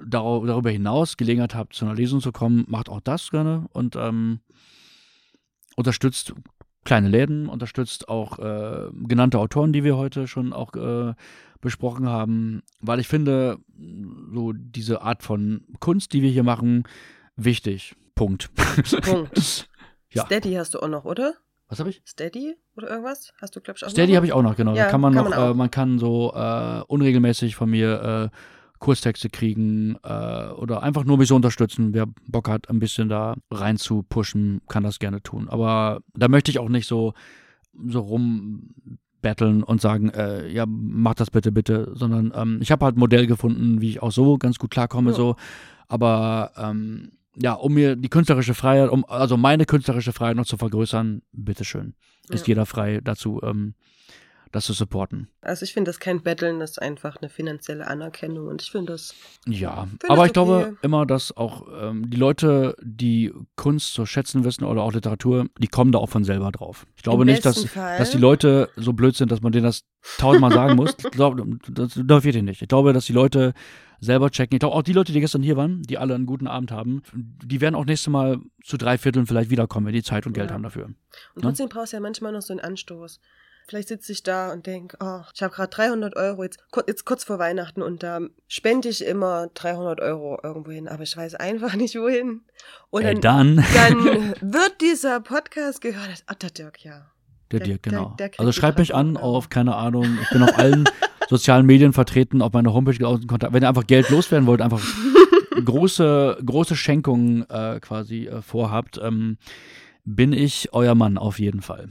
darüber 0.06 0.70
hinaus 0.70 1.16
Gelegenheit 1.16 1.56
habt, 1.56 1.74
zu 1.74 1.84
einer 1.84 1.96
Lesung 1.96 2.20
zu 2.20 2.30
kommen, 2.30 2.64
macht 2.68 2.88
auch 2.88 3.00
das 3.00 3.30
gerne 3.30 3.66
und 3.72 3.96
ähm, 3.96 4.38
unterstützt 5.74 6.32
kleine 6.84 7.08
Läden, 7.08 7.48
unterstützt 7.48 8.08
auch 8.08 8.38
äh, 8.38 8.90
genannte 8.92 9.40
Autoren, 9.40 9.72
die 9.72 9.82
wir 9.82 9.96
heute 9.96 10.28
schon 10.28 10.52
auch 10.52 10.74
äh, 10.74 11.14
besprochen 11.60 12.08
haben, 12.08 12.62
weil 12.80 13.00
ich 13.00 13.08
finde, 13.08 13.58
so 14.32 14.52
diese 14.52 15.02
Art 15.02 15.24
von 15.24 15.66
Kunst, 15.80 16.12
die 16.12 16.22
wir 16.22 16.30
hier 16.30 16.44
machen, 16.44 16.84
wichtig. 17.34 17.96
Punkt. 18.14 18.54
Punkt. 19.02 19.68
ja. 20.12 20.24
Steady 20.24 20.54
hast 20.54 20.74
du 20.74 20.78
auch 20.78 20.88
noch, 20.88 21.04
oder? 21.04 21.34
Was 21.68 21.80
habe 21.80 21.90
ich? 21.90 22.02
Steady 22.06 22.56
oder 22.76 22.88
irgendwas? 22.88 23.32
Hast 23.40 23.54
du, 23.54 23.60
glaube 23.60 23.76
ich, 23.76 23.84
auch 23.84 23.90
Steady 23.90 24.14
habe 24.14 24.26
ich 24.26 24.32
auch 24.32 24.42
noch, 24.42 24.56
genau. 24.56 24.74
Ja, 24.74 24.84
da 24.84 24.90
kann 24.90 25.00
man 25.00 25.14
kann 25.14 25.24
noch, 25.24 25.36
man, 25.36 25.50
äh, 25.50 25.54
man 25.54 25.70
kann 25.70 25.98
so 25.98 26.32
äh, 26.34 26.82
unregelmäßig 26.86 27.56
von 27.56 27.70
mir 27.70 28.30
äh, 28.32 28.36
Kurstexte 28.78 29.28
kriegen 29.28 29.96
äh, 30.02 30.48
oder 30.48 30.82
einfach 30.82 31.04
nur 31.04 31.18
mich 31.18 31.28
so 31.28 31.36
unterstützen. 31.36 31.92
Wer 31.92 32.06
Bock 32.26 32.48
hat, 32.48 32.70
ein 32.70 32.78
bisschen 32.78 33.08
da 33.08 33.34
rein 33.50 33.76
zu 33.76 34.02
pushen, 34.02 34.62
kann 34.68 34.82
das 34.82 34.98
gerne 34.98 35.22
tun. 35.22 35.48
Aber 35.48 36.00
da 36.14 36.28
möchte 36.28 36.50
ich 36.50 36.58
auch 36.58 36.68
nicht 36.68 36.86
so, 36.86 37.12
so 37.86 38.00
rumbetteln 38.00 39.62
und 39.62 39.80
sagen, 39.80 40.10
äh, 40.10 40.48
ja, 40.48 40.64
mach 40.66 41.14
das 41.14 41.30
bitte, 41.30 41.52
bitte, 41.52 41.90
sondern 41.94 42.32
ähm, 42.34 42.58
ich 42.62 42.70
habe 42.70 42.84
halt 42.84 42.96
ein 42.96 43.00
Modell 43.00 43.26
gefunden, 43.26 43.80
wie 43.80 43.90
ich 43.90 44.02
auch 44.02 44.12
so 44.12 44.38
ganz 44.38 44.58
gut 44.58 44.70
klarkomme, 44.70 45.10
ja. 45.10 45.16
so. 45.16 45.36
Aber 45.88 46.52
ähm, 46.56 47.12
ja, 47.40 47.52
um 47.52 47.74
mir 47.74 47.96
die 47.96 48.08
künstlerische 48.08 48.54
Freiheit, 48.54 48.90
um 48.90 49.04
also 49.04 49.36
meine 49.36 49.64
künstlerische 49.64 50.12
Freiheit 50.12 50.36
noch 50.36 50.46
zu 50.46 50.56
vergrößern, 50.56 51.22
bitteschön. 51.32 51.94
Ist 52.28 52.46
ja. 52.46 52.52
jeder 52.52 52.66
frei 52.66 53.00
dazu, 53.02 53.40
ähm, 53.42 53.74
das 54.52 54.64
zu 54.64 54.72
supporten. 54.72 55.28
Also 55.40 55.64
ich 55.64 55.72
finde 55.72 55.88
das 55.90 56.00
kein 56.00 56.22
Betteln, 56.22 56.60
das 56.60 56.72
ist 56.72 56.82
einfach 56.82 57.16
eine 57.16 57.28
finanzielle 57.28 57.86
Anerkennung 57.86 58.48
und 58.48 58.62
ich 58.62 58.70
finde 58.70 58.92
das. 58.92 59.14
Ja, 59.46 59.86
find 59.86 60.04
aber 60.10 60.22
das 60.22 60.26
ich 60.26 60.30
okay. 60.30 60.32
glaube 60.32 60.76
immer, 60.82 61.06
dass 61.06 61.36
auch 61.36 61.66
ähm, 61.80 62.10
die 62.10 62.16
Leute, 62.16 62.76
die 62.82 63.32
Kunst 63.56 63.94
zu 63.94 64.06
schätzen 64.06 64.44
wissen 64.44 64.64
oder 64.64 64.82
auch 64.82 64.92
Literatur, 64.92 65.46
die 65.58 65.68
kommen 65.68 65.92
da 65.92 65.98
auch 65.98 66.08
von 66.08 66.24
selber 66.24 66.50
drauf. 66.52 66.86
Ich 66.96 67.02
glaube 67.02 67.22
Im 67.22 67.28
nicht, 67.28 67.44
dass, 67.44 67.66
dass 67.74 68.10
die 68.10 68.18
Leute 68.18 68.70
so 68.76 68.92
blöd 68.92 69.16
sind, 69.16 69.30
dass 69.32 69.42
man 69.42 69.52
denen 69.52 69.64
das 69.64 69.84
tausendmal 70.18 70.52
sagen 70.52 70.76
muss. 70.76 70.96
Ich 71.08 71.12
glaube, 71.12 71.44
das, 71.70 72.00
das 72.04 72.24
wird 72.24 72.42
nicht. 72.42 72.62
Ich 72.62 72.68
glaube, 72.68 72.92
dass 72.92 73.06
die 73.06 73.12
Leute 73.12 73.52
selber 74.00 74.30
checken. 74.30 74.56
Ich 74.56 74.60
glaube, 74.60 74.74
auch 74.74 74.82
die 74.82 74.92
Leute, 74.92 75.12
die 75.12 75.20
gestern 75.20 75.42
hier 75.42 75.56
waren, 75.56 75.82
die 75.82 75.98
alle 75.98 76.14
einen 76.14 76.26
guten 76.26 76.46
Abend 76.46 76.70
haben, 76.70 77.02
die 77.14 77.60
werden 77.60 77.74
auch 77.74 77.84
nächstes 77.84 78.10
Mal 78.10 78.38
zu 78.62 78.76
drei 78.76 78.98
Vierteln 78.98 79.26
vielleicht 79.26 79.50
wiederkommen, 79.50 79.86
wenn 79.86 79.94
die 79.94 80.02
Zeit 80.02 80.26
und 80.26 80.32
Geld 80.32 80.50
ja. 80.50 80.54
haben 80.54 80.62
dafür. 80.62 80.84
Und 80.84 80.96
ne? 81.36 81.42
trotzdem 81.42 81.64
ne? 81.64 81.70
brauchst 81.74 81.92
du 81.92 81.96
ja 81.96 82.00
manchmal 82.00 82.32
noch 82.32 82.42
so 82.42 82.52
einen 82.52 82.60
Anstoß. 82.60 83.20
Vielleicht 83.68 83.88
sitze 83.88 84.12
ich 84.12 84.22
da 84.22 84.50
und 84.50 84.66
denke, 84.66 84.96
oh, 84.98 85.20
ich 85.34 85.42
habe 85.42 85.54
gerade 85.54 85.68
300 85.68 86.16
Euro, 86.16 86.42
jetzt, 86.42 86.58
jetzt 86.86 87.04
kurz 87.04 87.24
vor 87.24 87.38
Weihnachten 87.38 87.82
und 87.82 88.02
da 88.02 88.20
spende 88.46 88.88
ich 88.88 89.04
immer 89.04 89.48
300 89.52 90.00
Euro 90.00 90.38
irgendwo 90.42 90.70
hin, 90.70 90.88
aber 90.88 91.02
ich 91.02 91.14
weiß 91.14 91.34
einfach 91.34 91.74
nicht 91.74 91.94
wohin. 91.94 92.40
Und 92.88 93.04
dann, 93.04 93.20
dann. 93.20 93.56
dann 93.74 94.04
wird 94.40 94.80
dieser 94.80 95.20
Podcast 95.20 95.82
gehört, 95.82 96.24
ach, 96.26 96.34
der 96.36 96.48
Dirk, 96.48 96.82
ja. 96.82 97.10
Der, 97.50 97.58
der 97.58 97.68
Dirk, 97.68 97.82
genau. 97.82 98.14
Der, 98.18 98.30
der 98.30 98.40
also 98.40 98.52
schreibt 98.52 98.78
mich 98.78 98.94
an 98.94 99.18
auf, 99.18 99.50
keine 99.50 99.76
Ahnung, 99.76 100.16
ich 100.22 100.30
bin 100.30 100.42
auf 100.42 100.56
allen 100.56 100.88
sozialen 101.28 101.66
Medien 101.66 101.92
vertreten, 101.92 102.40
auf 102.40 102.54
meiner 102.54 102.72
Homepage 102.72 102.96
Kontakt. 103.26 103.52
Wenn 103.52 103.62
ihr 103.62 103.68
einfach 103.68 103.86
Geld 103.86 104.08
loswerden 104.08 104.46
wollt, 104.46 104.62
einfach 104.62 104.80
große, 105.62 106.38
große 106.42 106.74
Schenkungen 106.74 107.44
äh, 107.50 107.80
quasi 107.80 108.28
äh, 108.28 108.40
vorhabt, 108.40 108.98
ähm, 109.02 109.36
bin 110.06 110.32
ich 110.32 110.72
euer 110.72 110.94
Mann 110.94 111.18
auf 111.18 111.38
jeden 111.38 111.60
Fall. 111.60 111.90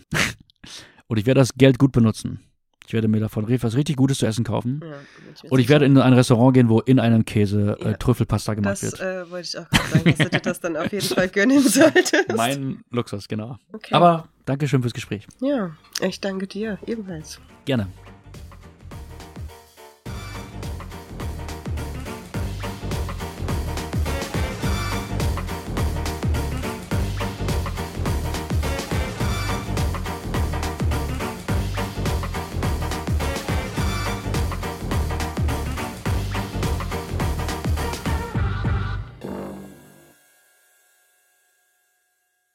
Und 1.07 1.17
ich 1.17 1.25
werde 1.25 1.39
das 1.39 1.53
Geld 1.55 1.79
gut 1.79 1.91
benutzen. 1.91 2.39
Ich 2.87 2.93
werde 2.93 3.09
mir 3.09 3.19
davon 3.19 3.45
was 3.49 3.75
richtig 3.75 3.97
Gutes 3.97 4.19
zu 4.19 4.25
essen 4.25 4.45
kaufen. 4.45 4.81
Ja, 4.81 5.49
und 5.49 5.59
ich 5.59 5.67
werde 5.67 5.85
in 5.85 5.97
ein 5.97 6.13
Restaurant 6.13 6.53
gehen, 6.53 6.69
wo 6.69 6.79
in 6.79 7.01
einem 7.01 7.25
Käse 7.25 7.75
äh, 7.81 7.83
ja, 7.83 7.91
äh, 7.91 7.97
Trüffelpasta 7.97 8.53
gemacht 8.53 8.81
das, 8.81 8.83
wird. 8.83 8.93
Das 8.93 9.27
äh, 9.27 9.29
wollte 9.29 9.47
ich 9.47 9.57
auch 9.59 9.69
gerade 9.69 9.89
sagen, 9.89 10.05
dass 10.05 10.17
du 10.17 10.29
dir 10.29 10.39
das 10.39 10.59
dann 10.61 10.77
auf 10.77 10.91
jeden 10.93 11.05
Fall 11.05 11.27
gönnen 11.27 11.59
solltest. 11.67 12.33
Mein 12.33 12.81
Luxus, 12.89 13.27
genau. 13.27 13.57
Okay. 13.73 13.93
Aber 13.93 14.29
danke 14.45 14.69
schön 14.69 14.81
fürs 14.81 14.93
Gespräch. 14.93 15.27
Ja, 15.41 15.75
ich 15.99 16.21
danke 16.21 16.47
dir 16.47 16.79
ebenfalls. 16.85 17.41
Gerne. 17.65 17.87